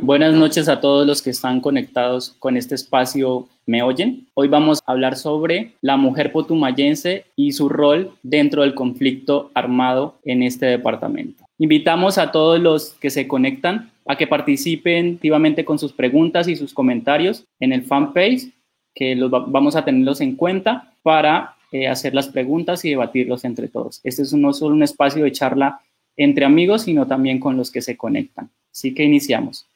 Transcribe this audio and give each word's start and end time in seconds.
Buenas 0.00 0.34
noches 0.34 0.68
a 0.68 0.80
todos 0.80 1.06
los 1.06 1.22
que 1.22 1.30
están 1.30 1.60
conectados 1.60 2.34
con 2.40 2.56
este 2.56 2.74
espacio 2.74 3.48
¿Me 3.64 3.82
oyen? 3.82 4.26
Hoy 4.34 4.48
vamos 4.48 4.80
a 4.84 4.92
hablar 4.92 5.16
sobre 5.16 5.72
la 5.80 5.96
mujer 5.96 6.32
potumayense 6.32 7.26
y 7.36 7.52
su 7.52 7.68
rol 7.68 8.10
dentro 8.22 8.62
del 8.62 8.74
conflicto 8.74 9.52
armado 9.54 10.18
en 10.24 10.42
este 10.42 10.66
departamento. 10.66 11.44
Invitamos 11.58 12.18
a 12.18 12.32
todos 12.32 12.60
los 12.60 12.90
que 12.94 13.08
se 13.08 13.26
conectan 13.28 13.92
a 14.04 14.16
que 14.16 14.26
participen 14.26 15.14
activamente 15.14 15.64
con 15.64 15.78
sus 15.78 15.92
preguntas 15.92 16.48
y 16.48 16.56
sus 16.56 16.74
comentarios 16.74 17.44
en 17.60 17.72
el 17.72 17.84
fanpage, 17.84 18.52
que 18.94 19.14
los 19.14 19.30
vamos 19.30 19.76
a 19.76 19.84
tenerlos 19.84 20.20
en 20.20 20.34
cuenta 20.34 20.92
para 21.02 21.54
eh, 21.72 21.88
hacer 21.88 22.14
las 22.14 22.28
preguntas 22.28 22.84
y 22.84 22.90
debatirlos 22.90 23.44
entre 23.44 23.68
todos. 23.68 24.00
Este 24.02 24.22
es 24.22 24.34
no 24.34 24.52
solo 24.52 24.74
un 24.74 24.82
espacio 24.82 25.24
de 25.24 25.32
charla 25.32 25.80
entre 26.16 26.44
amigos, 26.44 26.82
sino 26.82 27.06
también 27.06 27.38
con 27.38 27.56
los 27.56 27.70
que 27.70 27.80
se 27.80 27.96
conectan. 27.96 28.50
Así 28.70 28.92
que 28.92 29.04
iniciamos. 29.04 29.66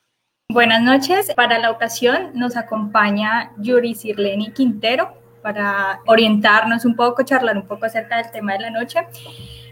Buenas 0.50 0.80
noches. 0.80 1.30
Para 1.34 1.58
la 1.58 1.70
ocasión 1.70 2.30
nos 2.32 2.56
acompaña 2.56 3.52
Yuri 3.58 3.94
Sirleni 3.94 4.50
Quintero 4.52 5.12
para 5.42 6.00
orientarnos 6.06 6.86
un 6.86 6.96
poco, 6.96 7.22
charlar 7.22 7.58
un 7.58 7.66
poco 7.66 7.84
acerca 7.84 8.16
del 8.16 8.30
tema 8.30 8.54
de 8.54 8.60
la 8.60 8.70
noche. 8.70 9.00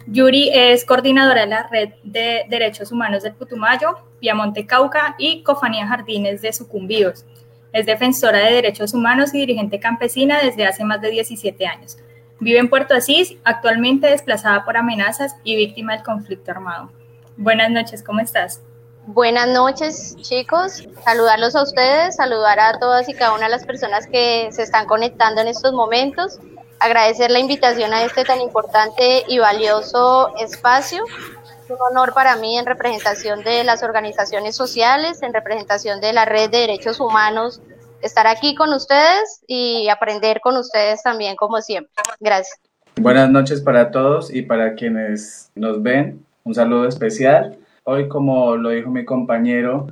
Yuri 0.06 0.50
es 0.52 0.84
coordinadora 0.84 1.41
de 1.41 1.47
la 1.47 1.66
Red 1.69 1.95
de 2.02 2.45
Derechos 2.50 2.92
Humanos 2.92 3.23
del 3.23 3.33
Putumayo, 3.33 3.95
Piamonte 4.20 4.66
Cauca 4.66 5.14
y 5.16 5.42
Cofanía 5.42 5.86
Jardines 5.86 6.42
de 6.42 6.52
Sucumbíos. 6.52 7.24
Es 7.72 7.86
defensora 7.86 8.41
de 8.41 8.52
derechos 8.52 8.92
humanos 8.92 9.33
y 9.33 9.38
dirigente 9.38 9.80
campesina 9.80 10.42
desde 10.42 10.66
hace 10.66 10.84
más 10.84 11.00
de 11.00 11.11
17 11.11 11.66
años. 11.66 11.97
Vive 12.38 12.58
en 12.58 12.69
Puerto 12.69 12.92
Asís, 12.92 13.38
actualmente 13.45 14.08
desplazada 14.08 14.66
por 14.66 14.77
amenazas 14.77 15.36
y 15.42 15.56
víctima 15.56 15.95
del 15.95 16.05
conflicto 16.05 16.50
armado. 16.50 16.92
Buenas 17.38 17.70
noches, 17.70 18.02
¿cómo 18.02 18.20
estás? 18.20 18.61
Buenas 19.06 19.46
noches, 19.46 20.16
chicos. 20.16 20.84
Saludarlos 21.05 21.55
a 21.55 21.62
ustedes, 21.62 22.16
saludar 22.16 22.59
a 22.59 22.80
todas 22.80 23.09
y 23.09 23.14
cada 23.14 23.34
una 23.34 23.45
de 23.45 23.51
las 23.51 23.64
personas 23.64 24.08
que 24.08 24.48
se 24.50 24.64
están 24.64 24.86
conectando 24.86 25.41
en 25.41 25.47
estos 25.47 25.72
momentos. 25.72 26.41
Agradecer 26.80 27.30
la 27.30 27.39
invitación 27.39 27.92
a 27.92 28.03
este 28.03 28.25
tan 28.25 28.41
importante 28.41 29.22
y 29.28 29.39
valioso 29.39 30.34
espacio. 30.39 31.05
Es 31.06 31.70
un 31.70 31.77
honor 31.89 32.14
para 32.14 32.34
mí 32.34 32.58
en 32.58 32.67
representación 32.67 33.45
de 33.45 33.62
las 33.62 33.84
organizaciones 33.84 34.56
sociales, 34.56 35.23
en 35.23 35.33
representación 35.33 36.00
de 36.00 36.12
la 36.12 36.25
Red 36.25 36.50
de 36.50 36.58
Derechos 36.58 36.98
Humanos, 36.98 37.62
estar 38.02 38.27
aquí 38.27 38.56
con 38.56 38.73
ustedes 38.75 39.41
y 39.47 39.89
aprender 39.89 40.41
con 40.41 40.56
ustedes 40.56 41.05
también, 41.05 41.36
como 41.36 41.61
siempre. 41.61 41.92
Gracias. 42.19 42.58
Buenas 42.97 43.30
noches 43.30 43.61
para 43.61 43.92
todos 43.92 44.34
y 44.34 44.42
para 44.42 44.75
quienes 44.75 45.52
nos 45.55 45.80
ven. 45.80 46.27
Un 46.42 46.56
saludo 46.56 46.89
especial. 46.89 47.56
Hoy, 47.89 48.09
como 48.09 48.56
lo 48.56 48.70
dijo 48.70 48.91
mi 48.91 49.05
compañero, 49.05 49.87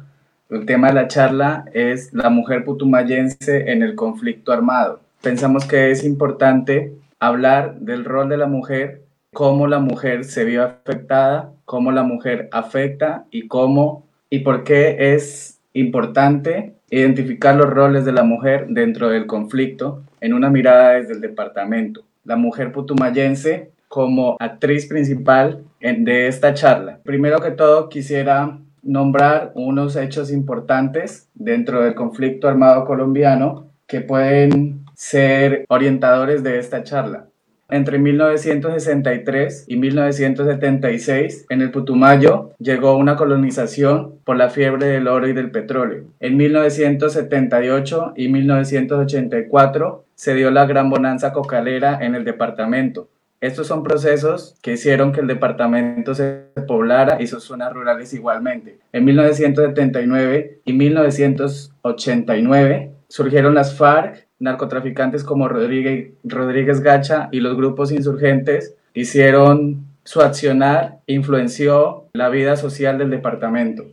el 0.51 0.67
tema 0.67 0.89
de 0.89 0.95
la 0.95 1.07
charla 1.07 1.65
es 1.73 2.13
la 2.13 2.29
mujer 2.29 2.65
putumayense 2.65 3.71
en 3.71 3.85
el 3.85 3.95
conflicto 3.95 4.51
armado. 4.51 4.99
Pensamos 5.23 5.65
que 5.65 5.93
es 5.93 6.03
importante 6.03 6.93
hablar 7.21 7.77
del 7.79 8.05
rol 8.05 8.29
de 8.29 8.37
la 8.37 8.49
mujer, 8.49 9.03
cómo 9.33 9.69
la 9.69 9.79
mujer 9.79 10.25
se 10.25 10.45
vio 10.45 10.65
afectada, 10.65 11.53
cómo 11.65 11.93
la 11.93 12.03
mujer 12.03 12.49
afecta 12.51 13.27
y 13.31 13.47
cómo 13.47 14.09
y 14.29 14.41
por 14.41 14.65
qué 14.65 15.15
es 15.15 15.61
importante 15.73 16.75
identificar 16.91 17.55
los 17.55 17.71
roles 17.71 18.05
de 18.05 18.13
la 18.13 18.25
mujer 18.25 18.67
dentro 18.71 19.09
del 19.09 19.27
conflicto 19.27 20.03
en 20.21 20.35
una 20.35 20.51
mirada 20.51 20.95
desde 20.95 21.13
el 21.13 21.21
departamento. 21.21 22.03
La 22.25 22.35
mujer 22.35 22.73
putumayense 22.73 23.71
como 23.95 24.37
actriz 24.41 24.87
principal 24.87 25.63
de 25.81 26.27
esta 26.27 26.53
charla. 26.53 26.99
Primero 27.05 27.39
que 27.39 27.53
todo, 27.53 27.89
quisiera 27.89 28.59
nombrar 28.83 29.53
unos 29.55 29.95
hechos 29.95 30.33
importantes 30.33 31.29
dentro 31.33 31.81
del 31.81 31.95
conflicto 31.95 32.49
armado 32.49 32.87
colombiano 32.87 33.69
que 33.87 34.01
pueden 34.01 34.85
ser 34.97 35.65
orientadores 35.69 36.43
de 36.43 36.59
esta 36.59 36.83
charla. 36.83 37.27
Entre 37.71 38.01
1963 38.01 39.67
y 39.69 39.77
1976, 39.77 41.47
en 41.49 41.63
el 41.63 41.71
Putumayo 41.71 42.51
llegó 42.59 42.97
una 42.97 43.15
colonización 43.15 44.17
por 44.25 44.37
la 44.37 44.51
fiebre 44.51 44.87
del 44.87 45.07
oro 45.07 45.29
y 45.29 45.35
del 45.35 45.53
petróleo. 45.53 46.03
En 46.19 46.37
1978 46.37 48.15
y 48.17 48.29
1984 48.29 50.05
se 50.17 50.35
dio 50.35 50.51
la 50.51 50.67
gran 50.67 50.91
bonanza 50.91 51.33
cocalera 51.33 51.99
en 52.01 52.17
el 52.17 52.25
departamento, 52.25 53.09
estos 53.47 53.67
son 53.67 53.83
procesos 53.83 54.57
que 54.63 54.73
hicieron 54.73 55.13
que 55.13 55.21
el 55.21 55.27
departamento 55.27 56.15
se 56.15 56.47
poblara 56.67 57.21
y 57.21 57.27
sus 57.27 57.45
zonas 57.45 57.75
rurales 57.75 58.15
igualmente. 58.15 58.79
En 58.93 59.05
1979 59.05 60.61
y 60.65 60.73
1989 60.73 62.91
surgieron 63.09 63.55
las 63.55 63.77
FARC, 63.77 64.27
narcotraficantes 64.39 65.25
como 65.25 65.47
Rodríguez, 65.49 66.13
Rodríguez 66.25 66.81
Gacha 66.81 67.29
y 67.33 67.41
los 67.41 67.55
grupos 67.55 67.93
insurgentes 67.93 68.77
hicieron 68.95 69.85
su 70.05 70.23
accionar 70.23 71.01
influenció 71.07 72.07
la 72.15 72.31
vida 72.31 72.57
social 72.57 72.97
del 72.97 73.11
departamento. 73.11 73.85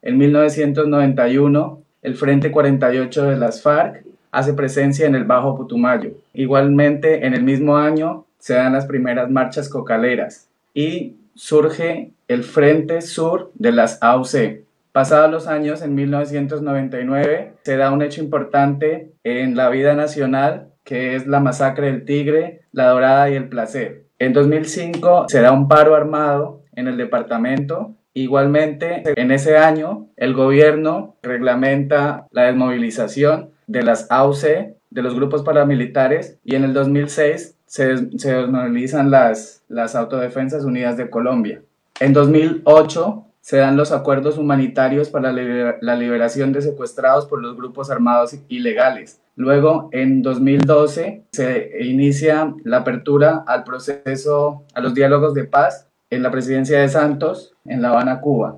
En 0.00 0.16
1991, 0.16 1.82
el 2.00 2.14
Frente 2.14 2.50
48 2.50 3.24
de 3.24 3.36
las 3.36 3.60
FARC 3.60 4.02
hace 4.30 4.54
presencia 4.54 5.06
en 5.06 5.14
el 5.14 5.24
Bajo 5.24 5.56
Putumayo. 5.56 6.12
Igualmente, 6.32 7.26
en 7.26 7.34
el 7.34 7.42
mismo 7.42 7.76
año, 7.76 8.24
se 8.44 8.52
dan 8.52 8.74
las 8.74 8.84
primeras 8.84 9.30
marchas 9.30 9.70
cocaleras 9.70 10.50
y 10.74 11.16
surge 11.34 12.10
el 12.28 12.44
Frente 12.44 13.00
Sur 13.00 13.50
de 13.54 13.72
las 13.72 14.02
AUC. 14.02 14.64
Pasados 14.92 15.30
los 15.30 15.46
años, 15.46 15.80
en 15.80 15.94
1999, 15.94 17.54
se 17.62 17.76
da 17.78 17.90
un 17.90 18.02
hecho 18.02 18.22
importante 18.22 19.12
en 19.24 19.56
la 19.56 19.70
vida 19.70 19.94
nacional, 19.94 20.68
que 20.84 21.16
es 21.16 21.26
la 21.26 21.40
masacre 21.40 21.86
del 21.86 22.04
Tigre, 22.04 22.60
la 22.70 22.88
Dorada 22.90 23.30
y 23.30 23.34
el 23.34 23.48
Placer. 23.48 24.04
En 24.18 24.34
2005 24.34 25.24
se 25.28 25.40
da 25.40 25.50
un 25.50 25.66
paro 25.66 25.94
armado 25.94 26.60
en 26.74 26.86
el 26.86 26.98
departamento. 26.98 27.94
Igualmente, 28.12 29.04
en 29.16 29.30
ese 29.30 29.56
año, 29.56 30.08
el 30.18 30.34
gobierno 30.34 31.16
reglamenta 31.22 32.26
la 32.30 32.42
desmovilización 32.42 33.52
de 33.66 33.84
las 33.84 34.10
AUC, 34.10 34.76
de 34.90 35.02
los 35.02 35.14
grupos 35.14 35.42
paramilitares, 35.44 36.38
y 36.44 36.56
en 36.56 36.64
el 36.64 36.74
2006 36.74 37.53
se, 37.74 37.96
desmovilizan 37.96 39.10
las, 39.10 39.64
las 39.68 39.96
Autodefensas 39.96 40.62
Unidas 40.62 40.96
de 40.96 41.10
Colombia. 41.10 41.60
En 41.98 42.12
2008 42.12 43.24
se 43.40 43.56
dan 43.56 43.76
los 43.76 43.90
acuerdos 43.90 44.38
humanitarios 44.38 45.10
para 45.10 45.32
la 45.32 45.96
liberación 45.96 46.52
de 46.52 46.62
secuestrados 46.62 47.26
por 47.26 47.42
los 47.42 47.56
grupos 47.56 47.90
armados 47.90 48.36
ilegales. 48.46 49.20
Luego, 49.34 49.88
en 49.90 50.22
2012, 50.22 51.24
se 51.32 51.70
inicia 51.80 52.54
la 52.62 52.78
apertura 52.78 53.42
al 53.44 53.64
proceso, 53.64 54.62
a 54.72 54.80
los 54.80 54.94
diálogos 54.94 55.34
de 55.34 55.42
paz 55.42 55.88
en 56.10 56.22
la 56.22 56.30
presidencia 56.30 56.78
de 56.78 56.88
Santos, 56.88 57.56
en 57.64 57.82
La 57.82 57.88
Habana, 57.88 58.20
Cuba. 58.20 58.56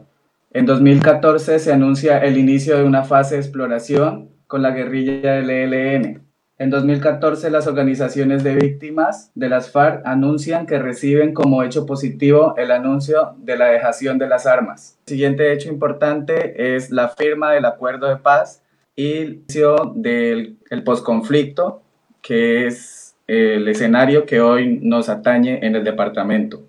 En 0.52 0.66
2014 0.66 1.58
se 1.58 1.72
anuncia 1.72 2.18
el 2.18 2.36
inicio 2.36 2.76
de 2.76 2.84
una 2.84 3.02
fase 3.02 3.36
de 3.36 3.40
exploración 3.40 4.28
con 4.46 4.60
la 4.60 4.72
guerrilla 4.72 5.36
del 5.36 5.48
ELN. 5.48 6.25
En 6.58 6.70
2014, 6.70 7.50
las 7.50 7.66
organizaciones 7.66 8.42
de 8.42 8.54
víctimas 8.54 9.30
de 9.34 9.50
las 9.50 9.70
FARC 9.70 10.00
anuncian 10.06 10.64
que 10.64 10.78
reciben 10.78 11.34
como 11.34 11.62
hecho 11.62 11.84
positivo 11.84 12.54
el 12.56 12.70
anuncio 12.70 13.34
de 13.36 13.58
la 13.58 13.66
dejación 13.66 14.16
de 14.16 14.26
las 14.26 14.46
armas. 14.46 14.98
El 15.04 15.10
siguiente 15.10 15.52
hecho 15.52 15.68
importante 15.68 16.74
es 16.74 16.90
la 16.90 17.10
firma 17.10 17.52
del 17.52 17.66
acuerdo 17.66 18.08
de 18.08 18.16
paz 18.16 18.62
y 18.94 19.12
el 19.18 19.32
inicio 19.34 19.92
del 19.96 20.56
el 20.70 20.82
posconflicto, 20.82 21.82
que 22.22 22.66
es 22.66 23.14
el 23.26 23.68
escenario 23.68 24.24
que 24.24 24.40
hoy 24.40 24.78
nos 24.80 25.10
atañe 25.10 25.58
en 25.62 25.76
el 25.76 25.84
departamento. 25.84 26.62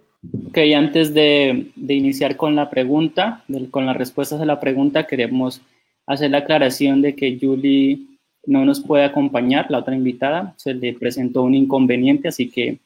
Ok, 0.50 0.58
antes 0.76 1.14
de, 1.14 1.72
iniciar 1.76 2.36
con 2.36 2.56
la 2.56 2.70
pregunta, 2.70 3.44
con 3.72 3.86
las 3.86 3.96
respuestas 3.96 4.42
a 4.42 4.46
la 4.46 4.60
pregunta, 4.60 5.08
queremos 5.08 5.62
hacer 6.06 6.32
la 6.32 6.40
aclaración 6.40 7.02
de 7.02 7.16
que 7.16 7.38
Julie 7.40 8.00
no 8.46 8.66
nos 8.66 8.82
puede 8.82 9.06
acompañar, 9.06 9.68
la 9.70 9.78
otra 9.78 9.96
invitada, 9.96 10.54
se 10.58 10.74
le 10.74 10.94
presentó 10.94 11.44
un 11.44 11.56
inconveniente, 11.56 12.28
así 12.28 12.50
que 12.50 12.80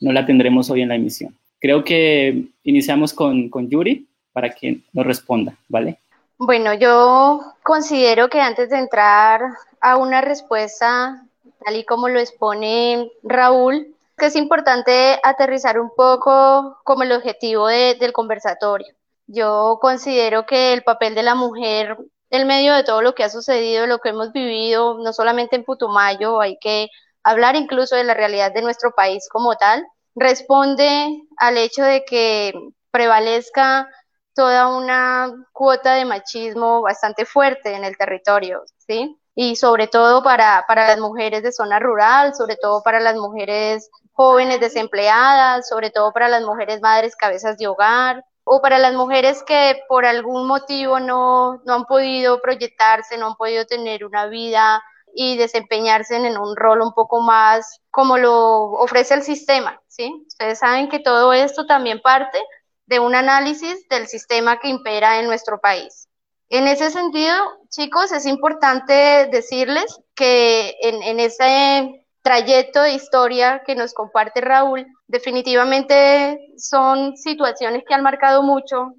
no 0.00 0.12
la 0.12 0.24
tendremos 0.24 0.70
hoy 0.70 0.82
en 0.82 0.88
la 0.88 0.94
emisión. 0.94 1.36
Creo 1.58 1.84
que 1.84 2.44
iniciamos 2.64 3.12
con, 3.12 3.50
con 3.50 3.68
Yuri 3.68 4.06
para 4.32 4.50
que 4.50 4.80
nos 4.92 5.04
responda, 5.04 5.54
¿vale? 5.68 5.98
Bueno, 6.38 6.72
yo 6.72 7.42
considero 7.62 8.30
que 8.30 8.40
antes 8.40 8.70
de 8.70 8.78
entrar 8.78 9.42
a 9.82 9.96
una 9.98 10.22
respuesta, 10.22 11.22
tal 11.62 11.76
y 11.76 11.84
como 11.84 12.08
lo 12.08 12.18
expone 12.18 13.10
Raúl, 13.22 13.94
que 14.20 14.26
es 14.26 14.36
importante 14.36 15.18
aterrizar 15.24 15.80
un 15.80 15.90
poco 15.96 16.78
como 16.84 17.02
el 17.02 17.12
objetivo 17.12 17.66
del 17.68 18.12
conversatorio. 18.12 18.94
Yo 19.26 19.78
considero 19.80 20.44
que 20.46 20.72
el 20.74 20.84
papel 20.84 21.14
de 21.14 21.22
la 21.22 21.34
mujer 21.34 21.96
en 22.30 22.46
medio 22.46 22.74
de 22.74 22.84
todo 22.84 23.02
lo 23.02 23.14
que 23.14 23.24
ha 23.24 23.30
sucedido, 23.30 23.86
lo 23.86 23.98
que 23.98 24.10
hemos 24.10 24.32
vivido, 24.32 24.98
no 24.98 25.12
solamente 25.12 25.56
en 25.56 25.64
Putumayo, 25.64 26.40
hay 26.40 26.58
que 26.60 26.88
hablar 27.24 27.56
incluso 27.56 27.96
de 27.96 28.04
la 28.04 28.14
realidad 28.14 28.52
de 28.52 28.62
nuestro 28.62 28.92
país 28.92 29.26
como 29.30 29.56
tal, 29.56 29.84
responde 30.14 31.22
al 31.38 31.58
hecho 31.58 31.82
de 31.82 32.04
que 32.04 32.52
prevalezca 32.90 33.88
toda 34.34 34.68
una 34.76 35.32
cuota 35.52 35.94
de 35.94 36.04
machismo 36.04 36.82
bastante 36.82 37.24
fuerte 37.24 37.74
en 37.74 37.84
el 37.84 37.96
territorio, 37.96 38.62
¿sí? 38.86 39.19
Y 39.34 39.56
sobre 39.56 39.86
todo 39.86 40.22
para, 40.22 40.64
para 40.66 40.88
las 40.88 40.98
mujeres 40.98 41.42
de 41.42 41.52
zona 41.52 41.78
rural, 41.78 42.34
sobre 42.34 42.56
todo 42.56 42.82
para 42.82 43.00
las 43.00 43.16
mujeres 43.16 43.88
jóvenes 44.12 44.60
desempleadas, 44.60 45.68
sobre 45.68 45.90
todo 45.90 46.12
para 46.12 46.28
las 46.28 46.42
mujeres 46.42 46.80
madres 46.80 47.16
cabezas 47.16 47.56
de 47.56 47.68
hogar, 47.68 48.24
o 48.44 48.60
para 48.60 48.78
las 48.78 48.94
mujeres 48.94 49.42
que 49.44 49.80
por 49.88 50.04
algún 50.04 50.46
motivo 50.46 50.98
no, 50.98 51.62
no 51.64 51.74
han 51.74 51.84
podido 51.84 52.40
proyectarse, 52.42 53.16
no 53.16 53.28
han 53.28 53.36
podido 53.36 53.64
tener 53.64 54.04
una 54.04 54.26
vida 54.26 54.82
y 55.14 55.36
desempeñarse 55.36 56.16
en 56.16 56.36
un 56.36 56.56
rol 56.56 56.82
un 56.82 56.92
poco 56.92 57.20
más 57.20 57.80
como 57.90 58.18
lo 58.18 58.72
ofrece 58.72 59.14
el 59.14 59.22
sistema, 59.22 59.80
¿sí? 59.88 60.24
Ustedes 60.26 60.58
saben 60.58 60.88
que 60.88 60.98
todo 60.98 61.32
esto 61.32 61.66
también 61.66 62.00
parte 62.00 62.38
de 62.86 62.98
un 62.98 63.14
análisis 63.14 63.88
del 63.88 64.06
sistema 64.08 64.58
que 64.58 64.68
impera 64.68 65.20
en 65.20 65.26
nuestro 65.26 65.60
país. 65.60 66.09
En 66.50 66.66
ese 66.66 66.90
sentido, 66.90 67.32
chicos, 67.68 68.10
es 68.10 68.26
importante 68.26 69.28
decirles 69.30 70.00
que 70.16 70.74
en, 70.82 71.20
ese 71.20 72.04
trayecto 72.22 72.82
de 72.82 72.94
historia 72.94 73.62
que 73.64 73.76
nos 73.76 73.94
comparte 73.94 74.40
Raúl, 74.40 74.84
definitivamente 75.06 76.40
son 76.56 77.16
situaciones 77.16 77.84
que 77.86 77.94
han 77.94 78.02
marcado 78.02 78.42
mucho 78.42 78.94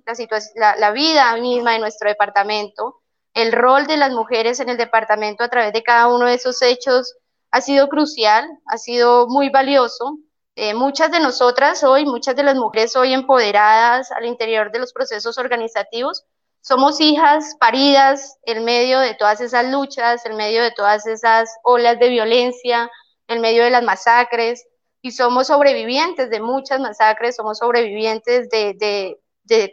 la, 0.56 0.92
vida 0.92 1.36
misma 1.36 1.74
de 1.74 1.80
nuestro 1.80 2.08
departamento. 2.08 3.02
El 3.34 3.52
rol 3.52 3.86
de 3.86 3.98
las 3.98 4.14
mujeres 4.14 4.62
en 4.62 4.70
el 4.70 4.78
departamento 4.78 5.44
a 5.44 5.50
través 5.50 5.74
de 5.74 5.84
cada 5.84 6.08
uno 6.08 6.28
de 6.28 6.36
esos 6.36 6.62
hechos 6.62 7.18
ha 7.52 7.60
sido 7.60 7.90
crucial, 7.90 8.48
ha 8.68 8.78
sido 8.78 9.28
muy 9.28 9.50
valioso 9.50 10.20
eh, 10.56 10.74
muchas 10.74 11.10
de 11.12 11.22
nosotras 11.22 11.82
hoy, 11.84 12.06
muchas 12.06 12.36
de 12.36 12.44
las 12.44 12.56
mujeres 12.56 12.96
hoy 12.98 13.14
empoderadas 13.14 14.12
al 14.12 14.26
interior 14.26 14.72
de 14.72 14.80
los 14.80 14.92
procesos 14.92 15.38
organizativos, 15.38 16.26
somos 16.62 17.02
hijas 17.02 17.56
paridas 17.60 18.38
en 18.44 18.64
medio 18.64 19.00
de 19.00 19.16
todas 19.16 19.42
esas 19.42 19.70
luchas, 19.72 20.26
en 20.26 20.36
medio 20.36 20.62
de 20.64 20.72
todas 20.72 21.06
esas 21.08 21.50
olas 21.64 22.00
de 22.00 22.10
violencia, 22.10 22.90
en 23.28 23.42
medio 23.42 23.64
de 23.64 23.72
las 23.72 23.84
masacres, 23.84 24.66
y 25.02 25.12
somos 25.12 25.48
sobrevivientes 25.48 26.30
de 26.30 26.40
muchas 26.40 26.80
masacres, 26.80 27.36
somos 27.36 27.58
sobrevivientes 27.58 28.50
de, 28.50 29.18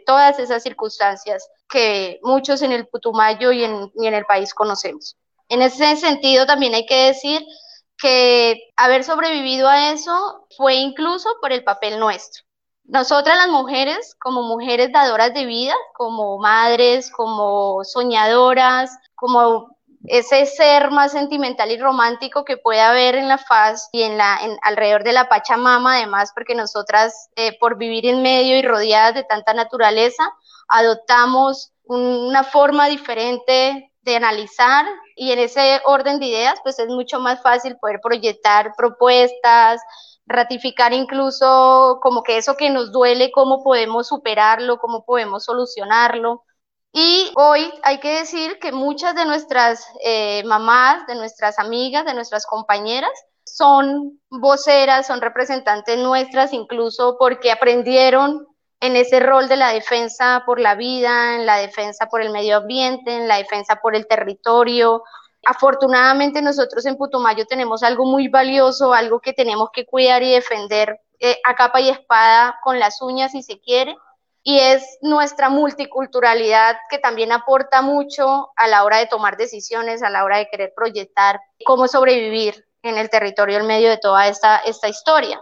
todas 0.05 0.39
esas 0.39 0.63
circunstancias 0.63 1.47
que 1.69 2.19
muchos 2.23 2.61
en 2.63 2.71
el 2.71 2.87
Putumayo 2.87 3.51
y 3.51 3.63
en, 3.63 3.91
el 3.95 4.25
país 4.25 4.53
conocemos. 4.53 5.15
En 5.47 5.61
ese 5.61 5.95
sentido, 5.95 6.45
también 6.45 6.73
hay 6.73 6.85
que 6.85 7.05
decir 7.05 7.45
que 7.97 8.71
haber 8.75 9.03
sobrevivido 9.03 9.69
a 9.69 9.91
eso 9.91 10.47
fue 10.57 10.75
incluso 10.75 11.29
por 11.39 11.51
el 11.51 11.63
papel 11.63 11.99
nuestro. 11.99 12.43
Nosotras 12.89 13.37
las 13.37 13.49
mujeres, 13.49 14.15
como 14.19 14.41
mujeres 14.41 14.91
dadoras 14.91 15.31
de 15.35 15.45
vida, 15.45 15.75
como 15.93 16.39
madres, 16.39 17.11
como 17.11 17.83
soñadoras, 17.83 18.97
como 19.13 19.77
ese 20.05 20.47
ser 20.47 20.89
más 20.89 21.11
sentimental 21.11 21.69
y 21.69 21.77
romántico 21.77 22.43
que 22.43 22.57
puede 22.57 22.81
haber 22.81 23.13
en 23.13 23.27
la 23.27 23.37
faz 23.37 23.89
y 23.91 24.01
en 24.01 24.17
la 24.17 24.39
alrededor 24.63 25.03
de 25.03 25.13
la 25.13 25.29
Pachamama, 25.29 25.97
además, 25.97 26.31
porque 26.33 26.55
nosotras, 26.55 27.29
eh, 27.35 27.55
por 27.59 27.77
vivir 27.77 28.07
en 28.07 28.23
medio 28.23 28.57
y 28.57 28.63
rodeadas 28.63 29.13
de 29.13 29.23
tanta 29.23 29.53
naturaleza, 29.53 30.27
adoptamos 30.67 31.71
una 31.83 32.43
forma 32.43 32.87
diferente 32.87 33.91
de 34.01 34.15
analizar 34.15 34.85
y 35.15 35.31
en 35.31 35.39
ese 35.39 35.79
orden 35.85 36.19
de 36.19 36.25
ideas 36.25 36.59
pues 36.63 36.79
es 36.79 36.87
mucho 36.87 37.19
más 37.19 37.41
fácil 37.43 37.77
poder 37.77 37.99
proyectar 38.01 38.73
propuestas, 38.75 39.79
ratificar 40.29 40.93
incluso 40.93 41.99
como 42.01 42.23
que 42.23 42.37
eso 42.37 42.55
que 42.55 42.69
nos 42.69 42.91
duele, 42.91 43.31
cómo 43.31 43.63
podemos 43.63 44.07
superarlo, 44.07 44.77
cómo 44.77 45.03
podemos 45.03 45.43
solucionarlo. 45.43 46.45
Y 46.93 47.31
hoy 47.35 47.71
hay 47.83 47.99
que 47.99 48.19
decir 48.19 48.59
que 48.59 48.71
muchas 48.71 49.15
de 49.15 49.25
nuestras 49.25 49.85
eh, 50.03 50.43
mamás, 50.45 51.05
de 51.07 51.15
nuestras 51.15 51.59
amigas, 51.59 52.05
de 52.05 52.13
nuestras 52.13 52.45
compañeras, 52.45 53.11
son 53.43 54.19
voceras, 54.29 55.07
son 55.07 55.19
representantes 55.19 55.97
nuestras, 55.97 56.53
incluso 56.53 57.17
porque 57.19 57.51
aprendieron 57.51 58.47
en 58.79 58.95
ese 58.95 59.19
rol 59.19 59.49
de 59.49 59.57
la 59.57 59.69
defensa 59.69 60.43
por 60.45 60.59
la 60.59 60.75
vida, 60.75 61.35
en 61.35 61.45
la 61.45 61.57
defensa 61.57 62.05
por 62.05 62.21
el 62.21 62.31
medio 62.31 62.57
ambiente, 62.57 63.13
en 63.13 63.27
la 63.27 63.37
defensa 63.37 63.77
por 63.81 63.95
el 63.95 64.07
territorio. 64.07 65.03
Afortunadamente 65.45 66.41
nosotros 66.41 66.85
en 66.85 66.97
Putumayo 66.97 67.45
tenemos 67.45 67.83
algo 67.83 68.05
muy 68.05 68.27
valioso, 68.27 68.93
algo 68.93 69.19
que 69.19 69.33
tenemos 69.33 69.69
que 69.71 69.85
cuidar 69.85 70.21
y 70.23 70.31
defender 70.31 70.99
eh, 71.19 71.39
a 71.43 71.55
capa 71.55 71.81
y 71.81 71.89
espada 71.89 72.59
con 72.63 72.79
las 72.79 73.01
uñas 73.01 73.31
si 73.31 73.43
se 73.43 73.59
quiere, 73.59 73.95
y 74.43 74.59
es 74.59 74.97
nuestra 75.01 75.49
multiculturalidad 75.49 76.77
que 76.89 76.97
también 76.97 77.31
aporta 77.31 77.81
mucho 77.81 78.51
a 78.55 78.67
la 78.67 78.83
hora 78.83 78.97
de 78.97 79.07
tomar 79.07 79.37
decisiones, 79.37 80.01
a 80.01 80.09
la 80.09 80.23
hora 80.23 80.37
de 80.37 80.49
querer 80.49 80.73
proyectar 80.75 81.39
cómo 81.65 81.87
sobrevivir 81.87 82.65
en 82.81 82.97
el 82.97 83.09
territorio 83.09 83.59
en 83.59 83.67
medio 83.67 83.89
de 83.89 83.97
toda 83.97 84.27
esta, 84.27 84.57
esta 84.57 84.87
historia. 84.87 85.41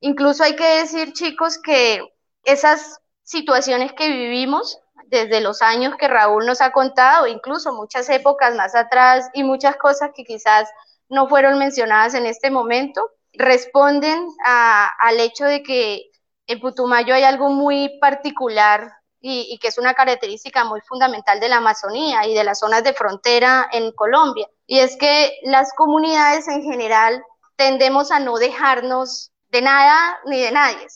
Incluso 0.00 0.44
hay 0.44 0.54
que 0.56 0.80
decir, 0.80 1.14
chicos, 1.14 1.58
que 1.58 2.02
esas 2.44 3.00
situaciones 3.22 3.92
que 3.94 4.08
vivimos 4.08 4.78
desde 5.08 5.40
los 5.40 5.62
años 5.62 5.94
que 5.98 6.08
Raúl 6.08 6.46
nos 6.46 6.60
ha 6.60 6.72
contado, 6.72 7.26
incluso 7.26 7.72
muchas 7.72 8.08
épocas 8.10 8.54
más 8.54 8.74
atrás 8.74 9.28
y 9.32 9.42
muchas 9.42 9.76
cosas 9.76 10.10
que 10.14 10.24
quizás 10.24 10.68
no 11.08 11.28
fueron 11.28 11.58
mencionadas 11.58 12.14
en 12.14 12.26
este 12.26 12.50
momento, 12.50 13.10
responden 13.32 14.26
al 14.44 15.20
hecho 15.20 15.44
de 15.44 15.62
que 15.62 16.10
en 16.46 16.60
Putumayo 16.60 17.14
hay 17.14 17.24
algo 17.24 17.48
muy 17.48 17.98
particular 18.00 18.92
y, 19.20 19.48
y, 19.50 19.58
que 19.58 19.68
es 19.68 19.78
una 19.78 19.94
característica 19.94 20.64
muy 20.64 20.80
fundamental 20.82 21.40
de 21.40 21.48
la 21.48 21.56
Amazonía 21.56 22.26
y 22.26 22.34
de 22.34 22.44
las 22.44 22.58
zonas 22.58 22.84
de 22.84 22.92
frontera 22.92 23.66
en 23.72 23.90
Colombia. 23.92 24.46
Y 24.66 24.80
es 24.80 24.96
que 24.98 25.38
las 25.44 25.72
comunidades 25.74 26.46
en 26.48 26.62
general 26.62 27.24
tendemos 27.56 28.10
a 28.10 28.20
no 28.20 28.36
dejarnos 28.36 29.32
de 29.48 29.62
nada 29.62 30.18
ni 30.26 30.40
de 30.40 30.52
nadie. 30.52 30.86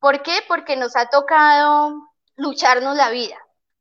¿Por 0.00 0.22
qué? 0.22 0.40
Porque 0.48 0.76
nos 0.76 0.96
ha 0.96 1.06
tocado 1.06 1.94
lucharnos 2.36 2.96
la 2.96 3.10
vida. 3.10 3.36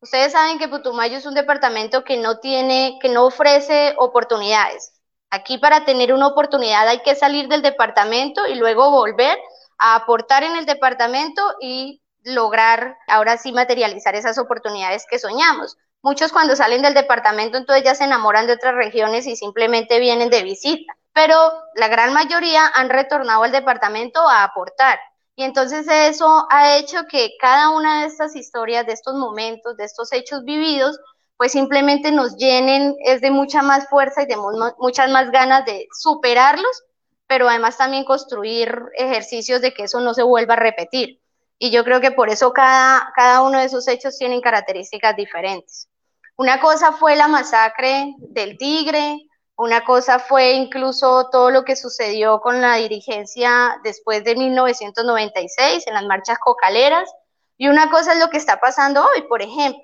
Ustedes 0.05 0.33
saben 0.33 0.59
que 0.59 0.67
Putumayo 0.67 1.17
es 1.17 1.25
un 1.25 1.33
departamento 1.33 2.03
que 2.03 2.17
no 2.17 2.37
tiene, 2.37 2.99
que 3.01 3.09
no 3.09 3.25
ofrece 3.25 3.95
oportunidades. 3.97 4.93
Aquí 5.31 5.57
para 5.57 5.83
tener 5.83 6.13
una 6.13 6.27
oportunidad 6.27 6.87
hay 6.87 6.99
que 6.99 7.15
salir 7.15 7.47
del 7.47 7.63
departamento 7.63 8.45
y 8.45 8.53
luego 8.53 8.91
volver 8.91 9.35
a 9.79 9.95
aportar 9.95 10.43
en 10.43 10.57
el 10.57 10.67
departamento 10.67 11.41
y 11.59 12.03
lograr 12.21 12.99
ahora 13.07 13.37
sí 13.37 13.51
materializar 13.51 14.13
esas 14.13 14.37
oportunidades 14.37 15.07
que 15.09 15.17
soñamos. 15.17 15.75
Muchos 16.03 16.31
cuando 16.31 16.55
salen 16.55 16.83
del 16.83 16.93
departamento 16.93 17.57
entonces 17.57 17.83
ya 17.83 17.95
se 17.95 18.03
enamoran 18.03 18.45
de 18.45 18.53
otras 18.53 18.75
regiones 18.75 19.25
y 19.25 19.35
simplemente 19.35 19.99
vienen 19.99 20.29
de 20.29 20.43
visita, 20.43 20.93
pero 21.13 21.35
la 21.73 21.87
gran 21.87 22.13
mayoría 22.13 22.67
han 22.75 22.89
retornado 22.89 23.41
al 23.41 23.51
departamento 23.51 24.19
a 24.29 24.43
aportar. 24.43 24.99
Y 25.35 25.43
entonces 25.43 25.85
eso 25.89 26.47
ha 26.49 26.77
hecho 26.77 27.05
que 27.09 27.31
cada 27.39 27.69
una 27.71 28.01
de 28.01 28.07
estas 28.07 28.35
historias, 28.35 28.85
de 28.85 28.93
estos 28.93 29.15
momentos, 29.15 29.75
de 29.75 29.83
estos 29.83 30.13
hechos 30.13 30.43
vividos, 30.45 30.97
pues 31.37 31.51
simplemente 31.51 32.11
nos 32.11 32.37
llenen, 32.37 32.95
es 33.03 33.19
de 33.19 33.31
mucha 33.31 33.61
más 33.61 33.89
fuerza 33.89 34.23
y 34.23 34.27
de 34.27 34.37
muchas 34.77 35.11
más 35.11 35.31
ganas 35.31 35.65
de 35.65 35.87
superarlos, 35.91 36.83
pero 37.27 37.49
además 37.49 37.77
también 37.77 38.05
construir 38.05 38.83
ejercicios 38.97 39.61
de 39.61 39.73
que 39.73 39.83
eso 39.83 39.99
no 39.99 40.13
se 40.13 40.23
vuelva 40.23 40.53
a 40.53 40.57
repetir. 40.57 41.19
y 41.57 41.71
yo 41.71 41.85
creo 41.85 42.01
que 42.01 42.11
por 42.11 42.29
eso 42.29 42.51
cada, 42.51 43.13
cada 43.15 43.41
uno 43.41 43.59
de 43.59 43.65
esos 43.65 43.87
hechos 43.87 44.17
tienen 44.17 44.41
características 44.41 45.15
diferentes. 45.15 45.87
Una 46.35 46.59
cosa 46.59 46.91
fue 46.91 47.15
la 47.15 47.29
masacre 47.29 48.13
del 48.19 48.57
Tigre, 48.57 49.25
una 49.57 49.85
cosa 49.85 50.19
fue 50.19 50.53
incluso 50.53 51.29
todo 51.29 51.49
lo 51.49 51.63
que 51.63 51.75
sucedió 51.75 52.41
con 52.41 52.61
la 52.61 52.75
dirigencia 52.75 53.79
después 53.83 54.23
de 54.23 54.35
1996 54.35 55.87
en 55.87 55.93
las 55.93 56.05
marchas 56.05 56.39
cocaleras, 56.39 57.09
y 57.57 57.69
una 57.69 57.89
cosa 57.89 58.13
es 58.13 58.19
lo 58.19 58.29
que 58.29 58.37
está 58.37 58.59
pasando 58.59 59.05
hoy, 59.05 59.21
por 59.23 59.41
ejemplo. 59.41 59.83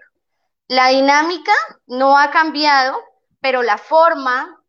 La 0.67 0.89
dinámica 0.89 1.53
no 1.87 2.17
ha 2.17 2.31
cambiado, 2.31 2.97
pero 3.39 3.63
la 3.63 3.77
forma, 3.77 4.61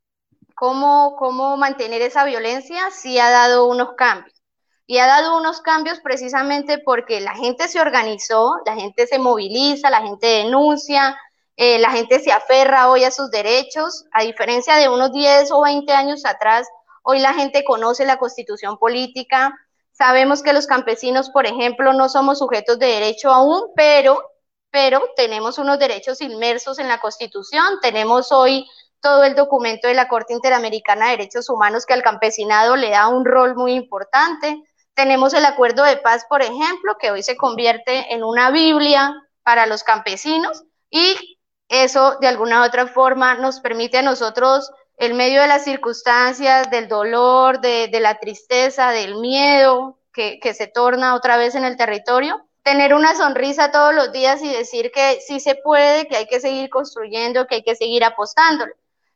cómo, 0.54 1.16
cómo 1.16 1.56
mantener 1.56 2.00
esa 2.02 2.25
violencia, 2.25 2.90
sí 2.92 3.18
ha 3.18 3.30
dado 3.30 3.66
unos 3.66 3.94
cambios. 3.97 4.40
Y 4.87 4.99
ha 4.99 5.06
dado 5.06 5.37
unos 5.37 5.61
cambios 5.62 6.00
precisamente 6.00 6.78
porque 6.78 7.21
la 7.21 7.35
gente 7.35 7.66
se 7.66 7.80
organizó, 7.80 8.56
la 8.66 8.75
gente 8.75 9.06
se 9.06 9.18
moviliza, 9.18 9.90
la 9.90 10.02
gente 10.02 10.26
denuncia, 10.26 11.18
eh, 11.56 11.78
la 11.78 11.90
gente 11.90 12.21
se 12.21 12.32
aferra 12.32 12.88
hoy 12.88 13.04
a 13.04 13.11
sus 13.11 13.30
derechos, 13.30 14.04
a 14.12 14.23
diferencia 14.23 14.76
de 14.76 14.88
unos 14.88 15.12
10 15.12 15.50
o 15.52 15.62
20 15.62 15.92
años 15.92 16.25
atrás, 16.25 16.66
hoy 17.02 17.18
la 17.18 17.35
gente 17.35 17.64
conoce 17.64 18.06
la 18.06 18.18
constitución 18.18 18.78
política, 18.78 19.54
sabemos 19.92 20.42
que 20.42 20.52
los 20.52 20.66
campesinos, 20.66 21.30
por 21.30 21.47
ejemplo, 21.47 21.92
no 21.92 22.09
somos 22.09 22.38
sujetos 22.38 22.78
de 22.78 22.87
derecho 22.87 23.30
aún, 23.30 23.71
pero, 23.76 24.23
pero 24.71 25.02
tenemos 25.16 25.59
unos 25.59 25.78
derechos 25.78 26.21
inmersos 26.21 26.78
en 26.78 26.88
la 26.88 27.00
constitución, 27.00 27.78
tenemos 27.82 28.32
hoy 28.32 28.66
todo 29.02 29.25
el 29.25 29.35
documento 29.35 29.88
de 29.88 29.94
la 29.94 30.09
Corte 30.09 30.32
Interamericana 30.32 31.06
de 31.06 31.16
Derechos 31.16 31.50
Humanos 31.50 31.85
que 31.85 31.92
al 31.92 32.02
campesinado 32.02 32.76
le 32.76 32.90
da 32.90 33.09
un 33.09 33.25
rol 33.25 33.56
muy 33.56 33.73
importante. 33.73 34.62
Tenemos 34.94 35.35
el 35.35 35.44
acuerdo 35.44 35.82
de 35.82 35.97
paz, 35.97 36.25
por 36.28 36.40
ejemplo, 36.40 36.97
que 37.00 37.11
hoy 37.11 37.23
se 37.23 37.37
convierte 37.37 38.14
en 38.14 38.23
una 38.23 38.52
Biblia 38.52 39.12
para 39.42 39.66
los 39.66 39.82
campesinos 39.82 40.62
y 40.88 41.38
eso 41.72 42.18
de 42.20 42.28
alguna 42.28 42.60
u 42.60 42.66
otra 42.66 42.86
forma 42.86 43.34
nos 43.36 43.60
permite 43.60 43.98
a 43.98 44.02
nosotros, 44.02 44.70
en 44.98 45.16
medio 45.16 45.40
de 45.40 45.48
las 45.48 45.64
circunstancias, 45.64 46.70
del 46.70 46.86
dolor, 46.86 47.62
de, 47.62 47.88
la 47.98 48.18
tristeza, 48.18 48.90
del 48.90 49.16
miedo 49.16 49.98
que, 50.12 50.38
se 50.54 50.66
torna 50.66 51.14
otra 51.14 51.38
vez 51.38 51.54
en 51.54 51.64
el 51.64 51.78
territorio, 51.78 52.46
tener 52.62 52.92
una 52.92 53.14
sonrisa 53.14 53.72
todos 53.72 53.94
los 53.94 54.12
días 54.12 54.42
y 54.42 54.52
decir 54.52 54.92
que 54.92 55.18
sí 55.26 55.40
se 55.40 55.54
puede, 55.54 56.06
que 56.06 56.16
hay 56.16 56.26
que 56.26 56.40
seguir 56.40 56.68
construyendo, 56.68 57.46
que 57.46 57.56
hay 57.56 57.62
que 57.62 57.74
seguir 57.74 58.04
apostando. 58.04 58.66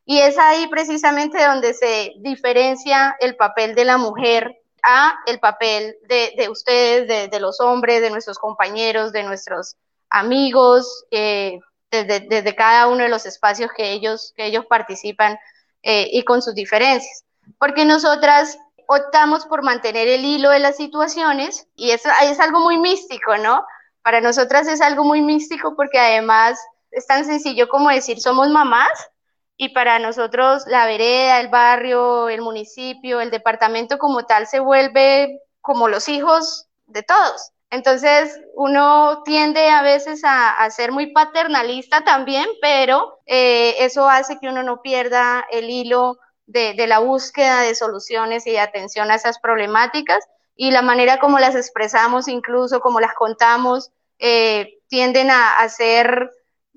Y 0.03 0.19
es 0.19 0.39
ahí 0.39 0.67
precisamente 0.67 1.45
donde 1.45 1.75
se 1.75 2.13
diferencia 2.17 3.15
el 3.19 3.35
papel 3.35 3.75
de 3.75 3.85
la 3.85 3.97
mujer 3.97 4.61
a 4.81 5.13
el 5.27 5.39
papel 5.39 5.95
de, 6.07 6.49
ustedes, 6.49 7.29
de, 7.29 7.39
los 7.39 7.59
hombres, 7.59 8.01
de 8.01 8.09
nuestros 8.09 8.39
compañeros, 8.39 9.11
de 9.11 9.23
nuestros 9.23 9.75
amigos, 10.09 11.05
eh, 11.11 11.59
desde, 11.91 12.55
cada 12.55 12.87
uno 12.87 13.03
de 13.03 13.09
los 13.09 13.25
espacios 13.25 13.71
que 13.75 13.91
ellos, 13.91 14.33
que 14.35 14.45
ellos 14.45 14.65
participan 14.65 15.37
eh, 15.83 16.07
y 16.11 16.23
con 16.23 16.41
sus 16.41 16.53
diferencias. 16.53 17.23
Porque 17.59 17.85
nosotras 17.85 18.57
optamos 18.87 19.45
por 19.45 19.63
mantener 19.63 20.07
el 20.07 20.23
hilo 20.25 20.49
de 20.49 20.59
las 20.59 20.77
situaciones 20.77 21.67
y 21.75 21.91
eso 21.91 22.09
es 22.23 22.39
algo 22.39 22.59
muy 22.59 22.77
místico, 22.77 23.37
¿no? 23.37 23.65
Para 24.01 24.21
nosotras 24.21 24.67
es 24.67 24.81
algo 24.81 25.03
muy 25.03 25.21
místico 25.21 25.75
porque 25.75 25.99
además 25.99 26.59
es 26.91 27.05
tan 27.05 27.25
sencillo 27.25 27.67
como 27.67 27.89
decir 27.89 28.19
somos 28.21 28.49
mamás 28.49 29.09
y 29.57 29.69
para 29.69 29.99
nosotros 29.99 30.63
la 30.67 30.85
vereda, 30.85 31.41
el 31.41 31.49
barrio, 31.49 32.29
el 32.29 32.41
municipio, 32.41 33.19
el 33.19 33.31
departamento 33.31 33.97
como 33.97 34.25
tal 34.25 34.47
se 34.47 34.59
vuelve 34.59 35.41
como 35.61 35.87
los 35.89 36.07
hijos 36.07 36.67
de 36.85 37.03
todos. 37.03 37.51
Entonces, 37.69 38.39
uno 38.55 39.23
tiende 39.23 39.69
a 39.69 39.81
veces 39.81 40.21
a, 40.23 40.69
ser 40.69 40.91
muy 40.91 41.11
paternalista 41.11 42.03
también, 42.03 42.47
pero 42.61 43.19
eh, 43.25 43.75
eso 43.79 44.09
hace 44.09 44.39
que 44.39 44.47
uno 44.47 44.63
no 44.63 44.81
pierda 44.81 45.45
el 45.51 45.69
hilo 45.69 46.17
de, 46.45 46.87
la 46.87 46.99
búsqueda 46.99 47.61
de 47.61 47.75
soluciones 47.75 48.47
y 48.47 48.51
de 48.51 48.61
atención 48.61 49.11
a 49.11 49.15
esas 49.15 49.39
problemáticas. 49.39 50.25
Y 50.55 50.71
la 50.71 50.81
manera 50.81 51.19
como 51.19 51.39
las 51.39 51.55
expresamos, 51.55 52.27
incluso 52.27 52.79
como 52.79 52.99
las 53.01 53.13
contamos, 53.13 53.91
eh, 54.17 54.79
tienden 54.87 55.29
a, 55.29 55.59
a 55.59 55.69
ser 55.69 56.31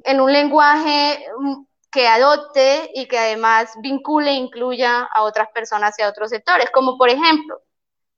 en 0.05 0.21
un 0.21 0.33
lenguaje 0.33 1.25
mm, 1.39 1.63
que 1.91 2.09
adopte 2.09 2.91
y 2.95 3.07
que 3.07 3.19
además 3.19 3.73
vincule 3.81 4.31
e 4.31 4.35
incluya 4.35 5.03
a 5.03 5.23
otras 5.23 5.49
personas 5.55 5.99
y 5.99 6.03
a 6.03 6.09
otros 6.09 6.31
sectores, 6.31 6.71
como 6.73 6.99
por 6.99 7.09
ejemplo, 7.09 7.61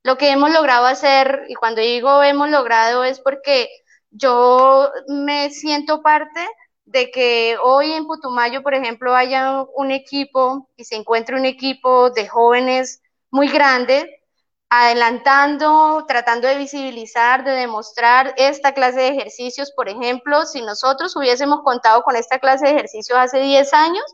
lo 0.02 0.18
que 0.18 0.30
hemos 0.30 0.50
logrado 0.50 0.86
hacer, 0.86 1.44
y 1.48 1.54
cuando 1.54 1.80
digo 1.80 2.22
hemos 2.22 2.48
logrado 2.50 3.04
es 3.04 3.20
porque 3.20 3.68
yo 4.10 4.90
me 5.08 5.50
siento 5.50 6.02
parte 6.02 6.46
de 6.84 7.10
que 7.10 7.56
hoy 7.62 7.92
en 7.92 8.06
Putumayo, 8.06 8.62
por 8.62 8.74
ejemplo, 8.74 9.14
haya 9.14 9.64
un 9.76 9.90
equipo 9.90 10.68
y 10.76 10.84
se 10.84 10.96
encuentre 10.96 11.36
un 11.36 11.46
equipo 11.46 12.10
de 12.10 12.28
jóvenes 12.28 13.00
muy 13.30 13.48
grande, 13.48 14.20
adelantando, 14.68 16.04
tratando 16.06 16.48
de 16.48 16.58
visibilizar, 16.58 17.44
de 17.44 17.52
demostrar 17.52 18.34
esta 18.36 18.74
clase 18.74 19.00
de 19.00 19.08
ejercicios. 19.08 19.72
Por 19.72 19.88
ejemplo, 19.88 20.44
si 20.44 20.62
nosotros 20.62 21.14
hubiésemos 21.16 21.60
contado 21.62 22.02
con 22.02 22.16
esta 22.16 22.38
clase 22.38 22.66
de 22.66 22.72
ejercicios 22.72 23.18
hace 23.18 23.38
10 23.38 23.72
años, 23.74 24.04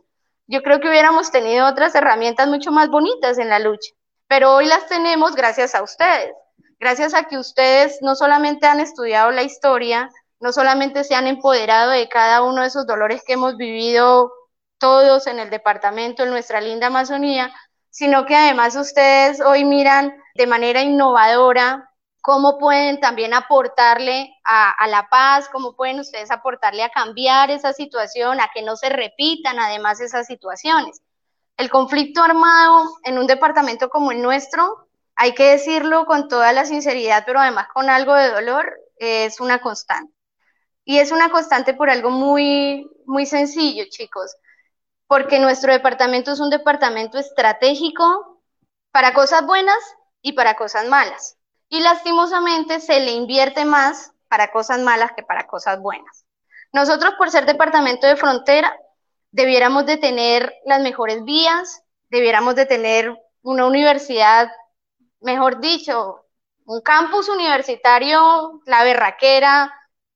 yo 0.46 0.62
creo 0.62 0.80
que 0.80 0.88
hubiéramos 0.88 1.30
tenido 1.30 1.66
otras 1.66 1.94
herramientas 1.94 2.48
mucho 2.48 2.70
más 2.70 2.88
bonitas 2.88 3.38
en 3.38 3.48
la 3.48 3.58
lucha 3.58 3.97
pero 4.28 4.54
hoy 4.54 4.66
las 4.66 4.86
tenemos 4.86 5.34
gracias 5.34 5.74
a 5.74 5.82
ustedes, 5.82 6.34
gracias 6.78 7.14
a 7.14 7.24
que 7.24 7.38
ustedes 7.38 7.98
no 8.02 8.14
solamente 8.14 8.66
han 8.66 8.80
estudiado 8.80 9.30
la 9.30 9.42
historia, 9.42 10.10
no 10.40 10.52
solamente 10.52 11.02
se 11.02 11.14
han 11.14 11.26
empoderado 11.26 11.90
de 11.90 12.08
cada 12.08 12.42
uno 12.42 12.60
de 12.60 12.68
esos 12.68 12.86
dolores 12.86 13.22
que 13.26 13.32
hemos 13.32 13.56
vivido 13.56 14.32
todos 14.78 15.26
en 15.26 15.40
el 15.40 15.50
departamento, 15.50 16.22
en 16.22 16.30
nuestra 16.30 16.60
linda 16.60 16.86
Amazonía, 16.86 17.52
sino 17.90 18.26
que 18.26 18.36
además 18.36 18.76
ustedes 18.76 19.40
hoy 19.40 19.64
miran 19.64 20.14
de 20.34 20.46
manera 20.46 20.82
innovadora 20.82 21.90
cómo 22.20 22.58
pueden 22.58 23.00
también 23.00 23.32
aportarle 23.32 24.30
a, 24.44 24.70
a, 24.70 24.86
la 24.86 25.08
paz, 25.08 25.48
cómo 25.50 25.74
pueden 25.74 25.98
ustedes 25.98 26.30
aportarle 26.30 26.82
a 26.82 26.90
cambiar 26.90 27.50
esa 27.50 27.72
situación, 27.72 28.40
a 28.40 28.50
que 28.52 28.62
no 28.62 28.76
se 28.76 28.90
repitan 28.90 29.58
además 29.58 30.00
esas 30.00 30.26
situaciones. 30.26 31.00
El 31.58 31.70
conflicto 31.70 32.22
armado 32.22 32.98
en 33.02 33.18
un 33.18 33.26
departamento 33.26 33.90
como 33.90 34.12
el 34.12 34.22
nuestro, 34.22 34.88
hay 35.16 35.34
que 35.34 35.50
decirlo 35.50 36.06
con 36.06 36.28
toda 36.28 36.52
la 36.52 36.64
sinceridad, 36.64 37.24
pero 37.26 37.40
además 37.40 37.66
con 37.74 37.90
algo 37.90 38.14
de 38.14 38.30
dolor, 38.30 38.72
es 38.96 39.40
una 39.40 39.60
constante. 39.60 40.14
Y 40.84 41.00
es 41.00 41.10
una 41.10 41.30
constante 41.30 41.74
por 41.74 41.90
algo 41.90 42.10
muy, 42.10 42.88
muy 43.06 43.26
sencillo, 43.26 43.84
chicos, 43.90 44.36
porque 45.08 45.40
nuestro 45.40 45.72
departamento 45.72 46.30
es 46.30 46.38
un 46.38 46.48
departamento 46.48 47.18
estratégico 47.18 48.40
para 48.92 49.12
cosas 49.12 49.44
buenas 49.44 49.78
y 50.22 50.34
para 50.34 50.54
cosas 50.54 50.86
malas. 50.86 51.38
Y 51.68 51.80
lastimosamente 51.80 52.78
se 52.78 53.00
le 53.00 53.10
invierte 53.10 53.64
más 53.64 54.12
para 54.28 54.52
cosas 54.52 54.78
malas 54.78 55.10
que 55.16 55.24
para 55.24 55.48
cosas 55.48 55.80
buenas. 55.80 56.24
Nosotros, 56.72 57.14
por 57.18 57.30
ser 57.30 57.46
departamento 57.46 58.06
de 58.06 58.14
frontera, 58.14 58.72
debiéramos 59.30 59.86
de 59.86 59.96
tener 59.96 60.54
las 60.64 60.80
mejores 60.80 61.24
vías, 61.24 61.82
debiéramos 62.08 62.54
de 62.54 62.66
tener 62.66 63.16
una 63.42 63.66
universidad, 63.66 64.50
mejor 65.20 65.60
dicho, 65.60 66.24
un 66.64 66.80
campus 66.80 67.28
universitario, 67.28 68.60
la 68.66 68.84
berraquera, 68.84 69.72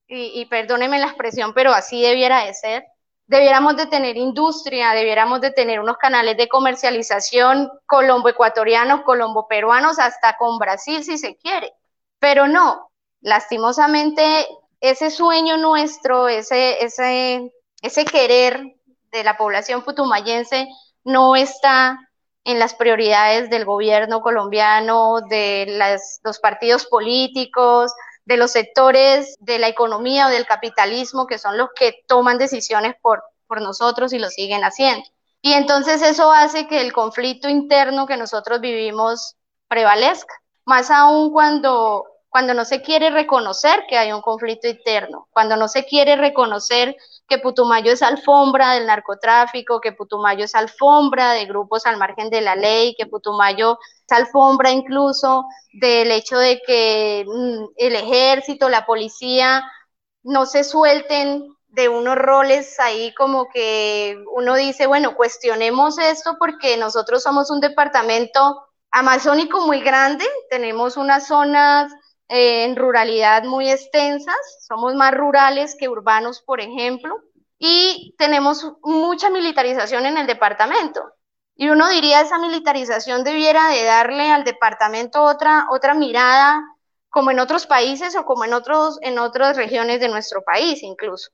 y, 0.07 0.39
y 0.41 0.45
perdónenme 0.45 0.99
la 0.99 1.07
expresión, 1.07 1.53
pero 1.53 1.71
así 1.71 2.01
debiera 2.01 2.45
de 2.45 2.53
ser. 2.53 2.85
Debiéramos 3.25 3.77
de 3.77 3.87
tener 3.87 4.17
industria, 4.17 4.91
debiéramos 4.91 5.41
de 5.41 5.51
tener 5.51 5.79
unos 5.79 5.97
canales 5.97 6.35
de 6.37 6.49
comercialización 6.49 7.71
colombo-ecuatorianos, 7.85 9.01
colombo-peruanos, 9.01 9.97
hasta 9.97 10.35
con 10.37 10.59
Brasil 10.59 11.03
si 11.03 11.17
se 11.17 11.37
quiere. 11.37 11.73
Pero 12.19 12.47
no, 12.47 12.91
lastimosamente 13.21 14.45
ese 14.81 15.09
sueño 15.09 15.57
nuestro, 15.57 16.27
ese, 16.27 16.83
ese, 16.83 17.53
ese 17.81 18.05
querer 18.05 18.75
de 19.13 19.23
la 19.23 19.37
población 19.37 19.83
putumayense 19.83 20.67
no 21.05 21.35
está 21.35 21.99
en 22.43 22.59
las 22.59 22.73
prioridades 22.73 23.49
del 23.49 23.63
gobierno 23.63 24.21
colombiano, 24.21 25.21
de 25.21 25.79
los 26.23 26.39
partidos 26.39 26.85
políticos, 26.87 27.93
de 28.25 28.37
los 28.37 28.51
sectores 28.51 29.37
de 29.39 29.59
la 29.59 29.69
economía 29.69 30.27
o 30.27 30.29
del 30.29 30.45
capitalismo, 30.45 31.27
que 31.27 31.37
son 31.37 31.57
los 31.57 31.69
que 31.75 32.03
toman 32.07 32.37
decisiones 32.37 32.95
por, 33.01 33.23
por 33.47 33.61
nosotros 33.61 34.11
y 34.11 34.19
lo 34.19 34.29
siguen 34.29 34.63
haciendo. 34.63 35.05
Y 35.41 35.53
entonces 35.53 36.01
eso 36.01 36.31
hace 36.31 36.67
que 36.67 36.81
el 36.81 36.91
conflicto 36.91 37.47
interno 37.49 38.07
que 38.07 38.17
nosotros 38.17 38.59
vivimos 38.61 39.35
prevalezca, 39.67 40.33
más 40.65 40.89
aún 40.89 41.31
cuando, 41.31 42.05
cuando 42.29 42.53
no 42.53 42.65
se 42.65 42.81
quiere 42.81 43.09
reconocer 43.09 43.85
que 43.87 43.97
hay 43.97 44.11
un 44.11 44.21
conflicto 44.21 44.67
interno, 44.67 45.27
cuando 45.31 45.55
no 45.55 45.67
se 45.67 45.85
quiere 45.85 46.15
reconocer 46.15 46.95
que 47.27 47.37
Putumayo 47.37 47.91
es 47.91 48.01
alfombra 48.01 48.73
del 48.73 48.85
narcotráfico, 48.85 49.79
que 49.81 49.91
Putumayo 49.93 50.45
es 50.45 50.55
alfombra 50.55 51.33
de 51.33 51.45
grupos 51.45 51.85
al 51.85 51.97
margen 51.97 52.29
de 52.29 52.41
la 52.41 52.55
ley, 52.55 52.95
que 52.97 53.05
Putumayo 53.05 53.79
es 54.07 54.17
alfombra 54.17 54.71
incluso 54.71 55.45
del 55.73 56.11
hecho 56.11 56.37
de 56.37 56.61
que 56.65 57.25
mm, 57.27 57.65
el 57.77 57.95
ejército, 57.95 58.69
la 58.69 58.85
policía 58.85 59.63
no 60.23 60.45
se 60.45 60.63
suelten 60.63 61.47
de 61.67 61.89
unos 61.89 62.15
roles 62.15 62.79
ahí 62.79 63.13
como 63.15 63.49
que 63.49 64.15
uno 64.35 64.55
dice, 64.55 64.85
bueno, 64.85 65.15
cuestionemos 65.15 65.97
esto 65.97 66.35
porque 66.37 66.77
nosotros 66.77 67.23
somos 67.23 67.49
un 67.49 67.61
departamento 67.61 68.67
amazónico 68.91 69.61
muy 69.61 69.81
grande, 69.81 70.23
tenemos 70.51 70.97
unas 70.97 71.25
zonas 71.25 71.91
en 72.27 72.75
ruralidad 72.75 73.43
muy 73.43 73.69
extensas, 73.69 74.35
somos 74.67 74.95
más 74.95 75.13
rurales 75.13 75.75
que 75.77 75.89
urbanos, 75.89 76.41
por 76.41 76.61
ejemplo, 76.61 77.15
y 77.59 78.15
tenemos 78.17 78.73
mucha 78.81 79.29
militarización 79.29 80.05
en 80.05 80.17
el 80.17 80.27
departamento. 80.27 81.01
Y 81.55 81.69
uno 81.69 81.87
diría, 81.89 82.21
esa 82.21 82.39
militarización 82.39 83.23
debiera 83.23 83.69
de 83.69 83.83
darle 83.83 84.31
al 84.31 84.43
departamento 84.43 85.21
otra, 85.23 85.67
otra 85.69 85.93
mirada, 85.93 86.63
como 87.09 87.29
en 87.29 87.39
otros 87.39 87.67
países 87.67 88.15
o 88.15 88.25
como 88.25 88.45
en, 88.45 88.53
otros, 88.53 88.97
en 89.01 89.19
otras 89.19 89.55
regiones 89.55 89.99
de 89.99 90.09
nuestro 90.09 90.43
país 90.43 90.81
incluso. 90.81 91.29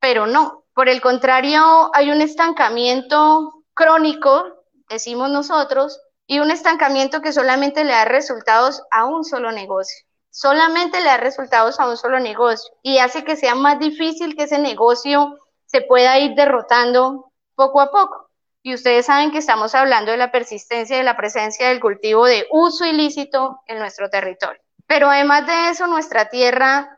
Pero 0.00 0.26
no, 0.26 0.64
por 0.74 0.88
el 0.88 1.02
contrario, 1.02 1.90
hay 1.94 2.10
un 2.10 2.22
estancamiento 2.22 3.64
crónico, 3.74 4.46
decimos 4.88 5.28
nosotros, 5.30 6.00
y 6.26 6.38
un 6.38 6.50
estancamiento 6.50 7.20
que 7.20 7.32
solamente 7.32 7.84
le 7.84 7.92
da 7.92 8.04
resultados 8.04 8.82
a 8.90 9.04
un 9.04 9.24
solo 9.24 9.52
negocio 9.52 10.07
solamente 10.38 11.00
le 11.00 11.06
da 11.06 11.16
resultados 11.16 11.80
a 11.80 11.88
un 11.88 11.96
solo 11.96 12.20
negocio 12.20 12.72
y 12.80 12.98
hace 12.98 13.24
que 13.24 13.34
sea 13.34 13.56
más 13.56 13.80
difícil 13.80 14.36
que 14.36 14.44
ese 14.44 14.60
negocio 14.60 15.36
se 15.66 15.80
pueda 15.80 16.16
ir 16.20 16.36
derrotando 16.36 17.32
poco 17.56 17.80
a 17.80 17.90
poco. 17.90 18.30
Y 18.62 18.72
ustedes 18.72 19.06
saben 19.06 19.32
que 19.32 19.38
estamos 19.38 19.74
hablando 19.74 20.12
de 20.12 20.16
la 20.16 20.30
persistencia 20.30 20.96
de 20.96 21.02
la 21.02 21.16
presencia 21.16 21.68
del 21.68 21.80
cultivo 21.80 22.24
de 22.24 22.46
uso 22.52 22.84
ilícito 22.84 23.62
en 23.66 23.80
nuestro 23.80 24.10
territorio. 24.10 24.62
Pero 24.86 25.10
además 25.10 25.44
de 25.44 25.70
eso, 25.70 25.88
nuestra 25.88 26.28
tierra, 26.28 26.96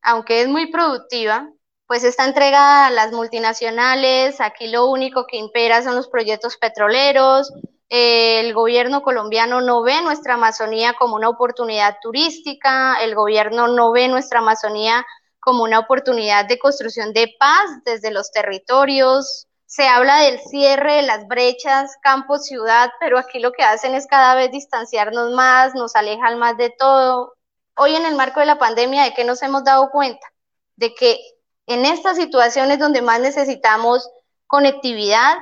aunque 0.00 0.42
es 0.42 0.48
muy 0.48 0.70
productiva, 0.70 1.50
pues 1.88 2.04
está 2.04 2.24
entregada 2.24 2.86
a 2.86 2.92
las 2.92 3.10
multinacionales, 3.10 4.40
aquí 4.40 4.68
lo 4.68 4.86
único 4.86 5.26
que 5.26 5.38
impera 5.38 5.82
son 5.82 5.96
los 5.96 6.08
proyectos 6.08 6.56
petroleros, 6.56 7.52
el 7.88 8.52
gobierno 8.52 9.02
colombiano 9.02 9.60
no 9.60 9.82
ve 9.82 10.02
nuestra 10.02 10.34
Amazonía 10.34 10.94
como 10.94 11.14
una 11.14 11.28
oportunidad 11.28 11.96
turística, 12.02 12.96
el 13.02 13.14
gobierno 13.14 13.68
no 13.68 13.92
ve 13.92 14.08
nuestra 14.08 14.40
Amazonía 14.40 15.06
como 15.38 15.62
una 15.62 15.78
oportunidad 15.78 16.46
de 16.46 16.58
construcción 16.58 17.12
de 17.12 17.32
paz 17.38 17.70
desde 17.84 18.10
los 18.10 18.32
territorios. 18.32 19.46
Se 19.66 19.86
habla 19.86 20.18
del 20.18 20.40
cierre 20.40 20.94
de 20.94 21.02
las 21.02 21.28
brechas 21.28 21.96
campo-ciudad, 22.02 22.90
pero 22.98 23.18
aquí 23.18 23.38
lo 23.38 23.52
que 23.52 23.62
hacen 23.62 23.94
es 23.94 24.08
cada 24.08 24.34
vez 24.34 24.50
distanciarnos 24.50 25.30
más, 25.32 25.74
nos 25.74 25.94
alejan 25.94 26.38
más 26.40 26.56
de 26.56 26.70
todo. 26.70 27.34
Hoy 27.76 27.94
en 27.94 28.06
el 28.06 28.16
marco 28.16 28.40
de 28.40 28.46
la 28.46 28.58
pandemia, 28.58 29.04
¿de 29.04 29.14
qué 29.14 29.24
nos 29.24 29.40
hemos 29.42 29.62
dado 29.62 29.90
cuenta? 29.90 30.26
De 30.74 30.94
que 30.94 31.20
en 31.66 31.84
estas 31.84 32.16
situaciones 32.16 32.80
donde 32.80 33.02
más 33.02 33.20
necesitamos 33.20 34.08
conectividad, 34.48 35.36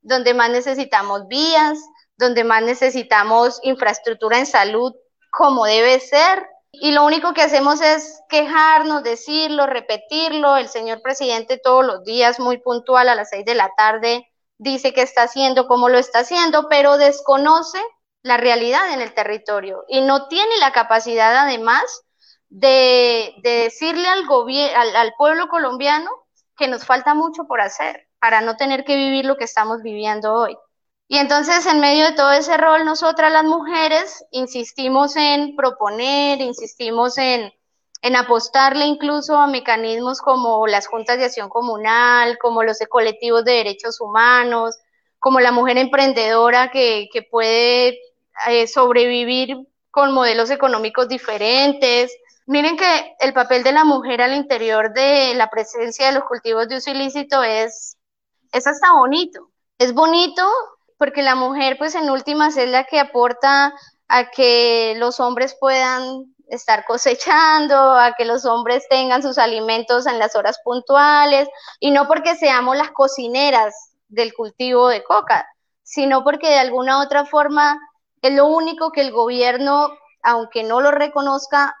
donde 0.00 0.34
más 0.34 0.50
necesitamos 0.50 1.26
vías, 1.28 1.78
donde 2.16 2.44
más 2.44 2.62
necesitamos 2.62 3.60
infraestructura 3.62 4.38
en 4.38 4.46
salud 4.46 4.92
como 5.30 5.64
debe 5.64 6.00
ser. 6.00 6.46
Y 6.72 6.92
lo 6.92 7.04
único 7.04 7.32
que 7.32 7.42
hacemos 7.42 7.80
es 7.80 8.20
quejarnos, 8.28 9.02
decirlo, 9.02 9.66
repetirlo. 9.66 10.56
El 10.56 10.68
señor 10.68 11.00
presidente 11.00 11.58
todos 11.58 11.84
los 11.84 12.04
días, 12.04 12.40
muy 12.40 12.58
puntual, 12.58 13.08
a 13.08 13.14
las 13.14 13.30
seis 13.30 13.44
de 13.44 13.54
la 13.54 13.70
tarde, 13.76 14.28
dice 14.58 14.92
que 14.92 15.02
está 15.02 15.22
haciendo, 15.22 15.66
cómo 15.66 15.88
lo 15.88 15.98
está 15.98 16.20
haciendo, 16.20 16.68
pero 16.68 16.98
desconoce 16.98 17.78
la 18.22 18.36
realidad 18.36 18.92
en 18.92 19.00
el 19.00 19.14
territorio 19.14 19.84
y 19.88 20.00
no 20.00 20.26
tiene 20.26 20.58
la 20.58 20.72
capacidad 20.72 21.36
además 21.36 22.02
de, 22.48 23.34
decirle 23.42 24.08
al, 24.08 24.24
al, 24.74 24.96
al 24.96 25.14
pueblo 25.16 25.48
colombiano 25.48 26.10
que 26.56 26.66
nos 26.66 26.84
falta 26.84 27.14
mucho 27.14 27.44
por 27.46 27.60
hacer 27.60 28.07
para 28.20 28.40
no 28.40 28.56
tener 28.56 28.84
que 28.84 28.96
vivir 28.96 29.24
lo 29.24 29.36
que 29.36 29.44
estamos 29.44 29.82
viviendo 29.82 30.34
hoy. 30.34 30.56
Y 31.08 31.16
entonces, 31.18 31.64
en 31.66 31.80
medio 31.80 32.04
de 32.04 32.12
todo 32.12 32.32
ese 32.32 32.56
rol, 32.56 32.84
nosotras 32.84 33.32
las 33.32 33.44
mujeres 33.44 34.24
insistimos 34.30 35.16
en 35.16 35.56
proponer, 35.56 36.40
insistimos 36.40 37.16
en, 37.18 37.52
apostarle 38.16 38.84
incluso 38.86 39.36
a 39.36 39.46
mecanismos 39.46 40.20
como 40.20 40.66
las 40.66 40.86
juntas 40.86 41.18
de 41.18 41.24
acción 41.24 41.48
comunal, 41.48 42.38
como 42.38 42.62
los 42.62 42.78
colectivos 42.88 43.44
de 43.44 43.52
derechos 43.52 44.00
humanos, 44.00 44.76
como 45.18 45.40
la 45.40 45.52
mujer 45.52 45.78
emprendedora 45.78 46.70
que, 46.70 47.08
que 47.12 47.22
puede 47.22 47.98
eh, 48.48 48.66
sobrevivir 48.66 49.56
con 49.90 50.12
modelos 50.12 50.50
económicos 50.50 51.08
diferentes, 51.08 52.12
Miren 52.48 52.78
que 52.78 53.14
el 53.20 53.34
papel 53.34 53.62
de 53.62 53.72
la 53.72 53.84
mujer 53.84 54.22
al 54.22 54.32
interior 54.32 54.94
de 54.94 55.34
la 55.34 55.50
presencia 55.50 56.06
de 56.06 56.12
los 56.12 56.24
cultivos 56.24 56.66
de 56.66 56.78
uso 56.78 56.90
ilícito 56.90 57.42
es, 57.42 57.97
es 58.52 58.66
hasta 58.66 58.92
bonito. 58.92 59.50
Es 59.78 59.94
bonito 59.94 60.42
porque 60.98 61.22
la 61.22 61.34
mujer, 61.34 61.78
pues 61.78 61.94
en 61.94 62.10
últimas, 62.10 62.56
es 62.56 62.68
la 62.68 62.84
que 62.84 62.98
aporta 62.98 63.72
a 64.08 64.30
que 64.30 64.94
los 64.98 65.20
hombres 65.20 65.56
puedan 65.58 66.34
estar 66.48 66.84
cosechando, 66.86 67.76
a 67.76 68.14
que 68.16 68.24
los 68.24 68.44
hombres 68.44 68.86
tengan 68.88 69.22
sus 69.22 69.38
alimentos 69.38 70.06
en 70.06 70.18
las 70.18 70.34
horas 70.34 70.58
puntuales, 70.64 71.48
y 71.78 71.90
no 71.90 72.08
porque 72.08 72.34
seamos 72.36 72.76
las 72.76 72.90
cocineras 72.90 73.92
del 74.08 74.32
cultivo 74.34 74.88
de 74.88 75.04
coca, 75.04 75.46
sino 75.82 76.24
porque 76.24 76.48
de 76.48 76.58
alguna 76.58 77.00
otra 77.00 77.26
forma 77.26 77.78
es 78.22 78.32
lo 78.32 78.46
único 78.46 78.90
que 78.90 79.02
el 79.02 79.12
gobierno, 79.12 79.90
aunque 80.22 80.64
no 80.64 80.80
lo 80.80 80.90
reconozca, 80.90 81.76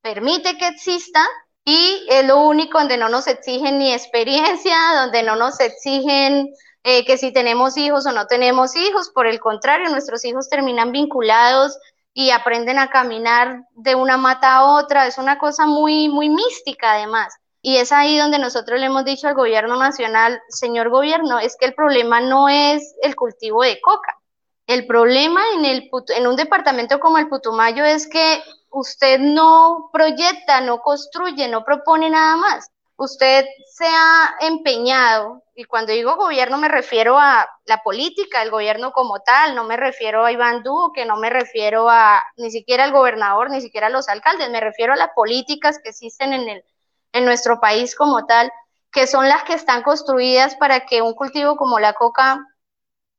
permite 0.00 0.56
que 0.56 0.68
exista 0.68 1.24
y 1.64 2.06
es 2.08 2.26
lo 2.26 2.40
único 2.42 2.78
donde 2.78 2.96
no 2.96 3.08
nos 3.08 3.26
exigen 3.26 3.78
ni 3.78 3.92
experiencia, 3.92 4.76
donde 5.02 5.22
no 5.22 5.36
nos 5.36 5.60
exigen 5.60 6.48
eh, 6.84 7.04
que 7.04 7.18
si 7.18 7.32
tenemos 7.32 7.76
hijos 7.76 8.06
o 8.06 8.12
no 8.12 8.26
tenemos 8.26 8.74
hijos, 8.76 9.10
por 9.10 9.26
el 9.26 9.40
contrario, 9.40 9.90
nuestros 9.90 10.24
hijos 10.24 10.48
terminan 10.48 10.92
vinculados 10.92 11.78
y 12.14 12.30
aprenden 12.30 12.78
a 12.78 12.88
caminar 12.88 13.64
de 13.74 13.94
una 13.94 14.16
mata 14.16 14.56
a 14.56 14.64
otra, 14.76 15.06
es 15.06 15.18
una 15.18 15.38
cosa 15.38 15.66
muy, 15.66 16.08
muy 16.08 16.30
mística 16.30 16.92
además. 16.94 17.34
Y 17.60 17.76
es 17.76 17.92
ahí 17.92 18.16
donde 18.16 18.38
nosotros 18.38 18.80
le 18.80 18.86
hemos 18.86 19.04
dicho 19.04 19.28
al 19.28 19.34
gobierno 19.34 19.76
nacional, 19.76 20.40
señor 20.48 20.88
gobierno, 20.88 21.38
es 21.38 21.56
que 21.58 21.66
el 21.66 21.74
problema 21.74 22.20
no 22.20 22.48
es 22.48 22.94
el 23.02 23.14
cultivo 23.14 23.62
de 23.62 23.80
coca. 23.80 24.16
El 24.66 24.86
problema 24.86 25.42
en, 25.54 25.64
el, 25.64 25.90
en 26.16 26.26
un 26.26 26.36
departamento 26.36 27.00
como 27.00 27.18
el 27.18 27.28
Putumayo 27.28 27.84
es 27.84 28.08
que 28.08 28.42
usted 28.70 29.18
no 29.18 29.90
proyecta, 29.92 30.60
no 30.60 30.80
construye, 30.80 31.48
no 31.48 31.64
propone 31.64 32.10
nada 32.10 32.36
más. 32.36 32.70
Usted 32.96 33.46
se 33.70 33.86
ha 33.86 34.36
empeñado, 34.40 35.44
y 35.54 35.64
cuando 35.64 35.92
digo 35.92 36.16
gobierno 36.16 36.58
me 36.58 36.68
refiero 36.68 37.16
a 37.16 37.48
la 37.64 37.82
política, 37.82 38.42
el 38.42 38.50
gobierno 38.50 38.90
como 38.90 39.20
tal, 39.20 39.54
no 39.54 39.62
me 39.64 39.76
refiero 39.76 40.24
a 40.24 40.32
Iván 40.32 40.64
Duque, 40.64 41.04
no 41.04 41.16
me 41.16 41.30
refiero 41.30 41.88
a 41.88 42.22
ni 42.36 42.50
siquiera 42.50 42.82
al 42.82 42.92
gobernador, 42.92 43.50
ni 43.50 43.60
siquiera 43.60 43.86
a 43.86 43.90
los 43.90 44.08
alcaldes, 44.08 44.50
me 44.50 44.60
refiero 44.60 44.94
a 44.94 44.96
las 44.96 45.10
políticas 45.14 45.78
que 45.80 45.90
existen 45.90 46.32
en, 46.32 46.48
el, 46.48 46.64
en 47.12 47.24
nuestro 47.24 47.60
país 47.60 47.94
como 47.94 48.26
tal, 48.26 48.50
que 48.90 49.06
son 49.06 49.28
las 49.28 49.44
que 49.44 49.54
están 49.54 49.82
construidas 49.84 50.56
para 50.56 50.86
que 50.86 51.00
un 51.00 51.14
cultivo 51.14 51.56
como 51.56 51.78
la 51.78 51.92
coca 51.92 52.44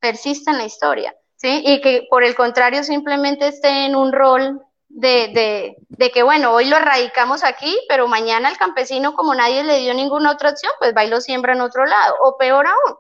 persista 0.02 0.52
en 0.52 0.58
la 0.58 0.66
historia, 0.66 1.16
¿sí? 1.38 1.64
Y 1.66 1.80
que 1.80 2.06
por 2.10 2.26
el 2.26 2.36
contrario 2.36 2.84
simplemente 2.84 3.48
esté 3.48 3.86
en 3.86 3.96
un 3.96 4.12
rol 4.12 4.62
de, 4.90 5.78
de, 5.90 6.12
que, 6.12 6.24
bueno, 6.24 6.52
hoy 6.52 6.66
lo 6.66 6.76
erradicamos 6.76 7.44
aquí, 7.44 7.80
pero 7.88 8.08
mañana 8.08 8.50
el 8.50 8.58
campesino, 8.58 9.14
como 9.14 9.34
nadie 9.36 9.64
le 9.64 9.80
dio 9.80 9.94
ninguna 9.94 10.32
otra 10.32 10.50
opción, 10.50 10.72
pues 10.80 10.94
va 10.96 11.06
y 11.06 11.10
lo 11.10 11.22
siembra 11.22 11.54
en 11.54 11.62
otro 11.62 11.86
lado. 11.86 12.16
O 12.24 12.38
peor 12.38 12.68
aún, 12.68 12.98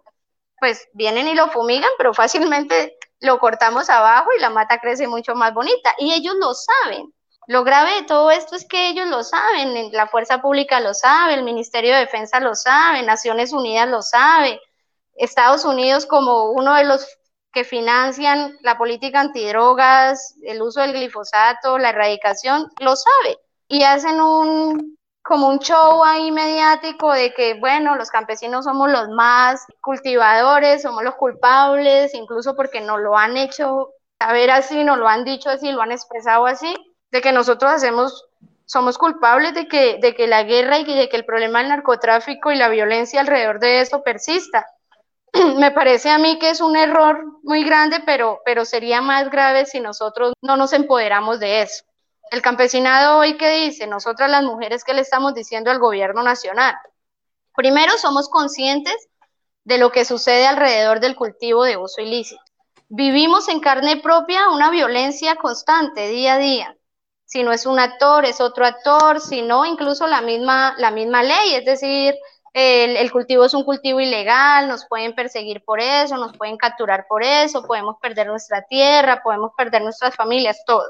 pues 0.60 0.88
vienen 0.94 1.28
y 1.28 1.36
lo 1.36 1.50
fumigan, 1.50 1.90
pero 1.98 2.14
fácilmente 2.14 2.98
lo 3.20 3.40
cortamos 3.40 3.90
abajo 3.90 4.30
y 4.38 4.42
la 4.42 4.50
mata 4.50 4.80
crece 4.80 5.08
mucho 5.08 5.36
más 5.36 5.54
bonita. 5.54 5.94
Y 5.98 6.14
ellos 6.14 6.36
lo 6.36 6.54
saben. 6.54 7.14
Lo 7.48 7.64
grave 7.64 7.96
de 7.96 8.04
todo 8.04 8.30
esto 8.30 8.56
es 8.56 8.68
que 8.68 8.90
ellos 8.90 9.08
lo 9.08 9.24
saben, 9.24 9.92
la 9.92 10.06
fuerza 10.06 10.40
pública 10.40 10.80
lo 10.80 10.94
sabe, 10.94 11.34
el 11.34 11.44
Ministerio 11.44 11.96
de 11.96 12.02
Defensa 12.02 12.40
lo 12.40 12.54
sabe, 12.54 13.02
Naciones 13.02 13.54
Unidas 13.54 13.90
lo 13.90 14.04
sabe, 14.04 14.62
Estados 15.16 15.66
Unidos 15.66 16.06
como 16.06 16.52
uno 16.52 16.76
de 16.76 16.84
los 16.84 17.08
que 17.52 17.64
financian 17.64 18.58
la 18.62 18.78
política 18.78 19.20
antidrogas, 19.20 20.36
el 20.44 20.62
uso 20.62 20.82
del 20.82 20.94
glifosato, 20.94 21.78
la 21.78 21.90
erradicación, 21.90 22.72
lo 22.80 22.96
sabe 22.96 23.38
y 23.68 23.84
hacen 23.84 24.20
un 24.22 24.98
como 25.22 25.48
un 25.50 25.60
show 25.60 26.04
ahí 26.04 26.32
mediático 26.32 27.12
de 27.14 27.34
que, 27.34 27.54
bueno, 27.54 27.96
los 27.96 28.10
campesinos 28.10 28.66
somos 28.66 28.90
los 28.90 29.10
más 29.10 29.64
cultivadores, 29.82 30.82
somos 30.82 31.04
los 31.04 31.16
culpables, 31.16 32.16
incluso 32.16 32.56
porque 32.56 32.82
nos 32.82 33.00
lo 33.00 33.16
han 33.16 33.38
hecho 33.38 33.90
saber 34.18 34.50
así, 34.50 34.84
nos 34.84 34.98
lo 34.98 35.08
han 35.08 35.26
dicho 35.26 35.50
así, 35.50 35.72
lo 35.72 35.84
han 35.84 35.92
expresado 35.92 36.48
así, 36.48 36.74
de 37.12 37.22
que 37.22 37.32
nosotros 37.32 37.72
hacemos 37.72 38.26
somos 38.66 39.00
culpables 39.00 39.56
de 39.56 39.68
que, 39.68 39.98
de 40.00 40.14
que 40.14 40.28
la 40.28 40.44
guerra 40.44 40.80
y 40.80 40.86
de 40.86 41.10
que 41.10 41.18
el 41.18 41.26
problema 41.26 41.60
del 41.60 41.70
narcotráfico 41.70 42.52
y 42.52 42.56
la 42.56 42.70
violencia 42.70 43.20
alrededor 43.20 43.60
de 43.60 43.82
eso 43.82 44.04
persista. 44.04 44.68
Me 45.58 45.72
parece 45.72 46.10
a 46.10 46.18
mí 46.18 46.40
que 46.40 46.50
es 46.50 46.62
un 46.62 46.76
error 46.76 47.26
muy 47.44 47.64
grande, 47.64 48.02
pero, 48.06 48.40
pero 48.46 48.66
sería 48.66 49.02
más 49.02 49.30
grave 49.30 49.66
si 49.66 49.80
nosotros 49.80 50.34
no 50.42 50.58
nos 50.58 50.74
empoderamos 50.74 51.40
de 51.40 51.62
eso. 51.62 51.84
El 52.32 52.42
campesinado 52.42 53.18
hoy, 53.18 53.38
¿qué 53.38 53.50
dice? 53.50 53.88
Nosotras 53.88 54.30
las 54.30 54.44
mujeres, 54.44 54.84
¿qué 54.84 54.94
le 54.94 55.02
estamos 55.02 55.34
diciendo 55.34 55.72
al 55.72 55.80
gobierno 55.80 56.22
nacional? 56.22 56.76
Primero, 57.56 57.98
somos 57.98 58.30
conscientes 58.30 59.10
de 59.64 59.78
lo 59.78 59.92
que 59.92 60.06
sucede 60.06 60.48
alrededor 60.48 61.00
del 61.00 61.16
cultivo 61.16 61.64
de 61.64 61.78
uso 61.78 62.02
ilícito. 62.02 62.42
Vivimos 62.88 63.50
en 63.50 63.60
carne 63.60 63.98
propia 63.98 64.50
una 64.50 64.72
violencia 64.72 65.36
constante 65.36 66.08
día 66.08 66.36
a 66.36 66.38
día. 66.38 66.78
Si 67.26 67.44
no 67.44 67.52
es 67.52 67.68
un 67.68 67.78
actor, 67.78 68.26
es 68.26 68.42
otro 68.42 68.66
actor, 68.66 69.22
si 69.22 69.44
no, 69.44 69.66
incluso 69.66 70.08
la 70.08 70.22
misma, 70.22 70.74
la 70.80 70.90
misma 70.90 71.22
ley, 71.22 71.54
es 71.54 71.66
decir, 71.66 72.16
el, 72.54 73.12
cultivo 73.12 73.46
es 73.46 73.54
un 73.54 73.64
cultivo 73.64 74.00
ilegal, 74.00 74.68
nos 74.68 74.86
pueden 74.86 75.14
perseguir 75.14 75.64
por 75.64 75.80
eso, 75.80 76.18
nos 76.18 76.36
pueden 76.38 76.58
capturar 76.58 77.06
por 77.08 77.24
eso, 77.24 77.64
podemos 77.64 77.98
perder 78.02 78.28
nuestra 78.28 78.64
tierra, 78.64 79.22
podemos 79.24 79.52
perder 79.56 79.82
nuestras 79.84 80.16
familias, 80.16 80.64
todo. 80.66 80.86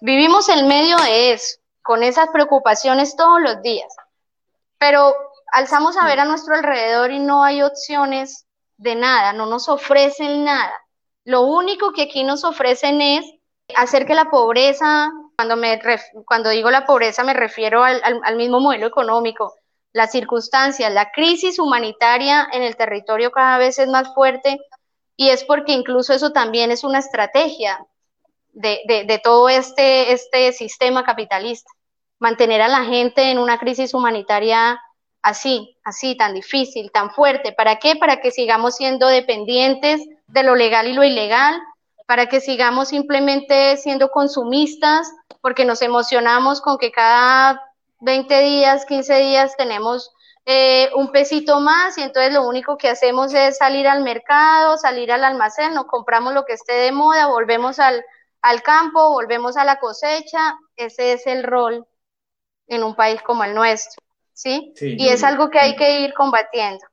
Vivimos 0.00 0.48
en 0.48 0.68
medio 0.68 0.96
de 0.98 1.32
eso, 1.32 1.58
con 1.82 2.02
esas 2.02 2.28
preocupaciones 2.28 3.16
todos 3.16 3.40
los 3.40 3.62
días. 3.62 3.92
Pero 4.78 5.14
alzamos 5.52 5.96
a 5.96 6.06
ver 6.06 6.20
a 6.20 6.24
nuestro 6.24 6.54
alrededor 6.54 7.10
y 7.10 7.18
no 7.18 7.42
hay 7.42 7.62
opciones 7.62 8.46
de 8.76 8.94
nada, 8.94 9.32
no 9.32 9.46
nos 9.46 9.68
ofrecen 9.68 10.44
nada. 10.44 10.74
Lo 11.24 11.42
único 11.42 11.92
que 11.92 12.02
aquí 12.02 12.22
nos 12.22 12.44
ofrecen 12.44 13.00
es 13.00 13.24
hacer 13.74 14.06
que 14.06 14.14
la 14.14 14.30
pobreza, 14.30 15.10
cuando, 15.36 15.56
me 15.56 15.80
cuando 16.24 16.50
digo 16.50 16.70
la 16.70 16.86
pobreza 16.86 17.24
me 17.24 17.34
refiero 17.34 17.82
al 17.82 18.36
mismo 18.36 18.60
modelo 18.60 18.86
económico, 18.86 19.54
las 19.98 20.12
circunstancias, 20.12 20.92
la 20.92 21.10
crisis 21.10 21.58
humanitaria 21.58 22.48
en 22.52 22.62
el 22.62 22.76
territorio 22.76 23.32
cada 23.32 23.58
vez 23.58 23.78
es 23.78 23.88
más 23.88 24.14
fuerte 24.14 24.58
y 25.16 25.30
es 25.30 25.42
porque 25.44 25.72
incluso 25.72 26.14
eso 26.14 26.30
también 26.30 26.70
es 26.70 26.84
una 26.84 27.00
estrategia 27.00 27.84
de, 28.52 29.04
de, 29.06 29.18
todo 29.18 29.48
este, 29.48 30.12
este 30.12 30.52
sistema 30.52 31.04
capitalista, 31.04 31.68
mantener 32.20 32.62
a 32.62 32.68
la 32.68 32.84
gente 32.84 33.30
en 33.30 33.38
una 33.38 33.58
crisis 33.58 33.92
humanitaria 33.92 34.80
así, 35.20 35.76
así, 35.84 36.16
tan 36.16 36.32
difícil, 36.32 36.90
tan 36.92 37.10
fuerte. 37.10 37.52
¿Para 37.52 37.76
qué? 37.80 37.96
Para 37.96 38.20
que 38.20 38.30
sigamos 38.30 38.76
siendo 38.76 39.08
dependientes 39.08 40.00
de 40.28 40.42
lo 40.44 40.54
legal 40.54 40.86
y 40.86 40.92
lo 40.92 41.02
ilegal, 41.02 41.60
para 42.06 42.26
que 42.26 42.40
sigamos 42.40 42.88
simplemente 42.88 43.76
siendo 43.76 44.10
consumistas, 44.10 45.12
porque 45.40 45.64
nos 45.64 45.82
emocionamos 45.82 46.60
con 46.60 46.78
que 46.78 46.92
cada 46.92 47.67
20 48.00 48.40
días, 48.40 48.84
15 48.86 49.18
días 49.18 49.56
tenemos 49.56 50.12
eh, 50.46 50.88
un 50.96 51.12
pesito 51.12 51.60
más 51.60 51.98
y 51.98 52.02
entonces 52.02 52.32
lo 52.32 52.48
único 52.48 52.78
que 52.78 52.88
hacemos 52.88 53.34
es 53.34 53.58
salir 53.58 53.86
al 53.86 54.02
mercado, 54.02 54.78
salir 54.78 55.12
al 55.12 55.24
almacén, 55.24 55.74
nos 55.74 55.86
compramos 55.86 56.32
lo 56.32 56.44
que 56.44 56.54
esté 56.54 56.72
de 56.72 56.92
moda, 56.92 57.26
volvemos 57.26 57.78
al, 57.78 58.02
al 58.40 58.62
campo, 58.62 59.10
volvemos 59.10 59.56
a 59.56 59.64
la 59.64 59.78
cosecha, 59.78 60.58
ese 60.76 61.12
es 61.12 61.26
el 61.26 61.42
rol 61.42 61.86
en 62.66 62.82
un 62.82 62.94
país 62.94 63.20
como 63.22 63.44
el 63.44 63.54
nuestro, 63.54 64.02
¿sí? 64.32 64.72
sí 64.74 64.96
y 64.98 65.08
es 65.08 65.22
algo 65.24 65.50
que 65.50 65.58
hay 65.58 65.76
que 65.76 66.00
ir 66.00 66.14
combatiendo. 66.14 66.84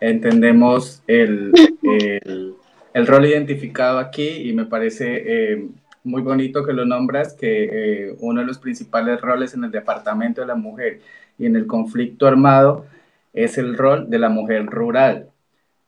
Entendemos 0.00 1.02
el, 1.06 1.52
el, 1.82 2.54
el 2.92 3.06
rol 3.06 3.26
identificado 3.26 3.98
aquí 3.98 4.48
y 4.48 4.52
me 4.52 4.64
parece 4.64 5.22
eh, 5.26 5.68
muy 6.04 6.22
bonito 6.22 6.64
que 6.64 6.72
lo 6.72 6.84
nombras, 6.84 7.34
que 7.34 7.64
eh, 7.64 8.16
uno 8.20 8.40
de 8.40 8.46
los 8.46 8.58
principales 8.58 9.20
roles 9.20 9.54
en 9.54 9.64
el 9.64 9.70
departamento 9.70 10.40
de 10.40 10.46
la 10.46 10.54
mujer 10.54 11.00
y 11.38 11.46
en 11.46 11.56
el 11.56 11.66
conflicto 11.66 12.26
armado 12.26 12.86
es 13.32 13.58
el 13.58 13.76
rol 13.76 14.08
de 14.08 14.18
la 14.18 14.28
mujer 14.28 14.66
rural. 14.66 15.30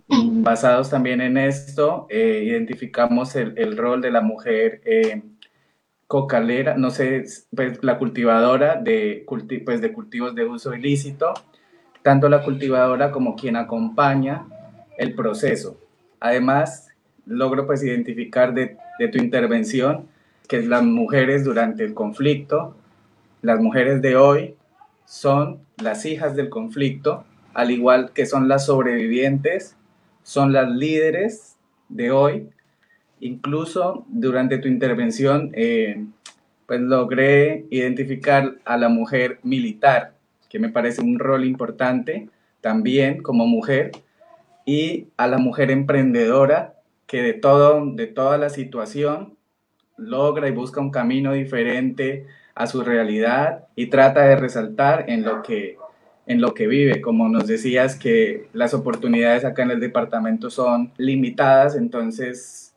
Basados 0.09 0.91
también 0.91 1.21
en 1.21 1.39
esto, 1.39 2.07
eh, 2.11 2.43
identificamos 2.45 3.35
el, 3.37 3.55
el, 3.57 3.77
rol 3.77 4.03
de 4.03 4.11
la 4.11 4.21
mujer 4.21 4.83
eh, 4.85 5.23
cocalera, 6.07 6.77
no 6.77 6.91
sé, 6.91 7.25
pues 7.57 7.83
la 7.83 7.99
cultivadora 7.99 8.77
de, 8.77 9.25
culti 9.25 9.59
pues, 9.59 9.81
de 9.81 9.93
cultivos 9.93 10.35
de 10.35 10.45
uso 10.45 10.75
ilícito, 10.75 11.33
tanto 12.03 12.29
la 12.29 12.43
cultivadora 12.43 13.11
como 13.11 13.35
quien 13.35 13.57
acompaña 13.57 14.45
el 14.99 15.15
proceso. 15.15 15.81
Además, 16.21 16.91
logro 17.25 17.67
pues 17.67 17.83
identificar 17.83 18.53
de, 18.53 18.77
de 19.03 19.09
tu 19.09 19.19
intervención 19.19 20.07
que 20.47 20.63
las 20.63 20.85
mujeres 20.85 21.45
durante 21.45 21.85
el 21.85 21.93
conflicto, 21.93 22.77
las 23.41 23.61
mujeres 23.61 24.01
de 24.01 24.17
hoy 24.17 24.55
son 25.05 25.59
las 25.77 26.07
hijas 26.07 26.37
del 26.37 26.49
conflicto, 26.49 27.25
al 27.53 27.73
igual 27.73 28.13
que 28.13 28.27
son 28.27 28.47
las 28.47 28.67
sobrevivientes, 28.67 29.77
son 30.23 30.53
las 30.53 30.71
líderes 30.71 31.57
de 31.89 32.13
hoy. 32.13 32.49
Incluso 33.19 34.05
durante 34.09 34.59
tu 34.59 34.69
intervención, 34.69 35.51
eh, 35.55 36.05
pues 36.67 36.81
logré 36.81 37.67
identificar 37.71 38.55
a 38.65 38.77
la 38.77 38.89
mujer 38.89 39.41
militar, 39.43 40.15
que 40.49 40.61
me 40.61 40.69
parece 40.69 41.03
un 41.03 41.19
rol 41.19 41.45
importante 41.45 42.29
también 42.61 43.21
como 43.21 43.47
mujer, 43.47 43.91
y 44.65 45.09
a 45.17 45.27
la 45.27 45.39
mujer 45.39 45.73
emprendedora, 45.73 46.75
de, 47.21 47.35
todo, 47.35 47.85
de 47.95 48.07
toda 48.07 48.39
la 48.39 48.49
situación 48.49 49.37
logra 49.97 50.49
y 50.49 50.53
busca 50.53 50.81
un 50.81 50.91
camino 50.91 51.33
diferente 51.33 52.27
a 52.55 52.67
su 52.67 52.83
realidad 52.83 53.67
y 53.77 53.87
trata 53.87 54.23
de 54.23 54.37
resaltar 54.37 55.09
en 55.09 55.25
lo 55.25 55.43
que 55.43 55.77
en 56.27 56.41
lo 56.41 56.55
que 56.55 56.67
vive. 56.67 57.01
Como 57.01 57.29
nos 57.29 57.47
decías 57.47 57.97
que 57.97 58.49
las 58.53 58.75
oportunidades 58.75 59.45
acá 59.45 59.63
en 59.63 59.73
el 59.73 59.81
departamento 59.81 60.51
son 60.51 60.93
limitadas, 60.97 61.77
entonces 61.77 62.75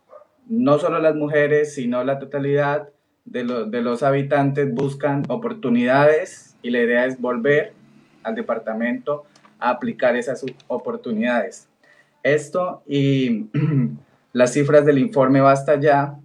no 0.47 0.77
solo 0.79 0.99
las 0.99 1.15
mujeres, 1.15 1.73
sino 1.73 2.03
la 2.03 2.19
totalidad 2.19 2.89
de, 3.25 3.43
lo, 3.43 3.65
de 3.65 3.81
los 3.81 4.03
habitantes 4.03 4.73
buscan 4.73 5.23
oportunidades 5.27 6.55
y 6.61 6.69
la 6.69 6.79
idea 6.81 7.05
es 7.05 7.19
volver 7.19 7.73
al 8.23 8.35
departamento 8.35 9.23
a 9.59 9.69
aplicar 9.69 10.15
esas 10.15 10.43
oportunidades. 10.67 11.67
Esto 12.23 12.83
y 12.87 13.47
las 14.35 14.51
cifras 14.51 14.83
del 14.83 14.97
informe 14.97 15.39
Basta 15.39 15.79
Ya 15.79 16.19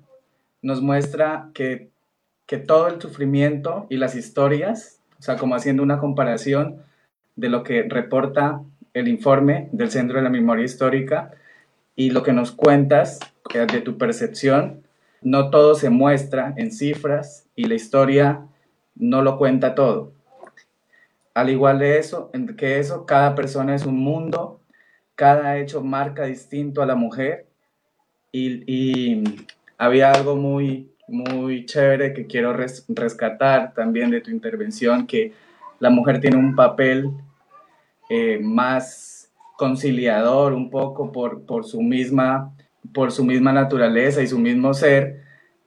nos 0.62 0.82
muestra 0.82 1.50
que, 1.54 1.90
que 2.44 2.56
todo 2.56 2.88
el 2.88 3.00
sufrimiento 3.00 3.86
y 3.88 3.98
las 3.98 4.16
historias, 4.16 5.00
o 5.20 5.22
sea, 5.22 5.36
como 5.36 5.54
haciendo 5.54 5.84
una 5.84 6.00
comparación 6.00 6.82
de 7.36 7.48
lo 7.48 7.62
que 7.62 7.84
reporta 7.88 8.62
el 8.94 9.06
informe 9.06 9.68
del 9.70 9.92
Centro 9.92 10.16
de 10.16 10.24
la 10.24 10.28
Memoria 10.28 10.64
Histórica 10.64 11.30
y 11.94 12.10
lo 12.10 12.24
que 12.24 12.32
nos 12.32 12.50
cuentas 12.50 13.20
de 13.54 13.80
tu 13.80 13.96
percepción, 13.96 14.82
no 15.22 15.50
todo 15.50 15.76
se 15.76 15.88
muestra 15.88 16.52
en 16.56 16.72
cifras 16.72 17.46
y 17.54 17.66
la 17.66 17.74
historia 17.74 18.40
no 18.96 19.22
lo 19.22 19.38
cuenta 19.38 19.76
todo. 19.76 20.12
Al 21.32 21.48
igual 21.48 21.78
de 21.78 22.00
eso, 22.00 22.32
que 22.58 22.80
eso, 22.80 23.06
cada 23.06 23.36
persona 23.36 23.76
es 23.76 23.86
un 23.86 24.00
mundo, 24.00 24.60
cada 25.14 25.58
hecho 25.58 25.80
marca 25.80 26.24
distinto 26.24 26.82
a 26.82 26.86
la 26.86 26.96
mujer 26.96 27.49
y, 28.32 28.64
y 28.66 29.24
había 29.78 30.12
algo 30.12 30.36
muy, 30.36 30.90
muy 31.08 31.66
chévere 31.66 32.12
que 32.12 32.26
quiero 32.26 32.52
res 32.52 32.84
rescatar 32.88 33.74
también 33.74 34.10
de 34.10 34.20
tu 34.20 34.30
intervención, 34.30 35.06
que 35.06 35.32
la 35.78 35.90
mujer 35.90 36.20
tiene 36.20 36.36
un 36.36 36.54
papel 36.54 37.10
eh, 38.08 38.38
más 38.42 39.30
conciliador 39.56 40.52
un 40.52 40.70
poco 40.70 41.12
por, 41.12 41.42
por, 41.42 41.64
su 41.64 41.82
misma, 41.82 42.54
por 42.92 43.12
su 43.12 43.24
misma 43.24 43.52
naturaleza 43.52 44.22
y 44.22 44.26
su 44.26 44.38
mismo 44.38 44.72
ser 44.74 45.22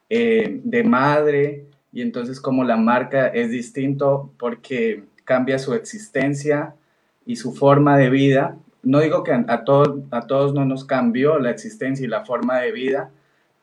eh, 0.10 0.60
de 0.64 0.84
madre, 0.84 1.66
y 1.92 2.02
entonces 2.02 2.40
como 2.42 2.64
la 2.64 2.78
marca 2.78 3.28
es 3.28 3.52
distinto 3.52 4.34
porque 4.38 5.04
cambia 5.26 5.60
su 5.60 5.74
existencia 5.74 6.76
y 7.26 7.36
su 7.36 7.54
forma 7.54 7.98
de 7.98 8.10
vida. 8.10 8.58
No 8.84 9.00
digo 9.00 9.24
que 9.24 9.32
a, 9.32 9.46
a, 9.48 9.64
a 10.12 10.28
todos 10.28 10.54
no 10.54 10.66
nos 10.66 10.86
cambió 10.86 11.40
la 11.40 11.50
existencia 11.50 12.06
y 12.06 12.10
la 12.10 12.26
forma 12.26 12.60
de 12.60 12.72
vida, 12.72 13.10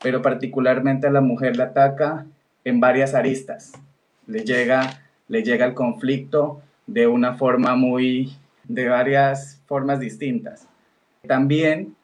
pero 0.02 0.22
particularmente 0.22 1.06
a 1.06 1.10
la 1.10 1.20
mujer 1.20 1.56
la 1.56 1.64
ataca 1.64 2.26
en 2.64 2.80
varias 2.80 3.14
aristas. 3.14 3.72
Le 4.26 4.44
llega, 4.44 5.02
le 5.28 5.42
llega 5.42 5.66
el 5.66 5.74
conflicto 5.74 6.62
de 6.86 7.06
una 7.06 7.34
forma 7.34 7.76
muy, 7.76 8.32
de 8.64 8.88
varias 8.88 9.62
formas 9.66 10.00
distintas. 10.00 10.66
También 11.26 11.94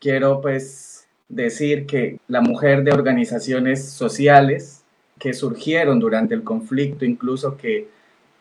quiero 0.00 0.40
pues 0.40 1.06
decir 1.28 1.86
que 1.86 2.18
la 2.28 2.40
mujer 2.40 2.82
de 2.82 2.92
organizaciones 2.92 3.88
sociales 3.88 4.84
que 5.18 5.32
surgieron 5.32 6.00
durante 6.00 6.34
el 6.34 6.42
conflicto, 6.42 7.04
incluso 7.04 7.56
que, 7.56 7.88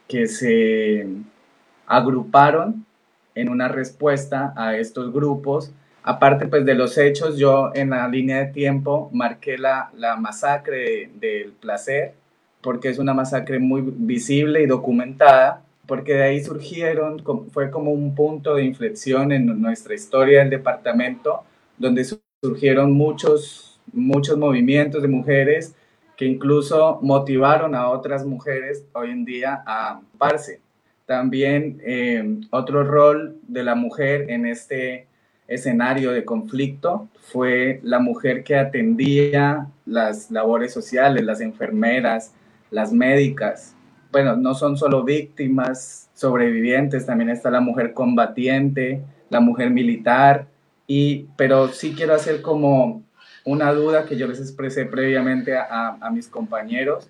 que 0.08 0.28
se 0.28 1.08
agruparon 1.86 2.86
en 3.36 3.50
una 3.50 3.68
respuesta 3.68 4.54
a 4.56 4.78
estos 4.78 5.12
grupos, 5.12 5.72
Aparte 6.06 6.48
pues 6.48 6.66
de 6.66 6.76
los 6.76 6.98
hechos, 6.98 7.38
yo 7.38 7.72
en 7.74 7.92
la 7.92 8.06
línea 8.10 8.40
de 8.40 8.52
tiempo 8.52 9.10
marqué 9.14 9.58
la, 9.58 9.90
la 9.96 10.18
masacre 10.18 11.10
del 11.16 11.54
placer, 11.54 12.14
porque 12.62 12.90
es 12.90 13.00
una 13.00 13.14
masacre 13.14 13.58
muy 13.60 13.82
visible 13.82 14.62
y 14.62 14.66
documentada, 14.66 15.64
porque 15.88 16.14
de 16.16 16.24
ahí 16.24 16.44
surgieron, 16.44 17.24
fue 17.52 17.72
como 17.72 17.92
un 17.92 18.14
punto 18.16 18.56
de 18.56 18.66
inflexión 18.66 19.32
en 19.32 19.62
nuestra 19.62 19.96
historia 19.96 20.40
del 20.40 20.50
departamento, 20.50 21.44
donde 21.78 22.06
surgieron 22.42 22.92
muchos, 22.92 23.80
muchos 23.94 24.38
movimientos 24.38 25.02
de 25.02 25.08
mujeres 25.08 25.74
que 26.18 26.26
incluso 26.26 27.00
motivaron 27.02 27.76
a 27.76 27.90
otras 27.90 28.26
mujeres 28.26 28.86
hoy 28.92 29.12
en 29.12 29.24
día 29.24 29.64
a 29.66 29.92
amparse. 29.92 30.60
También 31.14 31.80
eh, 31.86 32.40
otro 32.50 32.84
rol 32.84 33.38
de 33.48 33.62
la 33.62 33.76
mujer 33.76 34.32
en 34.32 34.48
este 34.48 35.06
escenario 35.48 36.12
de 36.12 36.26
conflicto 36.26 37.08
fue 37.32 37.80
la 37.84 38.00
mujer 38.00 38.44
que 38.44 38.56
atendía 38.56 39.68
las 39.86 40.32
labores 40.32 40.74
sociales, 40.74 41.24
las 41.24 41.40
enfermeras, 41.40 42.34
las 42.72 42.92
médicas. 42.92 43.76
Bueno, 44.12 44.36
no 44.38 44.56
son 44.56 44.76
solo 44.76 45.04
víctimas, 45.04 46.10
sobrevivientes, 46.16 47.06
también 47.06 47.30
está 47.30 47.52
la 47.52 47.62
mujer 47.62 47.94
combatiente, 47.94 49.04
la 49.30 49.40
mujer 49.40 49.70
militar, 49.70 50.48
y, 50.88 51.28
pero 51.38 51.68
sí 51.68 51.94
quiero 51.96 52.16
hacer 52.16 52.42
como 52.42 53.04
una 53.46 53.72
duda 53.72 54.06
que 54.06 54.18
yo 54.18 54.26
les 54.26 54.40
expresé 54.40 54.86
previamente 54.86 55.56
a, 55.56 55.96
a 56.02 56.10
mis 56.10 56.28
compañeros, 56.28 57.08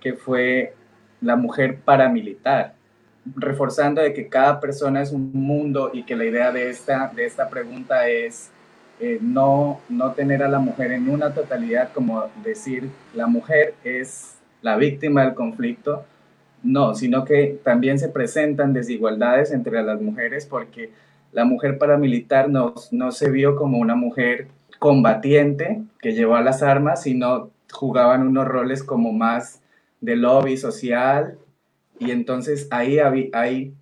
que 0.00 0.12
fue 0.12 0.72
la 1.20 1.34
mujer 1.34 1.80
paramilitar 1.84 2.78
reforzando 3.36 4.00
de 4.00 4.12
que 4.12 4.28
cada 4.28 4.60
persona 4.60 5.02
es 5.02 5.12
un 5.12 5.30
mundo 5.32 5.90
y 5.92 6.04
que 6.04 6.16
la 6.16 6.24
idea 6.24 6.52
de 6.52 6.70
esta, 6.70 7.12
de 7.14 7.26
esta 7.26 7.48
pregunta 7.48 8.08
es 8.08 8.50
eh, 8.98 9.18
no, 9.20 9.80
no 9.88 10.12
tener 10.12 10.42
a 10.42 10.48
la 10.48 10.58
mujer 10.58 10.92
en 10.92 11.08
una 11.08 11.32
totalidad, 11.32 11.92
como 11.92 12.28
decir 12.44 12.90
la 13.14 13.26
mujer 13.26 13.74
es 13.84 14.36
la 14.62 14.76
víctima 14.76 15.24
del 15.24 15.34
conflicto, 15.34 16.04
no, 16.62 16.94
sino 16.94 17.24
que 17.24 17.58
también 17.64 17.98
se 17.98 18.08
presentan 18.08 18.72
desigualdades 18.72 19.52
entre 19.52 19.82
las 19.82 20.00
mujeres 20.00 20.46
porque 20.46 20.90
la 21.32 21.44
mujer 21.44 21.78
paramilitar 21.78 22.50
no, 22.50 22.74
no 22.90 23.12
se 23.12 23.30
vio 23.30 23.56
como 23.56 23.78
una 23.78 23.94
mujer 23.94 24.48
combatiente 24.78 25.82
que 26.00 26.12
llevó 26.12 26.36
a 26.36 26.42
las 26.42 26.62
armas, 26.62 27.02
sino 27.02 27.50
jugaban 27.72 28.26
unos 28.26 28.46
roles 28.48 28.82
como 28.82 29.12
más 29.12 29.60
de 30.00 30.16
lobby 30.16 30.56
social 30.56 31.38
y 32.00 32.10
entonces 32.10 32.66
ahí, 32.70 32.98
ahí 33.32 33.74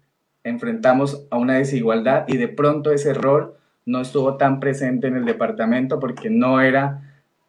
enfrentamos 0.44 1.26
a 1.31 1.38
una 1.38 1.54
desigualdad 1.54 2.24
y 2.28 2.37
de 2.37 2.48
pronto 2.48 2.92
ese 2.92 3.14
rol 3.14 3.54
no 3.87 4.02
estuvo 4.02 4.37
tan 4.37 4.61
presente 4.61 5.07
en 5.07 5.16
el 5.16 5.24
departamento 5.24 5.98
porque 5.98 6.28
no 6.28 6.61
era 6.61 7.02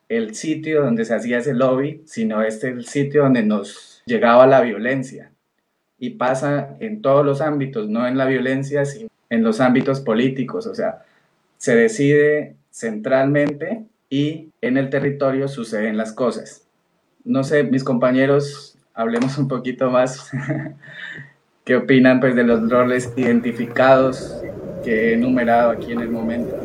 el 0.07 0.35
sitio 0.35 0.83
donde 0.83 1.05
se 1.05 1.15
hacía 1.15 1.39
ese 1.39 1.53
lobby, 1.53 2.01
sino 2.05 2.41
este 2.43 2.69
el 2.69 2.85
sitio 2.85 3.23
donde 3.23 3.43
nos 3.43 4.01
llegaba 4.05 4.47
la 4.47 4.61
violencia. 4.61 5.31
Y 5.97 6.11
pasa 6.11 6.77
en 6.79 7.01
todos 7.01 7.25
los 7.25 7.41
ámbitos, 7.41 7.89
no 7.89 8.07
en 8.07 8.17
la 8.17 8.25
violencia, 8.25 8.85
sino 8.85 9.09
en 9.29 9.43
los 9.43 9.59
ámbitos 9.59 9.99
políticos. 9.99 10.65
O 10.65 10.73
sea, 10.73 11.03
se 11.57 11.75
decide 11.75 12.55
centralmente 12.71 13.85
y 14.09 14.49
en 14.61 14.77
el 14.77 14.89
territorio 14.89 15.47
suceden 15.47 15.97
las 15.97 16.13
cosas. 16.13 16.65
No 17.25 17.43
sé, 17.43 17.63
mis 17.63 17.83
compañeros 17.83 18.68
hablemos 18.99 19.37
un 19.37 19.47
poquito 19.47 19.89
más. 19.89 20.29
¿Qué 21.65 21.75
opinan 21.75 22.19
pues, 22.19 22.35
de 22.35 22.43
los 22.43 22.69
roles 22.69 23.13
identificados 23.15 24.41
que 24.83 25.11
he 25.11 25.13
enumerado 25.13 25.71
aquí 25.71 25.93
en 25.93 26.01
el 26.01 26.09
momento? 26.09 26.55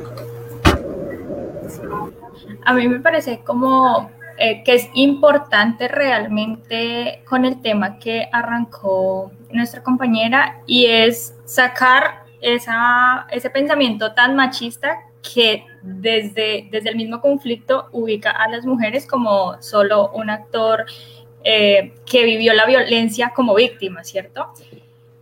A 2.64 2.75
mí 2.75 2.88
me 2.88 2.99
parece 2.99 3.40
como 3.44 4.11
eh, 4.37 4.64
que 4.64 4.75
es 4.75 4.88
importante 4.94 5.87
realmente 5.87 7.23
con 7.29 7.44
el 7.44 7.62
tema 7.62 7.99
que 7.99 8.29
arrancó 8.33 9.31
nuestra 9.53 9.83
compañera 9.83 10.61
y 10.66 10.87
es 10.87 11.37
sacar 11.44 12.25
esa, 12.40 13.27
ese 13.31 13.49
pensamiento 13.51 14.12
tan 14.14 14.35
machista 14.35 14.99
que 15.23 15.64
desde, 15.83 16.68
desde 16.70 16.90
el 16.90 16.97
mismo 16.97 17.20
conflicto 17.20 17.88
ubica 17.92 18.31
a 18.31 18.49
las 18.49 18.66
mujeres 18.66 19.07
como 19.07 19.61
solo 19.62 20.11
un 20.11 20.31
actor 20.31 20.85
eh, 21.44 21.92
que 22.07 22.24
vivió 22.24 22.54
la 22.54 22.64
violencia 22.64 23.33
como 23.35 23.54
víctima, 23.54 24.02
¿cierto? 24.02 24.48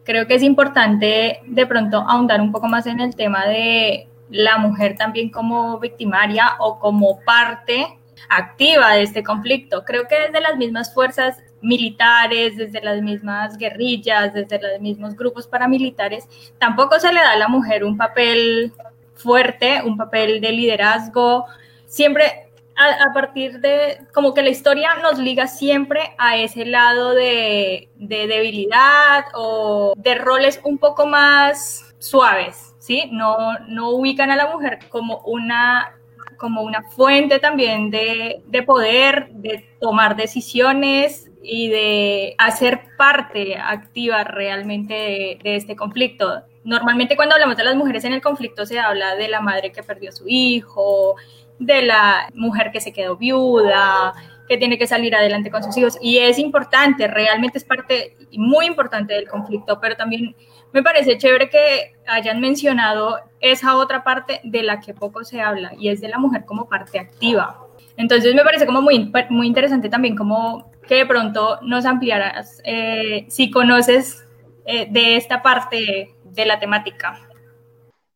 Creo 0.05 0.27
que 0.27 0.37
es 0.37 0.43
importante 0.43 1.41
de 1.45 1.67
pronto 1.67 1.99
ahondar 1.99 2.41
un 2.41 2.53
poco 2.53 2.69
más 2.69 2.87
en 2.87 3.01
el 3.01 3.15
tema 3.17 3.47
de 3.47 4.07
la 4.31 4.57
mujer 4.59 4.97
también 4.97 5.31
como 5.31 5.79
victimaria 5.79 6.57
o 6.59 6.79
como 6.79 7.21
parte 7.21 7.99
activa 8.29 8.93
de 8.95 9.03
este 9.03 9.23
conflicto. 9.23 9.85
Creo 9.85 10.07
que 10.09 10.19
desde 10.19 10.41
las 10.41 10.57
mismas 10.57 10.95
fuerzas 10.95 11.39
militares, 11.61 12.57
desde 12.57 12.81
las 12.81 13.03
mismas 13.03 13.57
guerrillas, 13.57 14.33
desde 14.33 14.61
los 14.61 14.81
mismos 14.81 15.17
grupos 15.17 15.47
paramilitares, 15.47 16.29
tampoco 16.59 16.99
se 16.99 17.13
le 17.13 17.21
da 17.21 17.33
a 17.33 17.37
la 17.37 17.49
mujer 17.49 17.85
un 17.85 17.97
papel 17.97 18.73
fuerte, 19.15 19.83
un 19.85 19.97
papel 19.97 20.41
de 20.41 20.53
liderazgo. 20.53 21.47
Siempre 21.87 22.52
a, 22.77 23.13
partir 23.13 23.61
de, 23.61 23.99
como 24.13 24.35
que 24.35 24.43
la 24.43 24.51
historia 24.51 24.95
nos 25.03 25.19
liga 25.19 25.47
siempre 25.47 26.15
a 26.19 26.37
ese 26.37 26.65
lado 26.65 27.15
de, 27.15 27.89
debilidad 27.97 29.25
o 29.35 29.95
de 29.97 30.15
roles 30.15 30.61
un 30.65 30.79
poco 30.79 31.07
más 31.07 31.95
suaves, 31.99 32.75
¿sí? 32.79 33.09
No, 33.13 33.59
no 33.69 33.91
ubican 33.91 34.31
a 34.31 34.37
la 34.37 34.51
mujer 34.51 34.79
como 34.91 35.19
una 35.25 35.97
como 36.43 36.63
una 36.63 36.83
fuente 36.83 37.39
también 37.39 37.91
de, 37.93 38.43
poder, 38.67 39.29
de 39.31 39.65
tomar 39.81 40.17
decisiones 40.17 41.31
y 41.41 41.69
de 41.69 42.35
hacer 42.37 42.81
parte 42.99 43.57
activa 43.57 44.25
realmente 44.25 44.93
de, 44.93 45.39
de, 45.41 45.55
este 45.55 45.77
conflicto. 45.77 46.43
Normalmente 46.65 47.15
cuando 47.15 47.37
hablamos 47.37 47.57
de 47.57 47.63
las 47.63 47.77
mujeres 47.77 48.05
en 48.05 48.13
el 48.13 48.21
conflicto 48.21 48.67
se 48.67 48.81
habla 48.81 49.15
de 49.15 49.29
la 49.29 49.41
madre 49.41 49.71
que 49.71 49.85
perdió 49.85 50.09
a 50.09 50.13
su 50.13 50.25
hijo, 50.27 51.15
de 51.59 51.83
la 51.83 52.29
mujer 52.35 52.71
que 52.73 52.81
se 52.81 52.93
quedó 52.93 53.17
viuda, 53.17 54.15
que 54.49 54.59
tiene 54.59 54.79
que 54.79 54.87
salir 54.87 55.15
adelante 55.15 55.51
con 55.51 55.63
sus 55.63 55.77
hijos. 55.77 55.99
Y 56.01 56.19
es 56.19 56.39
importante, 56.39 57.07
realmente 57.07 57.59
es 57.59 57.65
parte 57.65 58.17
muy 58.33 58.67
importante 58.67 59.15
del 59.15 59.29
conflicto, 59.29 59.81
pero 59.81 59.97
también 59.97 60.35
me 60.73 60.83
parece 60.83 61.19
chévere 61.19 61.49
que 61.49 61.95
hayan 62.07 62.41
mencionado 62.41 63.21
esa 63.41 63.77
otra 63.77 64.03
parte 64.05 64.41
de 64.45 64.63
la 64.63 64.81
que 64.81 64.95
poco 64.95 65.25
se 65.25 65.41
habla, 65.41 65.73
y 65.79 65.89
es 65.89 66.01
de 66.01 66.09
la 66.09 66.19
mujer 66.19 66.45
como 66.45 66.69
parte 66.69 66.99
activa. 66.99 67.67
Entonces 67.97 68.35
me 68.35 68.43
parece 68.43 68.67
como 68.67 68.81
muy, 68.81 69.13
muy 69.31 69.47
interesante 69.47 69.89
también 69.89 70.17
como 70.17 70.71
que 70.87 70.97
de 70.97 71.07
pronto 71.07 71.59
nos 71.63 71.85
ampliaras 71.85 72.61
eh, 72.65 73.27
si 73.29 73.51
conoces 73.51 74.27
eh, 74.65 74.87
de 74.91 75.17
esta 75.17 75.43
parte 75.43 76.15
de 76.25 76.47
la 76.47 76.59
temática. 76.59 77.19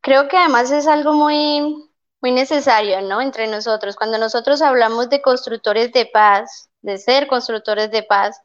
Creo 0.01 0.29
que 0.29 0.37
además 0.37 0.71
es 0.71 0.87
algo 0.87 1.13
muy 1.13 1.86
muy 2.21 2.33
necesario, 2.33 3.01
¿no? 3.03 3.21
Entre 3.21 3.47
nosotros. 3.47 3.97
Cuando 3.97 4.19
nosotros 4.19 4.63
hablamos 4.63 5.09
de 5.09 5.23
constructores 5.23 5.93
de 5.93 6.07
paz, 6.07 6.69
de 6.83 6.99
ser 6.99 7.27
constructores 7.27 7.91
de 7.91 8.03
paz, 8.03 8.41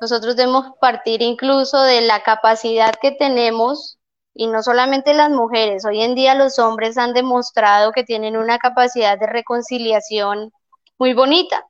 nosotros 0.00 0.36
debemos 0.36 0.72
partir 0.80 1.22
incluso 1.22 1.80
de 1.82 2.02
la 2.02 2.22
capacidad 2.22 2.94
que 3.00 3.12
tenemos, 3.12 3.98
y 4.34 4.46
no 4.46 4.62
solamente 4.62 5.14
las 5.14 5.30
mujeres, 5.30 5.86
hoy 5.86 6.02
en 6.02 6.14
día 6.14 6.34
los 6.34 6.58
hombres 6.58 6.98
han 6.98 7.14
demostrado 7.14 7.92
que 7.92 8.04
tienen 8.04 8.36
una 8.36 8.58
capacidad 8.58 9.18
de 9.18 9.26
reconciliación 9.26 10.52
muy 10.98 11.14
bonita, 11.14 11.64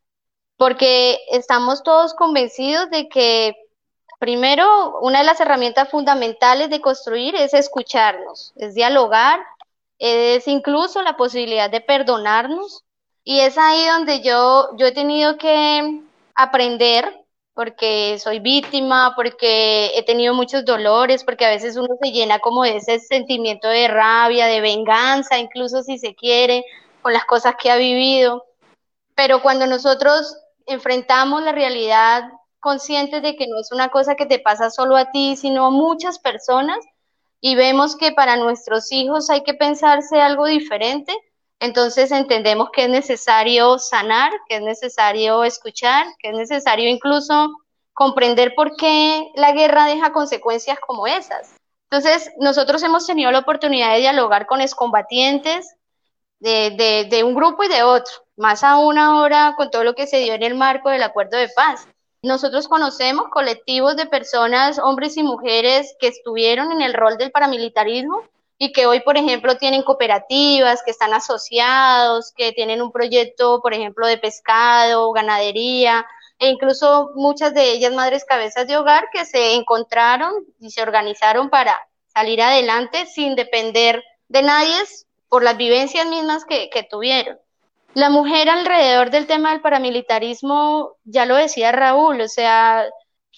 porque 0.57 1.19
estamos 1.31 1.85
todos 1.85 2.14
convencidos 2.14 2.90
de 2.90 3.09
que 3.09 3.55
primero 4.19 4.99
una 5.01 5.21
de 5.21 5.27
las 5.27 5.40
herramientas 5.40 5.88
fundamentales 5.90 6.69
de 6.71 6.81
construir 6.81 7.37
es 7.37 7.55
escucharnos, 7.55 8.53
es 8.57 8.75
dialogar 8.75 9.38
es 9.98 10.46
incluso 10.48 11.02
la 11.02 11.16
posibilidad 11.16 11.70
de 11.70 11.80
perdonarnos. 11.80 12.85
Y 13.24 13.40
es 13.40 13.59
ahí 13.59 13.87
donde 13.87 14.20
yo, 14.22 14.68
yo 14.76 14.87
he 14.87 14.92
tenido 14.92 15.37
que 15.37 16.02
aprender, 16.35 17.26
porque 17.54 18.18
soy 18.18 18.38
víctima, 18.38 19.14
porque 19.16 19.92
he 19.96 20.04
tenido 20.04 20.35
muchos 20.35 20.64
dolores, 20.64 21.24
porque 21.24 21.46
a 21.46 21.50
veces 21.50 21.76
uno 21.76 21.88
se 22.00 22.12
llena 22.12 22.38
como 22.38 22.62
de 22.62 22.76
ese 22.76 23.00
sentimiento 23.00 23.66
de 23.68 23.88
rabia, 23.88 24.46
de 24.46 24.61
venganza, 24.61 25.38
incluso 25.38 25.82
si 25.82 25.98
se 25.98 26.14
quiere, 26.14 26.64
con 27.02 27.12
las 27.12 27.24
cosas 27.24 27.54
que 27.61 27.70
ha 27.70 27.76
vivido. 27.76 28.44
Pero 29.14 29.40
cuando 29.40 29.66
nosotros 29.66 30.37
enfrentamos 30.66 31.42
la 31.42 31.52
realidad 31.52 32.24
conscientes 32.61 33.22
de 33.22 33.37
que 33.37 33.46
no 33.46 33.59
es 33.59 33.72
una 33.72 33.88
cosa 33.88 34.16
que 34.16 34.26
te 34.26 34.38
pasa 34.38 34.70
solo 34.70 34.96
a 34.96 35.11
ti, 35.11 35.37
sino 35.37 35.66
a 35.66 35.70
muchas 35.70 36.18
personas, 36.18 36.78
y 37.46 37.54
vemos 37.54 37.94
que 37.94 38.11
para 38.11 38.35
nuestros 38.35 38.90
hijos 38.90 39.30
hay 39.30 39.44
que 39.44 39.54
pensarse 39.54 40.20
algo 40.20 40.46
diferente, 40.46 41.16
entonces 41.61 42.11
entendemos 42.11 42.70
que 42.72 42.87
es 42.87 42.90
necesario 42.90 43.78
sanar, 43.78 44.32
que 44.48 44.56
es 44.56 44.62
necesario 44.62 45.44
escuchar, 45.44 46.09
que 46.18 46.30
es 46.30 46.35
necesario 46.35 46.90
incluso 46.90 47.52
comprender 47.92 48.56
por 48.56 48.74
qué 48.74 49.30
la 49.37 49.52
guerra 49.52 49.87
deja 49.87 50.12
consecuencias 50.12 50.80
como 50.85 51.06
esas. 51.06 51.54
Entonces, 51.88 52.32
nosotros 52.40 52.82
hemos 52.82 53.06
tenido 53.06 53.30
la 53.30 53.38
oportunidad 53.38 53.92
de 53.92 54.00
dialogar 54.00 54.46
con 54.46 54.61
excombatientes 54.61 55.76
de, 56.40 56.72
de, 56.72 57.06
de 57.09 57.22
un 57.22 57.37
grupo 57.37 57.62
y 57.62 57.68
de 57.68 57.85
otro, 57.85 58.12
más 58.37 58.64
aún 58.64 58.98
ahora 58.98 59.54
con 59.56 59.70
todo 59.70 59.85
lo 59.85 59.94
que 59.94 60.09
se 60.09 60.18
dio 60.18 60.35
en 60.35 60.42
el 60.42 60.56
marco 60.56 60.90
del 60.90 61.04
acuerdo 61.04 61.38
de 61.38 61.48
paz. 61.50 61.87
Nosotros 62.27 62.67
conocemos 62.67 63.29
colectivos 63.29 63.95
de 63.95 64.07
personas, 64.07 64.81
hombres 64.81 65.17
y 65.17 65.23
mujeres, 65.23 65.95
que 66.01 66.09
estuvieron 66.09 66.73
en 66.73 66.83
el 66.83 66.93
rol 66.93 67.17
del 67.19 67.31
paramilitarismo 67.31 68.25
y 68.59 68.73
que 68.73 68.87
hoy, 68.87 68.99
por 69.01 69.17
ejemplo, 69.17 69.59
tienen 69.59 69.85
cooperativas, 69.85 70.83
que 70.83 70.91
están 70.91 71.15
asociados, 71.15 72.33
que 72.37 72.51
tienen 72.51 72.83
un 72.83 72.91
proyecto, 72.91 73.61
por 73.62 73.75
ejemplo, 73.75 74.09
de 74.09 74.19
pescado, 74.19 75.12
ganadería, 75.12 76.05
e 76.41 76.49
incluso 76.49 77.12
muchas 77.15 77.55
de 77.55 77.71
ellas 77.71 77.95
madres 77.95 78.25
cabezas 78.25 78.67
de 78.67 78.77
hogar 78.77 79.09
que 79.12 79.25
se 79.25 79.55
encontraron 79.55 80.33
y 80.59 80.71
se 80.71 80.83
organizaron 80.83 81.49
para 81.49 81.81
salir 82.09 82.43
adelante 82.43 83.07
sin 83.07 83.37
depender 83.37 84.03
de 84.29 84.43
nadie 84.43 84.75
por 85.29 85.45
las 85.45 85.57
vivencias 85.57 86.09
mismas 86.09 86.45
que, 86.45 86.71
que 86.71 86.83
tuvieron. 86.83 87.39
La 87.96 88.11
mujer 88.11 88.50
alrededor 88.50 89.09
del 89.09 89.26
tema 89.26 89.52
del 89.52 89.62
paramilitarismo, 89.62 90.96
ya 91.04 91.24
lo 91.24 91.35
decía 91.35 91.72
Raúl, 91.72 92.20
o 92.20 92.28
sea, 92.28 92.85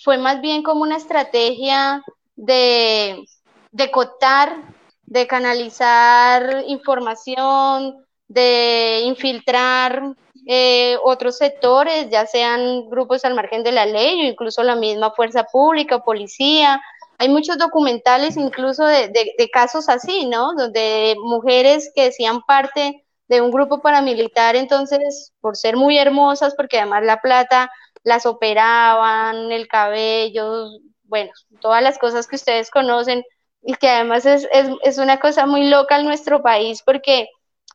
fue 0.02 0.18
más 0.18 0.40
bien 0.40 0.64
como 0.64 0.82
una 0.82 0.96
estrategia 0.96 2.02
de, 2.34 3.24
de 3.70 3.90
cotar, 3.92 4.56
de 5.04 5.28
canalizar 5.28 6.64
información, 6.66 8.04
de 8.26 9.02
infiltrar 9.04 10.16
eh, 10.44 10.96
otros 11.04 11.36
sectores, 11.36 12.10
ya 12.10 12.26
sean 12.26 12.90
grupos 12.90 13.24
al 13.24 13.36
margen 13.36 13.62
de 13.62 13.70
la 13.70 13.86
ley 13.86 14.22
o 14.22 14.24
incluso 14.24 14.64
la 14.64 14.74
misma 14.74 15.12
fuerza 15.12 15.44
pública, 15.44 16.00
policía. 16.00 16.82
Hay 17.18 17.28
muchos 17.28 17.58
documentales 17.58 18.36
incluso 18.36 18.84
de, 18.84 19.06
de, 19.38 19.50
casos 19.50 19.88
así, 19.88 20.26
¿no? 20.26 20.54
Donde 20.54 21.14
mujeres 21.22 21.92
que 21.94 22.06
decían 22.06 22.42
parte 22.42 23.04
de 23.28 23.40
un 23.42 23.50
grupo 23.50 23.80
paramilitar, 23.80 24.56
entonces, 24.56 25.32
por 25.40 25.56
ser 25.56 25.76
muy 25.76 25.98
hermosas, 25.98 26.54
porque 26.54 26.78
además 26.78 27.04
la 27.04 27.20
plata 27.20 27.70
las 28.02 28.26
operaban, 28.26 29.52
el 29.52 29.68
cabello, 29.68 30.66
bueno, 31.04 31.30
todas 31.60 31.82
las 31.82 31.98
cosas 31.98 32.26
que 32.26 32.36
ustedes 32.36 32.70
conocen, 32.70 33.24
y 33.62 33.74
que 33.74 33.88
además 33.88 34.24
es, 34.24 34.48
es, 34.52 34.68
es 34.82 34.98
una 34.98 35.20
cosa 35.20 35.46
muy 35.46 35.68
loca 35.68 35.98
en 35.98 36.06
nuestro 36.06 36.42
país, 36.42 36.82
porque, 36.82 37.28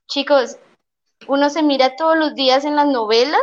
chicos, 0.07 0.57
uno 1.27 1.49
se 1.49 1.63
mira 1.63 1.95
todos 1.95 2.17
los 2.17 2.35
días 2.35 2.65
en 2.65 2.75
las 2.75 2.87
novelas 2.87 3.41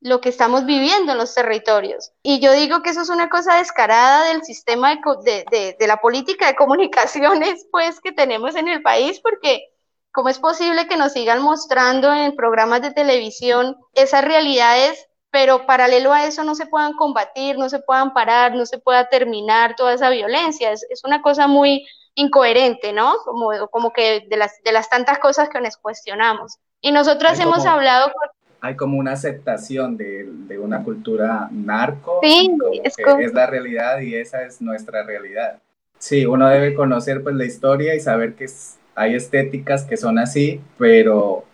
lo 0.00 0.20
que 0.20 0.30
estamos 0.30 0.64
viviendo 0.64 1.12
en 1.12 1.18
los 1.18 1.34
territorios. 1.34 2.12
Y 2.22 2.40
yo 2.40 2.52
digo 2.52 2.82
que 2.82 2.90
eso 2.90 3.02
es 3.02 3.10
una 3.10 3.28
cosa 3.28 3.56
descarada 3.56 4.28
del 4.28 4.42
sistema 4.42 4.94
de, 5.24 5.44
de, 5.50 5.76
de, 5.78 5.86
la 5.86 5.98
política 5.98 6.46
de 6.46 6.56
comunicaciones 6.56 7.66
pues 7.70 8.00
que 8.00 8.12
tenemos 8.12 8.56
en 8.56 8.68
el 8.68 8.82
país, 8.82 9.20
porque 9.20 9.68
¿cómo 10.12 10.28
es 10.28 10.38
posible 10.38 10.86
que 10.86 10.96
nos 10.96 11.12
sigan 11.12 11.42
mostrando 11.42 12.12
en 12.12 12.34
programas 12.34 12.82
de 12.82 12.92
televisión 12.92 13.76
esas 13.94 14.24
realidades, 14.24 15.06
pero 15.30 15.66
paralelo 15.66 16.12
a 16.12 16.24
eso 16.26 16.42
no 16.44 16.54
se 16.54 16.66
puedan 16.66 16.94
combatir, 16.94 17.56
no 17.56 17.68
se 17.68 17.78
puedan 17.78 18.12
parar, 18.12 18.54
no 18.54 18.66
se 18.66 18.78
pueda 18.78 19.08
terminar 19.08 19.76
toda 19.76 19.94
esa 19.94 20.10
violencia? 20.10 20.72
Es, 20.72 20.86
es 20.90 21.04
una 21.04 21.22
cosa 21.22 21.46
muy 21.46 21.86
incoherente, 22.14 22.92
¿no? 22.92 23.14
Como, 23.24 23.50
como 23.68 23.92
que 23.92 24.26
de 24.28 24.36
las, 24.36 24.62
de 24.62 24.72
las 24.72 24.88
tantas 24.88 25.18
cosas 25.18 25.48
que 25.48 25.60
nos 25.60 25.76
cuestionamos. 25.76 26.58
Y 26.80 26.92
nosotras 26.92 27.38
hemos 27.38 27.66
hablado 27.66 28.12
Hay 28.60 28.76
como 28.76 28.98
una 28.98 29.12
aceptación 29.12 29.96
de, 29.96 30.26
de 30.26 30.58
una 30.58 30.82
cultura 30.82 31.48
narco, 31.50 32.20
sí, 32.22 32.50
es, 32.82 32.94
es 32.98 33.34
la 33.34 33.46
realidad 33.46 34.00
y 34.00 34.14
esa 34.14 34.42
es 34.42 34.60
nuestra 34.60 35.02
realidad. 35.02 35.60
Sí, 35.98 36.24
uno 36.24 36.48
debe 36.48 36.74
conocer 36.74 37.22
pues 37.22 37.34
la 37.34 37.44
historia 37.44 37.94
y 37.94 38.00
saber 38.00 38.34
que 38.34 38.48
hay 39.00 39.14
estéticas 39.14 39.84
que 39.84 39.96
son 39.96 40.18
así, 40.18 40.60
pero 40.76 41.44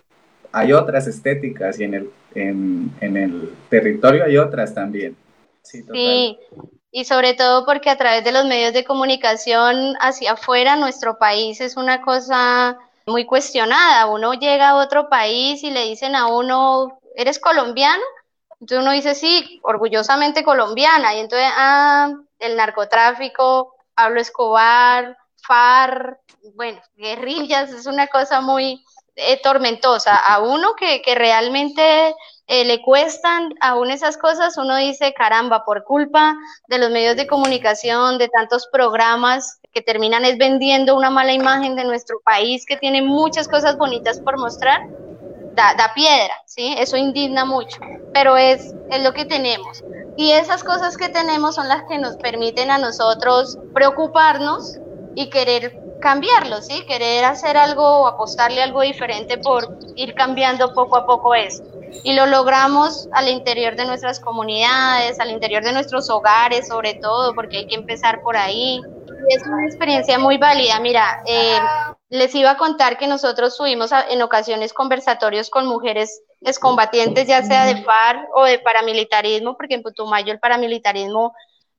hay 0.51 0.73
otras 0.73 1.07
estéticas 1.07 1.79
y 1.79 1.85
en 1.85 1.95
el, 1.95 2.11
en, 2.35 3.17
el 3.17 3.55
territorio 3.71 4.25
hay 4.25 4.37
otras 4.37 4.75
también. 4.75 5.17
Sí, 5.63 6.39
y 6.91 7.05
sobre 7.05 7.35
todo 7.35 7.65
porque 7.65 7.89
a 7.89 7.97
través 7.97 8.25
de 8.25 8.33
los 8.33 8.47
medios 8.47 8.73
de 8.73 8.85
comunicación 8.85 9.95
hacia 10.01 10.33
afuera, 10.33 10.75
nuestro 10.75 11.19
país 11.19 11.61
es 11.61 11.77
una 11.77 12.03
cosa 12.03 12.79
muy 13.07 13.27
cuestionada. 13.27 14.07
Uno 14.07 14.35
llega 14.35 14.71
a 14.71 14.77
otro 14.77 15.09
país 15.09 15.63
y 15.63 15.71
le 15.71 15.85
dicen 15.85 16.17
a 16.17 16.27
uno, 16.27 16.99
¿eres 17.15 17.39
colombiano? 17.39 18.03
Entonces 18.61 18.79
uno 18.83 18.91
dice, 18.91 19.15
sí, 19.15 19.61
orgullosamente 19.63 20.43
colombiana. 20.43 21.15
Y 21.15 21.21
entonces, 21.21 21.49
ah, 21.57 22.13
el 22.41 22.57
narcotráfico, 22.57 23.77
Pablo 23.95 24.21
Escobar, 24.21 25.17
FAR, 25.47 26.21
bueno, 26.55 26.81
guerrillas, 26.97 27.71
es 27.71 27.87
una 27.87 28.07
cosa 28.09 28.41
muy 28.41 28.85
eh, 29.17 29.41
tormentosa. 29.43 30.17
A 30.17 30.41
uno 30.41 30.75
que, 30.75 31.03
que 31.03 31.15
realmente 31.15 32.15
eh, 32.49 32.65
le 32.65 32.81
cuestan 32.83 33.55
aún 33.61 33.91
esas 33.91 34.17
cosas, 34.17 34.57
uno 34.57 34.77
dice, 34.77 35.13
caramba, 35.15 35.65
por 35.65 35.85
culpa 35.85 36.37
de 36.69 36.79
los 36.79 36.91
medios 36.91 37.17
de 37.17 37.27
comunicación, 37.27 38.19
de 38.19 38.29
tantos 38.29 38.69
programas 38.71 39.59
que 39.73 39.83
terminan 39.83 40.25
es 40.25 40.39
vendiendo 40.39 40.97
una 40.97 41.11
mala 41.11 41.33
imagen 41.33 41.77
de 41.77 41.85
nuestro 41.85 42.21
país 42.21 42.65
que 42.67 42.77
tiene 42.77 43.03
muchas 43.03 43.49
cosas 43.49 43.77
bonitas 43.77 44.21
por 44.21 44.39
mostrar, 44.39 44.81
da, 45.55 45.75
da 45.75 45.93
piedra, 45.95 46.35
¿sí? 46.47 46.75
Eso 46.79 46.97
indigna 46.97 47.45
mucho, 47.45 47.79
pero 48.13 48.37
es, 48.37 48.75
es 48.91 49.03
lo 49.03 49.13
que 49.13 49.25
tenemos. 49.25 49.83
Y 50.17 50.31
esas 50.33 50.63
cosas 50.63 50.97
que 50.97 51.09
tenemos 51.09 51.57
son 51.57 51.69
las 51.69 51.83
que 51.89 51.99
nos 51.99 52.17
permiten 52.17 52.71
a 52.71 52.79
nosotros 52.79 53.59
preocuparnos 53.75 54.79
y 55.17 55.29
querer 55.31 55.81
cambiarlo, 56.01 56.63
¿sí? 56.63 56.85
Querer 56.87 57.25
hacer 57.25 57.57
algo 57.57 58.03
o 58.03 58.07
apostarle 58.07 58.63
algo 58.63 58.83
diferente 58.83 59.39
por 59.39 59.77
ir 59.97 60.15
cambiando 60.15 60.73
poco 60.73 60.97
a 60.97 61.07
poco 61.07 61.35
eso 61.35 61.65
y 62.05 62.13
lo 62.15 62.27
logramos 62.27 63.09
al 63.13 63.29
interior 63.29 63.77
de 63.77 63.87
nuestras 63.87 64.21
comunidades, 64.21 65.19
al 65.21 65.31
interior 65.31 65.65
de 65.65 65.73
nuestros 65.73 66.11
hogares 66.11 66.69
sobre 66.69 66.95
todo, 66.95 67.35
porque 67.35 67.59
hay 67.59 67.67
que 67.67 67.75
empezar 67.75 68.23
por 68.23 68.37
ahí. 68.37 68.81
Es 69.29 69.43
una 69.47 69.67
experiencia 69.67 70.19
muy 70.19 70.39
válida. 70.39 70.79
Mira, 70.81 71.23
eh, 71.27 71.59
les 72.11 72.35
iba 72.35 72.53
a 72.53 72.57
contar 72.57 72.99
que 72.99 73.07
nosotros 73.07 73.57
tuvimos 73.57 73.91
en 74.09 74.23
ocasiones 74.23 74.73
conversatorios 74.73 75.51
con 75.51 75.67
mujeres 75.67 76.23
excombatientes, 76.43 77.27
ya 77.27 77.43
sea 77.43 77.65
de 77.65 77.83
FARC 77.83 78.29
o 78.35 78.45
de 78.45 78.59
paramilitarismo, 78.59 79.57
porque 79.57 79.75
en 79.75 79.83
Putumayo 79.83 80.33
el 80.33 80.39
paramilitarismo 80.39 81.35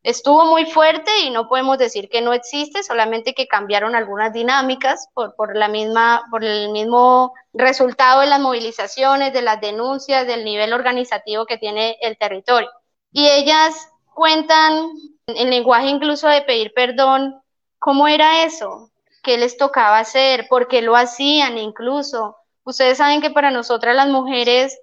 estuvo 0.08 0.46
muy 0.46 0.66
fuerte 0.66 1.12
y 1.20 1.32
no 1.32 1.50
podemos 1.50 1.78
decir 1.78 2.08
que 2.08 2.22
no 2.22 2.32
existe, 2.32 2.82
solamente 2.82 3.34
que 3.34 3.46
cambiaron 3.46 3.94
algunas 3.94 4.32
dinámicas 4.32 5.10
por, 5.14 5.36
por, 5.36 5.58
la 5.58 5.68
misma, 5.68 6.24
por 6.32 6.46
el 6.46 6.70
mismo 6.70 7.34
resultado 7.52 8.22
de 8.22 8.28
las 8.28 8.40
movilizaciones, 8.40 9.34
de 9.34 9.42
las 9.42 9.60
denuncias, 9.60 10.26
del 10.26 10.46
nivel 10.46 10.72
organizativo 10.72 11.46
que 11.46 11.58
tiene 11.58 11.98
el 12.00 12.18
territorio. 12.18 12.70
Y 13.12 13.28
ellas 13.28 13.90
cuentan 14.14 14.92
en 15.28 15.50
lenguaje 15.50 15.88
incluso 15.88 16.30
de 16.30 16.42
pedir 16.42 16.72
perdón, 16.74 17.42
¿cómo 17.78 18.08
era 18.08 18.46
eso? 18.46 18.90
¿Qué 19.24 19.38
les 19.38 19.58
tocaba 19.58 20.00
hacer? 20.00 20.48
¿Por 20.48 20.70
qué 20.70 20.82
lo 20.82 20.96
hacían 20.96 21.58
incluso? 21.58 22.38
Ustedes 22.64 22.98
saben 22.98 23.20
que 23.20 23.30
para 23.30 23.52
nosotras 23.52 23.94
las 23.94 24.08
mujeres 24.08 24.80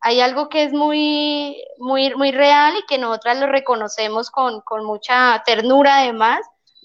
hay 0.00 0.20
algo 0.20 0.48
que 0.48 0.64
es 0.64 0.72
muy, 0.72 1.62
muy, 1.78 2.14
muy 2.14 2.32
real 2.32 2.74
y 2.76 2.86
que 2.86 2.98
nosotras 2.98 3.38
lo 3.38 3.46
reconocemos 3.46 4.30
con, 4.30 4.60
con 4.60 4.84
mucha 4.84 5.42
ternura 5.44 5.98
además, 5.98 6.40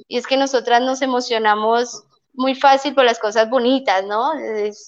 y 0.08 0.18
es 0.18 0.28
que 0.28 0.38
nosotras 0.38 0.82
nos 0.82 1.02
emocionamos 1.02 2.04
muy 2.34 2.56
fácil 2.56 2.96
por 2.96 3.06
las 3.06 3.20
cosas 3.20 3.50
bonitas, 3.50 4.04
¿no? 4.06 4.34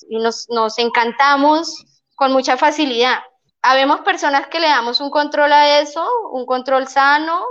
y 0.09 0.17
nos, 0.17 0.47
nos 0.49 0.79
encantamos 0.79 1.85
con 2.15 2.31
mucha 2.31 2.57
facilidad. 2.57 3.19
Habemos 3.61 4.01
personas 4.01 4.47
que 4.47 4.59
le 4.59 4.67
damos 4.67 4.99
un 5.01 5.09
control 5.09 5.53
a 5.53 5.79
eso, 5.79 6.07
un 6.31 6.45
control 6.45 6.87
sano, 6.87 7.43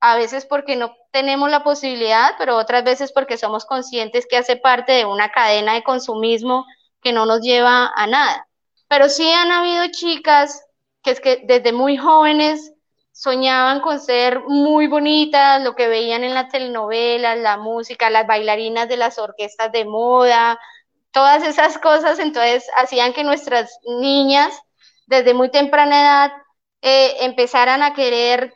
a 0.00 0.16
veces 0.16 0.46
porque 0.46 0.76
no 0.76 0.94
tenemos 1.12 1.50
la 1.50 1.62
posibilidad, 1.62 2.32
pero 2.38 2.56
otras 2.56 2.84
veces 2.84 3.12
porque 3.12 3.38
somos 3.38 3.64
conscientes 3.64 4.26
que 4.28 4.36
hace 4.36 4.56
parte 4.56 4.92
de 4.92 5.04
una 5.06 5.30
cadena 5.30 5.74
de 5.74 5.82
consumismo 5.82 6.66
que 7.02 7.12
no 7.12 7.24
nos 7.26 7.40
lleva 7.40 7.90
a 7.94 8.06
nada. 8.06 8.46
Pero 8.94 9.08
sí 9.08 9.28
han 9.28 9.50
habido 9.50 9.88
chicas 9.90 10.64
que 11.02 11.10
es 11.10 11.20
que 11.20 11.42
desde 11.42 11.72
muy 11.72 11.96
jóvenes 11.96 12.72
soñaban 13.10 13.80
con 13.80 13.98
ser 13.98 14.44
muy 14.46 14.86
bonitas, 14.86 15.60
lo 15.64 15.74
que 15.74 15.88
veían 15.88 16.22
en 16.22 16.32
las 16.32 16.48
telenovelas, 16.48 17.36
la 17.36 17.56
música, 17.56 18.08
las 18.08 18.24
bailarinas 18.28 18.88
de 18.88 18.96
las 18.96 19.18
orquestas 19.18 19.72
de 19.72 19.84
moda, 19.84 20.60
todas 21.10 21.42
esas 21.42 21.76
cosas, 21.78 22.20
entonces 22.20 22.70
hacían 22.76 23.12
que 23.12 23.24
nuestras 23.24 23.76
niñas 23.98 24.56
desde 25.06 25.34
muy 25.34 25.50
temprana 25.50 26.00
edad 26.00 26.32
eh, 26.80 27.16
empezaran 27.24 27.82
a 27.82 27.94
querer 27.94 28.54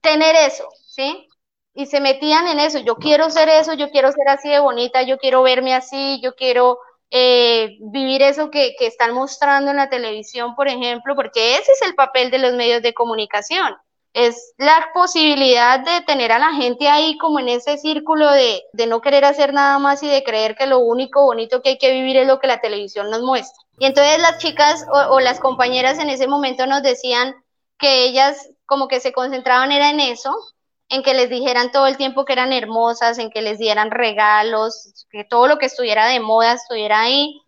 tener 0.00 0.34
eso, 0.34 0.68
¿sí? 0.84 1.28
Y 1.74 1.86
se 1.86 2.00
metían 2.00 2.48
en 2.48 2.58
eso, 2.58 2.80
yo 2.80 2.96
quiero 2.96 3.30
ser 3.30 3.48
eso, 3.48 3.74
yo 3.74 3.92
quiero 3.92 4.10
ser 4.10 4.30
así 4.30 4.48
de 4.48 4.58
bonita, 4.58 5.02
yo 5.02 5.16
quiero 5.18 5.44
verme 5.44 5.76
así, 5.76 6.20
yo 6.20 6.34
quiero 6.34 6.80
eh, 7.10 7.76
vivir 7.80 8.22
eso 8.22 8.50
que, 8.50 8.74
que, 8.78 8.86
están 8.86 9.14
mostrando 9.14 9.70
en 9.70 9.76
la 9.76 9.88
televisión, 9.88 10.54
por 10.54 10.68
ejemplo, 10.68 11.16
porque 11.16 11.56
ese 11.56 11.72
es 11.72 11.82
el 11.82 11.94
papel 11.94 12.30
de 12.30 12.38
los 12.38 12.54
medios 12.54 12.82
de 12.82 12.94
comunicación. 12.94 13.74
Es 14.12 14.54
la 14.58 14.90
posibilidad 14.94 15.80
de 15.80 16.00
tener 16.02 16.32
a 16.32 16.38
la 16.38 16.52
gente 16.52 16.88
ahí 16.88 17.16
como 17.18 17.38
en 17.38 17.48
ese 17.48 17.78
círculo 17.78 18.30
de, 18.30 18.62
de 18.72 18.86
no 18.86 19.00
querer 19.00 19.24
hacer 19.24 19.52
nada 19.52 19.78
más 19.78 20.02
y 20.02 20.08
de 20.08 20.24
creer 20.24 20.56
que 20.56 20.66
lo 20.66 20.80
único 20.80 21.24
bonito 21.24 21.62
que 21.62 21.70
hay 21.70 21.78
que 21.78 21.92
vivir 21.92 22.16
es 22.16 22.26
lo 22.26 22.40
que 22.40 22.48
la 22.48 22.60
televisión 22.60 23.10
nos 23.10 23.22
muestra. 23.22 23.62
Y 23.78 23.86
entonces 23.86 24.18
las 24.20 24.38
chicas 24.38 24.86
o, 24.92 25.14
o 25.14 25.20
las 25.20 25.40
compañeras 25.40 25.98
en 25.98 26.10
ese 26.10 26.26
momento 26.28 26.66
nos 26.66 26.82
decían 26.82 27.34
que 27.78 28.04
ellas 28.04 28.50
como 28.66 28.86
que 28.86 29.00
se 29.00 29.12
concentraban 29.12 29.72
era 29.72 29.90
en 29.90 30.00
eso, 30.00 30.32
en 30.90 31.02
que 31.02 31.14
les 31.14 31.30
dijeran 31.30 31.70
todo 31.70 31.86
el 31.86 31.96
tiempo 31.96 32.24
que 32.24 32.32
eran 32.32 32.52
hermosas, 32.52 33.18
en 33.18 33.30
que 33.30 33.42
les 33.42 33.58
dieran 33.58 33.90
regalos, 33.90 35.06
que 35.10 35.24
todo 35.24 35.46
lo 35.46 35.58
que 35.58 35.66
estuviera 35.66 36.06
de 36.06 36.20
moda 36.20 36.52
estuviera 36.52 37.00
ahí, 37.00 37.40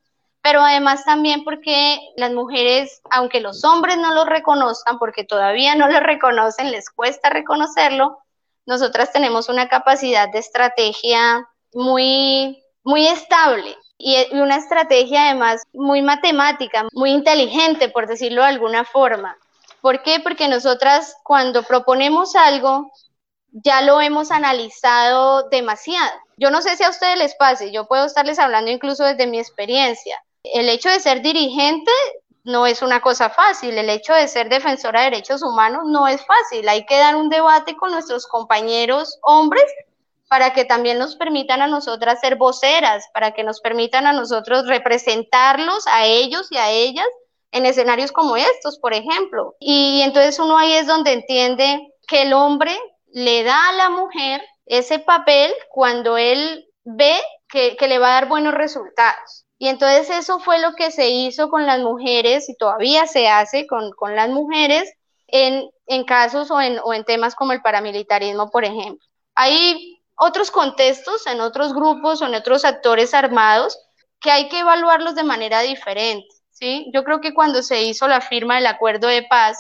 pero 0.43 0.61
además 0.61 1.05
también 1.05 1.45
porque 1.45 1.99
las 2.17 2.33
mujeres, 2.33 3.01
aunque 3.11 3.41
los 3.41 3.65
hombres 3.65 3.99
no 3.99 4.15
lo 4.15 4.25
reconozcan, 4.25 4.99
porque 4.99 5.25
todavía 5.25 5.75
no 5.75 5.89
lo 5.89 6.01
reconocen, 6.01 6.71
les 6.71 6.89
cuesta 6.89 7.31
reconocerlo, 7.31 8.19
nosotras 8.65 9.13
tenemos 9.13 9.49
una 9.49 9.69
capacidad 9.69 10.29
de 10.31 10.39
estrategia 10.39 11.49
muy, 11.75 12.63
muy 12.85 13.09
estable 13.09 13.77
y 13.99 14.17
una 14.33 14.57
estrategia 14.57 15.27
además 15.27 15.63
muy 15.73 16.01
matemática, 16.01 16.87
muy 16.93 17.11
inteligente, 17.11 17.89
por 17.89 18.07
decirlo 18.07 18.43
de 18.43 18.49
alguna 18.49 18.85
forma. 18.85 19.37
¿Por 19.81 20.03
qué? 20.05 20.21
Porque 20.21 20.47
nosotras 20.47 21.17
cuando 21.25 21.65
proponemos 21.65 22.37
algo, 22.37 22.93
ya 23.53 23.83
lo 23.83 24.01
hemos 24.01 24.31
analizado 24.31 25.49
demasiado. 25.51 26.13
Yo 26.37 26.51
no 26.51 26.63
sé 26.63 26.77
si 26.77 26.83
a 26.83 26.91
ustedes 26.91 27.19
les 27.19 27.35
pase, 27.35 27.71
yo 27.71 27.87
puedo 27.87 28.07
estarles 28.07 28.39
hablando 28.39 28.71
incluso 28.71 29.05
desde 29.05 29.27
mi 29.27 29.39
experiencia. 29.39 30.23
El 30.43 30.69
hecho 30.69 30.89
de 30.89 31.01
ser 31.01 31.23
dirigente 31.23 31.93
no 32.45 32.67
es 32.67 32.83
una 32.83 33.01
cosa 33.01 33.31
fácil, 33.31 33.79
el 33.79 33.89
hecho 33.89 34.13
de 34.15 34.27
ser 34.27 34.49
defensora 34.49 35.01
de 35.01 35.11
derechos 35.11 35.43
humanos 35.43 35.83
no 35.87 36.09
es 36.09 36.25
fácil, 36.27 36.69
hay 36.69 36.85
que 36.87 36.99
dar 36.99 37.15
un 37.15 37.29
debate 37.29 37.77
con 37.77 37.93
nuestros 37.93 38.27
compañeros 38.27 39.19
hombres 39.23 39.65
para 40.29 40.53
que 40.53 40.65
también 40.65 40.99
nos 40.99 41.15
permitan 41.15 41.61
a 41.63 41.67
nosotras 41.67 42.19
ser 42.21 42.37
voceras, 42.37 43.05
para 43.13 43.33
que 43.33 43.45
nos 43.45 43.61
permitan 43.61 44.07
a 44.07 44.15
nosotros 44.15 44.67
representarlos 44.67 45.87
a 45.87 46.07
ellos 46.07 46.51
y 46.51 46.57
a 46.57 46.71
ellas 46.71 47.07
en 47.53 47.67
escenarios 47.67 48.13
como 48.13 48.37
estos, 48.37 48.79
por 48.79 48.95
ejemplo. 48.95 49.55
Y 49.61 50.01
entonces 50.01 50.39
uno 50.39 50.57
ahí 50.57 50.73
es 50.73 50.87
donde 50.87 51.13
entiende 51.13 51.93
que 52.09 52.23
el 52.23 52.33
hombre 52.33 52.77
le 53.13 53.45
da 53.45 53.69
a 53.69 53.73
la 53.73 53.91
mujer 53.91 54.43
ese 54.67 54.99
papel 54.99 55.53
cuando 55.71 56.17
él 56.17 56.67
ve 56.85 57.21
que, 57.49 57.77
le 57.81 57.99
va 57.99 58.09
a 58.09 58.21
dar 58.21 58.29
buenos 58.29 58.55
resultados. 58.55 59.45
Y 59.59 59.69
entonces 59.69 60.11
eso 60.11 60.41
fue 60.41 60.59
lo 60.59 60.75
que 60.75 60.91
se 60.91 61.11
hizo 61.11 61.49
con 61.51 61.67
las 61.67 61.79
mujeres 61.81 62.49
y 62.49 62.57
todavía 62.57 63.07
se 63.07 63.29
hace 63.29 63.67
con, 63.67 63.93
las 64.17 64.31
mujeres 64.31 64.93
en, 65.29 65.71
casos 66.05 66.51
o 66.51 66.61
en, 66.61 66.79
o 66.83 66.95
en 66.95 67.05
temas 67.05 67.35
como 67.35 67.53
el 67.53 67.63
paramilitarismo, 67.63 68.51
por 68.51 68.65
ejemplo. 68.65 69.07
Hay 69.35 70.01
otros 70.17 70.51
contextos, 70.51 71.27
en 71.27 71.41
otros 71.41 71.75
grupos 71.75 72.23
o 72.23 72.27
en 72.27 72.35
otros 72.35 72.65
actores 72.65 73.15
armados 73.15 73.79
que 74.21 74.31
hay 74.31 74.49
que 74.49 74.61
evaluarlos 74.61 75.15
de 75.15 75.25
manera 75.25 75.61
diferente. 75.61 76.35
¿sí? 76.51 76.91
Yo 76.95 77.05
creo 77.05 77.21
que 77.21 77.35
cuando 77.35 77.63
se 77.63 77.83
hizo 77.83 78.09
la 78.09 78.21
firma 78.21 78.57
del 78.57 78.67
acuerdo 78.67 79.09
de 79.09 79.25
paz, 79.25 79.59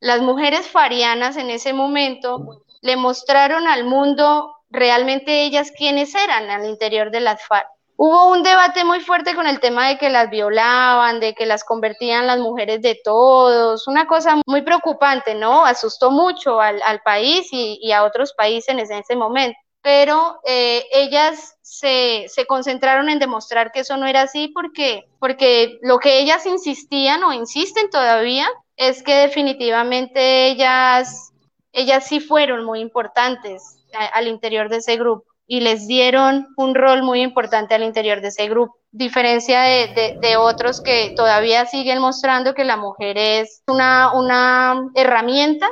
las 0.00 0.20
mujeres 0.20 0.68
farianas 0.68 1.36
en 1.36 1.50
ese 1.50 1.72
momento 1.72 2.62
le 2.86 2.96
mostraron 2.96 3.66
al 3.66 3.84
mundo 3.84 4.54
realmente 4.70 5.44
ellas 5.44 5.72
quiénes 5.76 6.14
eran 6.14 6.50
al 6.50 6.64
interior 6.66 7.10
de 7.10 7.20
las 7.20 7.44
FARC. 7.44 7.66
Hubo 7.98 8.30
un 8.30 8.42
debate 8.42 8.84
muy 8.84 9.00
fuerte 9.00 9.34
con 9.34 9.46
el 9.46 9.58
tema 9.58 9.88
de 9.88 9.96
que 9.96 10.10
las 10.10 10.28
violaban, 10.28 11.18
de 11.18 11.34
que 11.34 11.46
las 11.46 11.64
convertían 11.64 12.26
las 12.26 12.38
mujeres 12.38 12.82
de 12.82 13.00
todos, 13.02 13.88
una 13.88 14.06
cosa 14.06 14.40
muy 14.46 14.62
preocupante, 14.62 15.34
¿no? 15.34 15.64
Asustó 15.64 16.10
mucho 16.10 16.60
al, 16.60 17.00
país 17.04 17.48
y, 17.52 17.90
a 17.92 18.04
otros 18.04 18.34
países 18.34 18.68
en 18.68 18.80
ese, 18.80 19.16
momento. 19.16 19.58
Pero 19.80 20.40
eh, 20.44 20.84
ellas 20.92 21.56
se, 21.62 22.26
se, 22.28 22.46
concentraron 22.46 23.08
en 23.08 23.18
demostrar 23.18 23.72
que 23.72 23.80
eso 23.80 23.96
no 23.96 24.06
era 24.06 24.22
así 24.22 24.48
porque, 24.48 25.08
porque 25.18 25.78
lo 25.80 25.98
que 25.98 26.18
ellas 26.18 26.44
insistían 26.44 27.24
o 27.24 27.32
insisten 27.32 27.88
todavía 27.88 28.46
es 28.76 29.02
que 29.02 29.14
definitivamente 29.14 30.48
ellas 30.48 31.32
ellas 31.76 32.06
sí 32.08 32.20
fueron 32.20 32.64
muy 32.64 32.80
importantes 32.80 33.76
al 34.14 34.26
interior 34.28 34.70
de 34.70 34.78
ese 34.78 34.96
grupo 34.96 35.26
y 35.46 35.60
les 35.60 35.86
dieron 35.86 36.48
un 36.56 36.74
rol 36.74 37.02
muy 37.02 37.20
importante 37.20 37.74
al 37.74 37.82
interior 37.82 38.22
de 38.22 38.28
ese 38.28 38.48
grupo, 38.48 38.78
diferencia 38.90 39.60
de, 39.60 40.36
otros 40.38 40.80
que 40.80 41.12
todavía 41.14 41.66
siguen 41.66 42.00
mostrando 42.00 42.54
que 42.54 42.64
la 42.64 42.78
mujer 42.78 43.18
es 43.18 43.62
una, 43.68 44.12
una 44.14 44.90
herramienta 44.94 45.68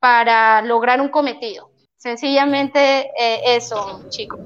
para 0.00 0.62
lograr 0.62 1.00
un 1.00 1.08
cometido. 1.08 1.70
Sencillamente 1.96 3.10
eh, 3.18 3.56
eso, 3.56 4.02
chico. 4.08 4.38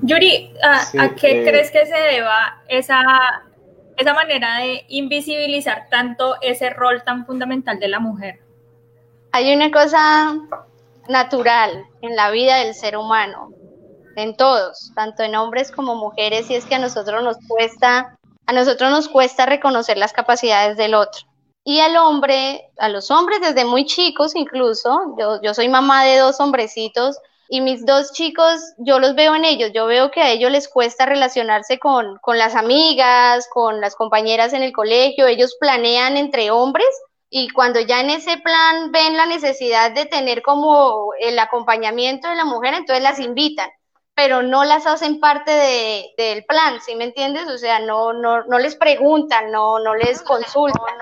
Yuri, 0.00 0.54
¿a, 0.62 1.14
qué 1.16 1.42
eh, 1.42 1.44
crees 1.44 1.72
que 1.72 1.86
se 1.86 1.98
deba 1.98 2.62
esa, 2.68 3.02
esa 3.96 4.14
manera 4.14 4.58
de 4.58 4.84
invisibilizar 4.88 5.88
tanto 5.90 6.36
ese 6.40 6.70
rol 6.70 7.02
tan 7.04 7.26
fundamental 7.26 7.80
de 7.80 7.88
la 7.88 7.98
mujer? 7.98 8.41
Hay 9.32 9.54
una 9.54 9.70
cosa 9.70 10.36
natural 11.08 11.86
en 12.02 12.14
la 12.16 12.30
vida 12.30 12.58
del 12.58 12.74
ser 12.74 12.96
humano, 12.98 13.50
en 14.16 14.36
todos, 14.36 14.92
tanto 14.94 15.22
en 15.22 15.34
hombres 15.34 15.72
como 15.72 15.94
mujeres, 15.94 16.50
y 16.50 16.54
es 16.54 16.66
que 16.66 16.74
a 16.74 16.78
nosotros 16.78 17.24
nos 17.24 17.38
cuesta, 17.48 18.18
a 18.46 18.52
nosotros 18.52 18.90
nos 18.90 19.08
cuesta 19.08 19.46
reconocer 19.46 19.96
las 19.96 20.12
capacidades 20.12 20.76
del 20.76 20.94
otro. 20.94 21.22
Y 21.64 21.80
al 21.80 21.96
hombre, 21.96 22.70
a 22.78 22.88
los 22.88 23.10
hombres 23.10 23.40
desde 23.40 23.64
muy 23.64 23.86
chicos 23.86 24.36
incluso, 24.36 25.14
yo, 25.18 25.40
yo 25.42 25.54
soy 25.54 25.68
mamá 25.68 26.04
de 26.04 26.18
dos 26.18 26.38
hombrecitos, 26.38 27.16
y 27.48 27.60
mis 27.60 27.84
dos 27.84 28.12
chicos, 28.12 28.60
yo 28.78 28.98
los 28.98 29.14
veo 29.14 29.34
en 29.34 29.44
ellos, 29.44 29.72
yo 29.74 29.86
veo 29.86 30.10
que 30.10 30.22
a 30.22 30.30
ellos 30.30 30.50
les 30.50 30.68
cuesta 30.68 31.06
relacionarse 31.06 31.78
con, 31.78 32.18
con 32.18 32.38
las 32.38 32.54
amigas, 32.54 33.46
con 33.52 33.80
las 33.80 33.94
compañeras 33.94 34.52
en 34.52 34.62
el 34.62 34.72
colegio, 34.72 35.26
ellos 35.26 35.56
planean 35.58 36.16
entre 36.16 36.50
hombres 36.50 36.88
y 37.34 37.48
cuando 37.48 37.80
ya 37.80 38.00
en 38.00 38.10
ese 38.10 38.36
plan 38.36 38.92
ven 38.92 39.16
la 39.16 39.24
necesidad 39.24 39.90
de 39.92 40.04
tener 40.04 40.42
como 40.42 41.14
el 41.18 41.38
acompañamiento 41.38 42.28
de 42.28 42.34
la 42.34 42.44
mujer, 42.44 42.74
entonces 42.74 43.02
las 43.02 43.18
invitan, 43.18 43.70
pero 44.14 44.42
no 44.42 44.64
las 44.64 44.86
hacen 44.86 45.18
parte 45.18 45.50
de, 45.50 46.10
del 46.18 46.44
plan, 46.44 46.78
¿sí 46.84 46.94
me 46.94 47.04
entiendes? 47.04 47.48
O 47.48 47.56
sea, 47.56 47.78
no, 47.78 48.12
no, 48.12 48.44
no 48.44 48.58
les 48.58 48.76
preguntan, 48.76 49.50
no, 49.50 49.78
no 49.78 49.94
les 49.94 50.20
consultan. 50.20 50.94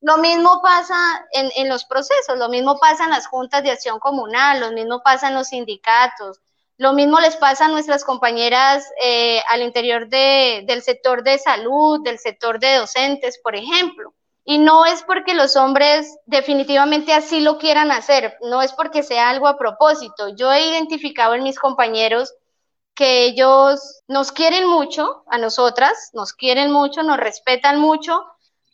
Lo 0.00 0.18
mismo 0.18 0.60
pasa 0.60 0.96
en, 1.30 1.48
en 1.54 1.68
los 1.68 1.84
procesos, 1.84 2.36
lo 2.38 2.48
mismo 2.48 2.80
pasa 2.80 3.04
en 3.04 3.10
las 3.10 3.28
juntas 3.28 3.62
de 3.62 3.70
acción 3.70 4.00
comunal, 4.00 4.58
lo 4.58 4.72
mismo 4.72 5.00
pasa 5.04 5.28
en 5.28 5.34
los 5.34 5.46
sindicatos, 5.46 6.40
lo 6.76 6.92
mismo 6.92 7.20
les 7.20 7.36
pasa 7.36 7.66
a 7.66 7.68
nuestras 7.68 8.04
compañeras 8.04 8.84
eh, 9.00 9.40
al 9.48 9.62
interior 9.62 10.08
de, 10.08 10.64
del 10.66 10.82
sector 10.82 11.22
de 11.22 11.38
salud, 11.38 12.02
del 12.02 12.18
sector 12.18 12.58
de 12.58 12.78
docentes, 12.78 13.38
por 13.40 13.54
ejemplo. 13.54 14.12
Y 14.44 14.58
no 14.58 14.84
es 14.86 15.02
porque 15.02 15.34
los 15.34 15.56
hombres 15.56 16.18
definitivamente 16.26 17.12
así 17.12 17.40
lo 17.40 17.58
quieran 17.58 17.92
hacer, 17.92 18.36
no 18.42 18.60
es 18.60 18.72
porque 18.72 19.02
sea 19.02 19.30
algo 19.30 19.46
a 19.46 19.56
propósito. 19.56 20.30
Yo 20.30 20.52
he 20.52 20.66
identificado 20.66 21.34
en 21.34 21.44
mis 21.44 21.58
compañeros 21.58 22.34
que 22.94 23.24
ellos 23.24 24.02
nos 24.08 24.32
quieren 24.32 24.66
mucho, 24.66 25.24
a 25.30 25.38
nosotras, 25.38 26.10
nos 26.12 26.32
quieren 26.32 26.72
mucho, 26.72 27.02
nos 27.02 27.16
respetan 27.18 27.80
mucho, 27.80 28.24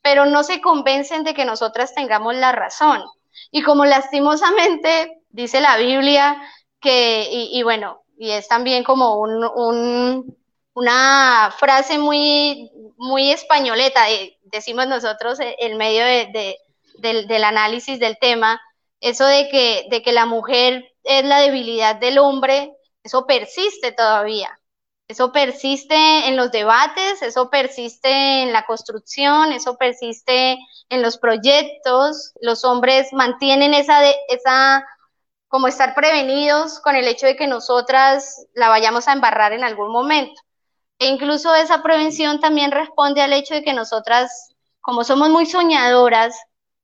pero 0.03 0.27
no 0.27 0.43
se 0.43 0.61
convencen 0.61 1.25
de 1.25 1.35
que 1.35 1.45
nosotras 1.45 1.95
tengamos 1.95 2.35
la 2.35 2.53
razón. 2.53 3.03
Y 3.51 3.63
como 3.63 3.85
lastimosamente 3.85 5.23
dice 5.31 5.61
la 5.61 5.77
Biblia, 5.77 6.41
que, 6.81 7.29
y, 7.31 7.63
bueno, 7.63 8.03
y 8.17 8.31
es 8.31 8.49
también 8.49 8.85
como 8.85 9.19
un, 9.19 10.37
una 10.75 11.55
frase 11.57 11.99
muy, 11.99 12.71
muy 12.97 13.31
españoleta, 13.31 14.11
eh, 14.11 14.38
decimos 14.51 14.87
nosotros 14.87 15.41
eh, 15.41 15.57
en 15.61 15.77
medio 15.77 16.05
del, 16.05 17.45
análisis 17.45 17.99
del 17.99 18.19
tema, 18.19 18.61
eso 19.01 19.25
de 19.25 19.49
que, 19.49 19.87
de 19.91 20.03
que 20.03 20.13
la 20.13 20.27
mujer 20.27 20.85
es 21.05 21.25
la 21.25 21.41
debilidad 21.41 21.97
del 21.97 22.19
hombre, 22.19 22.73
eso 23.03 23.27
persiste 23.27 23.93
todavía. 23.93 24.59
Eso 25.09 25.33
persiste 25.33 25.95
en 26.29 26.37
los 26.37 26.53
debates, 26.53 27.23
eso 27.23 27.49
persiste 27.49 28.43
en 28.43 28.53
la 28.53 28.67
construcción, 28.67 29.53
eso 29.53 29.79
persiste 29.79 30.59
en 30.91 31.01
los 31.01 31.17
proyectos. 31.17 32.35
Los 32.43 32.63
hombres 32.65 33.11
mantienen 33.15 33.73
esa, 33.73 34.03
esa 34.29 34.85
como 35.49 35.67
estar 35.67 35.95
prevenidos 35.95 36.79
con 36.81 36.95
el 36.95 37.09
hecho 37.09 37.27
de 37.27 37.37
que 37.37 37.47
nosotras 37.47 38.47
la 38.53 38.69
vayamos 38.69 39.09
a 39.09 39.15
embarrar 39.15 39.55
en 39.55 39.65
algún 39.65 39.91
momento. 39.91 40.41
E 40.99 41.07
incluso 41.07 41.55
esa 41.55 41.83
prevención 41.83 42.41
también 42.41 42.73
responde 42.73 43.23
al 43.23 43.33
hecho 43.33 43.55
de 43.55 43.63
que 43.63 43.73
nosotras, 43.73 44.55
como 44.81 45.05
somos 45.05 45.31
muy 45.31 45.47
soñadoras, 45.47 46.37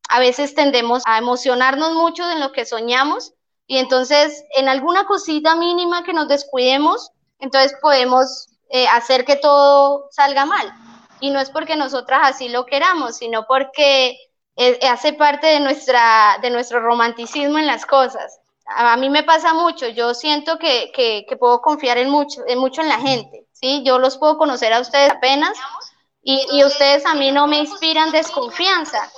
a 0.09 0.21
veces 0.21 0.55
tendemos 0.55 1.03
a 1.07 1.19
emocionarnos 1.19 1.95
mucho 1.95 2.31
en 2.31 2.41
lo 2.41 2.53
que 2.53 2.65
soñamos 2.65 3.33
y 3.67 3.79
entonces 3.79 4.45
en 4.57 4.69
alguna 4.69 5.07
cosita 5.07 5.57
mínima 5.57 6.05
que 6.05 6.13
nos 6.13 6.29
descuidemos, 6.29 7.11
entonces 7.39 7.75
podemos 7.81 8.47
eh, 8.71 8.87
hacer 8.87 9.25
que 9.25 9.37
todo 9.37 10.09
salga 10.11 10.45
mal. 10.45 10.73
Y 11.21 11.31
no 11.31 11.41
es 11.41 11.51
porque 11.51 11.75
nosotras 11.75 12.21
así 12.23 12.49
lo 12.49 12.67
queramos, 12.67 13.17
sino 13.17 13.47
porque 13.47 14.19
eh, 14.57 14.79
hace 14.89 15.15
parte 15.15 15.47
de, 15.47 15.61
nuestra, 15.61 16.39
de 16.43 16.51
nuestro 16.51 16.81
romanticismo 16.81 17.59
en 17.59 17.67
las 17.67 17.87
cosas. 17.87 18.39
A, 18.67 18.97
mí 18.97 19.11
me 19.11 19.23
pasa 19.25 19.55
mucho, 19.55 19.89
yo 19.89 20.15
siento 20.15 20.59
que, 20.59 20.93
que, 20.95 21.37
puedo 21.37 21.61
confiar 21.61 21.99
en 21.99 22.11
mucho, 22.11 22.43
en 22.47 22.59
mucho 22.59 22.81
en 22.81 22.89
la 22.89 22.99
gente 22.99 23.47
¿sí? 23.65 23.83
Yo 23.83 23.99
los 23.99 24.19
puedo 24.19 24.37
conocer 24.37 24.75
a 24.75 24.81
ustedes 24.81 25.11
apenas 25.11 25.57
y, 26.23 26.47
y 26.53 26.65
ustedes 26.65 27.07
a 27.07 27.15
mí 27.15 27.33
no 27.33 27.47
me 27.47 27.59
inspiran 27.61 28.13
desconfianza. 28.13 29.11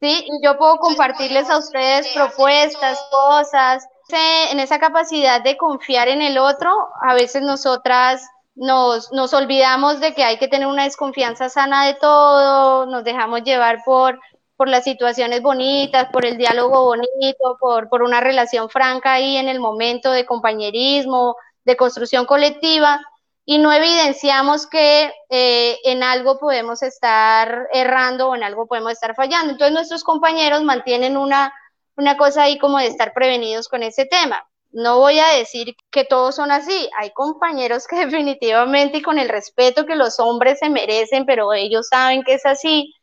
¿sí? 0.00 0.26
Y 0.26 0.44
yo 0.44 0.58
puedo 0.58 0.78
compartirles 0.78 1.48
a 1.48 1.58
ustedes 1.58 2.08
propuestas, 2.12 2.98
cosas. 3.10 3.86
En 4.10 4.58
esa 4.58 4.78
capacidad 4.78 5.42
de 5.42 5.58
confiar 5.58 6.08
en 6.08 6.22
el 6.22 6.38
otro, 6.38 6.70
a 7.02 7.12
veces 7.12 7.42
nosotras 7.42 8.26
nos, 8.54 9.12
nos 9.12 9.34
olvidamos 9.34 10.00
de 10.00 10.14
que 10.14 10.24
hay 10.24 10.38
que 10.38 10.48
tener 10.48 10.66
una 10.66 10.84
desconfianza 10.84 11.50
sana 11.50 11.84
de 11.86 11.92
todo, 11.92 12.86
nos 12.86 13.04
dejamos 13.04 13.42
llevar 13.42 13.82
por, 13.84 14.18
por 14.56 14.68
las 14.68 14.84
situaciones 14.84 15.42
bonitas, 15.42 16.08
por 16.10 16.24
el 16.24 16.38
diálogo 16.38 16.84
bonito, 16.84 17.58
por, 17.60 17.90
por 17.90 18.02
una 18.02 18.20
relación 18.20 18.70
franca 18.70 19.12
ahí 19.12 19.36
en 19.36 19.46
el 19.46 19.60
momento 19.60 20.10
de 20.10 20.24
compañerismo, 20.24 21.36
de 21.66 21.76
construcción 21.76 22.24
colectiva, 22.24 23.02
y 23.50 23.56
no 23.56 23.72
evidenciamos 23.72 24.66
que 24.66 25.10
eh, 25.30 25.78
en 25.84 26.02
algo 26.02 26.38
podemos 26.38 26.82
estar 26.82 27.66
errando 27.72 28.28
o 28.28 28.34
en 28.36 28.42
algo 28.42 28.66
podemos 28.66 28.92
estar 28.92 29.14
fallando. 29.14 29.52
Entonces 29.52 29.72
nuestros 29.72 30.04
compañeros 30.04 30.62
mantienen 30.64 31.16
una, 31.16 31.50
una 31.96 32.18
cosa 32.18 32.42
ahí 32.42 32.58
como 32.58 32.76
de 32.76 32.88
estar 32.88 33.14
prevenidos 33.14 33.68
con 33.68 33.82
ese 33.82 34.04
tema. 34.04 34.46
No 34.70 34.98
voy 34.98 35.18
a 35.18 35.28
decir 35.28 35.74
que 35.90 36.04
todos 36.04 36.34
son 36.34 36.50
así, 36.50 36.90
hay 36.98 37.10
compañeros 37.14 37.86
que 37.86 37.96
definitivamente 38.04 38.98
y 38.98 39.02
con 39.02 39.18
el 39.18 39.30
respeto 39.30 39.86
que 39.86 39.96
los 39.96 40.20
hombres 40.20 40.58
se 40.58 40.68
merecen, 40.68 41.24
pero 41.24 41.54
ellos 41.54 41.88
saben 41.88 42.24
que 42.24 42.34
es 42.34 42.44
así. 42.44 42.94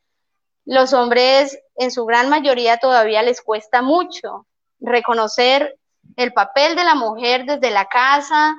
Los 0.64 0.94
hombres 0.94 1.58
en 1.76 1.90
su 1.90 2.06
gran 2.06 2.30
mayoría 2.30 2.78
todavía 2.78 3.24
les 3.24 3.42
cuesta 3.42 3.82
mucho 3.82 4.46
reconocer 4.80 5.76
el 6.18 6.34
papel 6.34 6.76
de 6.76 6.84
la 6.84 6.94
mujer 6.94 7.46
desde 7.46 7.72
la 7.72 7.86
casa, 7.86 8.56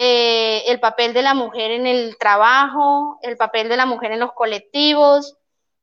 eh, 0.00 0.62
el 0.68 0.78
papel 0.78 1.12
de 1.12 1.22
la 1.22 1.34
mujer 1.34 1.72
en 1.72 1.86
el 1.86 2.16
trabajo, 2.18 3.18
el 3.22 3.36
papel 3.36 3.68
de 3.68 3.76
la 3.76 3.84
mujer 3.84 4.12
en 4.12 4.20
los 4.20 4.32
colectivos, 4.32 5.36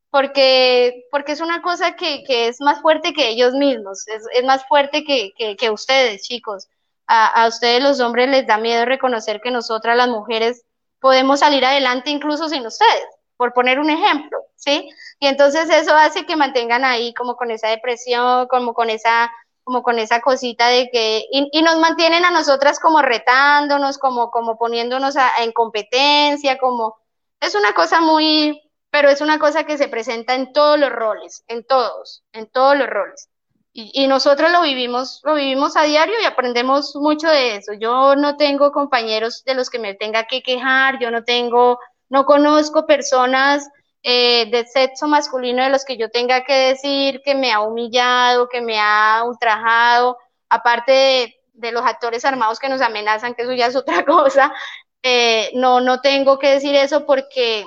porque, 0.10 1.06
porque 1.12 1.34
es 1.34 1.42
una 1.42 1.62
cosa 1.62 1.98
que, 1.98 2.24
que 2.24 2.48
es 2.48 2.62
más 2.62 2.82
fuerte 2.82 3.14
que 3.14 3.28
ellos 3.28 3.54
mismos, 3.54 4.08
es, 4.08 4.24
es 4.34 4.46
más 4.46 4.66
fuerte 4.68 5.04
que, 5.04 5.34
que, 5.38 5.58
que 5.58 5.70
ustedes, 5.70 6.24
chicos. 6.24 6.70
A, 7.08 7.44
a, 7.44 7.48
ustedes 7.50 7.84
los 7.84 8.00
hombres 8.00 8.30
les 8.30 8.48
da 8.48 8.58
miedo 8.58 8.86
reconocer 8.86 9.42
que 9.42 9.52
nosotras 9.52 9.98
las 9.98 10.08
mujeres 10.08 10.64
podemos 11.02 11.42
salir 11.42 11.66
adelante 11.66 12.10
incluso 12.10 12.48
sin 12.48 12.66
ustedes, 12.66 13.06
por 13.36 13.54
poner 13.54 13.80
un 13.80 13.90
ejemplo, 13.90 14.40
¿sí? 14.56 14.90
Y 15.20 15.28
entonces 15.28 15.70
eso 15.70 15.94
hace 15.94 16.26
que 16.26 16.38
mantengan 16.38 16.86
ahí 16.86 17.14
como 17.14 17.36
con 17.36 17.52
esa 17.52 17.68
depresión, 17.68 18.48
como 18.48 18.74
con 18.74 18.90
esa 18.90 19.30
como 19.66 19.82
con 19.82 19.98
esa 19.98 20.22
cosita 20.22 20.68
de 20.68 20.90
que, 20.92 21.26
y, 21.32 21.62
nos 21.64 21.80
mantienen 21.80 22.24
a 22.24 22.30
nosotras 22.30 22.80
como 22.80 23.02
retándonos, 23.02 23.98
como, 23.98 24.30
como 24.30 24.60
poniéndonos 24.60 25.16
en 25.40 25.52
competencia, 25.54 26.60
como, 26.60 26.96
es 27.42 27.56
una 27.56 27.74
cosa 27.74 28.00
muy, 28.00 28.62
pero 28.92 29.10
es 29.10 29.22
una 29.22 29.40
cosa 29.40 29.64
que 29.64 29.80
se 29.80 29.88
presenta 29.88 30.36
en 30.36 30.54
todos 30.54 30.80
los 30.80 30.92
roles, 30.92 31.44
en 31.48 31.66
todos, 31.66 32.24
en 32.32 32.48
todos 32.52 32.78
los 32.78 32.88
roles. 32.88 33.28
Y, 33.74 33.92
y, 34.04 34.08
nosotros 34.08 34.52
lo 34.52 34.62
vivimos, 34.62 35.20
lo 35.24 35.34
vivimos 35.34 35.76
a 35.76 35.82
diario 35.82 36.14
y 36.22 36.26
aprendemos 36.26 36.96
mucho 36.96 37.28
de 37.28 37.56
eso. 37.58 37.74
Yo 37.74 38.16
no 38.16 38.38
tengo 38.38 38.72
compañeros 38.72 39.44
de 39.46 39.56
los 39.56 39.72
que 39.72 39.80
me 39.80 39.96
tenga 39.96 40.28
que 40.28 40.44
quejar, 40.44 41.00
yo 41.00 41.10
no 41.10 41.24
tengo, 41.24 41.80
no 42.08 42.26
conozco 42.26 42.86
personas 42.86 43.68
eh, 44.08 44.46
de 44.52 44.68
sexo 44.68 45.08
masculino 45.08 45.64
de 45.64 45.72
los 45.72 45.84
que 45.84 45.98
yo 45.98 46.12
tenga 46.12 46.44
que 46.44 46.54
decir 46.54 47.24
que 47.26 47.34
me 47.34 47.52
ha 47.52 47.62
humillado, 47.62 48.48
que 48.48 48.62
me 48.62 48.80
ha 48.80 49.24
ultrajado, 49.26 50.20
aparte 50.48 51.42
de, 51.54 51.72
los 51.72 51.84
actores 51.84 52.24
armados 52.24 52.60
que 52.60 52.70
nos 52.70 52.82
amenazan, 52.82 53.34
que 53.34 53.42
eso 53.42 53.54
ya 53.54 53.66
es 53.66 53.76
otra 53.76 54.06
cosa, 54.06 54.54
eh, 55.02 55.50
no, 55.56 55.82
no 55.82 56.02
tengo 56.02 56.38
que 56.38 56.52
decir 56.52 56.76
eso 56.76 57.08
porque, 57.08 57.66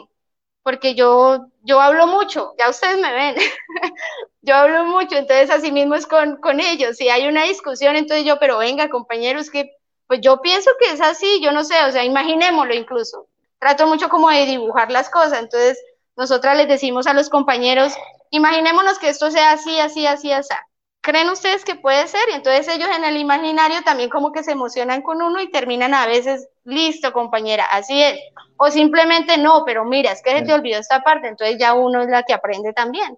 porque 0.62 0.94
yo, 0.94 1.48
yo 1.62 1.80
hablo 1.80 2.06
mucho, 2.06 2.54
ya 2.56 2.70
ustedes 2.70 3.00
me 3.00 3.12
ven, 3.12 3.34
yo 4.42 4.54
hablo 4.54 4.84
mucho, 4.84 5.16
entonces 5.16 5.50
así 5.50 5.72
mismo 5.72 5.96
es 5.96 6.06
con, 6.06 6.36
con 6.36 6.60
ellos, 6.60 6.98
si 6.98 7.08
hay 7.08 7.26
una 7.26 7.42
discusión, 7.42 7.96
entonces 7.96 8.24
yo, 8.24 8.38
pero 8.38 8.58
venga 8.58 8.88
compañeros, 8.90 9.50
que 9.50 9.72
pues 10.06 10.20
yo 10.20 10.40
pienso 10.40 10.70
que 10.78 10.92
es 10.92 11.00
así, 11.00 11.40
yo 11.42 11.50
no 11.50 11.64
sé, 11.64 11.82
o 11.84 11.90
sea, 11.90 12.04
imaginémoslo 12.04 12.74
incluso, 12.74 13.26
trato 13.58 13.88
mucho 13.88 14.08
como 14.08 14.30
de 14.30 14.46
dibujar 14.46 14.92
las 14.92 15.10
cosas, 15.10 15.40
entonces 15.40 15.76
nosotras 16.18 16.56
les 16.56 16.66
decimos 16.66 17.06
a 17.06 17.14
los 17.14 17.30
compañeros, 17.30 17.94
imaginémonos 18.30 18.98
que 18.98 19.08
esto 19.08 19.30
sea 19.30 19.52
así, 19.52 19.78
así, 19.78 20.04
así, 20.04 20.32
así. 20.32 20.52
¿Creen 21.00 21.30
ustedes 21.30 21.64
que 21.64 21.76
puede 21.76 22.08
ser? 22.08 22.20
Y 22.30 22.34
entonces 22.34 22.66
ellos 22.74 22.88
en 22.94 23.04
el 23.04 23.16
imaginario 23.16 23.82
también 23.84 24.10
como 24.10 24.32
que 24.32 24.42
se 24.42 24.50
emocionan 24.50 25.00
con 25.00 25.22
uno 25.22 25.40
y 25.40 25.48
terminan 25.48 25.94
a 25.94 26.08
veces, 26.08 26.48
listo 26.64 27.12
compañera, 27.12 27.64
así 27.70 28.02
es. 28.02 28.18
O 28.56 28.68
simplemente 28.68 29.38
no, 29.38 29.62
pero 29.64 29.84
mira, 29.84 30.10
es 30.10 30.20
que 30.20 30.32
se 30.32 30.42
te 30.42 30.52
olvidó 30.52 30.80
esta 30.80 31.04
parte, 31.04 31.28
entonces 31.28 31.56
ya 31.56 31.74
uno 31.74 32.02
es 32.02 32.08
la 32.08 32.24
que 32.24 32.32
aprende 32.32 32.72
también. 32.72 33.16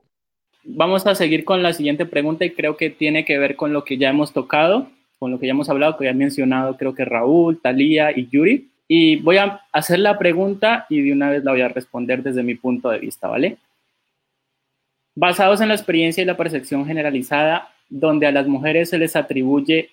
Vamos 0.62 1.06
a 1.06 1.14
seguir 1.14 1.46
con 1.46 1.62
la 1.62 1.72
siguiente 1.72 2.04
pregunta 2.04 2.44
y 2.44 2.50
creo 2.50 2.76
que 2.76 2.90
tiene 2.90 3.24
que 3.24 3.38
ver 3.38 3.56
con 3.56 3.72
lo 3.72 3.82
que 3.82 3.96
ya 3.96 4.10
hemos 4.10 4.34
tocado, 4.34 4.88
con 5.18 5.30
lo 5.30 5.40
que 5.40 5.46
ya 5.46 5.52
hemos 5.52 5.70
hablado, 5.70 5.96
que 5.96 6.04
ya 6.04 6.10
han 6.10 6.18
mencionado 6.18 6.76
creo 6.76 6.94
que 6.94 7.06
Raúl, 7.06 7.62
Talía 7.62 8.12
y 8.14 8.28
Yuri. 8.28 8.70
Y 8.92 9.14
voy 9.14 9.36
a 9.36 9.60
hacer 9.70 10.00
la 10.00 10.18
pregunta 10.18 10.86
y 10.88 11.00
de 11.00 11.12
una 11.12 11.30
vez 11.30 11.44
la 11.44 11.52
voy 11.52 11.60
a 11.60 11.68
responder 11.68 12.24
desde 12.24 12.42
mi 12.42 12.56
punto 12.56 12.90
de 12.90 12.98
vista, 12.98 13.28
¿vale? 13.28 13.56
Basados 15.14 15.60
en 15.60 15.68
la 15.68 15.74
experiencia 15.74 16.24
y 16.24 16.26
la 16.26 16.36
percepción 16.36 16.84
generalizada, 16.84 17.68
donde 17.88 18.26
a 18.26 18.32
las 18.32 18.48
mujeres 18.48 18.90
se 18.90 18.98
les 18.98 19.14
atribuye 19.14 19.90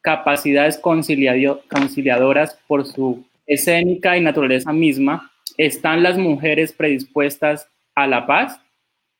capacidades 0.00 0.78
conciliadoras 0.78 2.58
por 2.66 2.84
su 2.86 3.24
escénica 3.46 4.16
y 4.16 4.20
naturaleza 4.20 4.72
misma, 4.72 5.30
¿están 5.56 6.02
las 6.02 6.18
mujeres 6.18 6.72
predispuestas 6.72 7.68
a 7.94 8.08
la 8.08 8.26
paz? 8.26 8.60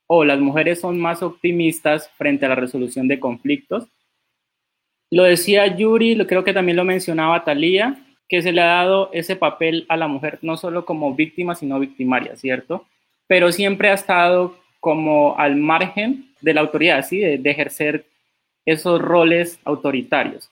¿O 0.08 0.24
las 0.24 0.40
mujeres 0.40 0.80
son 0.80 0.98
más 0.98 1.22
optimistas 1.22 2.10
frente 2.18 2.46
a 2.46 2.48
la 2.48 2.56
resolución 2.56 3.06
de 3.06 3.20
conflictos? 3.20 3.86
Lo 5.08 5.22
decía 5.22 5.68
Yuri, 5.76 6.18
creo 6.26 6.42
que 6.42 6.52
también 6.52 6.76
lo 6.76 6.84
mencionaba 6.84 7.44
Talía, 7.44 7.96
que 8.30 8.40
se 8.40 8.52
le 8.52 8.62
ha 8.62 8.66
dado 8.66 9.10
ese 9.12 9.34
papel 9.34 9.84
a 9.88 9.96
la 9.96 10.06
mujer, 10.06 10.38
no 10.40 10.56
solo 10.56 10.86
como 10.86 11.14
víctima, 11.14 11.56
sino 11.56 11.80
victimaria, 11.80 12.36
¿cierto? 12.36 12.86
Pero 13.26 13.50
siempre 13.50 13.90
ha 13.90 13.94
estado 13.94 14.56
como 14.78 15.36
al 15.36 15.56
margen 15.56 16.30
de 16.40 16.54
la 16.54 16.60
autoridad, 16.62 17.04
¿sí? 17.04 17.18
De, 17.18 17.38
de 17.38 17.50
ejercer 17.50 18.06
esos 18.64 19.02
roles 19.02 19.58
autoritarios. 19.64 20.48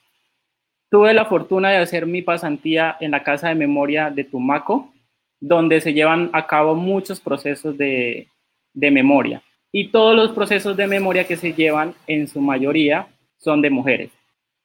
Tuve 0.91 1.13
la 1.13 1.25
fortuna 1.25 1.69
de 1.69 1.77
hacer 1.77 2.05
mi 2.05 2.21
pasantía 2.21 2.97
en 2.99 3.11
la 3.11 3.23
Casa 3.23 3.47
de 3.47 3.55
Memoria 3.55 4.09
de 4.09 4.25
Tumaco, 4.25 4.91
donde 5.39 5.79
se 5.79 5.93
llevan 5.93 6.29
a 6.33 6.47
cabo 6.47 6.75
muchos 6.75 7.21
procesos 7.21 7.77
de, 7.77 8.27
de 8.73 8.91
memoria. 8.91 9.41
Y 9.71 9.87
todos 9.89 10.15
los 10.17 10.31
procesos 10.31 10.75
de 10.75 10.87
memoria 10.87 11.25
que 11.25 11.37
se 11.37 11.53
llevan, 11.53 11.93
en 12.07 12.27
su 12.27 12.41
mayoría, 12.41 13.07
son 13.37 13.61
de 13.61 13.69
mujeres. 13.69 14.11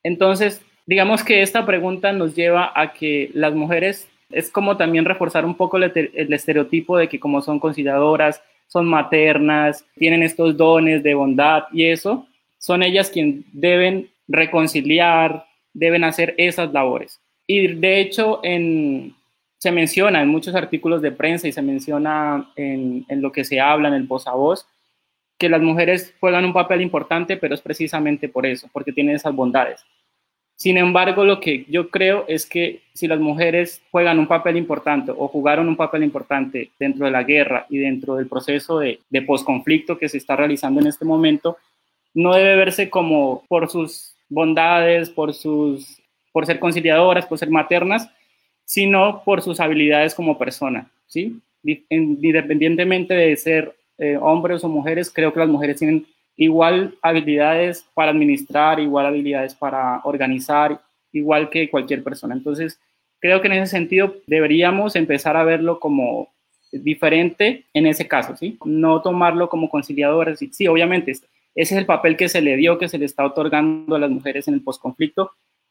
Entonces, 0.03 0.65
digamos 0.87 1.25
que 1.25 1.43
esta 1.43 1.65
pregunta 1.65 2.13
nos 2.13 2.35
lleva 2.35 2.73
a 2.75 2.93
que 2.93 3.31
las 3.35 3.55
mujeres 3.55 4.09
es 4.31 4.51
como 4.51 4.77
también 4.77 5.05
reforzar 5.05 5.45
un 5.45 5.55
poco 5.55 5.77
el, 5.77 6.33
estereotipo 6.33 6.97
de 6.97 7.09
que 7.09 7.21
como 7.21 7.41
son 7.41 7.61
conciliadoras, 7.61 8.43
son 8.67 8.87
maternas, 8.87 9.85
tienen 9.97 10.23
estos 10.23 10.57
dones 10.57 11.03
de 11.03 11.15
bondad 11.15 11.65
y 11.73 11.85
eso, 11.85 12.27
son 12.59 12.83
ellas 12.83 13.11
quienes 13.11 13.45
deben 13.53 14.11
reconciliar, 14.27 15.47
deben 15.73 16.05
hacer 16.05 16.35
esas 16.39 16.73
labores. 16.73 17.21
Y 17.47 17.69
de 17.69 18.01
hecho, 18.01 18.41
en, 18.43 19.15
se 19.59 19.71
menciona 19.71 20.23
en 20.23 20.29
muchos 20.29 20.55
artículos 20.55 21.03
de 21.03 21.13
prensa 21.13 21.47
y 21.47 21.53
se 21.53 21.63
menciona 21.63 22.51
en, 22.57 23.05
en 23.09 23.23
lo 23.23 23.31
que 23.31 23.45
se 23.45 23.61
habla 23.61 23.89
en 23.89 23.95
el 23.95 24.05
voz 24.05 24.27
a 24.27 24.33
voz, 24.33 24.67
que 25.39 25.49
las 25.49 25.61
mujeres 25.61 26.15
juegan 26.21 26.45
un 26.45 26.53
papel 26.53 26.81
importante, 26.81 27.37
pero 27.37 27.55
es 27.55 27.61
precisamente 27.61 28.29
por 28.29 28.47
eso, 28.47 28.69
porque 28.73 28.93
tienen 28.93 29.17
esas 29.17 29.35
bondades. 29.35 29.85
Sin 30.57 30.77
embargo, 30.79 31.25
lo 31.25 31.41
que 31.41 31.65
yo 31.69 31.91
creo 31.91 32.25
es 32.29 32.47
que 32.47 32.83
si 32.95 33.09
las 33.09 33.19
mujeres 33.19 33.83
juegan 33.91 34.19
un 34.19 34.29
papel 34.29 34.57
importante 34.57 35.13
o 35.17 35.29
jugaron 35.29 35.69
un 35.69 35.77
papel 35.77 36.05
importante 36.05 36.71
dentro 36.79 37.07
de 37.07 37.11
la 37.11 37.25
guerra 37.25 37.67
y 37.69 37.79
dentro 37.79 38.17
del 38.17 38.29
proceso 38.29 38.79
de, 38.79 39.01
de 39.11 39.23
posconflicto 39.23 39.99
que 39.99 40.09
se 40.09 40.19
está 40.19 40.37
realizando 40.37 40.81
en 40.81 40.87
este 40.87 41.05
momento, 41.05 41.59
no 42.15 42.35
debe 42.35 42.57
verse 42.57 42.89
como 42.89 43.45
por 43.49 43.69
sus 43.69 44.15
bondades, 44.29 45.11
por, 45.11 45.35
sus, 45.35 46.01
por 46.33 46.47
ser 46.47 46.59
conciliadoras, 46.59 47.27
por 47.27 47.39
ser 47.39 47.51
maternas, 47.51 48.09
sino 48.65 49.23
por 49.25 49.43
sus 49.43 49.61
habilidades 49.61 50.15
como 50.15 50.39
persona, 50.39 50.91
¿sí? 51.07 51.41
Independientemente 51.89 53.15
de 53.15 53.37
ser 53.37 53.75
eh, 53.99 54.17
hombres 54.21 54.65
o 54.65 54.69
mujeres, 54.69 55.11
creo 55.13 55.33
que 55.33 55.41
las 55.41 55.49
mujeres 55.49 55.79
tienen 55.79 56.07
igual 56.37 56.97
habilidades 57.03 57.87
para 57.95 58.11
administrar, 58.11 58.81
igual 58.81 59.07
habilidades 59.07 59.55
para 59.55 60.01
organizar, 60.05 60.81
igual 61.13 61.51
que 61.51 61.71
cualquier 61.71 62.03
persona. 62.03 62.35
Entonces, 62.35 62.81
creo 63.21 63.41
que 63.41 63.47
en 63.49 63.55
ese 63.55 63.71
sentido 63.71 64.17
deberíamos 64.27 64.97
empezar 64.97 65.37
a 65.37 65.45
verlo 65.45 65.81
como 65.81 66.29
diferente 66.73 67.65
en 67.73 67.87
ese 67.87 68.09
caso, 68.09 68.37
¿sí? 68.37 68.59
No 68.65 69.01
tomarlo 69.01 69.49
como 69.49 69.71
conciliador. 69.71 70.37
Sí, 70.37 70.51
sí, 70.53 70.67
obviamente, 70.67 71.13
ese 71.13 71.27
es 71.55 71.73
el 71.73 71.87
papel 71.87 72.17
que 72.17 72.29
se 72.29 72.41
le 72.41 72.57
dio, 72.57 72.79
que 72.79 72.89
se 72.89 72.99
le 72.99 73.05
está 73.05 73.25
otorgando 73.25 73.95
a 73.95 73.99
las 73.99 74.11
mujeres 74.11 74.49
en 74.49 74.55
el 74.55 74.63
posconflicto, 74.63 75.31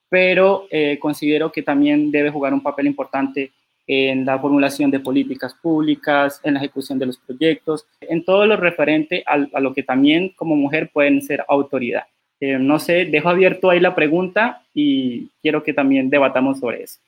pero 0.09 0.67
eh, 0.71 0.97
considero 0.99 1.51
que 1.51 1.61
también 1.61 2.11
debe 2.11 2.29
jugar 2.29 2.53
un 2.53 2.61
papel 2.63 2.87
importante 2.87 3.51
en 3.87 4.25
la 4.25 4.39
formulación 4.39 4.91
de 4.91 4.99
políticas 4.99 5.53
públicas, 5.53 6.39
en 6.43 6.53
la 6.53 6.59
ejecución 6.59 6.99
de 6.99 7.07
los 7.07 7.17
proyectos, 7.17 7.85
en 8.01 8.23
todo 8.23 8.45
lo 8.45 8.55
referente 8.55 9.23
a, 9.25 9.37
lo 9.37 9.73
que 9.73 9.83
también 9.83 10.29
como 10.29 10.55
mujer 10.55 10.89
pueden 10.93 11.21
ser 11.21 11.43
autoridad. 11.47 12.03
Eh, 12.39 12.57
no 12.59 12.79
sé, 12.79 13.05
dejo 13.05 13.29
abierto 13.29 13.69
ahí 13.69 13.79
la 13.79 13.95
pregunta 13.95 14.63
y 14.73 15.27
quiero 15.41 15.63
que 15.63 15.73
también 15.73 16.09
debatamos 16.09 16.59
sobre 16.59 16.83
eso. 16.83 16.99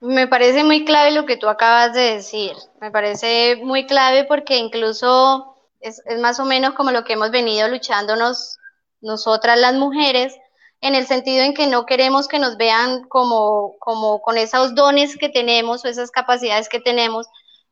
Me 0.00 0.26
parece 0.26 0.64
muy 0.64 0.84
clave 0.84 1.10
lo 1.10 1.26
que 1.26 1.36
tú 1.36 1.48
acabas 1.48 1.92
de 1.94 2.14
decir. 2.14 2.52
Me 2.80 2.90
parece 2.90 3.56
muy 3.62 3.86
clave 3.86 4.24
porque 4.24 4.56
incluso 4.56 5.56
es, 5.80 6.02
es 6.06 6.18
más 6.20 6.40
o 6.40 6.46
menos 6.46 6.74
como 6.74 6.90
lo 6.90 7.04
que 7.04 7.12
hemos 7.12 7.30
venido 7.30 7.68
luchándonos 7.68 8.58
nosotras 9.02 9.58
las 9.58 9.74
mujeres, 9.74 10.36
en 10.80 10.94
el 10.94 11.06
sentido 11.06 11.44
en 11.44 11.54
que 11.54 11.66
no 11.66 11.84
queremos 11.84 12.26
que 12.26 12.38
nos 12.38 12.56
vean 12.56 13.04
como, 13.08 13.74
como 13.78 14.22
con 14.22 14.38
esos 14.38 14.74
dones 14.74 15.16
que 15.16 15.28
tenemos 15.28 15.84
o 15.84 15.88
esas 15.88 16.10
capacidades 16.10 16.68
que 16.68 16.80
tenemos, 16.80 17.26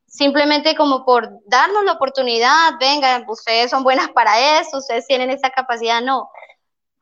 simplemente 0.06 0.74
como 0.74 1.04
por 1.04 1.30
darnos 1.46 1.84
la 1.84 1.92
oportunidad, 1.92 2.72
vengan, 2.78 3.24
ustedes 3.28 3.70
son 3.70 3.82
buenas 3.82 4.08
para 4.10 4.60
eso, 4.60 4.78
ustedes 4.78 5.06
tienen 5.06 5.30
esa 5.30 5.50
capacidad, 5.50 6.02
no. 6.02 6.30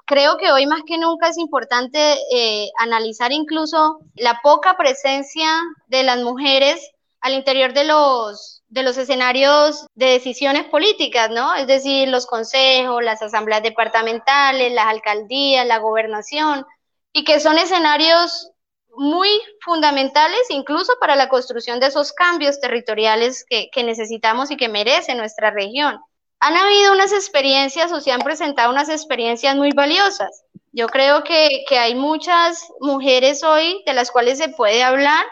Creo 0.06 0.36
que 0.36 0.52
hoy 0.52 0.66
más 0.66 0.82
que 0.86 0.98
nunca 0.98 1.28
es 1.28 1.38
importante 1.38 1.98
eh, 2.32 2.70
analizar 2.78 3.32
incluso 3.32 3.98
la 4.14 4.40
poca 4.40 4.76
presencia 4.76 5.48
de 5.88 6.04
las 6.04 6.18
mujeres 6.18 6.92
al 7.26 7.34
interior 7.34 7.72
de 7.72 7.84
los 7.84 8.62
de 8.68 8.82
los 8.82 8.96
escenarios 8.98 9.86
de 9.94 10.06
decisiones 10.06 10.64
políticas, 10.64 11.30
¿no? 11.30 11.54
Es 11.54 11.66
decir, 11.66 12.08
los 12.08 12.26
consejos, 12.26 13.02
las 13.02 13.22
asambleas 13.22 13.62
departamentales, 13.62 14.72
las 14.72 14.86
alcaldías, 14.86 15.66
la 15.66 15.78
gobernación, 15.78 16.66
y 17.12 17.24
que 17.24 17.40
son 17.40 17.58
escenarios 17.58 18.50
muy 18.96 19.28
fundamentales 19.60 20.40
incluso 20.50 20.94
para 21.00 21.16
la 21.16 21.28
construcción 21.28 21.80
de 21.80 21.86
esos 21.86 22.12
cambios 22.12 22.60
territoriales 22.60 23.44
que, 23.48 23.70
necesitamos 23.84 24.50
y 24.50 24.56
que 24.56 24.68
merece 24.68 25.14
nuestra 25.14 25.50
región. 25.50 26.00
Han 26.40 26.56
habido 26.56 26.92
unas 26.92 27.12
experiencias 27.12 27.92
o 27.92 28.00
se 28.00 28.12
han 28.12 28.20
presentado 28.20 28.70
unas 28.70 28.88
experiencias 28.88 29.54
muy 29.56 29.70
valiosas. 29.72 30.44
Yo 30.72 30.86
creo 30.88 31.24
que, 31.24 31.64
que 31.68 31.78
hay 31.78 31.94
muchas 31.94 32.68
mujeres 32.80 33.42
hoy 33.42 33.82
de 33.86 33.94
las 33.94 34.10
cuales 34.10 34.38
se 34.38 34.48
puede 34.48 34.82
hablar 34.82 35.24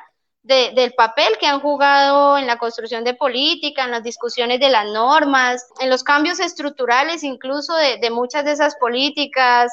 del 0.45 0.93
papel 0.93 1.39
que 1.41 1.47
han 1.47 1.61
jugado 1.61 2.37
en 2.37 2.47
la 2.47 2.59
construcción 2.59 3.03
de 3.03 3.15
política, 3.15 3.85
en 3.85 3.91
las 3.91 4.03
discusiones 4.03 4.61
de 4.61 4.69
las 4.69 4.87
normas, 4.87 5.67
en 5.81 5.89
los 5.89 6.05
cambios 6.05 6.39
estructurales 6.39 7.25
incluso 7.25 7.75
de, 7.75 8.11
muchas 8.11 8.45
de 8.45 8.53
esas 8.53 8.77
políticas. 8.77 9.73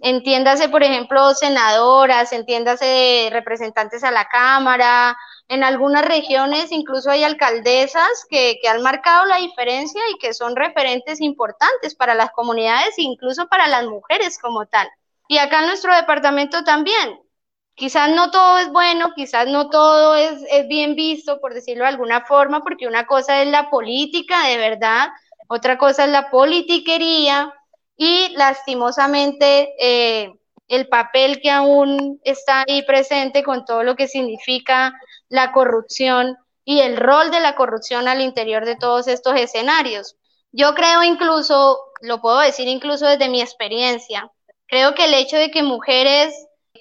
Entiéndase, 0.00 0.68
por 0.68 0.82
ejemplo, 0.82 1.32
senadoras, 1.34 2.32
entiéndase 2.32 3.28
representantes 3.30 4.02
a 4.02 4.10
la 4.10 4.26
Cámara. 4.26 5.16
En 5.46 5.62
algunas 5.62 6.04
regiones 6.04 6.72
incluso 6.72 7.10
hay 7.10 7.22
alcaldesas 7.22 8.26
que, 8.28 8.58
que 8.60 8.68
han 8.68 8.82
marcado 8.82 9.26
la 9.26 9.36
diferencia 9.36 10.02
y 10.12 10.18
que 10.18 10.34
son 10.34 10.56
referentes 10.56 11.20
importantes 11.20 11.94
para 11.94 12.14
las 12.14 12.32
comunidades 12.32 12.94
incluso 12.96 13.46
para 13.46 13.68
las 13.68 13.86
mujeres 13.86 14.38
como 14.40 14.66
tal. 14.66 14.88
Y 15.28 15.38
acá 15.38 15.60
en 15.60 15.66
nuestro 15.68 15.94
departamento 15.94 16.64
también 16.64 17.20
quizás 17.74 18.10
no 18.10 18.30
todo 18.30 18.58
es 18.58 18.70
bueno, 18.70 19.12
quizás 19.14 19.46
no 19.46 19.70
todo 19.70 20.14
es, 20.14 20.42
bien 20.68 20.94
visto, 20.94 21.40
por 21.40 21.54
decirlo 21.54 21.84
de 21.84 21.90
alguna 21.90 22.24
forma, 22.26 22.62
porque 22.62 22.86
una 22.86 23.06
cosa 23.06 23.42
es 23.42 23.48
la 23.48 23.70
política 23.70 24.46
de 24.46 24.58
verdad, 24.58 25.08
otra 25.48 25.78
cosa 25.78 26.04
es 26.04 26.10
la 26.10 26.30
politiquería 26.30 27.52
y 27.96 28.28
lastimosamente 28.36 29.74
eh, 29.78 30.32
el 30.68 30.88
papel 30.88 31.40
que 31.40 31.50
aún 31.50 32.20
está 32.22 32.64
ahí 32.68 32.82
presente 32.82 33.42
con 33.42 33.64
todo 33.64 33.82
lo 33.82 33.96
que 33.96 34.08
significa 34.08 34.92
la 35.28 35.52
corrupción 35.52 36.36
y 36.64 36.80
el 36.80 36.96
rol 36.96 37.30
de 37.30 37.40
la 37.40 37.56
corrupción 37.56 38.06
al 38.06 38.20
interior 38.20 38.64
de 38.64 38.76
todos 38.76 39.08
estos 39.08 39.34
escenarios. 39.36 40.16
Yo 40.52 40.74
creo 40.74 41.02
incluso, 41.02 41.78
lo 42.02 42.20
puedo 42.20 42.38
decir 42.38 42.68
incluso 42.68 43.06
desde 43.06 43.28
mi 43.28 43.40
experiencia, 43.40 44.30
creo 44.66 44.94
que 44.94 45.06
el 45.06 45.14
hecho 45.14 45.36
de 45.36 45.50
que 45.50 45.62
mujeres 45.62 46.34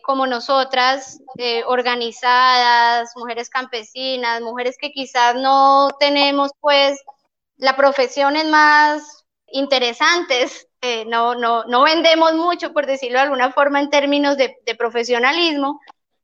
como 0.10 0.26
nosotras, 0.26 1.22
eh, 1.38 1.62
organizadas, 1.68 3.12
mujeres 3.16 3.48
campesinas, 3.48 4.42
mujeres 4.42 4.76
que 4.82 4.92
quizás 4.92 5.36
no 5.36 5.90
tenemos 6.00 6.50
pues 6.60 7.00
las 7.58 7.76
profesiones 7.76 8.48
más 8.48 9.24
interesantes, 9.52 10.68
eh, 10.82 11.06
no, 11.06 11.36
no, 11.36 11.64
no 11.66 11.84
vendemos 11.84 12.34
mucho, 12.34 12.74
por 12.74 12.88
decirlo 12.88 13.20
de 13.20 13.26
alguna 13.26 13.52
forma, 13.52 13.82
en 13.82 13.92
términos 13.92 14.36
de, 14.36 14.58
profesionalismo, 14.80 15.80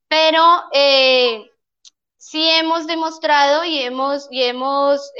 pero 0.07 0.63
eh, 0.73 1.45
sí 2.17 2.49
hemos 2.49 2.87
demostrado 2.87 3.65
y 3.65 3.83
hemos, 3.83 4.27
y 4.31 4.45
hemos 4.45 5.11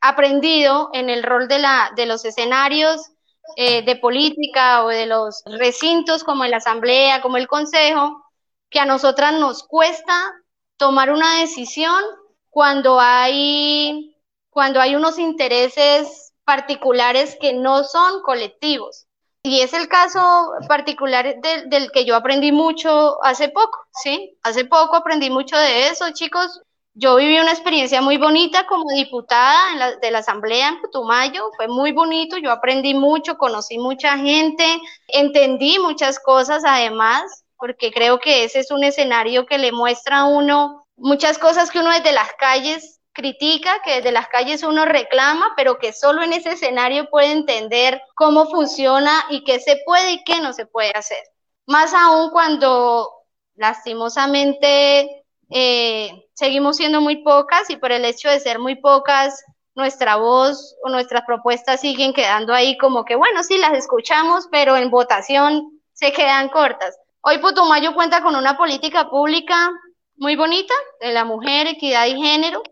aprendido 0.00 0.88
en 0.94 1.10
el 1.10 1.22
rol 1.22 1.46
de, 1.46 1.58
la, 1.58 1.92
de 1.94 2.06
los 2.06 2.24
escenarios 2.24 3.10
eh, 3.56 3.82
de 3.82 3.96
política 3.96 4.84
o 4.84 4.88
de 4.88 5.06
los 5.06 5.42
recintos 5.46 6.24
como 6.24 6.44
la 6.44 6.58
asamblea, 6.58 7.22
como 7.22 7.36
el 7.36 7.48
consejo, 7.48 8.24
que 8.70 8.80
a 8.80 8.84
nosotras 8.84 9.34
nos 9.34 9.62
cuesta 9.62 10.32
tomar 10.76 11.10
una 11.10 11.40
decisión 11.40 12.02
cuando 12.48 13.00
hay, 13.00 14.16
cuando 14.48 14.80
hay 14.80 14.96
unos 14.96 15.18
intereses 15.18 16.32
particulares 16.44 17.36
que 17.40 17.52
no 17.52 17.84
son 17.84 18.22
colectivos. 18.22 19.06
Y 19.42 19.60
es 19.62 19.72
el 19.72 19.88
caso 19.88 20.52
particular 20.68 21.36
del 21.66 21.90
que 21.92 22.04
yo 22.04 22.14
aprendí 22.14 22.52
mucho 22.52 23.22
hace 23.24 23.48
poco, 23.48 23.78
¿sí? 24.02 24.36
Hace 24.42 24.66
poco 24.66 24.96
aprendí 24.96 25.30
mucho 25.30 25.56
de 25.56 25.88
eso, 25.88 26.10
chicos. 26.12 26.60
Yo 26.94 27.16
viví 27.16 27.38
una 27.38 27.52
experiencia 27.52 28.02
muy 28.02 28.16
bonita 28.16 28.66
como 28.66 28.90
diputada 28.92 29.96
de 30.02 30.10
la 30.10 30.18
Asamblea 30.18 30.68
en 30.68 30.80
Putumayo, 30.80 31.50
fue 31.56 31.68
muy 31.68 31.92
bonito, 31.92 32.36
yo 32.36 32.50
aprendí 32.50 32.94
mucho, 32.94 33.38
conocí 33.38 33.78
mucha 33.78 34.18
gente, 34.18 34.64
entendí 35.06 35.78
muchas 35.78 36.18
cosas 36.18 36.64
además, 36.66 37.44
porque 37.56 37.92
creo 37.92 38.18
que 38.18 38.44
ese 38.44 38.58
es 38.58 38.70
un 38.70 38.82
escenario 38.82 39.46
que 39.46 39.58
le 39.58 39.70
muestra 39.70 40.20
a 40.20 40.24
uno 40.24 40.86
muchas 40.96 41.38
cosas 41.38 41.70
que 41.70 41.78
uno 41.78 41.90
desde 41.90 42.12
las 42.12 42.32
calles 42.34 43.00
critica, 43.12 43.80
que 43.84 43.96
desde 43.96 44.12
las 44.12 44.28
calles 44.28 44.62
uno 44.62 44.84
reclama, 44.84 45.54
pero 45.56 45.78
que 45.78 45.92
solo 45.92 46.22
en 46.22 46.32
ese 46.32 46.52
escenario 46.52 47.08
puede 47.10 47.32
entender 47.32 48.00
cómo 48.14 48.46
funciona 48.46 49.24
y 49.30 49.44
qué 49.44 49.60
se 49.60 49.80
puede 49.84 50.12
y 50.12 50.24
qué 50.24 50.40
no 50.40 50.52
se 50.52 50.66
puede 50.66 50.92
hacer. 50.94 51.22
Más 51.66 51.94
aún 51.94 52.30
cuando 52.30 53.10
lastimosamente 53.54 55.19
eh, 55.50 56.26
seguimos 56.34 56.76
siendo 56.76 57.00
muy 57.00 57.22
pocas 57.22 57.68
y 57.70 57.76
por 57.76 57.92
el 57.92 58.04
hecho 58.04 58.28
de 58.28 58.40
ser 58.40 58.58
muy 58.58 58.76
pocas, 58.76 59.42
nuestra 59.74 60.16
voz 60.16 60.76
o 60.84 60.90
nuestras 60.90 61.22
propuestas 61.26 61.80
siguen 61.80 62.12
quedando 62.12 62.52
ahí 62.52 62.76
como 62.78 63.04
que, 63.04 63.16
bueno, 63.16 63.42
sí, 63.42 63.58
las 63.58 63.72
escuchamos, 63.72 64.48
pero 64.50 64.76
en 64.76 64.90
votación 64.90 65.80
se 65.92 66.12
quedan 66.12 66.48
cortas. 66.48 66.98
Hoy 67.22 67.38
Putumayo 67.38 67.94
cuenta 67.94 68.22
con 68.22 68.36
una 68.36 68.56
política 68.56 69.10
pública 69.10 69.70
muy 70.16 70.36
bonita 70.36 70.74
de 71.00 71.12
la 71.12 71.24
mujer, 71.24 71.66
equidad 71.66 72.06
y 72.06 72.20
género. 72.20 72.62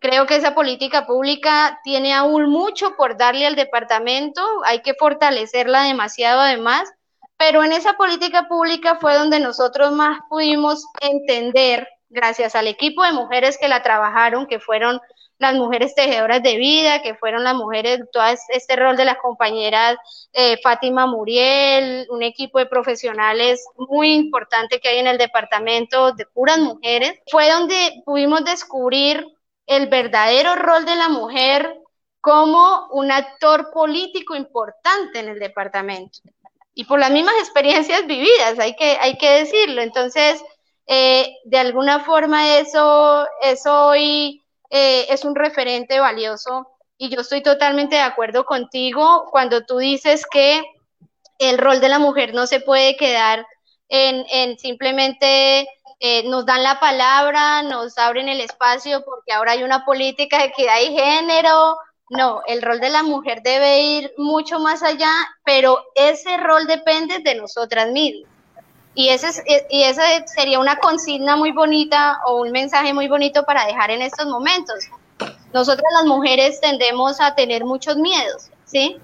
Creo 0.00 0.26
que 0.26 0.36
esa 0.36 0.54
política 0.54 1.06
pública 1.06 1.80
tiene 1.84 2.12
aún 2.12 2.50
mucho 2.50 2.94
por 2.96 3.16
darle 3.16 3.46
al 3.46 3.56
departamento, 3.56 4.42
hay 4.64 4.82
que 4.82 4.94
fortalecerla 4.94 5.84
demasiado 5.84 6.40
además, 6.40 6.92
pero 7.36 7.64
en 7.64 7.72
esa 7.72 7.94
política 7.94 8.48
pública 8.48 8.98
fue 9.00 9.14
donde 9.14 9.40
nosotros 9.40 9.92
más 9.92 10.18
pudimos 10.28 10.84
entender 11.00 11.88
gracias 12.14 12.54
al 12.54 12.68
equipo 12.68 13.02
de 13.02 13.12
mujeres 13.12 13.58
que 13.58 13.68
la 13.68 13.82
trabajaron, 13.82 14.46
que 14.46 14.60
fueron 14.60 15.00
las 15.38 15.54
mujeres 15.54 15.94
tejedoras 15.94 16.42
de 16.42 16.56
vida, 16.56 17.02
que 17.02 17.14
fueron 17.14 17.44
las 17.44 17.54
mujeres, 17.54 18.00
todo 18.12 18.22
este 18.48 18.76
rol 18.76 18.96
de 18.96 19.04
las 19.04 19.18
compañeras 19.18 19.96
eh, 20.32 20.58
Fátima 20.62 21.06
Muriel, 21.06 22.06
un 22.08 22.22
equipo 22.22 22.58
de 22.58 22.66
profesionales 22.66 23.64
muy 23.76 24.14
importante 24.14 24.80
que 24.80 24.88
hay 24.88 24.98
en 24.98 25.08
el 25.08 25.18
departamento 25.18 26.12
de 26.12 26.26
puras 26.26 26.58
mujeres, 26.58 27.18
fue 27.30 27.50
donde 27.50 28.02
pudimos 28.06 28.44
descubrir 28.44 29.26
el 29.66 29.88
verdadero 29.88 30.54
rol 30.54 30.84
de 30.84 30.96
la 30.96 31.08
mujer 31.08 31.78
como 32.20 32.88
un 32.92 33.10
actor 33.10 33.70
político 33.72 34.34
importante 34.34 35.18
en 35.18 35.28
el 35.28 35.38
departamento. 35.38 36.20
Y 36.74 36.84
por 36.84 36.98
las 36.98 37.10
mismas 37.10 37.34
experiencias 37.38 38.06
vividas, 38.06 38.58
hay 38.58 38.74
que, 38.74 38.96
hay 39.00 39.16
que 39.16 39.30
decirlo. 39.30 39.82
Entonces, 39.82 40.42
eh, 40.86 41.36
de 41.44 41.58
alguna 41.58 42.00
forma 42.00 42.58
eso, 42.58 43.26
eso 43.42 43.86
hoy 43.86 44.42
eh, 44.70 45.06
es 45.08 45.24
un 45.24 45.34
referente 45.34 45.98
valioso 45.98 46.68
y 46.98 47.08
yo 47.08 47.20
estoy 47.22 47.42
totalmente 47.42 47.96
de 47.96 48.02
acuerdo 48.02 48.44
contigo 48.44 49.28
cuando 49.30 49.64
tú 49.64 49.78
dices 49.78 50.26
que 50.30 50.62
el 51.38 51.58
rol 51.58 51.80
de 51.80 51.88
la 51.88 51.98
mujer 51.98 52.34
no 52.34 52.46
se 52.46 52.60
puede 52.60 52.96
quedar 52.96 53.46
en, 53.88 54.58
simplemente 54.58 55.68
eh, 56.00 56.28
nos 56.28 56.44
dan 56.46 56.62
la 56.62 56.80
palabra, 56.80 57.62
nos 57.62 57.96
abren 57.98 58.28
el 58.28 58.40
espacio 58.40 59.04
porque 59.04 59.32
ahora 59.32 59.52
hay 59.52 59.62
una 59.62 59.84
política 59.84 60.38
de 60.38 60.46
equidad 60.46 60.80
y 60.80 60.96
género. 60.96 61.76
No, 62.10 62.42
el 62.46 62.60
rol 62.60 62.80
de 62.80 62.90
la 62.90 63.02
mujer 63.02 63.42
debe 63.42 63.80
ir 63.80 64.12
mucho 64.18 64.58
más 64.58 64.82
allá, 64.82 65.12
pero 65.44 65.82
ese 65.94 66.36
rol 66.36 66.66
depende 66.66 67.20
de 67.20 67.34
nosotras 67.34 67.90
mismas. 67.90 68.33
Y 68.94 69.08
ese, 69.08 69.42
y 69.70 69.82
ese 69.82 70.02
sería 70.26 70.60
una 70.60 70.76
consigna 70.76 71.36
muy 71.36 71.50
bonita 71.50 72.20
o 72.26 72.42
un 72.42 72.52
mensaje 72.52 72.94
muy 72.94 73.08
bonito 73.08 73.44
para 73.44 73.66
dejar 73.66 73.90
en 73.90 74.02
estos 74.02 74.26
momentos. 74.26 74.76
Nosotras 75.52 75.86
las 75.94 76.06
mujeres 76.06 76.60
tendemos 76.60 77.20
a 77.20 77.34
tener 77.34 77.64
muchos 77.64 77.96
miedos, 77.96 78.50
¿sí? 78.64 78.98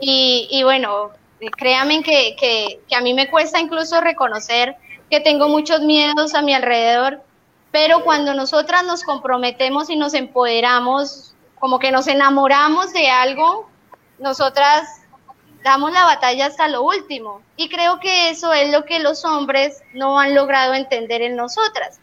Y, 0.00 0.48
y 0.50 0.62
bueno, 0.62 1.10
créanme 1.56 2.02
que, 2.02 2.36
que, 2.38 2.80
que 2.88 2.96
a 2.96 3.00
mí 3.00 3.14
me 3.14 3.28
cuesta 3.28 3.60
incluso 3.60 4.00
reconocer 4.00 4.76
que 5.10 5.20
tengo 5.20 5.48
muchos 5.48 5.80
miedos 5.80 6.34
a 6.34 6.42
mi 6.42 6.54
alrededor, 6.54 7.22
pero 7.70 8.04
cuando 8.04 8.34
nosotras 8.34 8.84
nos 8.84 9.02
comprometemos 9.02 9.90
y 9.90 9.96
nos 9.96 10.14
empoderamos, 10.14 11.34
como 11.58 11.78
que 11.78 11.90
nos 11.90 12.06
enamoramos 12.06 12.92
de 12.92 13.08
algo, 13.08 13.68
nosotras 14.18 14.97
damos 15.62 15.92
la 15.92 16.04
batalla 16.04 16.46
hasta 16.46 16.68
lo 16.68 16.82
último. 16.82 17.42
Y 17.56 17.68
creo 17.68 18.00
que 18.00 18.30
eso 18.30 18.52
es 18.52 18.70
lo 18.72 18.84
que 18.84 19.00
los 19.00 19.24
hombres 19.24 19.82
no 19.94 20.18
han 20.18 20.34
logrado 20.34 20.74
entender 20.74 21.22
en 21.22 21.36
nosotras. 21.36 22.00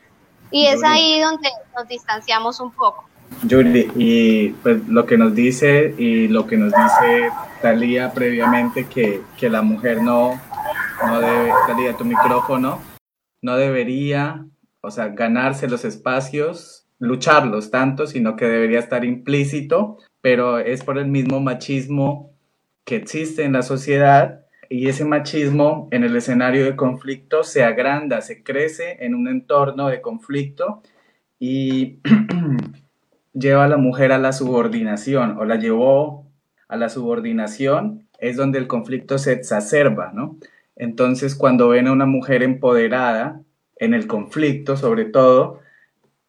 Y 0.51 0.67
es 0.67 0.83
ahí 0.83 1.19
donde 1.21 1.49
nos 1.75 1.87
distanciamos 1.87 2.59
un 2.59 2.71
poco. 2.71 3.05
Yuri, 3.43 3.91
y 3.95 4.49
pues 4.49 4.87
lo 4.87 5.05
que 5.05 5.17
nos 5.17 5.33
dice 5.33 5.93
y 5.97 6.27
lo 6.27 6.45
que 6.45 6.57
nos 6.57 6.71
dice 6.71 7.29
Talía 7.61 8.11
previamente 8.11 8.85
que, 8.85 9.21
que 9.37 9.49
la 9.49 9.61
mujer 9.61 10.01
no, 10.01 10.39
no 11.05 11.19
debe, 11.19 11.51
Talía, 11.67 11.97
tu 11.97 12.05
micrófono, 12.05 12.79
no 13.41 13.57
debería, 13.57 14.45
o 14.81 14.91
sea, 14.91 15.09
ganarse 15.09 15.67
los 15.67 15.85
espacios, 15.85 16.87
lucharlos 16.99 17.71
tanto, 17.71 18.07
sino 18.07 18.35
que 18.35 18.45
debería 18.45 18.79
estar 18.79 19.03
implícito, 19.03 19.97
pero 20.21 20.59
es 20.59 20.83
por 20.83 20.97
el 20.97 21.07
mismo 21.07 21.39
machismo 21.39 22.34
que 22.85 22.95
existe 22.95 23.43
en 23.43 23.53
la 23.53 23.63
sociedad 23.63 24.45
y 24.69 24.87
ese 24.87 25.05
machismo 25.05 25.87
en 25.91 26.03
el 26.03 26.15
escenario 26.15 26.65
de 26.65 26.75
conflicto 26.75 27.43
se 27.43 27.63
agranda, 27.63 28.21
se 28.21 28.43
crece 28.43 29.05
en 29.05 29.15
un 29.15 29.27
entorno 29.27 29.87
de 29.87 30.01
conflicto 30.01 30.81
y 31.39 31.99
lleva 33.33 33.65
a 33.65 33.67
la 33.67 33.77
mujer 33.77 34.11
a 34.11 34.17
la 34.17 34.31
subordinación 34.31 35.37
o 35.37 35.45
la 35.45 35.57
llevó 35.57 36.25
a 36.67 36.77
la 36.77 36.89
subordinación, 36.89 38.07
es 38.19 38.37
donde 38.37 38.59
el 38.59 38.67
conflicto 38.67 39.17
se 39.17 39.33
exacerba, 39.33 40.11
¿no? 40.13 40.37
Entonces, 40.75 41.35
cuando 41.35 41.69
ven 41.69 41.87
a 41.87 41.91
una 41.91 42.05
mujer 42.05 42.43
empoderada 42.43 43.41
en 43.77 43.93
el 43.93 44.07
conflicto, 44.07 44.77
sobre 44.77 45.05
todo, 45.05 45.59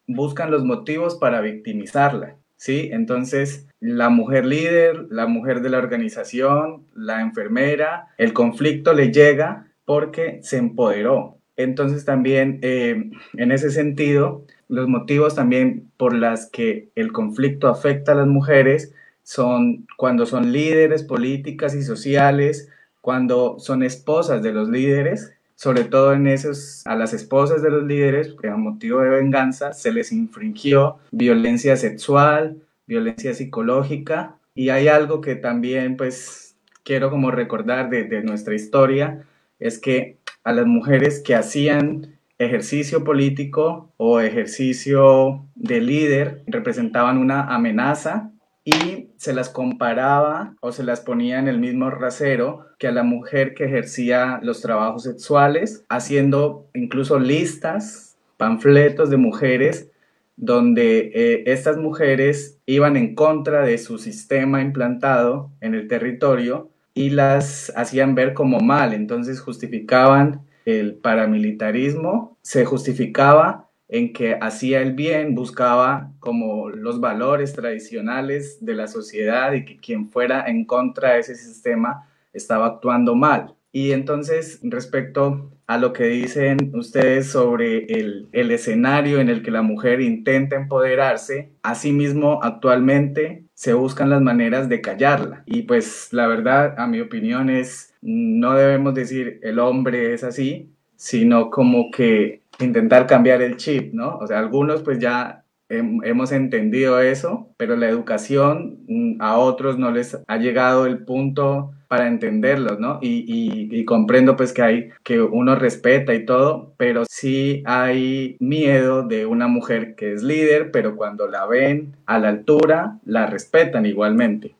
buscan 0.06 0.50
los 0.50 0.64
motivos 0.64 1.16
para 1.16 1.40
victimizarla, 1.40 2.36
¿sí? 2.56 2.90
Entonces, 2.92 3.66
la 3.80 4.08
mujer 4.08 4.46
líder, 4.46 5.06
la 5.10 5.26
mujer 5.26 5.60
de 5.60 5.70
la 5.70 5.78
organización, 5.78 6.84
la 6.94 7.20
enfermera, 7.20 8.08
el 8.18 8.32
conflicto 8.32 8.92
le 8.92 9.12
llega 9.12 9.68
porque 9.84 10.40
se 10.42 10.58
empoderó. 10.58 11.38
Entonces, 11.56 12.04
también 12.04 12.58
eh, 12.62 13.10
en 13.34 13.52
ese 13.52 13.70
sentido, 13.70 14.44
los 14.68 14.88
motivos 14.88 15.34
también 15.34 15.90
por 15.96 16.14
las 16.14 16.50
que 16.50 16.90
el 16.94 17.12
conflicto 17.12 17.68
afecta 17.68 18.12
a 18.12 18.16
las 18.16 18.26
mujeres 18.26 18.92
son 19.22 19.86
cuando 19.96 20.26
son 20.26 20.52
líderes 20.52 21.02
políticas 21.02 21.74
y 21.74 21.82
sociales, 21.82 22.68
cuando 23.00 23.58
son 23.58 23.82
esposas 23.82 24.42
de 24.42 24.52
los 24.52 24.68
líderes, 24.68 25.35
sobre 25.56 25.84
todo 25.84 26.12
en 26.12 26.26
esos, 26.26 26.86
a 26.86 26.94
las 26.94 27.12
esposas 27.14 27.62
de 27.62 27.70
los 27.70 27.84
líderes, 27.84 28.34
que 28.40 28.48
a 28.48 28.56
motivo 28.56 29.00
de 29.00 29.08
venganza 29.08 29.72
se 29.72 29.92
les 29.92 30.12
infringió 30.12 30.98
violencia 31.10 31.76
sexual, 31.76 32.62
violencia 32.86 33.34
psicológica, 33.34 34.38
y 34.54 34.68
hay 34.68 34.88
algo 34.88 35.20
que 35.20 35.34
también 35.34 35.96
pues 35.96 36.56
quiero 36.84 37.10
como 37.10 37.30
recordar 37.30 37.90
de, 37.90 38.04
de 38.04 38.22
nuestra 38.22 38.54
historia, 38.54 39.24
es 39.58 39.78
que 39.78 40.18
a 40.44 40.52
las 40.52 40.66
mujeres 40.66 41.20
que 41.20 41.34
hacían 41.34 42.18
ejercicio 42.38 43.02
político 43.02 43.92
o 43.96 44.20
ejercicio 44.20 45.46
de 45.54 45.80
líder 45.80 46.42
representaban 46.46 47.16
una 47.16 47.54
amenaza 47.54 48.30
y 48.66 49.10
se 49.16 49.32
las 49.32 49.48
comparaba 49.48 50.56
o 50.60 50.72
se 50.72 50.82
las 50.82 51.00
ponía 51.00 51.38
en 51.38 51.46
el 51.46 51.60
mismo 51.60 51.88
rasero 51.88 52.66
que 52.80 52.88
a 52.88 52.92
la 52.92 53.04
mujer 53.04 53.54
que 53.54 53.64
ejercía 53.64 54.40
los 54.42 54.60
trabajos 54.60 55.04
sexuales, 55.04 55.84
haciendo 55.88 56.66
incluso 56.74 57.20
listas, 57.20 58.16
panfletos 58.36 59.08
de 59.08 59.18
mujeres 59.18 59.88
donde 60.36 61.12
eh, 61.14 61.44
estas 61.46 61.78
mujeres 61.78 62.58
iban 62.66 62.96
en 62.96 63.14
contra 63.14 63.62
de 63.62 63.78
su 63.78 63.98
sistema 63.98 64.60
implantado 64.60 65.50
en 65.60 65.74
el 65.74 65.86
territorio 65.86 66.68
y 66.92 67.10
las 67.10 67.72
hacían 67.76 68.16
ver 68.16 68.34
como 68.34 68.58
mal, 68.58 68.94
entonces 68.94 69.40
justificaban 69.40 70.42
el 70.64 70.96
paramilitarismo, 70.96 72.36
se 72.42 72.64
justificaba 72.64 73.65
en 73.88 74.12
que 74.12 74.36
hacía 74.40 74.80
el 74.82 74.94
bien, 74.94 75.34
buscaba 75.34 76.12
como 76.18 76.70
los 76.70 77.00
valores 77.00 77.52
tradicionales 77.52 78.58
de 78.64 78.74
la 78.74 78.88
sociedad 78.88 79.52
y 79.52 79.64
que 79.64 79.76
quien 79.76 80.10
fuera 80.10 80.44
en 80.46 80.64
contra 80.64 81.12
de 81.12 81.20
ese 81.20 81.36
sistema 81.36 82.08
estaba 82.32 82.66
actuando 82.66 83.14
mal. 83.14 83.54
Y 83.72 83.92
entonces, 83.92 84.58
respecto 84.62 85.50
a 85.66 85.78
lo 85.78 85.92
que 85.92 86.04
dicen 86.04 86.72
ustedes 86.74 87.26
sobre 87.30 87.84
el, 87.86 88.28
el 88.32 88.50
escenario 88.50 89.20
en 89.20 89.28
el 89.28 89.42
que 89.42 89.50
la 89.50 89.62
mujer 89.62 90.00
intenta 90.00 90.56
empoderarse, 90.56 91.50
asimismo 91.62 92.40
actualmente 92.42 93.44
se 93.54 93.74
buscan 93.74 94.10
las 94.10 94.22
maneras 94.22 94.68
de 94.68 94.80
callarla. 94.80 95.42
Y 95.46 95.62
pues 95.62 96.08
la 96.12 96.26
verdad, 96.26 96.74
a 96.78 96.86
mi 96.86 97.00
opinión, 97.00 97.50
es, 97.50 97.94
no 98.00 98.54
debemos 98.54 98.94
decir 98.94 99.40
el 99.42 99.58
hombre 99.58 100.14
es 100.14 100.24
así, 100.24 100.70
sino 100.96 101.50
como 101.50 101.90
que 101.90 102.42
intentar 102.58 103.06
cambiar 103.06 103.42
el 103.42 103.56
chip, 103.56 103.92
¿no? 103.92 104.16
O 104.18 104.26
sea, 104.26 104.38
algunos 104.38 104.82
pues 104.82 104.98
ya 104.98 105.44
hemos 105.68 106.30
entendido 106.30 107.00
eso, 107.00 107.48
pero 107.56 107.76
la 107.76 107.88
educación 107.88 108.78
mm, 108.88 109.20
a 109.20 109.36
otros 109.36 109.78
no 109.78 109.90
les 109.90 110.16
ha 110.26 110.36
llegado 110.36 110.86
el 110.86 111.04
punto 111.04 111.72
para 111.88 112.06
entenderlo, 112.08 112.78
¿no? 112.78 112.98
Y, 113.00 113.68
y, 113.70 113.84
comprendo 113.84 114.36
pues 114.36 114.52
que 114.52 114.62
hay, 114.62 114.88
que 115.04 115.20
uno 115.20 115.54
respeta 115.54 116.14
y 116.14 116.24
todo, 116.24 116.72
pero 116.76 117.04
sí 117.08 117.62
hay 117.64 118.36
miedo 118.40 119.04
de 119.04 119.24
una 119.24 119.46
mujer 119.46 119.94
que 119.94 120.12
es 120.12 120.22
líder, 120.22 120.72
pero 120.72 120.96
cuando 120.96 121.28
la 121.28 121.46
ven 121.46 121.94
a 122.06 122.18
la 122.18 122.28
altura, 122.28 122.98
la 123.04 123.26
respetan 123.26 123.86
igualmente. 123.86 124.56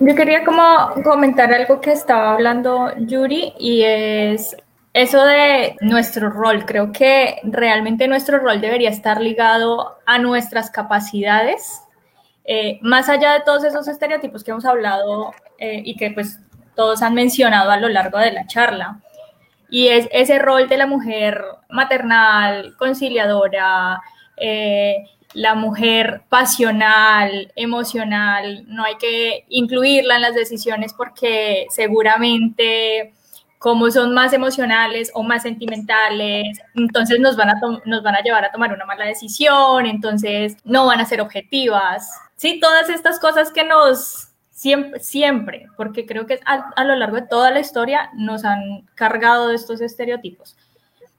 Yo 0.00 0.14
quería 0.14 0.44
como 0.44 0.62
comentar 1.02 1.52
algo 1.52 1.80
que 1.80 1.92
estaba 1.92 2.32
hablando 2.32 2.92
Yuri 2.98 3.52
y 3.58 3.82
es 3.82 4.56
eso 4.96 5.22
de 5.26 5.76
nuestro 5.82 6.30
rol, 6.30 6.64
creo 6.64 6.90
que 6.90 7.36
realmente 7.42 8.08
nuestro 8.08 8.38
rol 8.38 8.62
debería 8.62 8.88
estar 8.88 9.20
ligado 9.20 9.98
a 10.06 10.16
nuestras 10.16 10.70
capacidades, 10.70 11.82
eh, 12.46 12.78
más 12.80 13.10
allá 13.10 13.34
de 13.34 13.40
todos 13.40 13.62
esos 13.64 13.86
estereotipos 13.88 14.42
que 14.42 14.52
hemos 14.52 14.64
hablado 14.64 15.34
eh, 15.58 15.82
y 15.84 15.96
que 15.96 16.12
pues 16.12 16.38
todos 16.74 17.02
han 17.02 17.12
mencionado 17.12 17.70
a 17.70 17.76
lo 17.76 17.90
largo 17.90 18.16
de 18.18 18.32
la 18.32 18.46
charla. 18.46 19.02
Y 19.68 19.88
es 19.88 20.08
ese 20.12 20.38
rol 20.38 20.66
de 20.66 20.78
la 20.78 20.86
mujer 20.86 21.44
maternal, 21.68 22.74
conciliadora, 22.78 24.00
eh, 24.38 25.04
la 25.34 25.54
mujer 25.54 26.22
pasional, 26.30 27.52
emocional, 27.54 28.64
no 28.66 28.84
hay 28.84 28.96
que 28.96 29.44
incluirla 29.50 30.16
en 30.16 30.22
las 30.22 30.34
decisiones 30.34 30.94
porque 30.94 31.66
seguramente 31.68 33.12
como 33.58 33.90
son 33.90 34.14
más 34.14 34.32
emocionales 34.32 35.10
o 35.14 35.22
más 35.22 35.42
sentimentales, 35.42 36.58
entonces 36.74 37.18
nos 37.20 37.36
van 37.36 37.50
a, 37.50 37.60
nos 37.84 38.02
van 38.02 38.14
a 38.14 38.20
llevar 38.20 38.44
a 38.44 38.52
tomar 38.52 38.72
una 38.72 38.84
mala 38.84 39.06
decisión, 39.06 39.86
entonces 39.86 40.56
no 40.64 40.86
van 40.86 41.00
a 41.00 41.06
ser 41.06 41.20
objetivas. 41.20 42.10
Sí, 42.36 42.60
todas 42.60 42.90
estas 42.90 43.18
cosas 43.18 43.50
que 43.50 43.64
nos 43.64 44.28
siempre, 44.50 45.00
siempre 45.00 45.66
porque 45.76 46.06
creo 46.06 46.26
que 46.26 46.40
a, 46.44 46.84
lo 46.84 46.96
largo 46.96 47.16
de 47.16 47.26
toda 47.26 47.50
la 47.50 47.60
historia 47.60 48.10
nos 48.14 48.44
han 48.44 48.86
cargado 48.94 49.48
de 49.48 49.56
estos 49.56 49.80
estereotipos. 49.80 50.56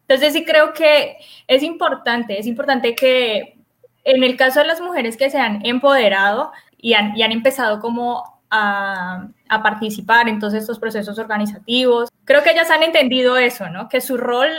Entonces 0.07 0.33
sí 0.33 0.43
creo 0.43 0.73
que 0.73 1.17
es 1.47 1.63
importante, 1.63 2.39
es 2.39 2.47
importante 2.47 2.95
que 2.95 3.57
en 4.03 4.23
el 4.23 4.37
caso 4.37 4.61
de 4.61 4.67
las 4.67 4.81
mujeres 4.81 5.17
que 5.17 5.29
se 5.29 5.37
han 5.37 5.65
empoderado 5.65 6.51
y 6.77 6.93
han, 6.93 7.15
y 7.15 7.23
han 7.23 7.31
empezado 7.31 7.79
como 7.79 8.36
a, 8.49 9.29
participar 9.49 10.27
en 10.29 10.39
todos 10.39 10.53
estos 10.53 10.79
procesos 10.79 11.17
organizativos. 11.19 12.09
Creo 12.25 12.43
que 12.43 12.51
ellas 12.51 12.69
han 12.69 12.83
entendido 12.83 13.37
eso, 13.37 13.69
¿no? 13.69 13.89
Que 13.89 14.01
su 14.01 14.17
rol 14.17 14.49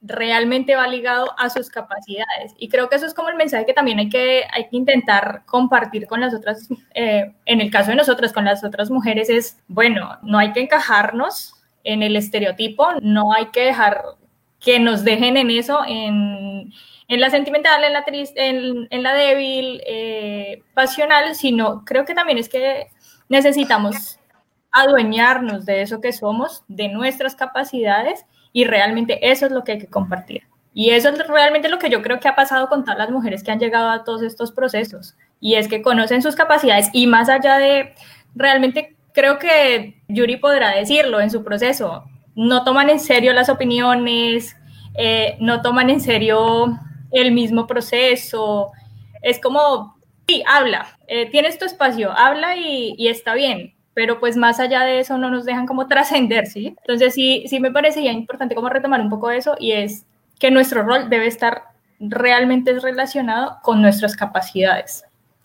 realmente 0.00 0.76
va 0.76 0.86
ligado 0.86 1.34
a 1.38 1.50
sus 1.50 1.70
capacidades. 1.70 2.54
Y 2.58 2.68
creo 2.68 2.88
que 2.88 2.96
eso 2.96 3.06
es 3.06 3.14
como 3.14 3.28
el 3.28 3.36
mensaje 3.36 3.66
que 3.66 3.72
también 3.72 3.98
hay 3.98 4.08
que, 4.08 4.44
hay 4.52 4.68
que 4.68 4.76
intentar 4.76 5.42
compartir 5.46 6.06
con 6.06 6.20
las 6.20 6.34
otras, 6.34 6.68
eh, 6.94 7.32
en 7.46 7.60
el 7.60 7.70
caso 7.70 7.90
de 7.90 7.96
nosotras, 7.96 8.32
con 8.32 8.44
las 8.44 8.62
otras 8.64 8.90
mujeres, 8.90 9.28
es, 9.28 9.58
bueno, 9.66 10.18
no 10.22 10.38
hay 10.38 10.52
que 10.52 10.60
encajarnos 10.60 11.54
en 11.84 12.02
el 12.02 12.16
estereotipo, 12.16 12.88
no 13.00 13.32
hay 13.32 13.46
que 13.46 13.62
dejar 13.62 14.02
que 14.60 14.78
nos 14.78 15.04
dejen 15.04 15.36
en 15.36 15.50
eso, 15.50 15.80
en, 15.86 16.72
en 17.08 17.20
la 17.20 17.30
sentimental, 17.30 17.82
en 17.84 17.92
la 17.92 18.04
triste, 18.04 18.48
en, 18.48 18.86
en 18.90 19.02
la 19.02 19.14
débil, 19.14 19.80
eh, 19.86 20.62
pasional, 20.74 21.34
sino 21.34 21.84
creo 21.84 22.04
que 22.04 22.14
también 22.14 22.38
es 22.38 22.48
que 22.48 22.88
necesitamos 23.28 24.18
adueñarnos 24.70 25.66
de 25.66 25.82
eso 25.82 26.00
que 26.00 26.12
somos, 26.12 26.64
de 26.68 26.88
nuestras 26.88 27.34
capacidades 27.34 28.24
y 28.52 28.64
realmente 28.64 29.30
eso 29.30 29.46
es 29.46 29.52
lo 29.52 29.64
que 29.64 29.72
hay 29.72 29.78
que 29.78 29.86
compartir. 29.86 30.42
Y 30.74 30.90
eso 30.90 31.08
es 31.08 31.26
realmente 31.26 31.68
lo 31.68 31.78
que 31.78 31.90
yo 31.90 32.02
creo 32.02 32.20
que 32.20 32.28
ha 32.28 32.36
pasado 32.36 32.68
con 32.68 32.84
todas 32.84 32.98
las 32.98 33.10
mujeres 33.10 33.42
que 33.42 33.50
han 33.50 33.58
llegado 33.58 33.90
a 33.90 34.04
todos 34.04 34.22
estos 34.22 34.52
procesos. 34.52 35.16
Y 35.40 35.54
es 35.54 35.66
que 35.66 35.82
conocen 35.82 36.22
sus 36.22 36.36
capacidades 36.36 36.90
y 36.92 37.06
más 37.06 37.28
allá 37.28 37.58
de, 37.58 37.94
realmente 38.34 38.96
creo 39.12 39.38
que 39.38 40.00
Yuri 40.08 40.36
podrá 40.36 40.70
decirlo 40.70 41.20
en 41.20 41.30
su 41.30 41.42
proceso, 41.42 42.04
no 42.36 42.62
toman 42.62 42.90
en 42.90 43.00
serio 43.00 43.32
las 43.32 43.48
opiniones, 43.48 44.56
eh, 44.94 45.36
no 45.40 45.62
toman 45.62 45.90
en 45.90 46.00
serio 46.00 46.78
el 47.10 47.32
mismo 47.32 47.66
proceso. 47.66 48.70
Es 49.22 49.40
como, 49.40 49.97
sí, 50.28 50.42
habla, 50.46 50.86
eh, 51.06 51.30
tienes 51.30 51.58
tu 51.58 51.64
espacio, 51.64 52.12
habla 52.12 52.56
y, 52.56 53.08
está 53.08 53.34
bien, 53.34 53.74
pero 53.94 54.20
pues 54.20 54.36
más 54.36 54.60
allá 54.60 54.84
de 54.84 55.00
eso 55.00 55.18
no 55.18 55.30
nos 55.30 55.44
dejan 55.44 55.66
como 55.66 55.86
trascender, 55.88 56.46
¿sí? 56.46 56.74
Entonces 56.82 57.14
sí, 57.14 57.44
sí 57.48 57.60
me 57.60 57.72
parecería 57.72 58.12
importante 58.12 58.54
como 58.54 58.68
retomar 58.68 59.00
un 59.00 59.10
poco 59.10 59.30
eso 59.30 59.56
y 59.58 59.72
es 59.72 60.04
que 60.38 60.50
nuestro 60.50 60.82
rol 60.82 61.08
debe 61.10 61.26
estar 61.26 61.62
realmente 61.98 62.78
relacionado 62.78 63.56
con 63.62 63.82
nuestras 63.82 64.14
capacidades. 64.14 65.04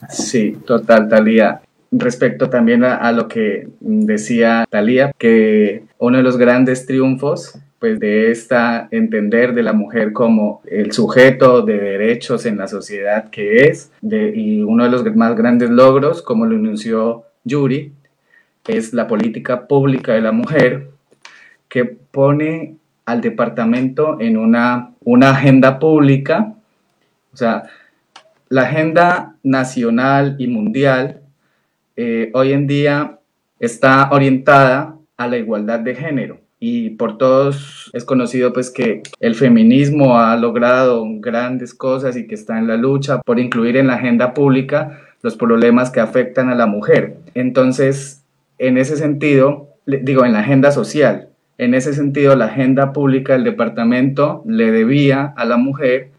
Sí, 0.10 0.58
total, 0.68 1.10
Talía. 1.10 1.62
Respecto 1.92 2.50
también 2.50 2.84
a, 2.84 3.12
lo 3.12 3.28
que 3.28 3.68
decía 3.80 4.66
Talía, 4.70 5.12
que 5.18 5.84
uno 6.00 6.18
de 6.18 6.24
los 6.24 6.38
grandes 6.38 6.86
triunfos 6.86 7.58
pues 7.84 8.00
de 8.00 8.32
esta 8.32 8.88
entender 8.92 9.54
de 9.54 9.62
la 9.62 9.74
mujer 9.74 10.14
como 10.14 10.62
el 10.68 10.94
sujeto 10.94 11.64
de 11.64 11.78
derechos 11.78 12.46
en 12.46 12.58
la 12.58 12.70
sociedad 12.70 13.30
que 13.30 13.68
es, 13.68 13.92
y 14.02 14.62
uno 14.62 14.86
de 14.86 14.90
los 14.90 15.04
más 15.18 15.36
grandes 15.36 15.70
logros, 15.70 16.22
como 16.22 16.46
lo 16.46 16.56
anunció 16.56 17.26
Yuri, 17.44 17.92
es 18.66 18.94
la 18.94 19.06
política 19.06 19.68
pública 19.68 20.14
de 20.14 20.22
la 20.22 20.32
mujer, 20.32 20.92
que 21.68 21.84
pone 21.84 22.78
al 23.04 23.20
departamento 23.20 24.16
en 24.22 24.38
una, 24.38 24.94
una 25.04 25.32
agenda 25.32 25.78
pública, 25.78 26.56
o 27.34 27.36
sea, 27.36 27.64
la 28.48 28.62
agenda 28.62 29.36
nacional 29.44 30.38
y 30.40 30.48
mundial 30.48 31.20
eh, 31.98 32.32
hoy 32.34 32.54
en 32.54 32.66
día 32.66 33.20
está 33.60 34.10
orientada 34.10 34.96
a 35.18 35.28
la 35.28 35.36
igualdad 35.36 35.82
de 35.82 35.96
género 35.96 36.43
y 36.66 36.92
por 36.92 37.18
todos 37.18 37.92
es 37.92 38.06
conocido 38.06 38.54
pues 38.54 38.72
que 38.72 39.04
el 39.20 39.36
feminismo 39.36 40.18
ha 40.18 40.34
logrado 40.38 41.04
grandes 41.20 41.74
cosas 41.74 42.16
y 42.16 42.26
que 42.26 42.36
está 42.36 42.58
en 42.58 42.68
la 42.68 42.78
lucha 42.78 43.22
por 43.22 43.38
incluir 43.38 43.76
en 43.76 43.88
la 43.88 43.96
agenda 43.96 44.34
pública 44.34 45.02
los 45.24 45.36
problemas 45.36 45.92
que 45.92 46.00
afectan 46.00 46.48
a 46.48 46.56
la 46.56 46.66
mujer. 46.66 47.18
Entonces, 47.34 48.24
en 48.60 48.78
ese 48.78 48.96
sentido, 48.96 49.68
digo, 49.86 50.24
en 50.24 50.32
la 50.32 50.40
agenda 50.40 50.72
social, 50.72 51.28
en 51.58 51.74
ese 51.74 51.94
sentido, 51.94 52.34
la 52.38 52.46
agenda 52.46 52.94
pública 52.94 53.34
del 53.34 53.44
departamento 53.44 54.42
le 54.48 54.72
debía 54.72 55.34
a 55.36 55.44
la 55.44 55.58
mujer 55.58 56.12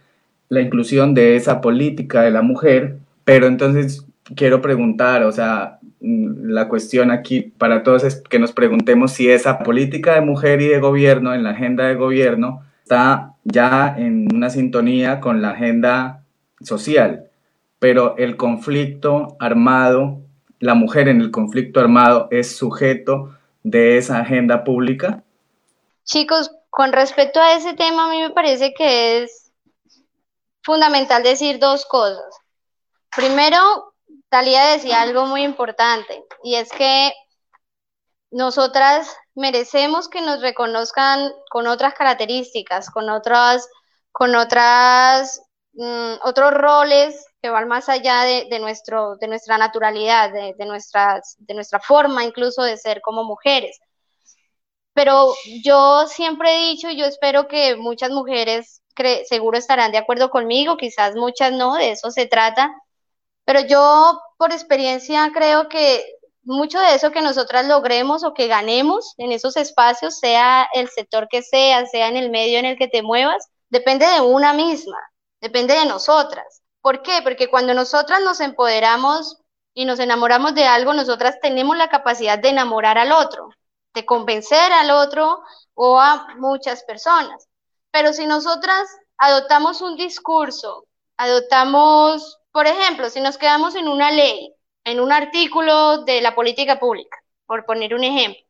la 0.51 0.61
inclusión 0.61 1.15
de 1.15 1.37
esa 1.37 1.63
política 1.63 2.21
de 2.21 2.31
la 2.31 2.43
mujer, 2.43 2.99
pero 3.25 3.47
entonces 3.47 4.04
quiero 4.37 4.61
preguntar, 4.61 5.23
o 5.25 5.33
sea, 5.33 5.79
la 6.01 6.69
cuestión 6.69 7.11
aquí 7.11 7.41
para 7.41 7.83
todos 7.83 8.05
es 8.05 8.23
que 8.23 8.39
nos 8.39 8.53
preguntemos 8.53 9.13
si 9.13 9.31
esa 9.31 9.59
política 9.59 10.15
de 10.15 10.21
mujer 10.21 10.61
y 10.61 10.69
de 10.69 10.81
gobierno 10.81 11.35
en 11.35 11.43
la 11.43 11.51
agenda 11.51 11.87
de 11.87 11.95
gobierno 11.95 12.63
está 12.83 13.35
ya 13.45 13.95
en 13.97 14.35
una 14.35 14.51
sintonía 14.51 15.21
con 15.21 15.43
la 15.43 15.51
agenda 15.51 16.25
social, 16.61 17.31
pero 17.79 18.17
el 18.17 18.37
conflicto 18.37 19.37
armado, 19.39 20.21
la 20.59 20.75
mujer 20.75 21.09
en 21.09 21.21
el 21.21 21.31
conflicto 21.31 21.81
armado 21.81 22.29
es 22.31 22.57
sujeto 22.57 23.35
de 23.63 23.99
esa 23.99 24.21
agenda 24.21 24.63
pública? 24.63 25.25
Chicos, 26.05 26.51
con 26.71 26.93
respecto 26.93 27.41
a 27.41 27.55
ese 27.55 27.75
tema, 27.75 28.07
a 28.07 28.11
mí 28.11 28.21
me 28.21 28.31
parece 28.31 28.75
que 28.75 29.23
es 29.23 29.53
fundamental 30.63 31.23
decir 31.23 31.59
dos 31.59 31.87
cosas. 31.87 32.25
Primero, 33.15 33.94
Talía 34.35 34.67
decía 34.73 35.01
algo 35.01 35.27
muy 35.27 35.45
importante, 35.45 36.25
y 36.43 36.57
es 36.57 36.69
que 36.73 37.13
nosotras 38.33 39.17
merecemos 39.37 40.09
que 40.09 40.23
nos 40.23 40.43
reconozcan 40.43 41.31
con 41.49 41.69
otras 41.69 41.95
características, 41.95 42.91
con 42.91 43.09
otras, 43.11 43.69
con 44.11 44.35
otras, 44.35 45.41
mm, 45.75 46.15
otros 46.25 46.53
roles 46.53 47.25
que 47.41 47.49
van 47.49 47.69
más 47.69 47.89
allá 47.89 48.23
de, 48.23 48.59
nuestro, 48.59 49.15
de 49.19 49.29
nuestra 49.29 49.57
naturalidad, 49.57 50.33
de, 50.33 50.67
nuestras, 50.67 51.37
de 51.39 51.55
nuestra 51.55 51.79
forma 51.79 52.25
incluso 52.25 52.65
de 52.65 52.77
ser 52.77 53.03
como 53.03 53.23
mujeres. 53.23 53.79
Pero 54.95 55.33
yo 55.63 56.09
siempre 56.09 56.57
he 56.57 56.71
dicho, 56.71 56.91
y 56.91 56.97
yo 56.97 57.05
espero 57.07 57.47
que 57.47 57.77
muchas 57.77 58.11
mujeres 58.11 58.83
seguro 59.29 59.59
estarán 59.59 59.93
de 59.93 59.99
acuerdo 59.99 60.29
conmigo, 60.31 60.77
quizás 60.77 61.15
muchas 61.15 61.53
no, 61.53 61.75
de 61.75 61.93
eso 61.93 62.11
se 62.11 62.27
trata, 62.27 62.75
pero 63.45 63.61
yo 63.61 64.21
por 64.37 64.53
experiencia 64.53 65.31
creo 65.33 65.69
que 65.69 66.05
mucho 66.43 66.79
de 66.79 66.95
eso 66.95 67.11
que 67.11 67.23
nosotras 67.23 67.67
logremos 67.67 68.25
o 68.25 68.35
que 68.35 68.49
ganemos 68.49 69.15
en 69.17 69.33
esos 69.33 69.57
espacios, 69.57 70.19
sea 70.19 70.69
el 70.75 70.89
sector 70.89 71.29
que 71.29 71.43
sea, 71.43 71.87
sea 71.87 72.09
en 72.09 72.17
el 72.17 72.31
medio 72.31 72.59
en 72.59 72.67
el 72.67 72.77
que 72.77 72.89
te 72.89 73.03
muevas, 73.03 73.49
depende 73.71 74.07
de 74.07 74.21
una 74.21 74.53
misma, 74.53 74.99
depende 75.41 75.75
de 75.75 75.87
nosotras. 75.87 76.63
¿Por 76.83 77.03
qué? 77.03 77.21
Porque 77.23 77.49
cuando 77.49 77.73
nosotras 77.73 78.21
nos 78.23 78.41
empoderamos 78.41 79.39
y 79.73 79.87
nos 79.87 79.99
enamoramos 79.99 80.55
de 80.55 80.65
algo, 80.65 80.93
nosotras 80.93 81.39
tenemos 81.41 81.77
la 81.77 81.89
capacidad 81.89 82.39
de 82.39 82.51
enamorar 82.51 82.99
al 82.99 83.13
otro 83.13 83.49
de 83.95 84.05
convencer 84.05 84.73
al 84.73 84.91
otro 84.91 85.43
o 85.75 85.99
a 85.99 86.27
muchas 86.37 86.83
personas. 86.85 87.49
Pero 87.91 88.13
si 88.13 88.27
nosotras 88.27 88.89
adoptamos 89.17 89.81
un 89.81 89.97
discurso, 89.97 90.87
adoptamos, 91.17 92.39
por 92.55 92.69
ejemplo, 92.69 93.11
si 93.11 93.21
nos 93.21 93.37
quedamos 93.37 93.75
en 93.75 93.89
una 93.89 94.13
ley, 94.13 94.55
en 94.85 95.01
un 95.01 95.11
artículo 95.11 96.05
de 96.05 96.21
la 96.21 96.37
política 96.37 96.79
pública, 96.79 97.19
por 97.47 97.67
poner 97.67 97.97
un 97.97 98.05
ejemplo, 98.05 98.41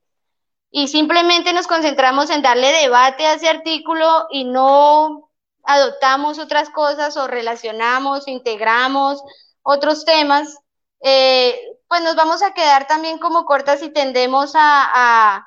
y 0.70 0.88
simplemente 0.88 1.54
nos 1.54 1.66
concentramos 1.66 2.28
en 2.28 2.42
darle 2.42 2.70
debate 2.70 3.24
a 3.24 3.32
ese 3.32 3.48
artículo 3.48 4.26
y 4.30 4.44
no 4.44 5.30
adoptamos 5.62 6.38
otras 6.38 6.68
cosas 6.68 7.16
o 7.16 7.28
relacionamos, 7.28 8.28
integramos 8.28 9.22
otros 9.62 10.04
temas, 10.04 10.58
eh, 11.00 11.58
pues 11.88 12.02
nos 12.02 12.14
vamos 12.14 12.42
a 12.42 12.52
quedar 12.52 12.86
también 12.86 13.16
como 13.16 13.46
cortas 13.46 13.82
y 13.82 13.88
tendemos 13.88 14.52
a, 14.54 15.40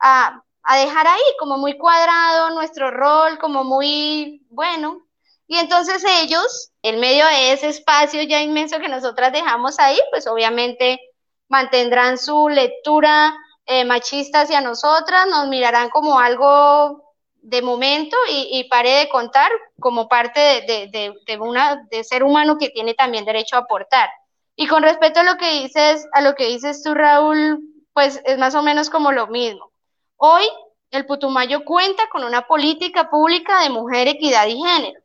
a, 0.00 0.42
a, 0.64 0.76
dejar 0.78 1.06
ahí 1.06 1.36
como 1.38 1.58
muy 1.58 1.78
cuadrado 1.78 2.50
nuestro 2.50 2.90
rol, 2.90 3.38
como 3.38 3.62
muy 3.62 4.44
bueno. 4.50 5.06
Y 5.50 5.58
entonces 5.58 6.04
ellos, 6.22 6.70
en 6.80 7.00
medio 7.00 7.26
de 7.26 7.52
ese 7.52 7.66
espacio 7.66 8.22
ya 8.22 8.40
inmenso 8.40 8.78
que 8.78 8.88
nosotras 8.88 9.32
dejamos 9.32 9.80
ahí, 9.80 9.98
pues 10.12 10.28
obviamente 10.28 11.00
mantendrán 11.48 12.18
su 12.18 12.48
lectura 12.48 13.34
eh, 13.66 13.84
machista 13.84 14.42
hacia 14.42 14.60
nosotras, 14.60 15.26
nos 15.26 15.48
mirarán 15.48 15.90
como 15.90 16.20
algo 16.20 17.02
de 17.34 17.62
momento 17.62 18.16
y, 18.28 18.62
pare 18.70 18.90
de 18.90 19.08
contar 19.08 19.50
como 19.80 20.06
parte 20.06 20.38
de, 20.38 20.88
de, 20.92 21.14
de, 21.26 21.38
una, 21.40 21.84
de 21.90 22.04
ser 22.04 22.22
humano 22.22 22.56
que 22.56 22.68
tiene 22.68 22.94
también 22.94 23.24
derecho 23.24 23.56
a 23.56 23.60
aportar. 23.60 24.08
Y 24.54 24.68
con 24.68 24.84
respecto 24.84 25.18
a 25.18 25.24
lo 25.24 25.36
que 25.36 25.50
dices, 25.62 26.06
a 26.12 26.20
lo 26.20 26.36
que 26.36 26.46
dices 26.46 26.80
tú, 26.84 26.94
Raúl, 26.94 27.58
pues 27.92 28.22
es 28.24 28.38
más 28.38 28.54
o 28.54 28.62
menos 28.62 28.88
como 28.88 29.10
lo 29.10 29.26
mismo. 29.26 29.72
Hoy 30.14 30.44
el 30.92 31.06
Putumayo 31.06 31.64
cuenta 31.64 32.08
con 32.08 32.22
una 32.22 32.46
política 32.46 33.10
pública 33.10 33.64
de 33.64 33.70
mujer, 33.70 34.06
equidad 34.06 34.46
y 34.46 34.56
género. 34.56 35.00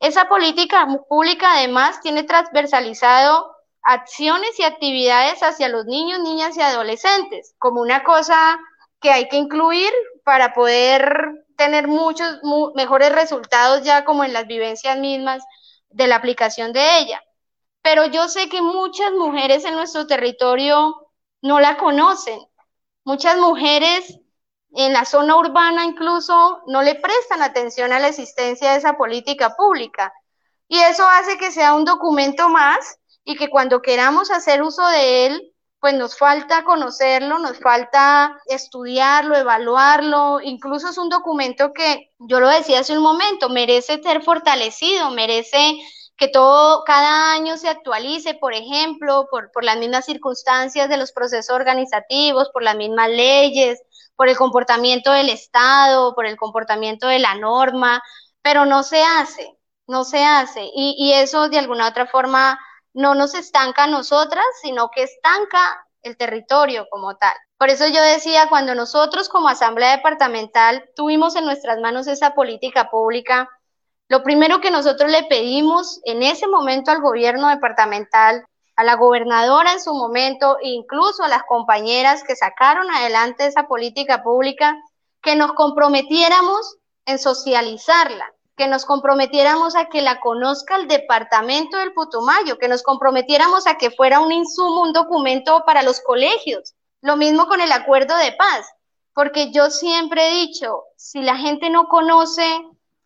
Esa 0.00 0.28
política 0.28 0.86
pública 1.08 1.52
además 1.52 2.00
tiene 2.00 2.24
transversalizado 2.24 3.54
acciones 3.82 4.58
y 4.58 4.64
actividades 4.64 5.42
hacia 5.42 5.68
los 5.68 5.86
niños, 5.86 6.20
niñas 6.20 6.56
y 6.56 6.62
adolescentes, 6.62 7.54
como 7.58 7.80
una 7.80 8.02
cosa 8.02 8.58
que 9.00 9.10
hay 9.10 9.28
que 9.28 9.36
incluir 9.36 9.92
para 10.24 10.54
poder 10.54 11.46
tener 11.56 11.86
muchos 11.88 12.40
mejores 12.74 13.12
resultados 13.12 13.82
ya 13.82 14.04
como 14.04 14.24
en 14.24 14.32
las 14.32 14.46
vivencias 14.46 14.98
mismas 14.98 15.44
de 15.90 16.06
la 16.06 16.16
aplicación 16.16 16.72
de 16.72 16.98
ella 16.98 17.22
pero 17.84 18.06
yo 18.06 18.28
sé 18.28 18.48
que 18.48 18.62
muchas 18.62 19.12
mujeres 19.12 19.66
en 19.66 19.74
nuestro 19.74 20.06
territorio 20.06 21.06
no 21.42 21.60
la 21.60 21.76
conocen. 21.76 22.40
Muchas 23.04 23.36
mujeres 23.36 24.20
en 24.76 24.92
la 24.92 25.04
zona 25.04 25.36
urbana 25.36 25.84
incluso 25.84 26.62
no 26.66 26.82
le 26.82 26.96
prestan 26.96 27.42
atención 27.42 27.92
a 27.92 28.00
la 28.00 28.08
existencia 28.08 28.72
de 28.72 28.78
esa 28.78 28.96
política 28.96 29.54
pública. 29.56 30.12
Y 30.68 30.78
eso 30.78 31.06
hace 31.06 31.38
que 31.38 31.50
sea 31.50 31.74
un 31.74 31.84
documento 31.84 32.48
más 32.48 32.98
y 33.24 33.36
que 33.36 33.48
cuando 33.48 33.82
queramos 33.82 34.30
hacer 34.30 34.62
uso 34.62 34.86
de 34.88 35.26
él, 35.26 35.54
pues 35.80 35.94
nos 35.94 36.16
falta 36.16 36.64
conocerlo, 36.64 37.38
nos 37.38 37.58
falta 37.58 38.40
estudiarlo, 38.46 39.36
evaluarlo, 39.36 40.40
incluso 40.40 40.88
es 40.88 40.96
un 40.96 41.10
documento 41.10 41.72
que, 41.74 42.10
yo 42.18 42.40
lo 42.40 42.48
decía 42.48 42.80
hace 42.80 42.96
un 42.96 43.02
momento, 43.02 43.50
merece 43.50 44.02
ser 44.02 44.22
fortalecido, 44.22 45.10
merece 45.10 45.76
que 46.16 46.28
todo 46.28 46.84
cada 46.84 47.32
año 47.32 47.58
se 47.58 47.68
actualice, 47.68 48.34
por 48.34 48.54
ejemplo, 48.54 49.26
por, 49.30 49.52
por 49.52 49.62
las 49.62 49.76
mismas 49.76 50.06
circunstancias 50.06 50.88
de 50.88 50.96
los 50.96 51.12
procesos 51.12 51.54
organizativos, 51.54 52.48
por 52.50 52.62
las 52.62 52.76
mismas 52.76 53.10
leyes, 53.10 53.82
por 54.16 54.28
el 54.28 54.36
comportamiento 54.36 55.12
del 55.12 55.30
Estado, 55.30 56.14
por 56.14 56.26
el 56.26 56.36
comportamiento 56.36 57.08
de 57.08 57.18
la 57.18 57.34
norma, 57.34 58.02
pero 58.42 58.66
no 58.66 58.82
se 58.82 59.02
hace, 59.02 59.56
no 59.86 60.04
se 60.04 60.24
hace. 60.24 60.70
Y, 60.74 61.12
eso 61.14 61.48
de 61.48 61.58
alguna 61.58 61.88
otra 61.88 62.06
forma 62.06 62.58
no 62.92 63.14
nos 63.14 63.34
estanca 63.34 63.84
a 63.84 63.88
nosotras, 63.88 64.44
sino 64.62 64.90
que 64.90 65.02
estanca 65.04 65.86
el 66.02 66.16
territorio 66.16 66.86
como 66.90 67.16
tal. 67.16 67.34
Por 67.58 67.70
eso 67.70 67.86
yo 67.88 68.02
decía, 68.02 68.48
cuando 68.48 68.74
nosotros 68.74 69.28
como 69.28 69.48
Asamblea 69.48 69.96
Departamental 69.96 70.90
tuvimos 70.94 71.34
en 71.36 71.46
nuestras 71.46 71.78
manos 71.80 72.06
esa 72.06 72.34
política 72.34 72.90
pública, 72.90 73.48
lo 74.08 74.22
primero 74.22 74.60
que 74.60 74.70
nosotros 74.70 75.10
le 75.10 75.24
pedimos 75.24 76.00
en 76.04 76.22
ese 76.22 76.46
momento 76.46 76.90
al 76.90 77.00
gobierno 77.00 77.48
departamental, 77.48 78.44
a 78.76 78.84
la 78.84 78.96
gobernadora 78.96 79.72
en 79.72 79.80
su 79.80 79.94
momento, 79.94 80.58
incluso 80.62 81.22
a 81.22 81.28
las 81.28 81.44
compañeras 81.44 82.24
que 82.24 82.36
sacaron 82.36 82.90
adelante 82.90 83.46
esa 83.46 83.66
política 83.66 84.22
pública, 84.22 84.76
que 85.22 85.36
nos 85.36 85.52
comprometiéramos 85.52 86.76
en 87.06 87.18
socializarla, 87.18 88.32
que 88.56 88.68
nos 88.68 88.84
comprometiéramos 88.84 89.74
a 89.74 89.86
que 89.86 90.02
la 90.02 90.20
conozca 90.20 90.76
el 90.76 90.88
departamento 90.88 91.76
del 91.78 91.92
Putumayo, 91.92 92.58
que 92.58 92.68
nos 92.68 92.82
comprometiéramos 92.82 93.66
a 93.66 93.76
que 93.76 93.90
fuera 93.90 94.20
un 94.20 94.32
insumo, 94.32 94.82
un 94.82 94.92
documento 94.92 95.64
para 95.66 95.82
los 95.82 96.00
colegios. 96.00 96.74
Lo 97.00 97.16
mismo 97.16 97.46
con 97.46 97.60
el 97.60 97.72
acuerdo 97.72 98.16
de 98.16 98.32
paz, 98.32 98.66
porque 99.12 99.52
yo 99.52 99.70
siempre 99.70 100.28
he 100.28 100.46
dicho, 100.46 100.84
si 100.96 101.22
la 101.22 101.36
gente 101.36 101.70
no 101.70 101.88
conoce, 101.88 102.44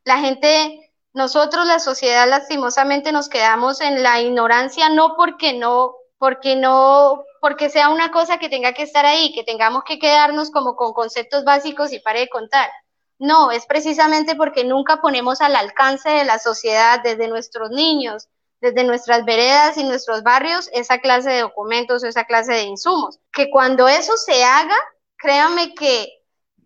la 0.05 0.19
gente, 0.19 0.88
nosotros 1.19 1.67
la 1.67 1.81
sociedad 1.81 2.27
lastimosamente 2.27 3.13
nos 3.13 3.29
quedamos 3.29 3.83
en 3.83 4.03
la 4.03 4.23
ignorancia, 4.23 4.89
no 4.89 5.17
porque 5.17 5.53
no, 5.53 5.95
porque 6.17 6.57
no, 6.57 7.25
porque 7.43 7.69
sea 7.69 7.91
una 7.91 8.11
cosa 8.11 8.39
que 8.39 8.49
tenga 8.49 8.73
que 8.73 8.85
estar 8.85 9.05
ahí, 9.05 9.33
que 9.35 9.45
tengamos 9.45 9.83
que 9.85 9.99
quedarnos 9.99 10.51
como 10.51 10.77
con 10.77 10.95
conceptos 10.95 11.45
básicos 11.45 11.93
y 11.93 12.01
pare 12.01 12.21
de 12.21 12.29
contar 12.29 12.71
no, 13.19 13.51
es 13.51 13.67
precisamente 13.67 14.37
porque 14.37 14.65
nunca 14.65 15.01
ponemos 15.01 15.41
al 15.41 15.57
alcance 15.57 16.09
de 16.09 16.25
la 16.25 16.39
sociedad, 16.39 17.01
desde 17.03 17.29
nuestros 17.29 17.71
niños, 17.71 18.29
desde 18.61 18.85
nuestras 18.85 19.25
veredas 19.25 19.77
y 19.77 19.85
nuestros 19.85 20.23
barrios, 20.23 20.71
esa 20.73 20.99
clase 20.99 21.31
de 21.31 21.41
documentos, 21.41 22.05
esa 22.05 22.25
clase 22.25 22.53
de 22.53 22.63
insumos. 22.63 23.19
Que 23.33 23.51
cuando 23.51 23.89
eso 23.89 24.17
se 24.17 24.45
haga, 24.45 24.77
créanme 25.17 25.75
que, 25.75 26.18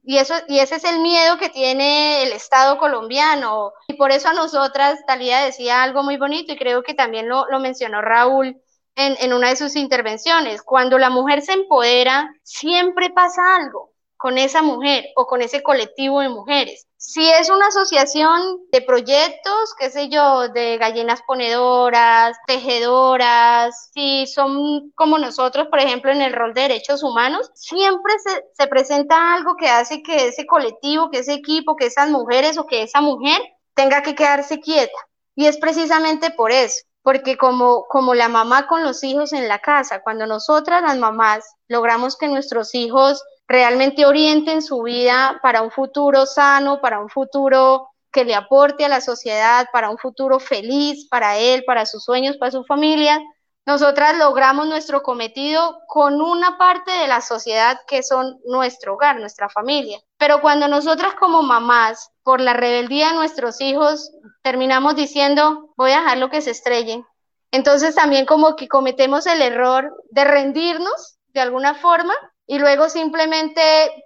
y, 0.02 0.18
eso, 0.18 0.34
y 0.48 0.58
ese 0.58 0.76
es 0.76 0.84
el 0.84 1.00
miedo 1.00 1.38
que 1.38 1.48
tiene 1.48 2.24
el 2.24 2.32
Estado 2.32 2.78
colombiano, 2.78 3.72
y 3.88 3.94
por 3.94 4.10
eso 4.10 4.28
a 4.28 4.32
nosotras, 4.32 5.00
Talía 5.06 5.40
decía 5.40 5.82
algo 5.82 6.02
muy 6.02 6.16
bonito, 6.16 6.52
y 6.52 6.56
creo 6.56 6.82
que 6.82 6.94
también 6.94 7.28
lo, 7.28 7.46
lo 7.48 7.60
mencionó 7.60 8.02
Raúl, 8.02 8.60
en, 8.94 9.16
en, 9.20 9.32
una 9.32 9.48
de 9.48 9.56
sus 9.56 9.76
intervenciones. 9.76 10.62
Cuando 10.62 10.98
la 10.98 11.08
mujer 11.08 11.40
se 11.42 11.52
empodera, 11.52 12.30
siempre 12.42 13.10
pasa 13.10 13.56
algo 13.56 13.92
con 14.16 14.38
esa 14.38 14.62
mujer 14.62 15.06
o 15.16 15.26
con 15.26 15.42
ese 15.42 15.62
colectivo 15.62 16.20
de 16.20 16.28
mujeres. 16.28 16.86
Si 17.04 17.28
es 17.28 17.50
una 17.50 17.66
asociación 17.66 18.60
de 18.70 18.80
proyectos, 18.80 19.74
qué 19.76 19.90
sé 19.90 20.08
yo, 20.08 20.48
de 20.48 20.78
gallinas 20.78 21.20
ponedoras, 21.26 22.36
tejedoras, 22.46 23.90
si 23.92 24.24
son 24.28 24.92
como 24.94 25.18
nosotros, 25.18 25.66
por 25.66 25.80
ejemplo, 25.80 26.12
en 26.12 26.22
el 26.22 26.32
rol 26.32 26.54
de 26.54 26.62
derechos 26.62 27.02
humanos, 27.02 27.50
siempre 27.54 28.14
se, 28.24 28.44
se 28.54 28.68
presenta 28.68 29.34
algo 29.34 29.56
que 29.56 29.68
hace 29.68 30.00
que 30.00 30.28
ese 30.28 30.46
colectivo, 30.46 31.10
que 31.10 31.18
ese 31.18 31.34
equipo, 31.34 31.74
que 31.74 31.86
esas 31.86 32.08
mujeres 32.08 32.56
o 32.56 32.66
que 32.66 32.84
esa 32.84 33.00
mujer 33.00 33.42
tenga 33.74 34.02
que 34.02 34.14
quedarse 34.14 34.60
quieta. 34.60 34.96
Y 35.34 35.46
es 35.46 35.58
precisamente 35.58 36.30
por 36.30 36.52
eso, 36.52 36.84
porque 37.02 37.36
como, 37.36 37.84
como 37.88 38.14
la 38.14 38.28
mamá 38.28 38.68
con 38.68 38.84
los 38.84 39.02
hijos 39.02 39.32
en 39.32 39.48
la 39.48 39.58
casa, 39.58 40.02
cuando 40.04 40.28
nosotras 40.28 40.82
las 40.82 40.96
mamás 40.98 41.44
logramos 41.66 42.16
que 42.16 42.28
nuestros 42.28 42.76
hijos 42.76 43.24
realmente 43.52 44.06
orienten 44.06 44.62
su 44.62 44.82
vida 44.82 45.38
para 45.42 45.60
un 45.60 45.70
futuro 45.70 46.24
sano, 46.24 46.80
para 46.80 47.00
un 47.00 47.10
futuro 47.10 47.90
que 48.10 48.24
le 48.24 48.34
aporte 48.34 48.86
a 48.86 48.88
la 48.88 49.02
sociedad, 49.02 49.66
para 49.72 49.90
un 49.90 49.98
futuro 49.98 50.40
feliz 50.40 51.06
para 51.10 51.36
él, 51.36 51.62
para 51.66 51.84
sus 51.84 52.02
sueños, 52.02 52.38
para 52.38 52.50
su 52.50 52.64
familia, 52.64 53.20
nosotras 53.66 54.16
logramos 54.16 54.66
nuestro 54.66 55.02
cometido 55.02 55.80
con 55.86 56.20
una 56.22 56.56
parte 56.56 56.92
de 56.92 57.06
la 57.06 57.20
sociedad 57.20 57.78
que 57.86 58.02
son 58.02 58.40
nuestro 58.46 58.94
hogar, 58.94 59.20
nuestra 59.20 59.50
familia. 59.50 60.00
Pero 60.16 60.40
cuando 60.40 60.66
nosotras 60.66 61.14
como 61.20 61.42
mamás, 61.42 62.10
por 62.22 62.40
la 62.40 62.54
rebeldía 62.54 63.08
de 63.08 63.16
nuestros 63.16 63.60
hijos, 63.60 64.12
terminamos 64.42 64.96
diciendo, 64.96 65.74
voy 65.76 65.92
a 65.92 66.00
dejarlo 66.00 66.30
que 66.30 66.40
se 66.40 66.52
estrellen, 66.52 67.04
entonces 67.50 67.94
también 67.94 68.24
como 68.24 68.56
que 68.56 68.66
cometemos 68.66 69.26
el 69.26 69.42
error 69.42 69.94
de 70.10 70.24
rendirnos 70.24 71.18
de 71.34 71.40
alguna 71.40 71.74
forma 71.74 72.14
y 72.46 72.58
luego 72.58 72.88
simplemente 72.88 73.62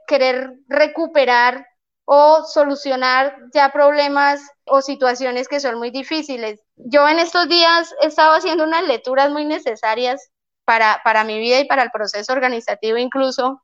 querer 0.06 0.54
recuperar 0.68 1.66
o 2.04 2.44
solucionar 2.44 3.36
ya 3.52 3.72
problemas 3.72 4.40
o 4.64 4.80
situaciones 4.80 5.48
que 5.48 5.60
son 5.60 5.78
muy 5.78 5.90
difíciles. 5.90 6.60
Yo 6.76 7.08
en 7.08 7.18
estos 7.18 7.48
días 7.48 7.92
he 8.00 8.06
estado 8.06 8.34
haciendo 8.36 8.64
unas 8.64 8.86
lecturas 8.86 9.30
muy 9.30 9.44
necesarias 9.44 10.30
para, 10.64 11.00
para 11.04 11.24
mi 11.24 11.38
vida 11.38 11.58
y 11.60 11.66
para 11.66 11.82
el 11.82 11.90
proceso 11.90 12.32
organizativo 12.32 12.96
incluso, 12.98 13.62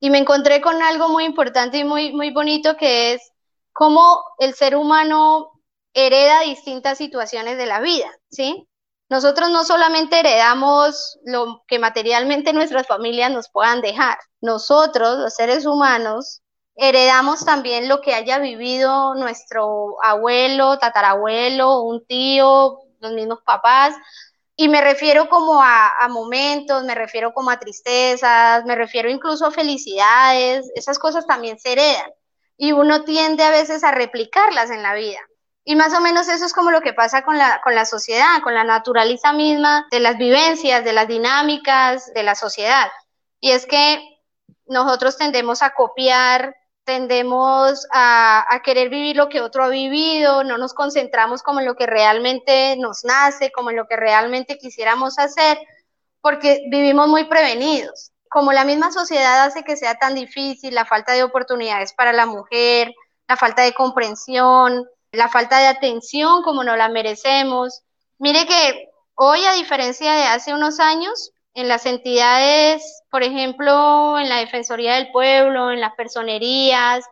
y 0.00 0.10
me 0.10 0.18
encontré 0.18 0.60
con 0.60 0.82
algo 0.82 1.08
muy 1.08 1.24
importante 1.24 1.78
y 1.78 1.84
muy, 1.84 2.12
muy 2.12 2.32
bonito 2.32 2.76
que 2.76 3.14
es 3.14 3.32
cómo 3.72 4.24
el 4.38 4.54
ser 4.54 4.74
humano 4.74 5.52
hereda 5.94 6.40
distintas 6.40 6.98
situaciones 6.98 7.56
de 7.56 7.66
la 7.66 7.80
vida, 7.80 8.10
¿sí? 8.28 8.68
Nosotros 9.12 9.50
no 9.50 9.62
solamente 9.62 10.20
heredamos 10.20 11.18
lo 11.22 11.64
que 11.68 11.78
materialmente 11.78 12.54
nuestras 12.54 12.86
familias 12.86 13.30
nos 13.30 13.50
puedan 13.50 13.82
dejar, 13.82 14.16
nosotros, 14.40 15.18
los 15.18 15.34
seres 15.34 15.66
humanos, 15.66 16.40
heredamos 16.76 17.44
también 17.44 17.90
lo 17.90 18.00
que 18.00 18.14
haya 18.14 18.38
vivido 18.38 19.14
nuestro 19.14 20.02
abuelo, 20.02 20.78
tatarabuelo, 20.78 21.82
un 21.82 22.06
tío, 22.06 22.78
los 23.00 23.12
mismos 23.12 23.40
papás. 23.44 23.94
Y 24.56 24.68
me 24.68 24.80
refiero 24.80 25.28
como 25.28 25.62
a, 25.62 25.92
momentos, 26.08 26.82
me 26.84 26.94
refiero 26.94 27.34
como 27.34 27.50
a 27.50 27.60
tristezas, 27.60 28.64
me 28.64 28.76
refiero 28.76 29.10
incluso 29.10 29.44
a 29.44 29.50
felicidades, 29.50 30.72
esas 30.74 30.98
cosas 30.98 31.26
también 31.26 31.58
se 31.58 31.72
heredan. 31.72 32.10
Y 32.56 32.72
uno 32.72 33.04
tiende 33.04 33.42
a 33.42 33.50
veces 33.50 33.84
a 33.84 33.90
replicarlas 33.90 34.70
en 34.70 34.82
la 34.82 34.94
vida. 34.94 35.18
Y 35.64 35.76
más 35.76 35.94
o 35.94 36.00
menos 36.00 36.28
eso 36.28 36.44
es 36.44 36.52
como 36.52 36.70
lo 36.70 36.80
que 36.80 36.92
pasa 36.92 37.22
con 37.22 37.38
la, 37.38 37.60
con 37.62 37.74
la 37.74 37.84
sociedad, 37.84 38.42
con 38.42 38.54
la 38.54 38.64
naturaleza 38.64 39.32
misma 39.32 39.86
de 39.90 40.00
las 40.00 40.18
vivencias, 40.18 40.84
de 40.84 40.92
las 40.92 41.06
dinámicas 41.06 42.12
de 42.14 42.22
la 42.24 42.34
sociedad. 42.34 42.90
Y 43.40 43.52
es 43.52 43.66
que 43.66 44.02
nosotros 44.66 45.16
tendemos 45.16 45.62
a 45.62 45.70
copiar, 45.70 46.56
tendemos 46.84 47.86
a, 47.92 48.44
a, 48.52 48.60
querer 48.62 48.88
vivir 48.88 49.16
lo 49.16 49.28
que 49.28 49.40
otro 49.40 49.62
ha 49.62 49.68
vivido, 49.68 50.42
no 50.42 50.58
nos 50.58 50.74
concentramos 50.74 51.44
como 51.44 51.60
en 51.60 51.66
lo 51.66 51.76
que 51.76 51.86
realmente 51.86 52.76
nos 52.76 53.04
nace, 53.04 53.52
como 53.52 53.70
en 53.70 53.76
lo 53.76 53.86
que 53.86 53.96
realmente 53.96 54.58
quisiéramos 54.58 55.18
hacer, 55.20 55.58
porque 56.20 56.64
vivimos 56.70 57.06
muy 57.06 57.24
prevenidos. 57.24 58.10
Como 58.28 58.52
la 58.52 58.64
misma 58.64 58.90
sociedad 58.90 59.44
hace 59.44 59.62
que 59.62 59.76
sea 59.76 59.94
tan 59.94 60.16
difícil, 60.16 60.74
la 60.74 60.86
falta 60.86 61.12
de 61.12 61.22
oportunidades 61.22 61.92
para 61.92 62.12
la 62.12 62.26
mujer, 62.26 62.92
la 63.28 63.36
falta 63.36 63.62
de 63.62 63.74
comprensión, 63.74 64.84
la 65.12 65.28
falta 65.28 65.58
de 65.58 65.66
atención 65.66 66.42
como 66.42 66.64
no 66.64 66.76
la 66.76 66.88
merecemos. 66.88 67.82
Mire 68.18 68.46
que 68.46 68.90
hoy, 69.14 69.44
a 69.44 69.52
diferencia 69.52 70.14
de 70.14 70.24
hace 70.24 70.54
unos 70.54 70.80
años, 70.80 71.32
en 71.54 71.68
las 71.68 71.84
entidades, 71.84 73.02
por 73.10 73.22
ejemplo, 73.22 74.18
en 74.18 74.30
la 74.30 74.38
Defensoría 74.38 74.94
del 74.94 75.12
Pueblo, 75.12 75.70
en 75.70 75.80
las 75.80 75.94
personerías, 75.94 77.04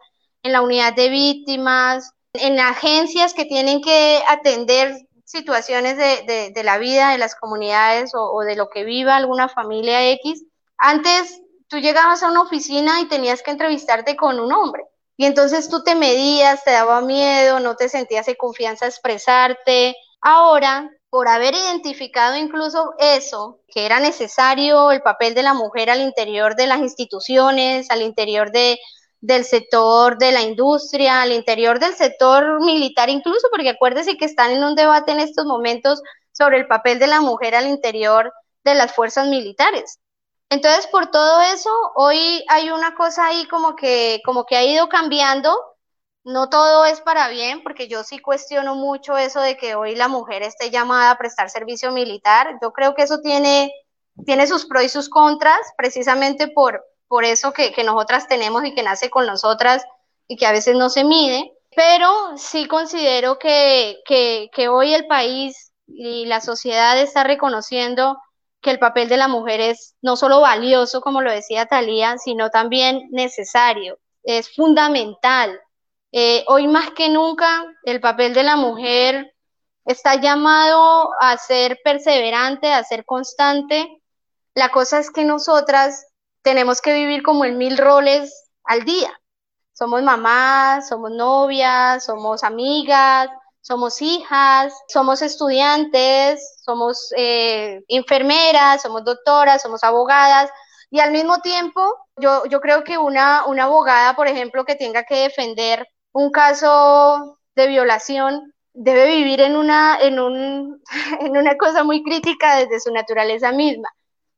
en 0.42 0.52
la 0.52 0.62
unidad 0.62 0.94
de 0.94 1.10
víctimas, 1.10 2.12
en 2.32 2.58
agencias 2.58 3.34
que 3.34 3.44
tienen 3.44 3.82
que 3.82 4.22
atender 4.28 4.96
situaciones 5.26 5.98
de, 5.98 6.62
la 6.64 6.78
vida 6.78 7.10
de 7.10 7.18
las 7.18 7.34
comunidades 7.34 8.14
o, 8.14 8.32
o 8.32 8.40
de 8.40 8.56
lo 8.56 8.70
que 8.70 8.84
viva 8.84 9.16
alguna 9.16 9.48
familia 9.48 10.10
X. 10.12 10.42
Antes 10.78 11.42
tú 11.68 11.78
llegabas 11.78 12.22
a 12.22 12.30
una 12.30 12.42
oficina 12.42 13.00
y 13.00 13.08
tenías 13.08 13.42
que 13.42 13.50
entrevistarte 13.50 14.16
con 14.16 14.40
un 14.40 14.52
hombre 14.52 14.89
y 15.20 15.26
entonces 15.26 15.68
tú 15.68 15.82
te 15.82 15.94
medías, 15.96 16.64
te 16.64 16.70
daba 16.70 17.02
miedo, 17.02 17.60
no 17.60 17.76
te 17.76 17.90
sentías 17.90 18.26
en 18.28 18.36
confianza 18.36 18.86
a 18.86 18.88
expresarte. 18.88 19.94
Ahora, 20.22 20.90
por 21.10 21.28
haber 21.28 21.52
identificado 21.52 22.38
incluso 22.38 22.94
eso, 22.98 23.60
que 23.68 23.84
era 23.84 24.00
necesario 24.00 24.90
el 24.90 25.02
papel 25.02 25.34
de 25.34 25.42
la 25.42 25.52
mujer 25.52 25.90
al 25.90 26.00
interior 26.00 26.56
de 26.56 26.66
las 26.66 26.78
instituciones, 26.80 27.90
al 27.90 28.00
interior 28.00 28.50
de, 28.50 28.78
del 29.20 29.44
sector 29.44 30.16
de 30.16 30.32
la 30.32 30.40
industria, 30.40 31.20
al 31.20 31.32
interior 31.32 31.80
del 31.80 31.92
sector 31.96 32.64
militar 32.64 33.10
incluso, 33.10 33.48
porque 33.50 33.68
acuérdese 33.68 34.16
que 34.16 34.24
están 34.24 34.52
en 34.52 34.64
un 34.64 34.74
debate 34.74 35.12
en 35.12 35.20
estos 35.20 35.44
momentos 35.44 36.00
sobre 36.32 36.56
el 36.56 36.66
papel 36.66 36.98
de 36.98 37.08
la 37.08 37.20
mujer 37.20 37.54
al 37.54 37.66
interior 37.66 38.32
de 38.64 38.74
las 38.74 38.94
fuerzas 38.94 39.28
militares. 39.28 39.98
Entonces, 40.50 40.88
por 40.88 41.12
todo 41.12 41.40
eso, 41.42 41.70
hoy 41.94 42.44
hay 42.48 42.70
una 42.70 42.96
cosa 42.96 43.26
ahí 43.26 43.46
como 43.46 43.76
que, 43.76 44.20
como 44.24 44.44
que 44.44 44.56
ha 44.56 44.64
ido 44.64 44.88
cambiando, 44.88 45.56
no 46.24 46.50
todo 46.50 46.84
es 46.84 47.00
para 47.00 47.28
bien, 47.28 47.62
porque 47.62 47.86
yo 47.86 48.02
sí 48.02 48.18
cuestiono 48.18 48.74
mucho 48.74 49.16
eso 49.16 49.40
de 49.40 49.56
que 49.56 49.76
hoy 49.76 49.94
la 49.94 50.08
mujer 50.08 50.42
esté 50.42 50.70
llamada 50.70 51.12
a 51.12 51.18
prestar 51.18 51.50
servicio 51.50 51.92
militar. 51.92 52.58
Yo 52.60 52.72
creo 52.72 52.96
que 52.96 53.02
eso 53.02 53.20
tiene, 53.20 53.72
tiene 54.26 54.48
sus 54.48 54.66
pros 54.66 54.82
y 54.82 54.88
sus 54.88 55.08
contras, 55.08 55.60
precisamente 55.78 56.48
por, 56.48 56.84
por 57.06 57.24
eso 57.24 57.52
que, 57.52 57.72
que 57.72 57.84
nosotras 57.84 58.26
tenemos 58.26 58.64
y 58.64 58.74
que 58.74 58.82
nace 58.82 59.08
con 59.08 59.26
nosotras 59.26 59.84
y 60.26 60.36
que 60.36 60.46
a 60.46 60.52
veces 60.52 60.74
no 60.74 60.90
se 60.90 61.04
mide. 61.04 61.52
Pero 61.76 62.36
sí 62.36 62.66
considero 62.66 63.38
que, 63.38 64.00
que, 64.04 64.50
que 64.52 64.68
hoy 64.68 64.94
el 64.94 65.06
país 65.06 65.72
y 65.86 66.26
la 66.26 66.40
sociedad 66.40 66.98
está 67.00 67.22
reconociendo 67.22 68.18
que 68.60 68.70
el 68.70 68.78
papel 68.78 69.08
de 69.08 69.16
la 69.16 69.28
mujer 69.28 69.60
es 69.60 69.96
no 70.02 70.16
solo 70.16 70.40
valioso, 70.40 71.00
como 71.00 71.22
lo 71.22 71.30
decía 71.30 71.66
Talía, 71.66 72.18
sino 72.18 72.50
también 72.50 73.08
necesario, 73.10 73.98
es 74.22 74.54
fundamental 74.54 75.60
eh, 76.12 76.44
hoy 76.48 76.66
más 76.66 76.90
que 76.90 77.08
nunca 77.08 77.64
el 77.84 78.00
papel 78.00 78.34
de 78.34 78.42
la 78.42 78.56
mujer 78.56 79.32
está 79.84 80.16
llamado 80.16 81.10
a 81.20 81.36
ser 81.36 81.78
perseverante, 81.84 82.72
a 82.72 82.82
ser 82.82 83.04
constante. 83.04 84.02
La 84.54 84.70
cosa 84.70 84.98
es 84.98 85.10
que 85.10 85.24
nosotras 85.24 86.06
tenemos 86.42 86.80
que 86.80 86.94
vivir 86.94 87.22
como 87.22 87.44
en 87.44 87.58
mil 87.58 87.78
roles 87.78 88.50
al 88.64 88.84
día. 88.84 89.12
Somos 89.72 90.02
mamás, 90.02 90.88
somos 90.88 91.12
novias, 91.12 92.04
somos 92.04 92.42
amigas, 92.42 93.30
somos 93.60 94.00
hijas, 94.02 94.72
somos 94.88 95.22
estudiantes, 95.22 96.60
somos 96.64 97.12
eh, 97.16 97.82
enfermeras, 97.88 98.82
somos 98.82 99.04
doctoras, 99.04 99.62
somos 99.62 99.84
abogadas. 99.84 100.50
Y 100.90 101.00
al 101.00 101.12
mismo 101.12 101.38
tiempo, 101.38 101.82
yo, 102.16 102.44
yo 102.46 102.60
creo 102.60 102.84
que 102.84 102.98
una, 102.98 103.46
una 103.46 103.64
abogada, 103.64 104.16
por 104.16 104.28
ejemplo, 104.28 104.64
que 104.64 104.74
tenga 104.74 105.04
que 105.04 105.16
defender 105.16 105.86
un 106.12 106.30
caso 106.30 107.38
de 107.54 107.68
violación 107.68 108.52
debe 108.72 109.06
vivir 109.06 109.40
en 109.40 109.56
una, 109.56 109.98
en, 110.00 110.18
un, 110.18 110.82
en 111.20 111.36
una 111.36 111.56
cosa 111.56 111.84
muy 111.84 112.02
crítica 112.02 112.56
desde 112.56 112.80
su 112.80 112.92
naturaleza 112.92 113.52
misma, 113.52 113.88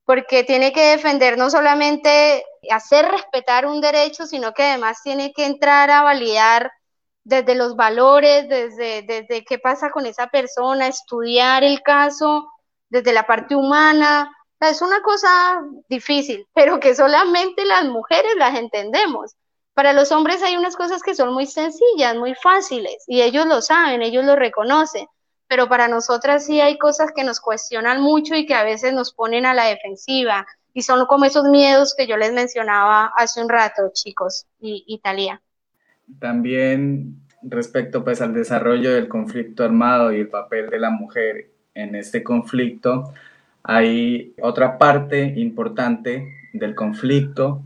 porque 0.04 0.44
tiene 0.44 0.72
que 0.72 0.88
defender 0.88 1.38
no 1.38 1.48
solamente 1.50 2.44
hacer 2.70 3.08
respetar 3.08 3.66
un 3.66 3.80
derecho, 3.80 4.26
sino 4.26 4.52
que 4.52 4.64
además 4.64 4.98
tiene 5.02 5.32
que 5.32 5.46
entrar 5.46 5.90
a 5.90 6.02
validar 6.02 6.70
desde 7.24 7.54
los 7.54 7.76
valores, 7.76 8.48
desde, 8.48 9.02
desde 9.02 9.44
qué 9.44 9.58
pasa 9.58 9.90
con 9.90 10.06
esa 10.06 10.26
persona, 10.28 10.88
estudiar 10.88 11.62
el 11.64 11.82
caso 11.82 12.50
desde 12.88 13.12
la 13.12 13.26
parte 13.26 13.54
humana. 13.54 14.30
Es 14.60 14.82
una 14.82 15.02
cosa 15.02 15.62
difícil, 15.88 16.46
pero 16.54 16.80
que 16.80 16.94
solamente 16.94 17.64
las 17.64 17.84
mujeres 17.84 18.34
las 18.36 18.58
entendemos. 18.58 19.34
Para 19.74 19.92
los 19.92 20.12
hombres 20.12 20.42
hay 20.42 20.56
unas 20.56 20.76
cosas 20.76 21.02
que 21.02 21.14
son 21.14 21.32
muy 21.32 21.46
sencillas, 21.46 22.14
muy 22.16 22.34
fáciles, 22.34 23.04
y 23.06 23.22
ellos 23.22 23.46
lo 23.46 23.62
saben, 23.62 24.02
ellos 24.02 24.24
lo 24.24 24.36
reconocen, 24.36 25.06
pero 25.48 25.66
para 25.66 25.88
nosotras 25.88 26.44
sí 26.44 26.60
hay 26.60 26.76
cosas 26.76 27.10
que 27.16 27.24
nos 27.24 27.40
cuestionan 27.40 28.02
mucho 28.02 28.34
y 28.34 28.44
que 28.44 28.54
a 28.54 28.64
veces 28.64 28.92
nos 28.92 29.14
ponen 29.14 29.46
a 29.46 29.54
la 29.54 29.64
defensiva, 29.64 30.46
y 30.74 30.82
son 30.82 31.06
como 31.06 31.24
esos 31.24 31.44
miedos 31.44 31.94
que 31.96 32.06
yo 32.06 32.18
les 32.18 32.32
mencionaba 32.32 33.12
hace 33.16 33.42
un 33.42 33.48
rato, 33.48 33.90
chicos, 33.94 34.46
y, 34.60 34.84
Italia. 34.86 35.42
También 36.18 37.16
respecto 37.42 38.04
pues 38.04 38.20
al 38.20 38.34
desarrollo 38.34 38.92
del 38.92 39.08
conflicto 39.08 39.64
armado 39.64 40.12
y 40.12 40.20
el 40.20 40.28
papel 40.28 40.70
de 40.70 40.78
la 40.78 40.90
mujer 40.90 41.50
en 41.74 41.94
este 41.94 42.22
conflicto, 42.22 43.12
hay 43.62 44.34
otra 44.40 44.78
parte 44.78 45.34
importante 45.36 46.34
del 46.52 46.74
conflicto, 46.74 47.62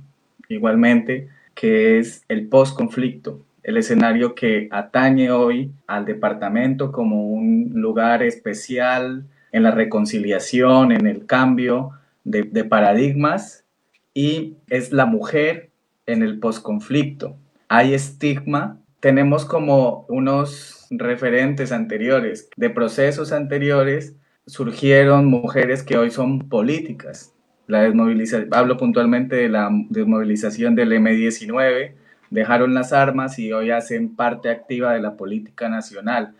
igualmente, 0.48 1.28
que 1.54 1.98
es 1.98 2.24
el 2.28 2.48
post-conflicto, 2.48 3.40
el 3.62 3.78
escenario 3.78 4.34
que 4.34 4.68
atañe 4.70 5.30
hoy 5.30 5.72
al 5.86 6.04
departamento 6.04 6.92
como 6.92 7.28
un 7.28 7.72
lugar 7.74 8.22
especial 8.22 9.24
en 9.52 9.62
la 9.62 9.70
reconciliación, 9.70 10.92
en 10.92 11.06
el 11.06 11.26
cambio 11.26 11.92
de, 12.24 12.64
paradigmas, 12.64 13.64
y 14.12 14.54
es 14.68 14.92
la 14.92 15.06
mujer 15.06 15.70
en 16.06 16.22
el 16.22 16.38
post-conflicto. 16.38 17.36
Hay 17.68 17.94
estigma, 17.94 18.80
tenemos 19.00 19.44
como 19.44 20.06
unos 20.08 20.86
referentes 20.90 21.72
anteriores, 21.72 22.48
de 22.56 22.70
procesos 22.70 23.32
anteriores, 23.32 24.14
surgieron 24.46 25.26
mujeres 25.26 25.82
que 25.82 25.98
hoy 25.98 26.10
son 26.10 26.48
políticas, 26.48 27.34
la 27.66 27.82
desmovilización, 27.82 28.48
hablo 28.52 28.76
puntualmente 28.76 29.36
de 29.36 29.48
la 29.48 29.68
desmovilización 29.90 30.76
del 30.76 30.92
M19, 30.92 31.94
dejaron 32.30 32.74
las 32.74 32.92
armas 32.92 33.38
y 33.38 33.52
hoy 33.52 33.70
hacen 33.70 34.14
parte 34.14 34.50
activa 34.50 34.92
de 34.94 35.00
la 35.00 35.16
política 35.16 35.68
nacional. 35.68 36.34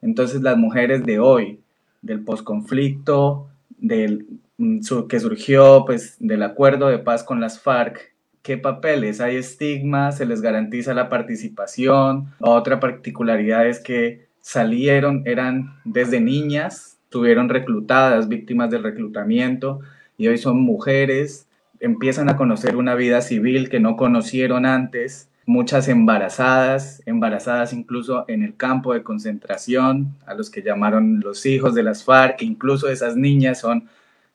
Entonces 0.00 0.40
las 0.40 0.56
mujeres 0.56 1.04
de 1.04 1.18
hoy, 1.18 1.60
del 2.00 2.24
posconflicto, 2.24 3.48
del 3.76 4.26
mm, 4.56 4.80
que 5.08 5.20
surgió 5.20 5.84
pues 5.84 6.16
del 6.18 6.42
acuerdo 6.42 6.88
de 6.88 6.98
paz 6.98 7.24
con 7.24 7.40
las 7.40 7.60
FARC, 7.60 8.14
¿qué 8.42 8.58
papeles? 8.58 9.20
Hay 9.20 9.36
estigmas, 9.36 10.18
se 10.18 10.26
les 10.26 10.40
garantiza 10.40 10.94
la 10.94 11.08
participación. 11.08 12.32
Otra 12.40 12.80
particularidad 12.80 13.66
es 13.66 13.80
que 13.80 14.28
salieron, 14.40 15.22
eran 15.26 15.74
desde 15.84 16.20
niñas, 16.20 16.98
estuvieron 17.04 17.48
reclutadas, 17.48 18.28
víctimas 18.28 18.70
del 18.70 18.82
reclutamiento, 18.82 19.80
y 20.16 20.28
hoy 20.28 20.38
son 20.38 20.60
mujeres, 20.60 21.46
empiezan 21.80 22.28
a 22.28 22.36
conocer 22.36 22.76
una 22.76 22.94
vida 22.94 23.20
civil 23.20 23.68
que 23.68 23.80
no 23.80 23.96
conocieron 23.96 24.66
antes, 24.66 25.28
muchas 25.46 25.88
embarazadas, 25.88 27.02
embarazadas 27.06 27.72
incluso 27.72 28.24
en 28.28 28.42
el 28.42 28.56
campo 28.56 28.94
de 28.94 29.02
concentración, 29.02 30.14
a 30.26 30.34
los 30.34 30.50
que 30.50 30.62
llamaron 30.62 31.20
los 31.20 31.44
hijos 31.46 31.74
de 31.74 31.82
las 31.82 32.04
FARC, 32.04 32.42
incluso 32.42 32.88
esas 32.88 33.16
niñas 33.16 33.60
son 33.60 33.88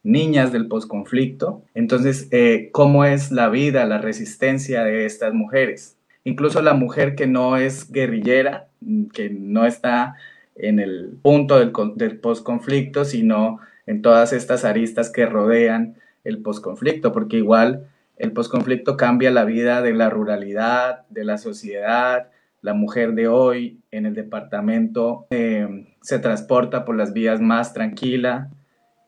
niñas 0.05 0.53
del 0.53 0.67
posconflicto. 0.67 1.63
Entonces, 1.73 2.29
eh, 2.31 2.69
¿cómo 2.71 3.03
es 3.03 3.31
la 3.31 3.49
vida, 3.49 3.85
la 3.85 3.97
resistencia 3.97 4.83
de 4.83 5.05
estas 5.05 5.33
mujeres? 5.33 5.97
Incluso 6.23 6.61
la 6.61 6.73
mujer 6.73 7.15
que 7.15 7.27
no 7.27 7.57
es 7.57 7.91
guerrillera, 7.91 8.67
que 9.13 9.29
no 9.29 9.65
está 9.65 10.15
en 10.55 10.79
el 10.79 11.17
punto 11.21 11.59
del, 11.59 11.73
del 11.95 12.19
posconflicto, 12.19 13.03
sino 13.03 13.59
en 13.85 14.01
todas 14.01 14.31
estas 14.31 14.63
aristas 14.63 15.09
que 15.09 15.25
rodean 15.25 15.95
el 16.23 16.41
posconflicto, 16.41 17.11
porque 17.11 17.37
igual 17.37 17.87
el 18.17 18.31
posconflicto 18.31 18.97
cambia 18.97 19.31
la 19.31 19.43
vida 19.43 19.81
de 19.81 19.93
la 19.93 20.09
ruralidad, 20.09 21.05
de 21.09 21.25
la 21.25 21.37
sociedad, 21.37 22.29
la 22.61 22.73
mujer 22.73 23.13
de 23.13 23.27
hoy 23.27 23.79
en 23.91 24.05
el 24.05 24.15
departamento 24.15 25.27
eh, 25.29 25.85
se 26.01 26.19
transporta 26.19 26.83
por 26.83 26.95
las 26.95 27.13
vías 27.13 27.39
más 27.39 27.73
tranquila. 27.73 28.49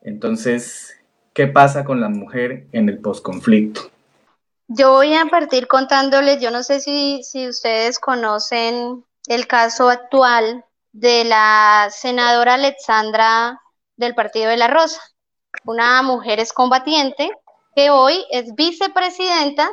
Entonces, 0.08 0.97
¿qué 1.34 1.47
pasa 1.47 1.84
con 1.84 1.99
la 1.99 2.08
mujer 2.08 2.68
en 2.72 2.88
el 2.88 2.99
posconflicto? 2.99 3.91
Yo 4.70 4.93
voy 4.93 5.14
a 5.14 5.26
partir 5.26 5.68
contándoles, 5.68 6.39
yo 6.39 6.49
no 6.49 6.64
sé 6.64 6.80
si, 6.80 7.22
si 7.24 7.49
ustedes 7.49 7.99
conocen 7.99 9.03
el 9.28 9.47
caso 9.47 9.89
actual 9.89 10.64
de 10.93 11.26
la 11.26 11.89
senadora 11.91 12.53
Alexandra 12.53 13.62
del 13.97 14.16
Partido 14.16 14.49
de 14.49 14.55
la 14.55 14.70
Rosa, 14.70 15.01
una 15.66 16.01
mujer 16.03 16.39
combatiente 16.53 17.30
que 17.76 17.89
hoy 17.89 18.26
es 18.32 18.55
vicepresidenta 18.55 19.70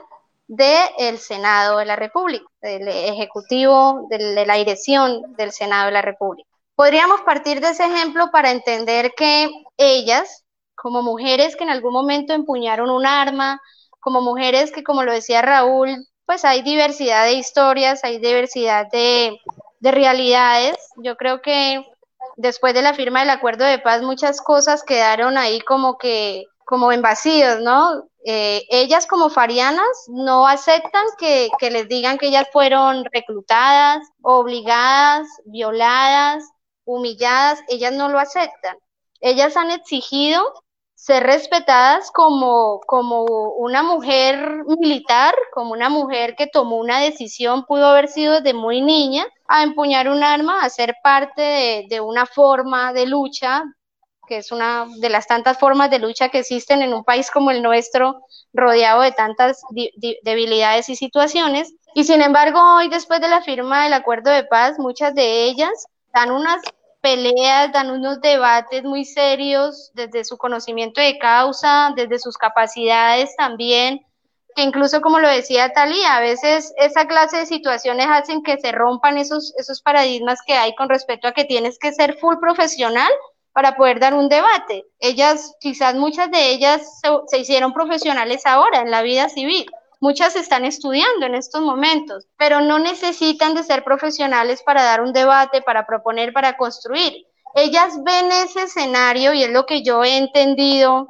del 0.49 1.19
Senado 1.19 1.79
de 1.79 1.85
la 1.85 1.95
República, 1.95 2.45
del 2.61 2.89
Ejecutivo, 2.89 4.09
de 4.11 4.45
la 4.45 4.55
dirección 4.57 5.37
del 5.37 5.53
Senado 5.53 5.87
de 5.87 5.93
la 5.93 6.03
República. 6.03 6.49
Podríamos 6.77 7.21
partir 7.23 7.61
de 7.61 7.69
ese 7.69 7.85
ejemplo 7.85 8.31
para 8.33 8.51
entender 8.51 9.13
que 9.17 9.49
ellas, 9.77 10.45
como 10.75 11.03
mujeres 11.03 11.57
que 11.57 11.65
en 11.65 11.71
algún 11.71 11.93
momento 11.93 12.33
empuñaron 12.33 12.91
un 12.91 13.07
arma, 13.07 13.61
como 14.01 14.21
mujeres 14.21 14.73
que, 14.73 14.83
como 14.83 15.03
lo 15.05 15.13
decía 15.13 15.41
Raúl, 15.41 16.07
pues 16.27 16.45
hay 16.45 16.63
diversidad 16.63 17.25
de 17.25 17.35
historias, 17.35 18.03
hay 18.03 18.19
diversidad 18.19 18.87
de, 18.91 19.39
de 19.81 19.91
realidades. 19.93 20.77
Yo 20.97 21.17
creo 21.17 21.43
que 21.43 21.85
después 22.37 22.75
de 22.75 22.83
la 22.83 22.95
firma 22.95 23.21
del 23.21 23.31
acuerdo 23.31 23.65
de 23.65 23.79
paz 23.79 24.03
muchas 24.03 24.41
cosas 24.41 24.83
quedaron 24.83 25.39
ahí 25.39 25.61
como 25.61 25.97
que 25.99 26.45
como 26.67 26.93
en 26.93 27.03
vacíos, 27.03 27.61
¿no? 27.61 28.05
Eh, 28.25 28.63
ellas 28.71 29.07
como 29.07 29.29
farianas 29.29 29.87
no 30.09 30.49
aceptan 30.49 31.05
que, 31.19 31.51
que 31.59 31.71
les 31.71 31.89
digan 31.89 32.17
que 32.17 32.29
ellas 32.29 32.49
fueron 32.53 33.05
reclutadas, 33.13 34.07
obligadas, 34.23 35.29
violadas, 35.45 36.43
humilladas, 36.85 37.61
ellas 37.69 37.93
no 37.93 38.09
lo 38.09 38.19
aceptan. 38.19 38.77
Ellas 39.21 39.57
han 39.57 39.71
exigido 39.71 40.43
ser 40.95 41.23
respetadas 41.23 42.11
como, 42.11 42.81
como 42.87 43.25
una 43.25 43.83
mujer 43.83 44.65
militar, 44.67 45.35
como 45.53 45.73
una 45.73 45.91
mujer 45.91 46.35
que 46.35 46.47
tomó 46.47 46.77
una 46.77 47.01
decisión, 47.01 47.67
pudo 47.67 47.89
haber 47.89 48.09
sido 48.09 48.35
desde 48.35 48.55
muy 48.55 48.81
niña, 48.81 49.27
a 49.47 49.63
empuñar 49.63 50.09
un 50.09 50.25
arma, 50.25 50.63
a 50.63 50.71
ser 50.71 50.95
parte 51.03 51.87
de, 51.91 52.01
una 52.01 52.25
forma 52.27 52.93
de 52.95 53.07
lucha, 53.07 53.65
que 54.27 54.39
es 54.39 54.51
una 54.51 54.87
de 54.99 55.11
las 55.11 55.27
tantas 55.27 55.59
formas 55.59 55.91
de 55.91 55.99
lucha 55.99 56.31
que 56.31 56.39
existen 56.39 56.81
en 56.81 56.95
un 56.95 57.05
país 57.05 57.31
como 57.31 57.51
el 57.51 57.63
nuestro, 57.63 58.23
rodeado 58.55 59.03
de 59.03 59.13
tantas 59.13 59.61
debilidades 60.23 60.89
y 60.89 60.97
situaciones. 60.97 61.75
Y 61.95 62.05
sin 62.05 62.23
embargo, 62.23 62.77
hoy 62.77 62.89
después 62.89 63.21
de 63.21 63.29
la 63.29 63.43
firma 63.43 63.85
del 63.85 63.93
acuerdo 63.93 64.31
de 64.31 64.45
paz, 64.45 64.79
muchas 64.79 65.15
de 65.15 65.45
ellas 65.45 65.87
dan 66.15 66.31
unas 66.31 66.63
peleas, 67.01 67.71
dan 67.73 67.91
unos 67.91 68.21
debates 68.21 68.83
muy 68.83 69.05
serios 69.05 69.91
desde 69.95 70.25
su 70.25 70.39
conocimiento 70.39 71.01
de 71.01 71.19
causa, 71.19 71.93
desde 71.95 72.19
sus 72.19 72.39
capacidades 72.39 73.37
también, 73.37 74.01
que 74.55 74.63
incluso 74.63 75.01
como 75.03 75.19
lo 75.19 75.29
decía 75.29 75.73
Talía, 75.73 76.17
a 76.17 76.21
veces 76.21 76.73
esa 76.79 77.07
clase 77.07 77.39
de 77.39 77.47
situaciones 77.47 78.07
hacen 78.09 78.43
que 78.43 78.57
se 78.59 78.73
rompan 78.73 79.19
esos, 79.19 79.53
esos 79.59 79.83
paradigmas 79.83 80.39
que 80.47 80.55
hay 80.55 80.75
con 80.77 80.89
respecto 80.89 81.29
a 81.29 81.33
que 81.33 81.45
tienes 81.45 81.79
que 81.79 81.93
ser 81.93 82.17
full 82.19 82.37
profesional 82.41 83.11
para 83.53 83.77
poder 83.77 84.01
dar 84.01 84.15
un 84.15 84.29
debate. 84.29 84.85
Ellas, 85.01 85.55
quizás 85.61 85.95
muchas 85.95 86.31
de 86.31 86.51
ellas 86.51 87.01
se, 87.01 87.09
se 87.27 87.39
hicieron 87.39 87.73
profesionales 87.73 88.47
ahora 88.47 88.81
en 88.81 88.91
la 88.91 89.03
vida 89.03 89.29
civil. 89.29 89.67
Muchas 90.05 90.37
están 90.37 90.67
estudiando 90.67 91.25
en 91.25 91.35
estos 91.35 91.63
momentos, 91.63 92.27
pero 92.37 92.61
no 92.61 92.79
necesitan 92.79 93.55
de 93.55 93.63
ser 93.63 93.83
profesionales 93.83 94.63
para 94.63 94.83
dar 94.83 95.01
un 95.01 95.15
debate, 95.15 95.63
para 95.63 95.87
proponer, 95.87 96.35
para 96.35 96.59
construir. 96.59 97.27
Ellas 97.55 97.95
ven 98.05 98.31
ese 98.31 98.65
escenario 98.65 99.33
y 99.33 99.45
es 99.45 99.51
lo 99.51 99.65
que 99.65 99.83
yo 99.83 100.05
he 100.05 100.19
entendido 100.19 101.09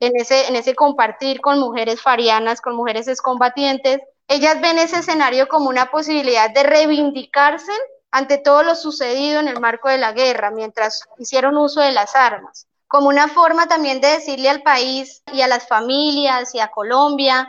en 0.00 0.16
ese, 0.16 0.48
en 0.48 0.56
ese 0.56 0.74
compartir 0.74 1.40
con 1.40 1.58
mujeres 1.58 2.02
farianas, 2.02 2.60
con 2.60 2.76
mujeres 2.76 3.08
excombatientes. 3.08 4.00
Ellas 4.28 4.60
ven 4.60 4.80
ese 4.80 4.98
escenario 4.98 5.48
como 5.48 5.70
una 5.70 5.90
posibilidad 5.90 6.50
de 6.50 6.62
reivindicarse 6.62 7.72
ante 8.10 8.36
todo 8.36 8.62
lo 8.62 8.74
sucedido 8.74 9.40
en 9.40 9.48
el 9.48 9.60
marco 9.60 9.88
de 9.88 9.96
la 9.96 10.12
guerra, 10.12 10.50
mientras 10.50 11.04
hicieron 11.16 11.56
uso 11.56 11.80
de 11.80 11.92
las 11.92 12.14
armas, 12.14 12.66
como 12.86 13.08
una 13.08 13.28
forma 13.28 13.66
también 13.66 14.02
de 14.02 14.08
decirle 14.08 14.50
al 14.50 14.60
país 14.60 15.22
y 15.32 15.40
a 15.40 15.48
las 15.48 15.66
familias 15.66 16.54
y 16.54 16.60
a 16.60 16.68
Colombia, 16.68 17.48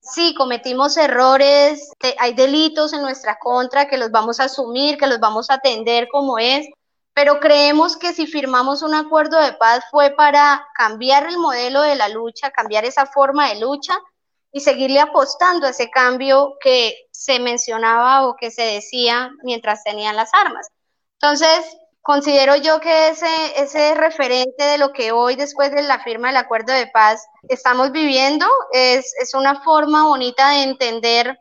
sí, 0.00 0.34
cometimos 0.34 0.96
errores, 0.96 1.90
hay 2.18 2.34
delitos 2.34 2.92
en 2.92 3.02
nuestra 3.02 3.38
contra 3.38 3.88
que 3.88 3.98
los 3.98 4.10
vamos 4.10 4.40
a 4.40 4.44
asumir, 4.44 4.98
que 4.98 5.06
los 5.06 5.20
vamos 5.20 5.50
a 5.50 5.54
atender 5.54 6.08
como 6.08 6.38
es, 6.38 6.66
pero 7.14 7.40
creemos 7.40 7.96
que 7.96 8.12
si 8.12 8.26
firmamos 8.26 8.82
un 8.82 8.94
acuerdo 8.94 9.40
de 9.40 9.52
paz 9.52 9.84
fue 9.90 10.10
para 10.10 10.66
cambiar 10.74 11.26
el 11.26 11.38
modelo 11.38 11.82
de 11.82 11.96
la 11.96 12.08
lucha, 12.08 12.50
cambiar 12.50 12.84
esa 12.84 13.06
forma 13.06 13.48
de 13.48 13.60
lucha 13.60 13.98
y 14.52 14.60
seguirle 14.60 15.00
apostando 15.00 15.66
a 15.66 15.70
ese 15.70 15.90
cambio 15.90 16.56
que 16.60 16.94
se 17.12 17.38
mencionaba 17.38 18.26
o 18.26 18.36
que 18.36 18.50
se 18.50 18.62
decía 18.62 19.30
mientras 19.42 19.84
tenían 19.84 20.16
las 20.16 20.30
armas. 20.32 20.68
Entonces, 21.20 21.76
considero 22.02 22.56
yo 22.56 22.80
que 22.80 23.08
ese, 23.08 23.26
ese 23.56 23.94
referente 23.94 24.64
de 24.64 24.78
lo 24.78 24.92
que 24.92 25.12
hoy, 25.12 25.36
después 25.36 25.70
de 25.72 25.82
la 25.82 26.00
firma 26.00 26.28
del 26.28 26.38
acuerdo 26.38 26.72
de 26.72 26.86
paz, 26.86 27.26
estamos 27.48 27.92
viviendo 27.92 28.46
es, 28.72 29.14
es 29.20 29.34
una 29.34 29.62
forma 29.62 30.06
bonita 30.06 30.50
de 30.50 30.62
entender 30.62 31.38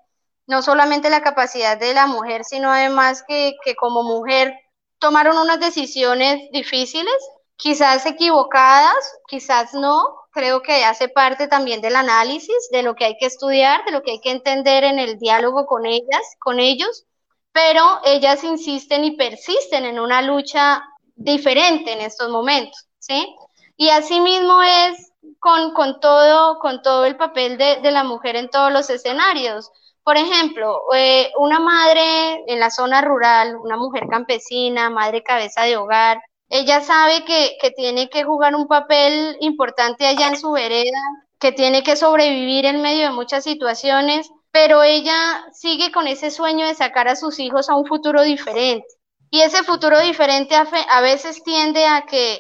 no 0.48 0.62
solamente 0.62 1.10
la 1.10 1.22
capacidad 1.22 1.78
de 1.78 1.94
la 1.94 2.08
mujer, 2.08 2.44
sino 2.44 2.72
además 2.72 3.24
que, 3.28 3.56
que 3.64 3.76
como 3.76 4.04
mujer 4.04 4.54
tomaron 4.98 5.38
unas 5.38 5.60
decisiones 5.60 6.50
difíciles, 6.52 7.14
quizás 7.56 8.06
equivocadas, 8.06 9.20
quizás 9.28 9.74
no. 9.74 10.16
Creo 10.32 10.62
que 10.62 10.86
hace 10.86 11.08
parte 11.08 11.48
también 11.48 11.82
del 11.82 11.96
análisis 11.96 12.70
de 12.72 12.84
lo 12.84 12.96
que 12.96 13.06
hay 13.06 13.18
que 13.18 13.26
estudiar, 13.26 13.84
de 13.86 13.92
lo 13.92 14.04
que 14.04 14.12
hay 14.12 14.22
que 14.22 14.32
entender 14.32 14.84
en 14.84 15.00
el 15.00 15.18
diálogo 15.18 15.66
con 15.66 15.86
ellas, 15.86 16.22
con 16.40 16.60
ellos 16.60 17.06
pero 17.52 18.00
ellas 18.06 18.44
insisten 18.44 19.04
y 19.04 19.16
persisten 19.18 19.86
en 19.86 20.00
una 20.00 20.22
lucha 20.22 20.84
diferente 21.16 21.94
en 21.94 22.02
estos 22.02 22.30
momentos, 22.30 22.88
¿sí? 23.00 23.36
Y 23.76 23.90
asimismo 23.90 24.62
es 24.62 25.12
con, 25.40 25.74
con, 25.74 26.00
todo, 26.00 26.60
con 26.60 26.82
todo 26.82 27.06
el 27.06 27.18
papel 27.18 27.58
de, 27.58 27.78
de, 27.82 27.92
la 27.92 28.04
mujer 28.04 28.36
en 28.36 28.50
todos 28.50 28.72
los 28.72 28.90
escenarios. 28.90 29.70
Por 30.04 30.18
ejemplo, 30.18 30.82
eh, 30.96 31.32
una 31.38 31.60
madre 31.60 32.44
en 32.48 32.60
la 32.60 32.70
zona 32.72 33.02
rural, 33.02 33.56
una 33.58 33.78
mujer 33.78 34.08
campesina, 34.10 34.90
madre 34.90 35.24
cabeza 35.24 35.64
de 35.64 35.78
hogar, 35.78 36.22
ella 36.50 36.82
sabe 36.82 37.26
que, 37.26 37.58
que 37.62 37.72
tiene 37.72 38.10
que 38.10 38.24
jugar 38.24 38.56
un 38.56 38.68
papel 38.68 39.38
importante 39.40 40.08
allá 40.08 40.30
en 40.30 40.38
su 40.38 40.52
vereda, 40.52 41.00
que 41.40 41.52
tiene 41.52 41.84
que 41.84 41.96
sobrevivir 41.96 42.66
en 42.66 42.82
medio 42.82 43.04
de 43.04 43.12
muchas 43.12 43.44
situaciones 43.44 44.30
pero 44.62 44.84
ella 44.84 45.46
sigue 45.54 45.90
con 45.90 46.06
ese 46.06 46.30
sueño 46.30 46.68
de 46.68 46.76
sacar 46.76 47.08
a 47.08 47.16
sus 47.16 47.40
hijos 47.40 47.70
a 47.70 47.76
un 47.76 47.86
futuro 47.86 48.24
diferente. 48.24 48.86
Y 49.32 49.40
ese 49.40 49.64
futuro 49.64 49.98
diferente 50.02 50.54
a, 50.54 51.00
veces 51.00 51.42
tiende 51.46 51.86
a 51.86 52.02
que 52.02 52.40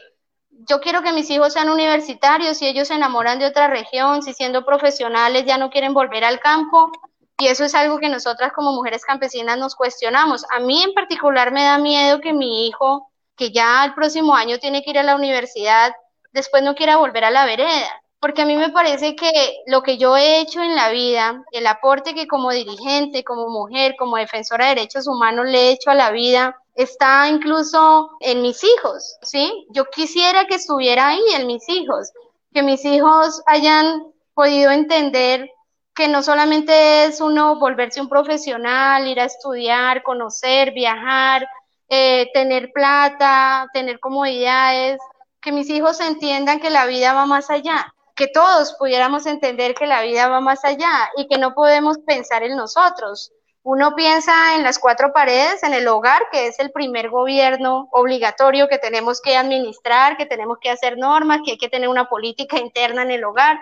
yo 0.49 0.81
quiero 0.81 1.01
que 1.01 1.13
mis 1.13 1.29
hijos 1.29 1.53
sean 1.53 1.69
universitarios 1.69 2.61
y 2.61 2.67
ellos 2.67 2.89
se 2.89 2.95
enamoran 2.95 3.39
de 3.39 3.45
otra 3.45 3.67
región, 3.67 4.21
si 4.21 4.33
siendo 4.33 4.65
profesionales 4.65 5.45
ya 5.45 5.57
no 5.57 5.69
quieren 5.69 5.93
volver 5.93 6.25
al 6.25 6.41
campo. 6.41 6.91
Y 7.37 7.47
eso 7.47 7.63
es 7.63 7.73
algo 7.73 7.99
que 7.99 8.09
nosotras 8.09 8.51
como 8.51 8.73
mujeres 8.73 9.05
campesinas 9.05 9.57
nos 9.57 9.75
cuestionamos. 9.75 10.45
A 10.51 10.59
mí 10.59 10.83
en 10.83 10.93
particular 10.93 11.53
me 11.53 11.63
da 11.63 11.77
miedo 11.77 12.19
que 12.19 12.33
mi 12.33 12.67
hijo, 12.67 13.09
que 13.37 13.51
ya 13.51 13.85
el 13.85 13.93
próximo 13.93 14.35
año 14.35 14.59
tiene 14.59 14.83
que 14.83 14.89
ir 14.89 14.99
a 14.99 15.03
la 15.03 15.15
universidad, 15.15 15.93
después 16.33 16.63
no 16.63 16.75
quiera 16.75 16.97
volver 16.97 17.23
a 17.23 17.31
la 17.31 17.45
vereda 17.45 18.01
porque 18.19 18.41
a 18.41 18.45
mí 18.45 18.55
me 18.55 18.69
parece 18.69 19.15
que 19.15 19.63
lo 19.67 19.81
que 19.81 19.97
yo 19.97 20.17
he 20.17 20.41
hecho 20.41 20.61
en 20.61 20.75
la 20.75 20.89
vida, 20.89 21.43
el 21.51 21.65
aporte 21.67 22.13
que 22.13 22.27
como 22.27 22.51
dirigente, 22.51 23.23
como 23.23 23.49
mujer, 23.49 23.95
como 23.97 24.17
defensora 24.17 24.65
de 24.65 24.75
derechos 24.75 25.07
humanos 25.07 25.45
le 25.45 25.69
he 25.69 25.71
hecho 25.71 25.89
a 25.91 25.95
la 25.95 26.11
vida, 26.11 26.57
está 26.75 27.29
incluso 27.29 28.11
en 28.19 28.41
mis 28.41 28.63
hijos, 28.63 29.17
¿sí? 29.21 29.67
Yo 29.69 29.85
quisiera 29.85 30.47
que 30.47 30.55
estuviera 30.55 31.09
ahí 31.09 31.23
en 31.33 31.47
mis 31.47 31.67
hijos, 31.69 32.11
que 32.53 32.61
mis 32.61 32.83
hijos 32.85 33.41
hayan 33.45 34.03
podido 34.33 34.71
entender 34.71 35.49
que 35.93 36.07
no 36.07 36.23
solamente 36.23 37.05
es 37.05 37.19
uno 37.19 37.59
volverse 37.59 37.99
un 37.99 38.07
profesional, 38.07 39.07
ir 39.07 39.19
a 39.19 39.25
estudiar, 39.25 40.03
conocer, 40.03 40.71
viajar, 40.71 41.47
eh, 41.89 42.29
tener 42.33 42.71
plata, 42.73 43.67
tener 43.73 43.99
comodidades, 43.99 44.99
que 45.41 45.51
mis 45.51 45.69
hijos 45.69 45.99
entiendan 45.99 46.59
que 46.59 46.69
la 46.69 46.85
vida 46.85 47.13
va 47.13 47.25
más 47.25 47.49
allá, 47.49 47.93
que 48.19 48.27
todos 48.27 48.75
pudiéramos 48.77 49.25
entender 49.25 49.73
que 49.73 49.87
la 49.87 50.01
vida 50.01 50.27
va 50.27 50.41
más 50.41 50.65
allá 50.65 51.09
y 51.15 51.25
que 51.29 51.37
no 51.37 51.53
podemos 51.53 51.99
pensar 51.99 52.43
en 52.43 52.57
nosotros. 52.57 53.31
Uno 53.63 53.95
piensa 53.95 54.57
en 54.57 54.63
las 54.63 54.77
cuatro 54.77 55.13
paredes, 55.13 55.63
en 55.63 55.73
el 55.73 55.87
hogar, 55.87 56.23
que 56.29 56.47
es 56.47 56.59
el 56.59 56.71
primer 56.71 57.09
gobierno 57.09 57.87
obligatorio 57.93 58.67
que 58.67 58.77
tenemos 58.77 59.21
que 59.21 59.37
administrar, 59.37 60.17
que 60.17 60.25
tenemos 60.25 60.57
que 60.59 60.69
hacer 60.69 60.97
normas, 60.97 61.39
que 61.45 61.51
hay 61.51 61.57
que 61.57 61.69
tener 61.69 61.87
una 61.87 62.09
política 62.09 62.59
interna 62.59 63.03
en 63.03 63.11
el 63.11 63.23
hogar. 63.23 63.57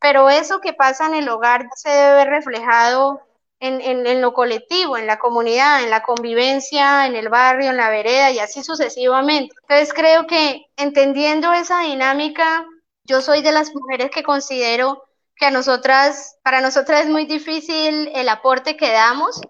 Pero 0.00 0.28
eso 0.28 0.60
que 0.60 0.72
pasa 0.72 1.06
en 1.06 1.14
el 1.14 1.28
hogar 1.28 1.68
se 1.76 1.90
debe 1.90 2.24
reflejado 2.24 3.20
en, 3.60 3.80
en, 3.80 4.20
lo 4.20 4.34
colectivo, 4.34 4.96
en 4.96 5.06
la 5.06 5.20
comunidad, 5.20 5.84
en 5.84 5.90
la 5.90 6.02
convivencia, 6.02 7.06
en 7.06 7.14
el 7.14 7.28
barrio, 7.28 7.70
en 7.70 7.76
la 7.76 7.90
vereda 7.90 8.32
y 8.32 8.40
así 8.40 8.64
sucesivamente. 8.64 9.54
Entonces 9.62 9.94
creo 9.94 10.26
que 10.26 10.66
entendiendo 10.76 11.52
esa 11.52 11.82
dinámica 11.82 12.66
yo 13.04 13.20
soy 13.20 13.42
de 13.42 13.52
las 13.52 13.74
mujeres 13.74 14.10
que 14.10 14.22
considero 14.22 15.04
que 15.36 15.46
a 15.46 15.50
nosotras, 15.50 16.38
para 16.42 16.60
nosotras 16.60 17.02
es 17.02 17.08
muy 17.08 17.26
difícil 17.26 18.10
el 18.14 18.28
aporte 18.28 18.76
que 18.76 18.90
damos, 18.92 19.40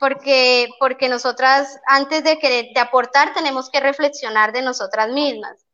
porque, 0.00 0.68
porque 0.80 1.08
nosotras 1.08 1.78
antes 1.86 2.24
de, 2.24 2.38
querer, 2.38 2.66
de 2.74 2.80
aportar 2.80 3.32
tenemos 3.34 3.70
que 3.70 3.80
reflexionar 3.80 4.52
de 4.52 4.62
nosotras 4.62 5.10
mismas. 5.10 5.64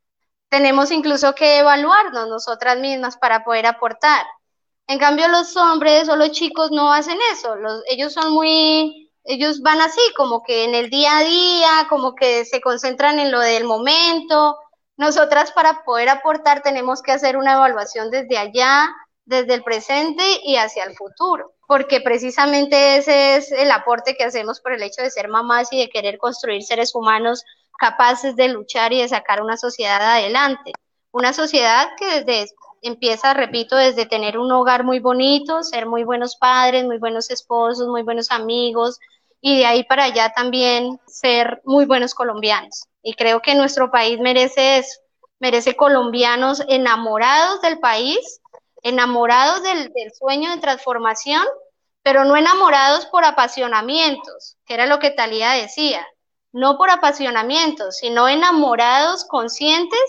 Tenemos 0.48 0.90
incluso 0.90 1.34
que 1.34 1.58
evaluarnos 1.58 2.28
nosotras 2.28 2.78
mismas 2.78 3.16
para 3.16 3.44
poder 3.44 3.66
aportar. 3.66 4.26
En 4.88 4.98
cambio, 4.98 5.28
los 5.28 5.56
hombres 5.56 6.08
o 6.08 6.16
los 6.16 6.32
chicos 6.32 6.72
no 6.72 6.92
hacen 6.92 7.18
eso. 7.32 7.54
Los, 7.54 7.82
ellos 7.88 8.12
son 8.12 8.32
muy, 8.32 9.10
ellos 9.24 9.60
van 9.62 9.80
así, 9.80 10.00
como 10.16 10.42
que 10.42 10.64
en 10.64 10.74
el 10.74 10.90
día 10.90 11.18
a 11.18 11.22
día, 11.22 11.86
como 11.88 12.14
que 12.16 12.44
se 12.44 12.60
concentran 12.60 13.20
en 13.20 13.30
lo 13.30 13.38
del 13.38 13.64
momento, 13.64 14.58
nosotras 15.00 15.50
para 15.52 15.82
poder 15.82 16.10
aportar 16.10 16.62
tenemos 16.62 17.00
que 17.00 17.12
hacer 17.12 17.38
una 17.38 17.54
evaluación 17.54 18.10
desde 18.10 18.36
allá, 18.36 18.86
desde 19.24 19.54
el 19.54 19.64
presente 19.64 20.22
y 20.44 20.56
hacia 20.56 20.84
el 20.84 20.94
futuro, 20.94 21.54
porque 21.66 22.02
precisamente 22.02 22.98
ese 22.98 23.36
es 23.36 23.50
el 23.50 23.70
aporte 23.70 24.14
que 24.14 24.24
hacemos 24.24 24.60
por 24.60 24.74
el 24.74 24.82
hecho 24.82 25.00
de 25.00 25.10
ser 25.10 25.28
mamás 25.28 25.72
y 25.72 25.78
de 25.78 25.88
querer 25.88 26.18
construir 26.18 26.62
seres 26.62 26.94
humanos 26.94 27.44
capaces 27.78 28.36
de 28.36 28.48
luchar 28.48 28.92
y 28.92 29.00
de 29.00 29.08
sacar 29.08 29.40
una 29.40 29.56
sociedad 29.56 30.02
adelante. 30.02 30.72
Una 31.12 31.32
sociedad 31.32 31.88
que 31.98 32.20
desde 32.20 32.52
empieza, 32.82 33.32
repito, 33.32 33.76
desde 33.76 34.04
tener 34.04 34.36
un 34.36 34.52
hogar 34.52 34.84
muy 34.84 34.98
bonito, 34.98 35.62
ser 35.62 35.86
muy 35.86 36.04
buenos 36.04 36.36
padres, 36.36 36.84
muy 36.84 36.98
buenos 36.98 37.30
esposos, 37.30 37.88
muy 37.88 38.02
buenos 38.02 38.30
amigos, 38.30 38.98
y 39.40 39.58
de 39.58 39.66
ahí 39.66 39.84
para 39.84 40.04
allá 40.04 40.32
también 40.34 40.98
ser 41.06 41.60
muy 41.64 41.86
buenos 41.86 42.14
colombianos. 42.14 42.84
Y 43.02 43.14
creo 43.14 43.40
que 43.40 43.54
nuestro 43.54 43.90
país 43.90 44.18
merece 44.20 44.78
eso, 44.78 45.00
merece 45.38 45.76
colombianos 45.76 46.62
enamorados 46.68 47.60
del 47.62 47.78
país, 47.78 48.40
enamorados 48.82 49.62
del, 49.62 49.92
del 49.92 50.12
sueño 50.12 50.50
de 50.50 50.60
transformación, 50.60 51.44
pero 52.02 52.24
no 52.24 52.36
enamorados 52.36 53.06
por 53.06 53.24
apasionamientos, 53.24 54.56
que 54.66 54.74
era 54.74 54.86
lo 54.86 54.98
que 54.98 55.10
Talía 55.10 55.52
decía, 55.52 56.06
no 56.52 56.76
por 56.76 56.90
apasionamientos, 56.90 57.96
sino 57.96 58.28
enamorados, 58.28 59.24
conscientes 59.24 60.00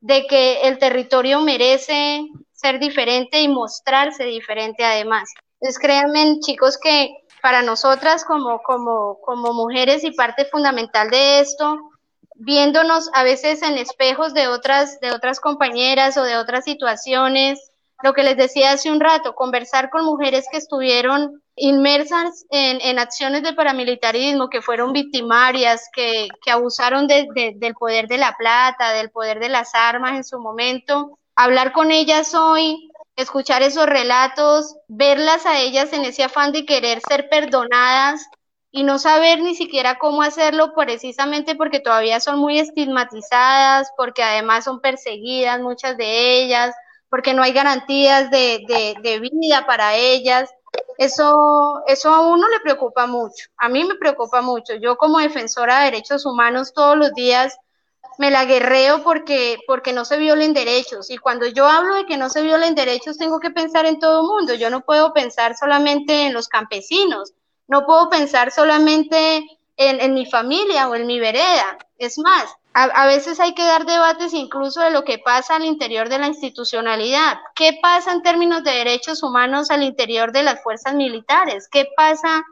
de 0.00 0.26
que 0.26 0.62
el 0.62 0.78
territorio 0.78 1.40
merece 1.40 2.22
ser 2.52 2.78
diferente 2.78 3.40
y 3.40 3.48
mostrarse 3.48 4.24
diferente 4.24 4.84
además. 4.84 5.28
Entonces 5.60 5.80
créanme, 5.80 6.38
chicos, 6.40 6.78
que 6.78 7.10
para 7.42 7.62
nosotras 7.62 8.24
como, 8.24 8.62
como, 8.62 9.18
como 9.20 9.52
mujeres 9.52 10.04
y 10.04 10.12
parte 10.12 10.44
fundamental 10.46 11.10
de 11.10 11.40
esto, 11.40 11.78
viéndonos 12.34 13.10
a 13.14 13.24
veces 13.24 13.62
en 13.62 13.78
espejos 13.78 14.34
de 14.34 14.48
otras, 14.48 15.00
de 15.00 15.12
otras 15.12 15.40
compañeras 15.40 16.16
o 16.16 16.22
de 16.22 16.36
otras 16.36 16.64
situaciones, 16.64 17.70
lo 18.02 18.12
que 18.12 18.22
les 18.22 18.36
decía 18.36 18.72
hace 18.72 18.92
un 18.92 19.00
rato, 19.00 19.34
conversar 19.34 19.90
con 19.90 20.04
mujeres 20.04 20.46
que 20.50 20.58
estuvieron 20.58 21.42
inmersas 21.56 22.46
en, 22.50 22.80
en 22.80 23.00
acciones 23.00 23.42
de 23.42 23.54
paramilitarismo, 23.54 24.48
que 24.48 24.62
fueron 24.62 24.92
victimarias, 24.92 25.88
que, 25.92 26.28
que 26.44 26.50
abusaron 26.52 27.08
de, 27.08 27.26
del 27.56 27.74
poder 27.74 28.06
de 28.06 28.18
la 28.18 28.36
plata, 28.36 28.92
del 28.92 29.10
poder 29.10 29.40
de 29.40 29.48
las 29.48 29.74
armas 29.74 30.12
en 30.12 30.24
su 30.24 30.38
momento. 30.38 31.18
Hablar 31.34 31.72
con 31.72 31.90
ellas 31.90 32.34
hoy, 32.34 32.87
escuchar 33.18 33.62
esos 33.62 33.86
relatos, 33.86 34.76
verlas 34.86 35.44
a 35.44 35.58
ellas 35.58 35.92
en 35.92 36.04
ese 36.04 36.22
afán 36.22 36.52
de 36.52 36.64
querer 36.64 37.00
ser 37.08 37.28
perdonadas 37.28 38.24
y 38.70 38.84
no 38.84 39.00
saber 39.00 39.42
ni 39.42 39.56
siquiera 39.56 39.98
cómo 39.98 40.22
hacerlo 40.22 40.72
precisamente 40.72 41.56
porque 41.56 41.80
todavía 41.80 42.20
son 42.20 42.38
muy 42.38 42.60
estigmatizadas, 42.60 43.90
porque 43.96 44.22
además 44.22 44.64
son 44.64 44.80
perseguidas 44.80 45.60
muchas 45.60 45.96
de 45.96 46.42
ellas, 46.42 46.76
porque 47.10 47.34
no 47.34 47.42
hay 47.42 47.52
garantías 47.52 48.30
de, 48.30 48.64
de, 49.02 49.18
vida 49.18 49.66
para 49.66 49.96
ellas. 49.96 50.48
Eso, 50.96 51.82
eso 51.88 52.14
a 52.14 52.20
uno 52.20 52.48
le 52.48 52.60
preocupa 52.60 53.08
mucho, 53.08 53.46
a 53.56 53.68
mí 53.68 53.82
me 53.82 53.96
preocupa 53.96 54.42
mucho. 54.42 54.74
Yo 54.74 54.96
como 54.96 55.18
defensora 55.18 55.80
de 55.80 55.86
derechos 55.86 56.24
humanos 56.24 56.72
todos 56.72 56.96
los 56.96 57.12
días 57.14 57.58
me 58.18 58.30
la 58.30 58.44
guerreo 58.44 59.02
porque, 59.02 59.58
porque 59.66 59.92
no 59.92 60.04
se 60.04 60.18
violen 60.18 60.52
derechos. 60.52 61.10
Y 61.10 61.18
cuando 61.18 61.46
yo 61.46 61.66
hablo 61.66 61.94
de 61.94 62.06
que 62.06 62.16
no 62.16 62.28
se 62.28 62.42
violen 62.42 62.74
derechos, 62.74 63.16
tengo 63.16 63.40
que 63.40 63.50
pensar 63.50 63.86
en 63.86 63.98
todo 63.98 64.20
el 64.20 64.26
mundo. 64.26 64.54
Yo 64.54 64.70
no 64.70 64.82
puedo 64.82 65.12
pensar 65.12 65.56
solamente 65.56 66.26
en 66.26 66.34
los 66.34 66.48
campesinos, 66.48 67.32
no 67.66 67.86
puedo 67.86 68.10
pensar 68.10 68.50
solamente 68.50 69.38
en, 69.76 70.00
en 70.00 70.14
mi 70.14 70.26
familia 70.26 70.88
o 70.88 70.94
en 70.94 71.06
mi 71.06 71.20
vereda. 71.20 71.78
Es 71.96 72.18
más, 72.18 72.58
a, 72.80 73.06
veces 73.06 73.40
hay 73.40 73.54
que 73.54 73.64
dar 73.64 73.86
debates 73.86 74.32
incluso 74.34 74.80
de 74.80 74.90
lo 74.90 75.02
que 75.02 75.18
pasa 75.18 75.56
al 75.56 75.64
interior 75.64 76.08
de 76.08 76.18
la 76.18 76.28
institucionalidad. 76.28 77.38
¿Qué 77.56 77.78
pasa 77.82 78.12
en 78.12 78.22
términos 78.22 78.62
de 78.62 78.70
derechos 78.70 79.22
humanos 79.22 79.70
al 79.70 79.82
interior 79.82 80.30
de 80.30 80.44
las 80.44 80.62
fuerzas 80.62 80.94
militares? 80.94 81.68
¿Qué 81.70 81.88
pasa 81.96 82.44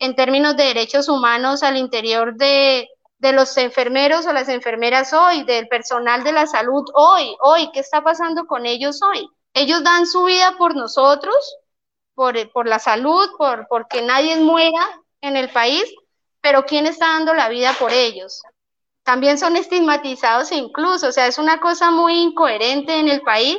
en 0.00 0.16
términos 0.16 0.56
de 0.56 0.64
derechos 0.64 1.08
humanos 1.08 1.62
al 1.62 1.76
interior 1.76 2.34
de, 2.34 2.88
de 3.18 3.32
los 3.32 3.56
enfermeros 3.56 4.26
o 4.26 4.32
las 4.32 4.48
enfermeras 4.48 5.12
hoy, 5.12 5.44
del 5.44 5.68
personal 5.68 6.24
de 6.24 6.32
la 6.32 6.46
salud 6.46 6.84
hoy? 6.94 7.36
Hoy, 7.40 7.70
¿qué 7.72 7.80
está 7.80 8.02
pasando 8.02 8.46
con 8.46 8.66
ellos 8.66 9.00
hoy? 9.02 9.28
Ellos 9.54 9.82
dan 9.82 10.06
su 10.06 10.24
vida 10.24 10.56
por 10.58 10.76
nosotros, 10.76 11.56
por, 12.14 12.50
por 12.52 12.66
la 12.66 12.78
salud, 12.78 13.28
por 13.36 13.66
porque 13.68 14.02
nadie 14.02 14.36
muera 14.36 15.02
en 15.20 15.36
el 15.36 15.50
país, 15.50 15.84
pero 16.40 16.64
¿quién 16.64 16.86
está 16.86 17.08
dando 17.08 17.34
la 17.34 17.48
vida 17.48 17.74
por 17.78 17.92
ellos? 17.92 18.42
también 19.08 19.38
son 19.38 19.56
estigmatizados 19.56 20.52
incluso, 20.52 21.08
o 21.08 21.12
sea, 21.12 21.26
es 21.26 21.38
una 21.38 21.60
cosa 21.60 21.90
muy 21.90 22.20
incoherente 22.20 22.98
en 22.98 23.08
el 23.08 23.22
país 23.22 23.56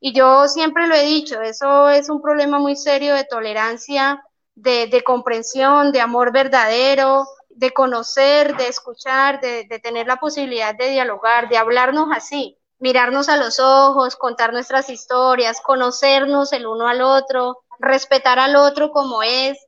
y 0.00 0.12
yo 0.12 0.48
siempre 0.48 0.88
lo 0.88 0.96
he 0.96 1.04
dicho, 1.04 1.40
eso 1.40 1.88
es 1.88 2.10
un 2.10 2.20
problema 2.20 2.58
muy 2.58 2.74
serio 2.74 3.14
de 3.14 3.22
tolerancia, 3.22 4.20
de, 4.56 4.88
de 4.88 5.04
comprensión, 5.04 5.92
de 5.92 6.00
amor 6.00 6.32
verdadero, 6.32 7.28
de 7.58 7.72
conocer, 7.72 8.56
de 8.56 8.68
escuchar, 8.68 9.40
de, 9.40 9.66
tener 9.82 10.06
la 10.06 10.16
posibilidad 10.16 10.74
de 10.76 10.90
dialogar, 10.90 11.48
de 11.48 11.58
hablarnos 11.58 12.08
así, 12.14 12.56
mirarnos 12.78 13.28
a 13.28 13.36
los 13.36 13.58
ojos, 13.58 14.14
contar 14.14 14.52
nuestras 14.52 14.88
historias, 14.88 15.60
conocernos 15.60 16.52
el 16.52 16.66
uno 16.66 16.86
al 16.86 17.02
otro, 17.02 17.64
respetar 17.80 18.38
al 18.38 18.54
otro 18.54 18.90
como 18.92 19.24
es. 19.24 19.58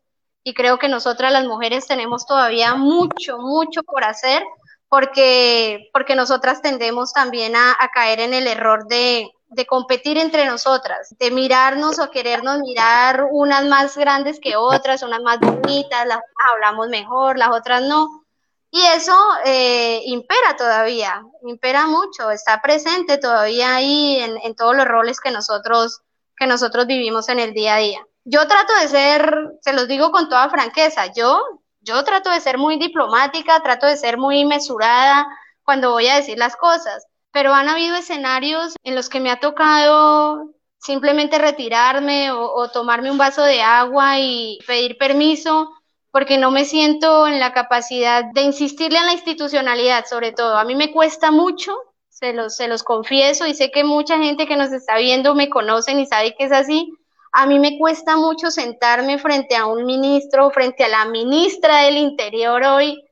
Y 0.45 0.55
creo 0.55 0.79
que 0.79 0.89
nosotras 0.89 1.33
las 1.33 1.45
mujeres 1.45 1.87
tenemos 1.87 2.27
todavía 2.27 2.75
mucho, 2.75 3.39
mucho 3.39 3.83
por 3.83 4.05
hacer 4.05 4.43
porque, 4.89 5.91
porque 5.93 6.15
nosotras 6.15 6.63
tendemos 6.63 7.13
también 7.13 7.55
a, 7.57 7.77
caer 7.93 8.21
en 8.21 8.35
el 8.35 8.47
error 8.47 8.87
de, 8.87 9.31
de 9.51 9.67
competir 9.67 10.17
entre 10.17 10.47
nosotras, 10.47 11.15
de 11.19 11.31
mirarnos 11.31 11.99
o 11.99 12.11
querernos 12.11 12.61
mirar 12.61 13.27
unas 13.31 13.65
más 13.67 13.97
grandes 13.97 14.41
que 14.41 14.57
otras, 14.57 15.03
unas 15.03 15.21
más 15.21 15.39
bonitas, 15.41 16.07
las 16.07 16.21
hablamos 16.53 16.89
mejor, 16.89 17.37
las 17.37 17.51
otras 17.51 17.83
no. 17.83 18.25
Y 18.71 18.81
eso 18.83 19.17
eh, 19.45 20.03
impera 20.07 20.57
todavía, 20.57 21.23
impera 21.43 21.87
mucho, 21.87 22.31
está 22.31 22.63
presente 22.63 23.19
todavía 23.19 23.75
ahí 23.75 24.21
en, 24.21 24.39
en, 24.45 24.55
todos 24.55 24.77
los 24.77 24.87
roles 24.87 25.21
que 25.21 25.33
nosotros, 25.33 26.01
que 26.37 26.47
nosotros 26.47 26.87
vivimos 26.87 27.29
en 27.29 27.41
el 27.41 27.53
día 27.53 27.75
a 27.75 27.79
día. 27.79 28.07
Yo 28.25 28.47
trato 28.47 28.73
de 28.81 28.89
ser, 28.89 29.51
se 29.61 29.73
los 29.73 29.89
digo 29.89 30.13
con 30.13 30.29
toda 30.29 30.49
franqueza, 30.49 31.13
yo 31.13 31.43
yo 31.81 32.05
trato 32.05 32.31
de 32.31 32.41
ser 32.41 32.59
muy 32.59 32.79
diplomática, 32.79 33.61
trato 33.63 33.87
de 33.87 33.97
ser 33.97 34.19
muy 34.19 34.45
mesurada 34.45 35.27
cuando 35.63 35.91
voy 35.91 36.09
a 36.09 36.17
decir 36.17 36.37
las 36.39 36.57
cosas, 36.57 37.07
pero 37.33 37.55
han 37.55 37.69
habido 37.69 37.97
escenarios 37.97 38.75
en 38.83 38.95
los 38.95 39.09
que 39.09 39.21
me 39.21 39.31
ha 39.31 39.41
tocado 39.41 40.55
simplemente 40.79 41.39
retirarme 41.39 42.33
o, 42.33 42.69
tomarme 42.71 43.11
un 43.11 43.19
vaso 43.19 43.43
de 43.43 43.61
agua 43.61 44.19
y 44.19 44.59
pedir 44.67 44.97
permiso 44.97 45.71
porque 46.11 46.39
no 46.39 46.51
me 46.51 46.65
siento 46.65 47.29
en 47.29 47.39
la 47.39 47.53
capacidad 47.53 48.25
de 48.33 48.43
insistirle 48.43 48.99
a 48.99 49.05
la 49.05 49.13
institucionalidad, 49.13 50.07
sobre 50.07 50.33
todo. 50.33 50.57
A 50.57 50.65
mí 50.65 50.75
me 50.75 50.91
cuesta 50.91 51.31
mucho, 51.31 51.77
se 52.09 52.33
los, 52.33 52.57
se 52.57 52.67
los 52.67 52.83
confieso, 52.83 53.47
y 53.47 53.55
sé 53.55 53.71
que 53.71 53.85
mucha 53.85 54.19
gente 54.19 54.47
que 54.47 54.57
nos 54.57 54.73
está 54.73 54.97
viendo 54.97 55.37
me 55.37 55.49
conocen 55.49 56.01
y 56.01 56.07
sabe 56.07 56.35
que 56.37 56.47
es 56.47 56.53
así, 56.53 56.93
a 57.33 57.47
mí 57.47 57.61
me 57.61 57.79
cuesta 57.79 58.17
mucho 58.17 58.51
sentarme 58.51 59.19
frente 59.19 59.55
a 59.55 59.67
un 59.67 59.85
ministro, 59.85 60.51
frente 60.51 60.83
a 60.83 60.89
la 60.89 61.05
ministra 61.05 61.83
del 61.83 61.97
Interior 61.97 62.65
hoy 62.65 63.05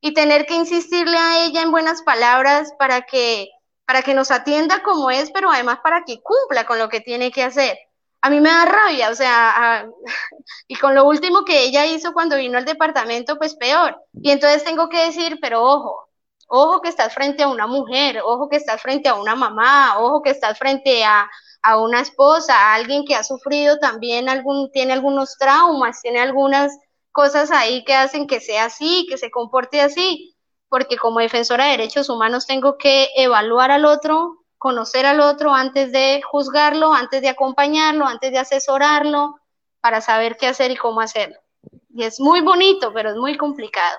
y 0.00 0.14
tener 0.14 0.46
que 0.46 0.54
insistirle 0.54 1.16
a 1.16 1.44
ella 1.44 1.62
en 1.62 1.72
buenas 1.72 2.02
palabras 2.02 2.72
para 2.78 3.02
que 3.02 3.48
para 3.86 4.02
que 4.02 4.14
nos 4.14 4.30
atienda 4.30 4.82
como 4.82 5.10
es, 5.10 5.30
pero 5.30 5.50
además 5.50 5.78
para 5.82 6.04
que 6.04 6.20
cumpla 6.22 6.64
con 6.66 6.78
lo 6.78 6.88
que 6.88 7.00
tiene 7.00 7.30
que 7.30 7.42
hacer. 7.42 7.78
A 8.20 8.30
mí 8.30 8.40
me 8.40 8.48
da 8.48 8.64
rabia, 8.64 9.10
o 9.10 9.14
sea, 9.14 9.86
y 10.68 10.76
con 10.76 10.94
lo 10.94 11.04
último 11.04 11.44
que 11.44 11.64
ella 11.64 11.86
hizo 11.86 12.12
cuando 12.12 12.36
vino 12.36 12.58
al 12.58 12.64
departamento, 12.64 13.36
pues 13.36 13.54
peor. 13.56 13.96
Y 14.14 14.30
entonces 14.30 14.64
tengo 14.64 14.88
que 14.88 15.04
decir, 15.04 15.38
pero 15.42 15.62
ojo, 15.62 16.08
ojo 16.48 16.80
que 16.80 16.88
estás 16.88 17.12
frente 17.14 17.42
a 17.42 17.48
una 17.48 17.66
mujer, 17.66 18.20
ojo 18.24 18.48
que 18.48 18.56
estás 18.56 18.80
frente 18.80 19.08
a 19.08 19.14
una 19.14 19.34
mamá, 19.34 19.98
ojo 19.98 20.22
que 20.22 20.30
estás 20.30 20.58
frente 20.58 21.04
a, 21.04 21.28
a 21.62 21.80
una 21.80 22.00
esposa, 22.00 22.54
a 22.54 22.74
alguien 22.74 23.04
que 23.04 23.14
ha 23.14 23.24
sufrido 23.24 23.78
también 23.78 24.28
algún, 24.28 24.70
tiene 24.70 24.92
algunos 24.92 25.36
traumas, 25.38 26.00
tiene 26.00 26.20
algunas 26.20 26.72
cosas 27.12 27.50
ahí 27.50 27.84
que 27.84 27.94
hacen 27.94 28.26
que 28.26 28.40
sea 28.40 28.66
así, 28.66 29.06
que 29.08 29.18
se 29.18 29.30
comporte 29.30 29.80
así, 29.80 30.33
porque 30.68 30.96
como 30.96 31.20
defensora 31.20 31.64
de 31.66 31.72
derechos 31.72 32.08
humanos 32.08 32.46
tengo 32.46 32.76
que 32.78 33.08
evaluar 33.16 33.70
al 33.70 33.84
otro, 33.84 34.44
conocer 34.58 35.06
al 35.06 35.20
otro 35.20 35.54
antes 35.54 35.92
de 35.92 36.22
juzgarlo, 36.22 36.94
antes 36.94 37.22
de 37.22 37.28
acompañarlo, 37.28 38.06
antes 38.06 38.32
de 38.32 38.38
asesorarlo, 38.38 39.36
para 39.80 40.00
saber 40.00 40.36
qué 40.36 40.46
hacer 40.46 40.70
y 40.70 40.76
cómo 40.76 41.00
hacerlo. 41.00 41.36
Y 41.94 42.04
es 42.04 42.18
muy 42.18 42.40
bonito, 42.40 42.92
pero 42.92 43.10
es 43.10 43.16
muy 43.16 43.36
complicado. 43.36 43.98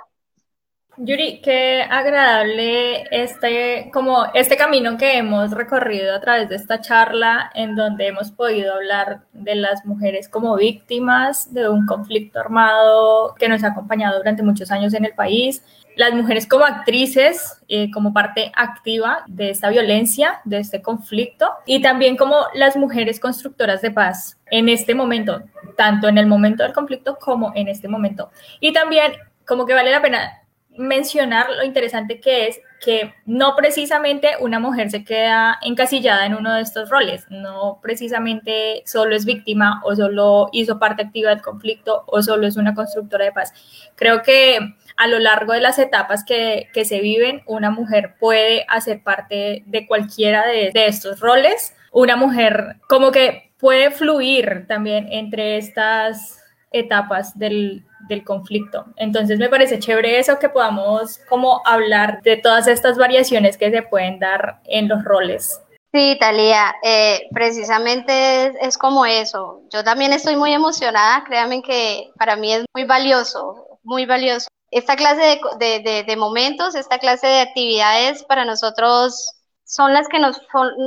Yuri, 0.98 1.42
qué 1.42 1.82
agradable 1.82 3.04
este, 3.12 3.90
como 3.94 4.28
este 4.34 4.56
camino 4.56 4.98
que 4.98 5.18
hemos 5.18 5.52
recorrido 5.52 6.16
a 6.16 6.22
través 6.22 6.48
de 6.48 6.56
esta 6.56 6.80
charla 6.80 7.52
en 7.54 7.76
donde 7.76 8.08
hemos 8.08 8.32
podido 8.32 8.74
hablar 8.74 9.24
de 9.34 9.56
las 9.56 9.86
mujeres 9.86 10.30
como 10.30 10.56
víctimas 10.56 11.54
de 11.54 11.68
un 11.68 11.86
conflicto 11.86 12.40
armado 12.40 13.36
que 13.38 13.50
nos 13.50 13.66
ha 13.66 13.68
acompañado 13.68 14.20
durante 14.20 14.42
muchos 14.42 14.72
años 14.72 14.94
en 14.94 15.04
el 15.04 15.14
país, 15.14 15.64
las 15.96 16.14
mujeres 16.14 16.48
como 16.48 16.66
actrices, 16.66 17.62
eh, 17.68 17.90
como 17.92 18.14
parte 18.14 18.52
activa 18.56 19.24
de 19.28 19.50
esta 19.50 19.70
violencia, 19.70 20.42
de 20.44 20.60
este 20.60 20.82
conflicto, 20.82 21.50
y 21.66 21.82
también 21.82 22.18
como 22.18 22.36
las 22.54 22.76
mujeres 22.76 23.20
constructoras 23.20 23.82
de 23.82 23.92
paz 23.92 24.38
en 24.52 24.70
este 24.70 24.94
momento, 24.94 25.42
tanto 25.78 26.08
en 26.08 26.18
el 26.18 26.28
momento 26.28 26.64
del 26.64 26.74
conflicto 26.74 27.18
como 27.20 27.52
en 27.56 27.68
este 27.68 27.88
momento. 27.88 28.30
Y 28.60 28.74
también 28.74 29.14
como 29.46 29.66
que 29.66 29.74
vale 29.74 29.92
la 29.92 30.02
pena 30.02 30.42
mencionar 30.78 31.50
lo 31.50 31.64
interesante 31.64 32.20
que 32.20 32.48
es 32.48 32.60
que 32.84 33.14
no 33.26 33.56
precisamente 33.56 34.32
una 34.40 34.60
mujer 34.60 34.92
se 34.92 35.04
queda 35.04 35.58
encasillada 35.62 36.26
en 36.26 36.36
uno 36.36 36.54
de 36.54 36.62
estos 36.62 36.90
roles, 36.90 37.26
no 37.30 37.80
precisamente 37.82 38.84
solo 38.86 39.16
es 39.16 39.26
víctima 39.26 39.82
o 39.86 39.96
solo 39.96 40.50
hizo 40.52 40.78
parte 40.78 41.04
activa 41.04 41.30
del 41.30 41.42
conflicto 41.42 42.04
o 42.08 42.22
solo 42.22 42.46
es 42.46 42.58
una 42.58 42.76
constructora 42.76 43.26
de 43.26 43.32
paz. 43.32 43.54
Creo 43.96 44.22
que 44.22 44.60
a 44.98 45.08
lo 45.08 45.20
largo 45.20 45.54
de 45.54 45.62
las 45.62 45.80
etapas 45.80 46.24
que, 46.24 46.70
se 46.84 47.00
viven, 47.00 47.42
una 47.48 47.72
mujer 47.72 48.16
puede 48.20 48.66
hacer 48.68 49.04
parte 49.04 49.64
de 49.66 49.88
cualquiera 49.88 50.46
de, 50.48 50.72
de 50.74 50.88
estos 50.88 51.20
roles. 51.20 51.76
Una 51.92 52.16
mujer 52.16 52.78
como 52.88 53.12
que 53.12 53.52
puede 53.60 53.92
fluir 53.92 54.66
también 54.68 55.08
entre 55.12 55.58
estas 55.58 56.40
etapas 56.72 57.38
del, 57.38 57.86
del 58.08 58.24
conflicto. 58.24 58.86
Entonces 58.98 59.40
me 59.40 59.50
parece 59.50 59.80
chévere 59.80 60.20
eso 60.20 60.40
que 60.40 60.50
podamos 60.50 61.20
como 61.30 61.62
hablar 61.66 62.22
de 62.24 62.38
todas 62.38 62.68
estas 62.68 62.98
variaciones 62.98 63.58
que 63.58 63.72
se 63.72 63.82
pueden 63.82 64.20
dar 64.20 64.60
en 64.66 64.88
los 64.88 65.04
roles. 65.04 65.62
Sí, 65.94 66.18
Talía, 66.20 66.76
eh, 66.84 67.22
precisamente 67.32 68.54
es, 68.62 68.78
como 68.78 69.06
eso. 69.06 69.62
Yo 69.72 69.82
también 69.82 70.12
estoy 70.12 70.36
muy 70.36 70.52
emocionada, 70.52 71.24
créanme 71.24 71.62
que 71.62 72.12
para 72.20 72.36
mí 72.36 72.54
es 72.54 72.66
muy 72.74 72.84
valioso, 72.84 73.80
muy 73.82 74.06
valioso. 74.06 74.48
Esta 74.72 74.96
clase 74.96 75.40
de, 75.60 76.04
de, 76.06 76.16
momentos, 76.18 76.76
esta 76.76 77.00
clase 77.00 77.28
de 77.28 77.40
actividades 77.42 78.24
para 78.24 78.46
nosotros 78.46 79.32
son 79.64 79.94
las 79.94 80.08
que 80.08 80.20
nos, 80.20 80.42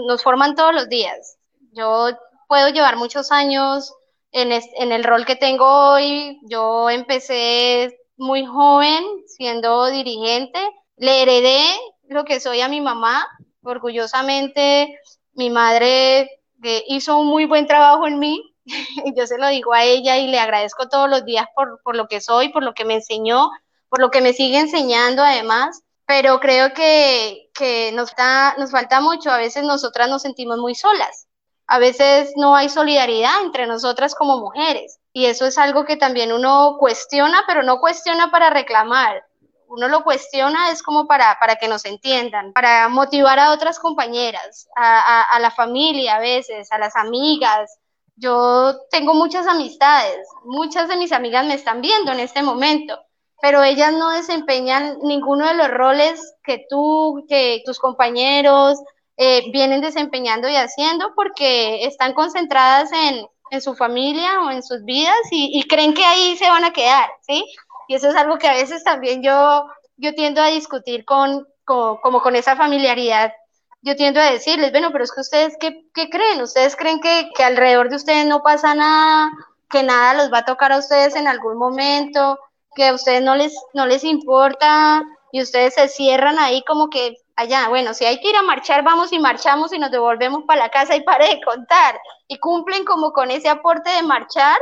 nos 0.07 0.23
forman 0.23 0.55
todos 0.55 0.75
los 0.75 0.89
días. 0.89 1.39
Yo 1.73 2.09
puedo 2.49 2.69
llevar 2.69 2.97
muchos 2.97 3.33
años 3.33 3.95
en, 4.33 4.53
en 4.53 4.93
el 4.93 5.05
rol 5.05 5.25
que 5.25 5.37
tengo 5.37 5.93
hoy. 5.93 6.39
Yo 6.49 6.91
empecé 6.91 7.99
muy 8.17 8.45
joven 8.45 9.05
siendo 9.27 9.87
dirigente, 9.87 10.59
le 10.97 11.23
heredé 11.23 11.65
lo 12.09 12.25
que 12.25 12.41
soy 12.41 12.61
a 12.61 12.69
mi 12.69 12.81
mamá 12.81 13.27
orgullosamente 13.63 14.99
mi 15.35 15.51
madre 15.51 16.23
eh, 16.63 16.85
hizo 16.89 17.19
un 17.19 17.29
muy 17.29 17.45
buen 17.45 17.67
trabajo 17.67 18.07
en 18.07 18.19
mí. 18.19 18.43
Yo 19.17 19.27
se 19.27 19.39
lo 19.39 19.49
digo 19.49 19.73
a 19.73 19.85
ella 19.85 20.19
y 20.19 20.27
le 20.27 20.39
agradezco 20.39 20.89
todos 20.89 21.09
los 21.09 21.25
días 21.25 21.47
por, 21.55 21.81
por 21.83 21.97
lo 21.97 22.09
que 22.09 22.21
soy, 22.21 22.51
por 22.51 22.65
lo 22.65 22.75
que 22.75 22.85
me 22.85 22.95
enseñó, 22.95 23.51
por 23.89 24.01
lo 24.01 24.10
que 24.10 24.20
me 24.20 24.32
sigue 24.32 24.59
enseñando 24.59 25.23
además. 25.23 25.82
Pero 26.06 26.40
creo 26.40 26.73
que, 26.73 27.51
que 27.52 27.93
nos, 27.93 28.15
da, 28.16 28.55
nos 28.56 28.70
falta 28.70 29.01
mucho. 29.01 29.31
A 29.31 29.36
veces 29.36 29.65
nosotras 29.65 30.09
nos 30.09 30.23
sentimos 30.23 30.59
muy 30.59 30.74
solas. 30.74 31.27
A 31.66 31.78
veces 31.78 32.32
no 32.36 32.56
hay 32.56 32.70
solidaridad 32.70 33.43
entre 33.43 33.66
nosotras 33.66 34.15
como 34.15 34.39
mujeres. 34.39 34.98
Y 35.12 35.27
eso 35.27 35.47
es 35.47 35.59
algo 35.59 35.85
que 35.85 35.97
también 35.97 36.32
uno 36.32 36.77
cuestiona, 36.78 37.43
pero 37.47 37.62
no 37.62 37.78
cuestiona 37.78 38.31
para 38.31 38.48
reclamar, 38.48 39.23
uno 39.69 39.89
lo 39.89 40.02
cuestiona 40.02 40.70
es 40.70 40.82
como 40.82 41.06
para, 41.06 41.36
para 41.39 41.56
que 41.56 41.69
nos 41.69 41.85
entiendan, 41.85 42.52
para 42.52 42.89
motivar 42.89 43.39
a 43.39 43.52
otras 43.52 43.78
compañeras, 43.78 44.69
a, 44.74 45.23
a, 45.23 45.39
la 45.40 45.51
familia 45.51 46.16
a 46.16 46.20
veces, 46.20 46.73
a 46.73 46.78
las 46.78 46.97
amigas. 46.97 47.78
Yo 48.16 48.74
tengo 48.90 49.15
muchas 49.15 49.47
amistades, 49.47 50.27
muchas 50.44 50.89
de 50.89 50.97
mis 50.97 51.12
amigas 51.12 51.47
me 51.47 51.55
están 51.55 51.81
viendo 51.81 52.10
en 52.12 52.20
este 52.20 52.43
momento, 52.43 52.98
pero 53.40 53.62
ellas 53.62 53.93
no 53.93 54.10
desempeñan 54.10 54.98
ninguno 55.02 55.47
de 55.47 55.55
los 55.55 55.69
roles 55.69 56.35
que 56.43 56.66
tú, 56.69 57.24
que 57.28 57.62
tus 57.65 57.78
compañeros 57.78 58.78
eh, 59.16 59.51
vienen 59.52 59.81
desempeñando 59.81 60.48
y 60.48 60.56
haciendo 60.56 61.12
porque 61.15 61.85
están 61.85 62.15
concentradas 62.15 62.90
en, 62.93 63.27
en 63.51 63.60
su 63.60 63.74
familia 63.74 64.43
o 64.43 64.51
en 64.51 64.62
sus 64.62 64.85
vidas 64.85 65.16
y, 65.31 65.59
y 65.59 65.66
creen 65.69 65.94
que 65.94 66.05
ahí 66.05 66.36
se 66.36 66.48
van 66.48 66.65
a 66.65 66.73
quedar, 66.73 67.09
¿sí? 67.27 67.44
Y 67.89 67.94
eso 67.94 68.09
es 68.09 68.16
algo 68.16 68.39
que 68.39 68.48
a 68.48 68.55
veces 68.55 68.85
también 68.85 69.23
yo, 69.23 69.66
yo 69.97 70.15
tiendo 70.15 70.43
a 70.43 70.48
discutir 70.48 71.05
con, 71.05 71.47
como 71.65 72.20
con 72.23 72.36
esa 72.36 72.56
familiaridad. 72.56 73.32
Yo 73.81 73.94
tiendo 73.97 74.20
a 74.20 74.31
decirles, 74.31 74.73
bueno, 74.73 74.90
pero 74.93 75.05
es 75.05 75.12
que 75.12 75.20
ustedes, 75.20 75.56
¿qué, 75.60 75.85
qué 75.94 76.10
creen? 76.10 76.43
¿Ustedes 76.43 76.77
creen 76.77 77.01
que, 77.01 77.31
que 77.35 77.44
alrededor 77.44 77.89
de 77.89 77.97
ustedes 77.97 78.27
no 78.27 78.43
pasa 78.43 78.74
nada? 78.74 79.31
¿Que 79.70 79.82
nada 79.82 80.15
los 80.15 80.32
va 80.32 80.39
a 80.39 80.44
tocar 80.44 80.73
a 80.73 80.78
ustedes 80.78 81.15
en 81.15 81.28
algún 81.28 81.56
momento? 81.56 82.39
¿Que 82.74 82.89
a 82.89 82.95
ustedes 82.95 83.23
no 83.23 83.36
les, 83.36 83.55
no 83.74 83.86
les 83.86 84.05
importa? 84.05 85.03
Y 85.32 85.43
ustedes 85.43 85.74
se 85.74 85.89
cierran 85.89 86.39
ahí 86.39 86.62
como 86.65 86.89
que 86.90 87.16
allá, 87.36 87.69
bueno, 87.69 87.95
si 87.95 88.05
hay 88.05 88.20
que 88.20 88.31
ir 88.31 88.36
a 88.36 88.43
marchar, 88.43 88.82
vamos 88.82 89.12
y 89.12 89.19
marchamos 89.19 89.73
y 89.73 89.78
nos 89.78 89.90
devolvemos 89.90 90.45
para 90.45 90.65
la 90.65 90.70
casa 90.70 90.97
y 90.97 91.03
pare 91.05 91.28
de 91.28 91.40
contar. 91.40 92.01
Y 92.27 92.39
cumplen 92.39 92.85
como 92.85 93.12
con 93.12 93.31
ese 93.31 93.49
aporte 93.49 93.90
de 93.90 94.03
marchar, 94.03 94.59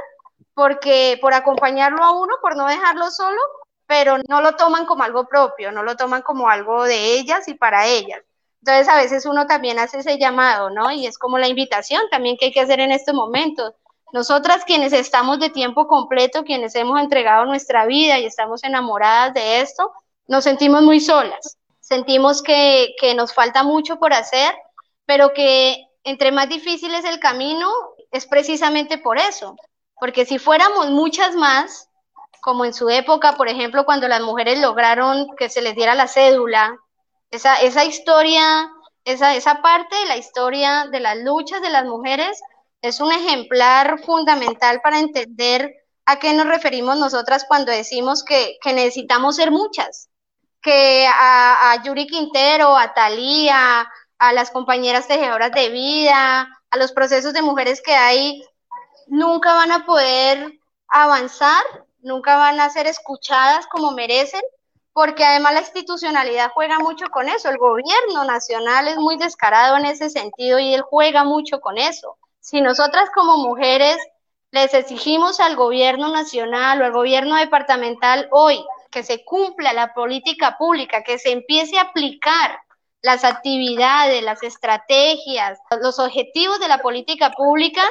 porque 0.55 1.19
por 1.21 1.35
acompañarlo 1.35 2.03
a 2.03 2.13
uno, 2.13 2.35
por 2.41 2.57
no 2.57 2.67
dejarlo 2.67 3.11
solo, 3.11 3.41
pero 3.87 4.19
no 4.29 4.41
lo 4.41 4.57
toman 4.57 4.85
como 4.85 5.05
algo 5.05 5.27
propio, 5.27 5.73
no 5.73 5.83
lo 5.83 5.97
toman 5.97 6.23
como 6.23 6.49
algo 6.49 6.85
de 6.85 7.15
ellas 7.15 7.49
y 7.49 7.55
para 7.55 7.87
ellas. 7.87 8.21
Entonces 8.61 8.89
a 8.89 8.97
veces 8.97 9.27
uno 9.27 9.47
también 9.47 9.79
hace 9.79 9.99
ese 9.99 10.19
llamado, 10.19 10.71
¿no? 10.71 10.91
Y 10.91 11.07
es 11.07 11.19
como 11.19 11.39
la 11.39 11.49
invitación 11.49 12.03
también 12.11 12.37
que 12.37 12.47
hay 12.47 12.53
que 12.53 12.61
hacer 12.61 12.81
en 12.81 12.91
estos 12.91 13.15
momentos. 13.15 13.75
Nosotras 14.17 14.65
quienes 14.65 14.95
estamos 14.95 15.41
de 15.41 15.51
tiempo 15.51 15.87
completo, 15.87 16.43
quienes 16.43 16.75
hemos 16.75 16.99
entregado 16.99 17.45
nuestra 17.45 17.85
vida 17.85 18.19
y 18.19 18.25
estamos 18.25 18.65
enamoradas 18.65 19.35
de 19.35 19.61
esto, 19.61 19.93
nos 20.27 20.43
sentimos 20.43 20.81
muy 20.81 21.01
solas. 21.01 21.59
Sentimos 21.81 22.43
que, 22.43 22.95
que 22.99 23.15
nos 23.15 23.35
falta 23.35 23.63
mucho 23.63 23.99
por 23.99 24.15
hacer, 24.15 24.55
pero 25.05 25.35
que 25.35 25.85
entre 26.03 26.33
más 26.33 26.49
difícil 26.49 26.95
es 26.95 27.05
el 27.05 27.21
camino, 27.21 27.69
es 28.11 28.25
precisamente 28.25 28.97
por 28.97 29.19
eso, 29.19 29.55
porque 30.01 30.25
si 30.25 30.39
fuéramos 30.39 30.89
muchas 30.89 31.35
más, 31.35 31.91
como 32.41 32.65
en 32.65 32.73
su 32.73 32.89
época, 32.89 33.37
por 33.37 33.51
ejemplo, 33.51 33.85
cuando 33.85 34.09
las 34.09 34.23
mujeres 34.23 34.59
lograron 34.61 35.27
que 35.37 35.51
se 35.51 35.61
les 35.61 35.75
diera 35.75 35.95
la 35.95 36.09
cédula, 36.09 36.75
esa, 37.31 37.57
esa 37.57 37.85
historia, 37.85 38.71
esa, 39.05 39.35
esa 39.35 39.61
parte 39.61 39.95
de 39.95 40.07
la 40.07 40.17
historia 40.17 40.87
de 40.91 41.01
las 41.01 41.19
luchas 41.19 41.61
de 41.61 41.69
las 41.69 41.85
mujeres 41.85 42.41
es 42.87 43.01
un 43.01 43.13
ejemplar 43.13 44.01
fundamental 44.05 44.81
para 44.83 45.01
entender 45.01 45.75
a 46.07 46.19
qué 46.19 46.33
nos 46.33 46.47
referimos 46.47 46.97
nosotras 46.97 47.45
cuando 47.47 47.73
decimos 47.73 48.25
que, 48.25 48.59
que 48.63 48.73
necesitamos 48.73 49.37
ser 49.37 49.51
muchas, 49.51 50.09
que 50.63 51.07
a, 51.09 51.83
Yuri 51.85 52.07
Quintero, 52.07 52.77
a 52.77 52.95
Talía, 52.95 53.89
a 54.19 54.33
las 54.33 54.51
compañeras 54.51 55.07
tejedoras 55.07 55.53
de 55.53 55.69
vida, 55.69 56.49
a 56.71 56.77
los 56.77 56.93
procesos 56.93 57.33
de 57.33 57.43
mujeres 57.43 57.83
que 57.83 57.95
hay 57.95 58.45
nunca 59.07 59.55
van 59.55 59.73
a 59.73 59.85
poder 59.85 60.59
avanzar, 60.89 61.63
nunca 62.01 62.37
van 62.37 62.61
a 62.61 62.71
ser 62.71 62.87
escuchadas 62.87 63.67
como 63.67 63.93
merecen, 63.93 64.43
porque 64.93 65.25
además 65.25 65.55
la 65.55 65.61
institucionalidad 65.61 66.51
juega 66.55 66.79
mucho 66.79 67.07
con 67.11 67.29
eso. 67.29 67.49
El 67.49 67.59
gobierno 67.59 68.25
nacional 68.25 68.89
es 68.89 68.97
muy 68.97 69.17
descarado 69.19 69.77
en 69.77 69.85
ese 69.85 70.09
sentido 70.09 70.59
y 70.59 70.75
él 70.75 70.83
juega 70.83 71.23
mucho 71.23 71.61
con 71.61 71.79
eso. 71.79 72.17
Si 72.47 72.61
nosotras 72.61 73.11
como 73.13 73.39
mujeres 73.39 73.97
les 74.53 74.73
exigimos 74.73 75.41
al 75.41 75.57
gobierno 75.57 76.13
nacional 76.13 76.81
o 76.81 76.85
al 76.85 76.93
gobierno 76.93 77.35
departamental 77.35 78.29
hoy 78.31 78.65
que 78.93 79.03
se 79.03 79.25
cumpla 79.25 79.73
la 79.73 79.93
política 79.93 80.57
pública, 80.57 81.03
que 81.03 81.19
se 81.19 81.33
empiece 81.33 81.77
a 81.77 81.91
aplicar 81.91 82.57
las 83.03 83.25
actividades, 83.25 84.23
las 84.23 84.45
estrategias, 84.45 85.59
los 85.83 85.99
objetivos 85.99 86.61
de 86.61 86.69
la 86.69 86.79
política 86.79 87.33
pública, 87.33 87.83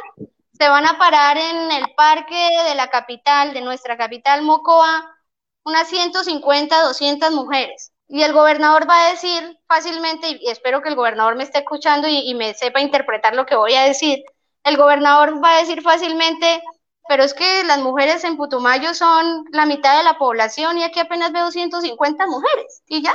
se 0.54 0.70
van 0.70 0.86
a 0.86 0.98
parar 0.98 1.38
en 1.38 1.72
el 1.74 1.94
parque 1.94 2.50
de 2.66 2.76
la 2.76 2.90
capital, 2.90 3.54
de 3.54 3.60
nuestra 3.60 3.98
capital, 3.98 4.42
Mocoa, 4.42 5.18
unas 5.66 5.90
150, 5.90 6.82
200 6.82 7.32
mujeres. 7.32 7.92
Y 8.08 8.24
el 8.24 8.32
gobernador 8.32 8.90
va 8.90 9.06
a 9.06 9.10
decir 9.10 9.60
fácilmente, 9.68 10.40
y 10.40 10.50
espero 10.50 10.82
que 10.82 10.88
el 10.88 10.96
gobernador 10.96 11.36
me 11.36 11.44
esté 11.44 11.58
escuchando 11.58 12.08
y, 12.08 12.34
me 12.36 12.54
sepa 12.54 12.80
interpretar 12.80 13.36
lo 13.36 13.46
que 13.46 13.58
voy 13.58 13.74
a 13.74 13.84
decir, 13.84 14.24
el 14.66 14.78
gobernador 14.78 15.44
va 15.44 15.56
a 15.56 15.60
decir 15.60 15.82
fácilmente, 15.82 16.62
pero 17.08 17.24
es 17.24 17.34
que 17.34 17.64
las 17.64 17.80
mujeres 17.80 18.24
en 18.24 18.38
Putumayo 18.38 18.94
son 18.94 19.46
la 19.52 19.66
mitad 19.66 19.98
de 19.98 20.04
la 20.04 20.18
población 20.18 20.78
y 20.78 20.84
aquí 20.84 21.00
apenas 21.00 21.32
veo 21.32 21.52
150 21.52 22.28
mujeres. 22.28 22.84
Y 22.88 23.02
ya, 23.04 23.14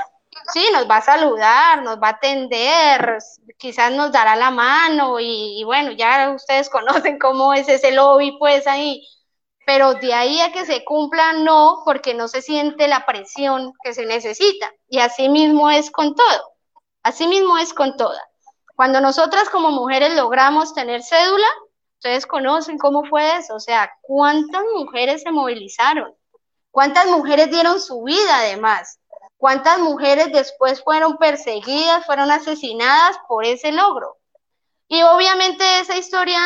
Sí, 0.52 0.64
nos 0.72 0.89
va 0.89 0.98
a 0.98 1.02
saludar, 1.02 1.82
nos 1.82 1.98
va 2.01 2.09
a 2.09 2.10
atender, 2.10 3.18
quizás 3.59 3.93
nos 3.93 4.12
dará 4.12 4.36
la 4.36 4.51
mano 4.51 5.18
y, 5.20 5.62
bueno, 5.64 5.93
ya 5.93 6.31
ustedes 6.31 6.70
conocen 7.14 7.18
cómo 7.18 7.52
es 7.52 7.68
ese 7.68 7.93
lobby 7.93 8.36
pues 8.39 8.66
ahí, 8.66 9.06
pero 9.66 9.94
de 9.94 10.14
ahí 10.14 10.40
a 10.40 10.52
que 10.52 10.64
se 10.66 10.85
cumpla 10.85 11.32
no, 11.35 11.82
porque 11.85 12.14
no 12.14 12.28
se 12.28 12.43
siente 12.43 12.89
la 12.89 13.06
presión 13.06 13.72
que 13.82 13.93
se 13.94 14.06
necesita 14.06 14.72
y 14.89 14.98
así 15.01 15.28
mismo 15.28 15.70
es 15.70 15.90
con 15.90 16.14
todo, 16.14 16.55
así 17.02 17.27
mismo 17.27 17.59
es 17.59 17.72
con 17.74 17.97
toda. 17.97 18.20
Cuando 18.81 19.02
nosotras 19.02 19.51
como 19.51 19.70
mujeres 19.73 20.15
logramos 20.15 20.73
tener 20.73 21.02
cédula, 21.02 21.47
ustedes 21.98 22.24
conocen 22.24 22.78
cómo 22.78 23.05
fue 23.05 23.36
eso, 23.36 23.57
o 23.57 23.61
sea, 23.61 23.93
cuántas 24.01 24.62
mujeres 24.74 25.20
se 25.23 25.31
movilizaron, 25.31 26.15
cuántas 26.70 27.05
mujeres 27.09 27.51
dieron 27.51 27.78
su 27.78 28.02
vida 28.05 28.39
además 28.39 28.98
¿Cuántas 29.36 29.81
mujeres 29.81 30.32
después 30.32 30.82
fueron 30.82 31.19
perseguidas, 31.19 32.07
fueron 32.07 32.31
asesinadas 32.31 33.19
por 33.28 33.44
ese 33.44 33.70
logro? 33.70 34.16
Y 34.89 35.02
obviamente 35.02 35.62
esa 35.81 35.98
historia 35.98 36.40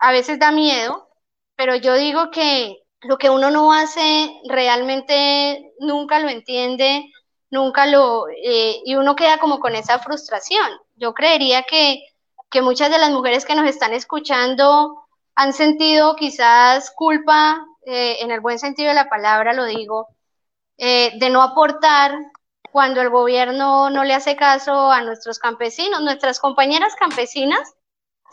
a 0.00 0.10
veces 0.10 0.38
da 0.38 0.52
miedo, 0.52 1.10
pero 1.54 1.76
yo 1.76 1.92
digo 1.96 2.30
que 2.30 2.82
lo 3.02 3.18
que 3.18 3.28
uno 3.28 3.50
no 3.50 3.74
hace 3.74 4.40
realmente 4.48 5.74
nunca 5.80 6.18
lo 6.18 6.30
entiende, 6.30 7.12
nunca 7.50 7.84
lo, 7.84 8.26
eh, 8.30 8.80
y 8.86 8.94
uno 8.94 9.14
queda 9.14 9.36
como 9.36 9.60
con 9.60 9.74
esa 9.74 9.98
frustración. 9.98 10.70
Yo 10.96 11.14
creería 11.14 11.62
que, 11.62 12.04
que 12.50 12.62
muchas 12.62 12.90
de 12.90 12.98
las 12.98 13.10
mujeres 13.10 13.44
que 13.44 13.54
nos 13.54 13.68
están 13.68 13.92
escuchando 13.92 15.04
han 15.34 15.52
sentido 15.52 16.16
quizás 16.16 16.92
culpa, 16.94 17.64
eh, 17.86 18.18
en 18.20 18.30
el 18.30 18.40
buen 18.40 18.58
sentido 18.58 18.88
de 18.88 18.94
la 18.94 19.08
palabra 19.08 19.52
lo 19.52 19.64
digo, 19.64 20.08
eh, 20.78 21.12
de 21.18 21.30
no 21.30 21.42
aportar 21.42 22.16
cuando 22.72 23.00
el 23.00 23.10
gobierno 23.10 23.90
no 23.90 24.04
le 24.04 24.14
hace 24.14 24.36
caso 24.36 24.90
a 24.90 25.02
nuestros 25.02 25.38
campesinos. 25.38 26.00
Nuestras 26.02 26.40
compañeras 26.40 26.94
campesinas 26.96 27.74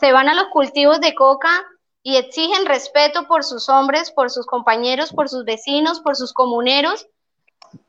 se 0.00 0.12
van 0.12 0.28
a 0.28 0.34
los 0.34 0.46
cultivos 0.46 1.00
de 1.00 1.14
coca 1.14 1.64
y 2.02 2.16
exigen 2.16 2.66
respeto 2.66 3.28
por 3.28 3.44
sus 3.44 3.68
hombres, 3.68 4.10
por 4.10 4.30
sus 4.30 4.46
compañeros, 4.46 5.12
por 5.12 5.28
sus 5.28 5.44
vecinos, 5.44 6.00
por 6.00 6.16
sus 6.16 6.32
comuneros, 6.32 7.06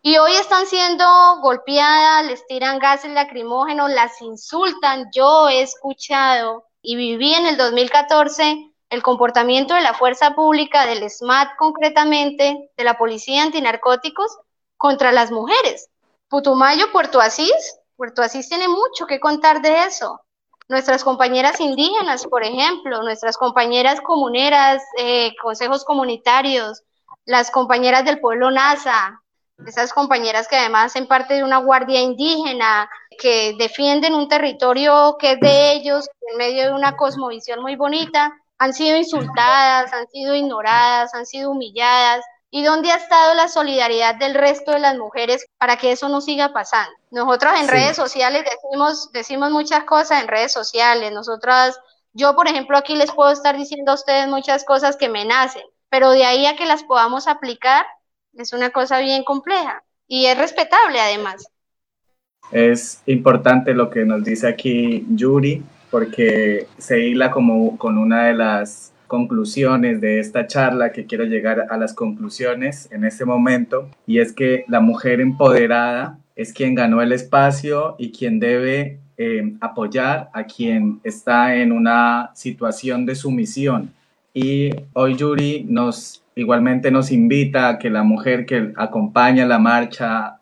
Y 0.06 0.18
hoy 0.18 0.34
están 0.34 0.66
siendo 0.68 1.06
golpeadas, 1.40 2.26
les 2.26 2.46
tiran 2.46 2.78
gases 2.78 3.14
lacrimógenos, 3.14 3.90
las 3.90 4.22
insultan. 4.22 5.10
Yo 5.16 5.48
he 5.48 5.62
escuchado 5.62 6.66
y 6.82 6.98
viví 6.98 7.34
en 7.34 7.46
el 7.46 7.56
2014 7.56 8.70
el 8.90 9.02
comportamiento 9.02 9.74
de 9.74 9.80
la 9.80 9.94
fuerza 9.94 10.36
pública, 10.36 10.86
del 10.86 11.10
SMAT 11.10 11.56
concretamente, 11.58 12.70
de 12.76 12.84
la 12.84 12.98
Policía 12.98 13.44
Antinarcóticos, 13.44 14.40
contra 14.76 15.14
las 15.14 15.32
mujeres. 15.32 15.88
Putumayo, 16.28 16.92
Puerto 16.92 17.22
Asís, 17.22 17.80
Puerto 17.96 18.22
Asís 18.24 18.50
tiene 18.50 18.68
mucho 18.68 19.08
que 19.08 19.22
contar 19.22 19.62
de 19.62 19.86
eso. 19.86 20.20
Nuestras 20.68 21.06
compañeras 21.06 21.62
indígenas, 21.62 22.28
por 22.28 22.44
ejemplo, 22.44 23.04
nuestras 23.04 23.38
compañeras 23.38 24.02
comuneras, 24.02 24.84
eh, 24.98 25.34
consejos 25.42 25.86
comunitarios, 25.86 26.84
las 27.24 27.50
compañeras 27.52 28.04
del 28.04 28.20
pueblo 28.20 28.52
NASA, 28.52 29.23
esas 29.66 29.94
compañeras 29.94 30.48
que 30.48 30.56
además 30.56 30.88
hacen 30.88 31.08
parte 31.08 31.36
de 31.36 31.44
una 31.44 31.58
guardia 31.58 32.02
indígena, 32.02 32.90
que 33.20 33.56
defienden 33.58 34.16
un 34.16 34.28
territorio 34.28 35.18
que 35.20 35.34
es 35.34 35.40
de 35.40 35.74
ellos, 35.74 36.10
en 36.32 36.38
medio 36.38 36.64
de 36.64 36.74
una 36.74 36.96
cosmovisión 36.96 37.62
muy 37.62 37.76
bonita, 37.76 38.34
han 38.58 38.74
sido 38.74 38.98
insultadas, 38.98 39.92
han 39.94 40.08
sido 40.08 40.36
ignoradas, 40.36 41.14
han 41.14 41.26
sido 41.26 41.52
humilladas. 41.52 42.24
¿Y 42.50 42.64
dónde 42.64 42.92
ha 42.92 42.98
estado 42.98 43.34
la 43.34 43.48
solidaridad 43.48 44.16
del 44.16 44.36
resto 44.36 44.72
de 44.72 44.80
las 44.80 44.96
mujeres 44.96 45.44
para 45.58 45.76
que 45.78 45.92
eso 45.92 46.08
no 46.08 46.22
siga 46.22 46.54
pasando? 46.54 46.96
Nosotros 47.10 47.54
en 47.60 47.68
redes 47.68 47.96
sociales 47.96 48.46
decimos, 48.46 49.12
decimos 49.12 49.50
muchas 49.50 49.86
cosas 49.86 50.22
en 50.22 50.28
redes 50.28 50.54
sociales. 50.54 51.12
Nosotras, 51.12 51.80
yo 52.14 52.36
por 52.36 52.48
ejemplo 52.48 52.78
aquí 52.78 52.96
les 52.96 53.12
puedo 53.12 53.32
estar 53.32 53.58
diciendo 53.58 53.92
a 53.92 53.96
ustedes 53.96 54.28
muchas 54.28 54.64
cosas 54.66 54.98
que 54.98 55.10
me 55.10 55.26
nacen, 55.26 55.64
pero 55.90 56.12
de 56.12 56.26
ahí 56.26 56.46
a 56.46 56.56
que 56.56 56.68
las 56.68 56.84
podamos 56.84 57.28
aplicar 57.28 57.88
es 58.34 58.54
una 58.54 58.70
cosa 58.72 59.00
bien 59.00 59.24
compleja 59.24 59.84
y 60.08 60.26
es 60.26 60.38
respetable 60.38 61.00
además. 61.00 61.48
Es 62.52 63.02
importante 63.06 63.74
lo 63.74 63.90
que 63.90 64.06
nos 64.06 64.24
dice 64.24 64.48
aquí 64.48 65.06
Yuri, 65.10 65.64
porque 65.90 66.68
se 66.78 67.00
hila 67.00 67.32
como 67.32 67.78
con 67.78 67.98
una 67.98 68.26
de 68.26 68.34
las 68.34 68.92
conclusiones 69.08 70.02
de 70.02 70.20
esta 70.20 70.48
charla 70.48 70.92
que 70.92 71.06
quiero 71.06 71.24
llegar 71.26 71.68
a 71.70 71.78
las 71.78 71.94
conclusiones 71.94 72.90
en 72.92 73.06
este 73.06 73.26
momento 73.26 73.90
y 74.08 74.20
es 74.20 74.34
que 74.34 74.66
la 74.68 74.80
mujer 74.80 75.22
empoderada 75.22 76.18
es 76.36 76.52
quien 76.52 76.74
ganó 76.74 77.02
el 77.02 77.12
espacio 77.12 77.96
y 78.00 78.12
quien 78.12 78.40
debe 78.40 79.00
eh, 79.18 79.54
apoyar 79.62 80.32
a 80.34 80.46
quien 80.46 81.00
está 81.04 81.56
en 81.56 81.72
una 81.72 82.32
situación 82.34 83.06
de 83.06 83.14
sumisión. 83.14 83.94
Y 84.34 84.72
hoy 84.94 85.16
Yuri 85.16 85.64
nos 85.70 86.23
igualmente 86.36 86.92
nos 86.92 87.12
invita 87.12 87.70
a 87.70 87.80
que 87.80 87.90
la 87.90 88.04
mujer 88.04 88.46
que 88.46 88.74
acompaña 88.76 89.46
la 89.46 89.60
marcha 89.60 90.40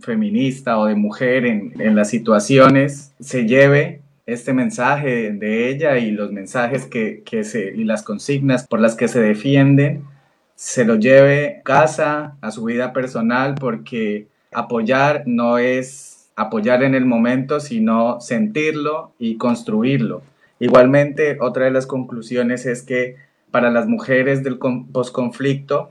feminista 0.00 0.78
o 0.78 0.86
de 0.86 0.94
mujer 0.94 1.46
en, 1.46 1.72
en 1.80 1.96
las 1.96 2.10
situaciones 2.10 3.14
se 3.18 3.46
lleve 3.46 4.02
este 4.26 4.52
mensaje 4.52 5.32
de 5.32 5.68
ella 5.68 5.98
y 5.98 6.10
los 6.10 6.32
mensajes 6.32 6.86
que, 6.86 7.22
que 7.24 7.44
se, 7.44 7.74
y 7.74 7.84
las 7.84 8.02
consignas 8.02 8.66
por 8.66 8.80
las 8.80 8.96
que 8.96 9.08
se 9.08 9.20
defienden 9.20 10.04
se 10.54 10.84
lo 10.84 10.96
lleve 10.96 11.58
a 11.58 11.62
casa, 11.62 12.36
a 12.40 12.50
su 12.50 12.64
vida 12.64 12.92
personal, 12.92 13.54
porque 13.56 14.28
apoyar 14.52 15.24
no 15.26 15.58
es 15.58 16.30
apoyar 16.36 16.82
en 16.82 16.94
el 16.94 17.06
momento, 17.06 17.60
sino 17.60 18.20
sentirlo 18.20 19.12
y 19.18 19.36
construirlo. 19.36 20.22
Igualmente, 20.58 21.38
otra 21.40 21.66
de 21.66 21.70
las 21.70 21.86
conclusiones 21.86 22.66
es 22.66 22.82
que 22.82 23.16
para 23.54 23.70
las 23.70 23.86
mujeres 23.86 24.42
del 24.42 24.58
posconflicto, 24.58 25.88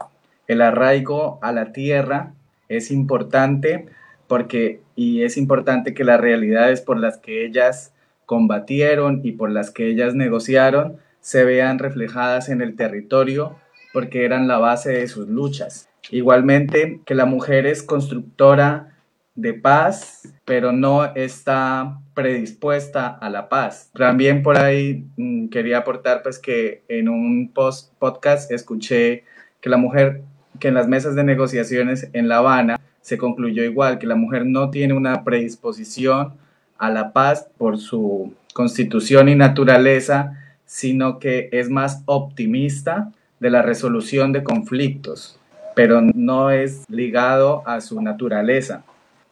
el 0.50 0.62
arraigo 0.62 1.40
a 1.42 1.54
la 1.54 1.72
tierra 1.72 2.34
es 2.68 2.92
importante 2.92 3.86
porque, 4.28 4.82
y 4.98 5.24
es 5.24 5.38
importante 5.38 5.94
que 5.94 6.04
las 6.04 6.20
realidades 6.20 6.82
por 6.82 7.00
las 7.00 7.20
que 7.20 7.46
ellas 7.46 7.94
combatieron 8.26 9.22
y 9.24 9.32
por 9.32 9.50
las 9.50 9.72
que 9.72 9.88
ellas 9.88 10.14
negociaron 10.14 10.98
se 11.22 11.46
vean 11.46 11.80
reflejadas 11.80 12.50
en 12.50 12.62
el 12.62 12.76
territorio 12.76 13.56
porque 13.94 14.26
eran 14.26 14.50
la 14.50 14.58
base 14.58 14.92
de 14.92 15.08
sus 15.08 15.30
luchas. 15.30 15.88
Igualmente 16.12 17.00
que 17.06 17.16
la 17.16 17.26
mujer 17.26 17.66
es 17.66 17.82
constructora 17.82 18.98
de 19.36 19.54
paz, 19.54 20.33
pero 20.46 20.72
no 20.72 21.14
está 21.16 22.00
predispuesta 22.14 23.08
a 23.08 23.30
la 23.30 23.50
paz. 23.50 23.90
También 23.94 24.44
por 24.44 24.58
ahí 24.58 25.06
mm, 25.18 25.48
quería 25.48 25.80
aportar 25.80 26.22
pues 26.22 26.40
que 26.40 26.84
en 26.88 27.10
un 27.10 27.52
post 27.54 27.94
podcast 27.98 28.52
escuché 28.52 29.24
que 29.62 29.70
la 29.70 29.78
mujer, 29.78 30.22
que 30.60 30.68
en 30.68 30.74
las 30.74 30.88
mesas 30.88 31.16
de 31.16 31.24
negociaciones 31.24 32.10
en 32.14 32.28
La 32.28 32.38
Habana 32.38 32.80
se 33.02 33.18
concluyó 33.18 33.64
igual, 33.64 34.00
que 34.00 34.08
la 34.08 34.16
mujer 34.16 34.46
no 34.46 34.70
tiene 34.70 34.94
una 34.94 35.24
predisposición 35.24 36.34
a 36.78 36.90
la 36.90 37.14
paz 37.14 37.48
por 37.58 37.78
su 37.78 38.34
constitución 38.54 39.30
y 39.30 39.36
naturaleza, 39.36 40.38
sino 40.66 41.20
que 41.20 41.50
es 41.52 41.70
más 41.70 42.04
optimista 42.06 43.12
de 43.40 43.50
la 43.50 43.62
resolución 43.62 44.32
de 44.32 44.44
conflictos, 44.44 45.40
pero 45.76 46.02
no 46.02 46.52
es 46.52 46.84
ligado 46.90 47.68
a 47.68 47.82
su 47.82 48.02
naturaleza. 48.02 48.84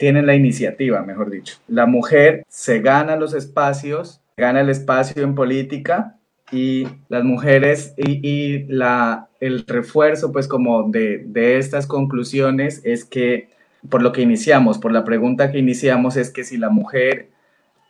Tiene 0.01 0.23
la 0.23 0.33
iniciativa, 0.33 1.03
mejor 1.03 1.29
dicho. 1.29 1.57
La 1.67 1.85
mujer 1.85 2.43
se 2.47 2.79
gana 2.79 3.17
los 3.17 3.35
espacios, 3.35 4.19
gana 4.35 4.61
el 4.61 4.69
espacio 4.69 5.21
en 5.21 5.35
política 5.35 6.17
y 6.51 6.87
las 7.07 7.23
mujeres 7.23 7.93
y, 7.97 8.63
la, 8.63 9.29
el 9.39 9.63
refuerzo 9.67 10.31
pues 10.31 10.47
como 10.47 10.89
de, 10.89 11.19
de 11.27 11.59
estas 11.59 11.85
conclusiones 11.85 12.81
es 12.83 13.05
que 13.05 13.49
por 13.91 14.01
lo 14.01 14.11
que 14.11 14.23
iniciamos, 14.23 14.79
por 14.79 14.91
la 14.91 15.03
pregunta 15.03 15.51
que 15.51 15.59
iniciamos 15.59 16.17
es 16.17 16.31
que 16.31 16.45
si 16.45 16.57
la 16.57 16.71
mujer 16.71 17.29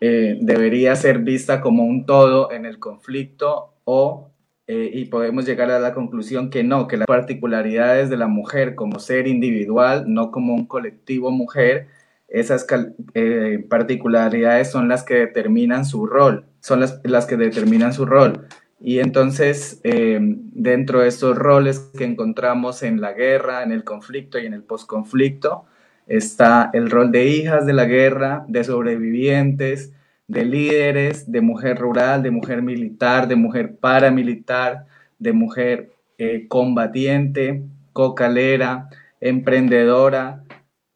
eh, 0.01 0.37
debería 0.41 0.93
ser 0.97 1.19
vista 1.19 1.61
como 1.61 1.85
un 1.85 2.05
todo 2.05 2.51
en 2.51 2.65
el 2.65 2.77
conflicto 2.77 3.73
o, 3.85 4.31
eh, 4.67 4.91
y 4.93 5.05
podemos 5.05 5.45
llegar 5.45 5.71
a 5.71 5.79
la 5.79 5.93
conclusión 5.93 6.49
que 6.49 6.65
no, 6.65 6.89
que 6.89 6.97
las 6.97 7.07
particularidades 7.07 8.09
de 8.09 8.17
la 8.17 8.27
mujer 8.27 8.75
como 8.75 8.99
ser 8.99 9.27
individual, 9.27 10.03
no 10.07 10.29
como 10.29 10.53
un 10.53 10.65
colectivo 10.65 11.31
mujer, 11.31 11.87
esas 12.31 12.65
eh, 13.13 13.65
particularidades 13.69 14.71
son 14.71 14.87
las 14.87 15.03
que 15.03 15.15
determinan 15.15 15.85
su 15.85 16.05
rol, 16.05 16.45
son 16.59 16.79
las, 16.79 16.99
las 17.03 17.25
que 17.25 17.37
determinan 17.37 17.93
su 17.93 18.05
rol. 18.05 18.47
Y 18.83 18.97
entonces, 18.97 19.79
dentro 19.83 21.01
de 21.01 21.07
estos 21.07 21.37
roles 21.37 21.91
que 21.95 22.03
encontramos 22.03 22.81
en 22.81 22.99
la 22.99 23.13
guerra, 23.13 23.61
en 23.61 23.71
el 23.71 23.83
conflicto 23.83 24.39
y 24.39 24.47
en 24.47 24.55
el 24.55 24.63
posconflicto, 24.63 25.65
está 26.07 26.71
el 26.73 26.89
rol 26.89 27.11
de 27.11 27.27
hijas 27.27 27.67
de 27.67 27.73
la 27.73 27.85
guerra, 27.85 28.43
de 28.47 28.63
sobrevivientes, 28.63 29.93
de 30.27 30.45
líderes, 30.45 31.31
de 31.31 31.41
mujer 31.41 31.77
rural, 31.77 32.23
de 32.23 32.31
mujer 32.31 32.61
militar, 32.61 33.27
de 33.27 33.35
mujer 33.35 33.75
paramilitar, 33.75 34.85
de 35.19 35.33
mujer 35.33 35.91
eh, 36.17 36.47
combatiente, 36.47 37.63
cocalera, 37.93 38.89
emprendedora, 39.19 40.43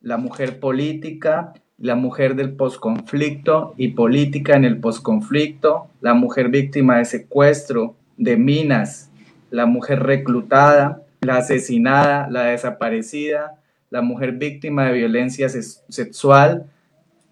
la 0.06 0.18
mujer 0.18 0.60
política, 0.60 1.54
la 1.80 1.96
mujer 1.96 2.36
del 2.36 2.54
posconflicto 2.56 3.74
y 3.76 3.90
política 3.90 4.56
en 4.56 4.64
el 4.64 4.80
posconflicto, 4.80 5.88
la 6.00 6.14
mujer 6.14 6.50
víctima 6.50 7.00
de 7.00 7.06
secuestro, 7.06 7.96
de 8.16 8.38
minas, 8.38 9.10
la 9.50 9.66
mujer 9.66 10.04
reclutada, 10.04 11.02
la 11.22 11.38
asesinada, 11.38 12.30
la 12.30 12.44
desaparecida, 12.44 13.60
la 13.90 14.04
mujer 14.04 14.34
víctima 14.34 14.86
de 14.86 14.94
violencia 14.94 15.50
sexual, 15.50 16.68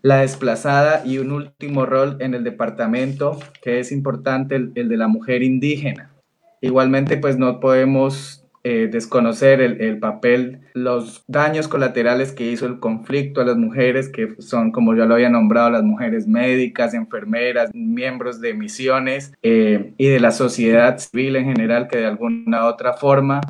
la 0.02 0.22
desplazada 0.22 1.06
y 1.06 1.20
un 1.20 1.32
último 1.32 1.86
rol 1.86 2.18
en 2.22 2.34
el 2.34 2.44
departamento 2.44 3.40
que 3.62 3.80
es 3.80 3.92
importante, 3.92 4.56
el, 4.56 4.74
de 4.74 4.98
la 4.98 5.08
mujer 5.08 5.44
indígena. 5.44 6.12
Igualmente, 6.60 7.18
pues 7.18 7.38
no 7.38 7.60
podemos 7.60 8.43
eh, 8.64 8.88
desconocer 8.92 9.62
el, 9.62 9.82
el, 9.82 10.00
papel, 10.00 10.62
los 10.74 11.24
daños 11.28 11.68
colaterales 11.68 12.32
que 12.32 12.50
hizo 12.50 12.66
el 12.66 12.80
conflicto 12.80 13.42
a 13.42 13.46
las 13.46 13.58
mujeres, 13.58 14.10
que 14.10 14.36
son, 14.40 14.72
como 14.72 14.96
yo 14.96 15.06
lo 15.06 15.16
había 15.16 15.30
nombrado, 15.30 15.70
las 15.70 15.84
mujeres 15.84 16.28
médicas, 16.28 16.94
enfermeras, 16.94 17.72
miembros 17.74 18.40
de 18.40 18.54
misiones 18.54 19.34
eh, 19.44 19.94
y 19.98 20.08
de 20.08 20.20
la 20.20 20.32
sociedad 20.32 20.98
civil 20.98 21.36
en 21.36 21.46
general, 21.46 21.88
que 21.88 21.98
de 21.98 22.06
alguna 22.06 22.66
u 22.66 22.68
otra 22.68 22.94
forma 22.94 23.42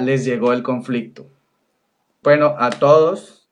les 0.00 0.24
llegó 0.24 0.52
el 0.52 0.62
conflicto. 0.62 1.26
Bueno, 2.22 2.54
a 2.58 2.70
todos, 2.70 3.48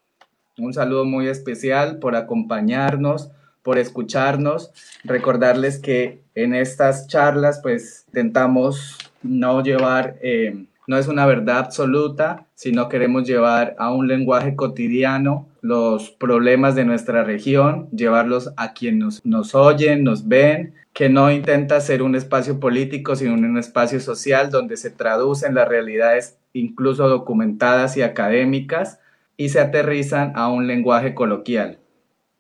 un 0.57 0.73
saludo 0.73 1.05
muy 1.05 1.29
especial 1.29 1.99
por 1.99 2.17
acompañarnos, 2.17 3.31
por 3.63 3.79
escucharnos. 3.79 4.73
Recordarles 5.05 5.79
que 5.79 6.23
en 6.35 6.55
estas 6.55 7.09
charlas, 7.09 7.61
pues, 7.63 8.05
intentamos 8.09 8.97
no 9.23 9.63
llevar, 9.63 10.17
eh, 10.23 10.67
no 10.91 10.99
es 10.99 11.07
una 11.07 11.25
verdad 11.25 11.59
absoluta, 11.59 12.49
sino 12.57 12.89
queremos 12.89 13.25
llevar 13.25 13.77
a 13.79 13.93
un 13.93 14.09
lenguaje 14.09 14.57
cotidiano 14.57 15.49
los 15.61 16.11
problemas 16.11 16.75
de 16.75 16.85
nuestra 16.85 17.23
región, 17.23 17.89
llevarlos 17.93 18.53
a 18.57 18.73
quienes 18.73 19.25
nos, 19.25 19.55
oyen, 19.55 20.03
nos 20.03 20.27
ven, 20.27 20.75
que 20.93 21.09
no 21.09 21.31
intenta 21.31 21.81
ser 21.81 22.03
un 22.03 22.17
espacio 22.17 22.59
político, 22.59 23.15
sino 23.15 23.35
un 23.35 23.57
espacio 23.57 24.01
social 24.01 24.51
donde 24.51 24.77
se 24.77 24.91
traducen 24.91 25.55
las 25.55 25.69
realidades 25.69 26.39
incluso 26.55 27.09
documentadas 27.09 27.97
y 27.97 28.03
académicas, 28.03 28.99
y 29.37 29.51
se 29.51 29.61
aterrizan 29.61 30.33
a 30.35 30.49
un 30.49 30.67
lenguaje 30.67 31.15
coloquial. 31.15 31.79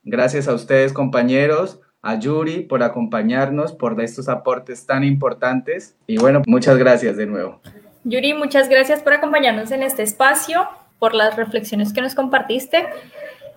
Gracias 0.02 0.48
a 0.48 0.54
ustedes 0.54 0.92
compañeros, 0.92 1.78
a 2.02 2.18
Yuri 2.18 2.62
por 2.62 2.82
acompañarnos, 2.82 3.74
por 3.74 4.00
estos 4.00 4.28
aportes 4.28 4.86
tan 4.86 5.04
importantes 5.04 5.94
y 6.08 6.18
bueno, 6.18 6.42
muchas 6.48 6.76
gracias 6.78 7.16
de 7.16 7.26
nuevo. 7.26 7.60
Yuri, 8.04 8.34
muchas 8.34 8.68
gracias 8.68 9.02
por 9.02 9.12
acompañarnos 9.12 9.70
en 9.70 9.82
este 9.82 10.02
espacio, 10.02 10.68
por 10.98 11.14
las 11.14 11.36
reflexiones 11.36 11.92
que 11.92 12.00
nos 12.00 12.14
compartiste. 12.14 12.88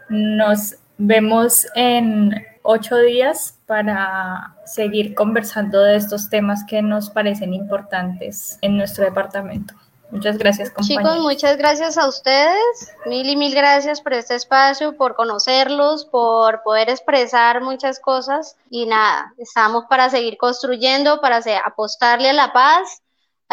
Nos 0.10 0.76
vemos 0.98 1.68
en 1.76 2.45
ocho 2.61 2.98
días 2.98 3.57
para 3.65 4.56
seguir 4.65 5.15
conversando 5.15 5.82
de 5.82 5.95
estos 5.95 6.30
temas 6.30 6.64
que 6.65 6.82
nos 6.82 7.10
parecen 7.10 7.53
importantes 7.53 8.57
en 8.61 8.78
nuestro 8.78 9.03
departamento. 9.03 9.76
Muchas 10.11 10.38
gracias, 10.38 10.70
compañeros. 10.70 11.11
Chicos, 11.11 11.24
muchas 11.24 11.57
gracias 11.57 11.98
a 11.98 12.07
ustedes. 12.07 12.94
Mil 13.07 13.28
y 13.28 13.36
mil 13.36 13.56
gracias 13.56 13.99
por 13.99 14.14
este 14.14 14.36
espacio, 14.36 14.95
por 14.95 15.15
conocerlos, 15.15 16.06
por 16.06 16.61
poder 16.61 16.90
expresar 16.90 17.61
muchas 17.61 17.99
cosas. 17.99 18.56
Y 18.70 18.86
nada, 18.86 19.34
estamos 19.40 19.86
para 19.90 20.11
seguir 20.11 20.38
construyendo, 20.38 21.20
para 21.20 21.41
apostarle 21.65 22.30
a 22.30 22.34
la 22.34 22.53
paz, 22.53 23.02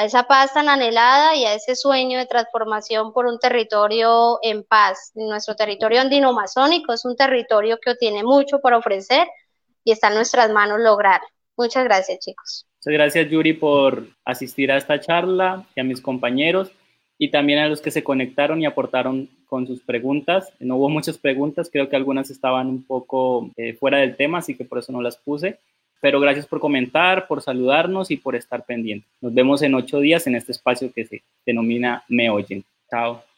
a 0.01 0.05
esa 0.07 0.23
paz 0.23 0.55
tan 0.55 0.71
anhelada 0.71 1.37
y 1.37 1.45
a 1.45 1.53
ese 1.53 1.77
sueño 1.77 2.19
de 2.19 2.25
transformación 2.25 3.13
por 3.13 3.27
un 3.27 3.39
territorio 3.39 4.39
en 4.41 4.65
paz. 4.65 5.13
Nuestro 5.15 5.55
territorio 5.57 6.01
andino-masónico 6.01 6.95
es 6.95 7.05
un 7.05 7.17
territorio 7.17 7.79
que 7.79 7.95
tiene 7.97 8.25
mucho 8.25 8.61
para 8.61 8.79
ofrecer 8.79 9.29
y 9.85 9.93
está 9.93 10.09
en 10.09 10.15
nuestras 10.15 10.51
manos 10.53 10.81
lograr. 10.81 11.21
Muchas 11.55 11.85
gracias, 11.85 12.19
chicos. 12.21 12.67
Muchas 12.79 12.95
gracias, 12.95 13.29
Yuri, 13.29 13.53
por 13.53 14.07
asistir 14.25 14.73
a 14.73 14.79
esta 14.79 14.99
charla 15.01 15.67
y 15.77 15.81
a 15.81 15.85
mis 15.85 16.01
compañeros 16.01 16.73
y 17.19 17.31
también 17.31 17.59
a 17.59 17.69
los 17.69 17.83
que 17.83 17.91
se 17.91 18.03
conectaron 18.03 18.63
y 18.63 18.65
aportaron 18.65 19.29
con 19.45 19.67
sus 19.67 19.83
preguntas. 19.83 20.51
No 20.61 20.77
hubo 20.77 20.89
muchas 20.89 21.19
preguntas, 21.19 21.69
creo 21.71 21.91
que 21.91 21.97
algunas 21.97 22.31
estaban 22.31 22.69
un 22.69 22.85
poco 22.85 23.51
eh, 23.59 23.75
fuera 23.75 23.99
del 23.99 24.17
tema, 24.17 24.39
así 24.39 24.57
que 24.57 24.65
por 24.65 24.79
eso 24.79 24.93
no 24.93 25.03
las 25.03 25.19
puse. 25.19 25.59
Pero 26.01 26.19
gracias 26.21 26.47
por 26.47 26.61
comentar, 26.61 27.27
por 27.27 27.43
saludarnos 27.43 28.11
y 28.11 28.17
por 28.17 28.35
estar 28.35 28.65
pendiente. 28.65 29.07
Nos 29.21 29.35
vemos 29.35 29.63
en 29.63 29.75
ocho 29.75 30.01
días 30.01 30.27
en 30.27 30.35
este 30.35 30.53
espacio 30.53 30.93
que 30.93 31.05
se 31.05 31.23
denomina 31.45 32.05
Me 32.09 32.31
Oyen. 32.31 32.65
Chao. 32.91 33.30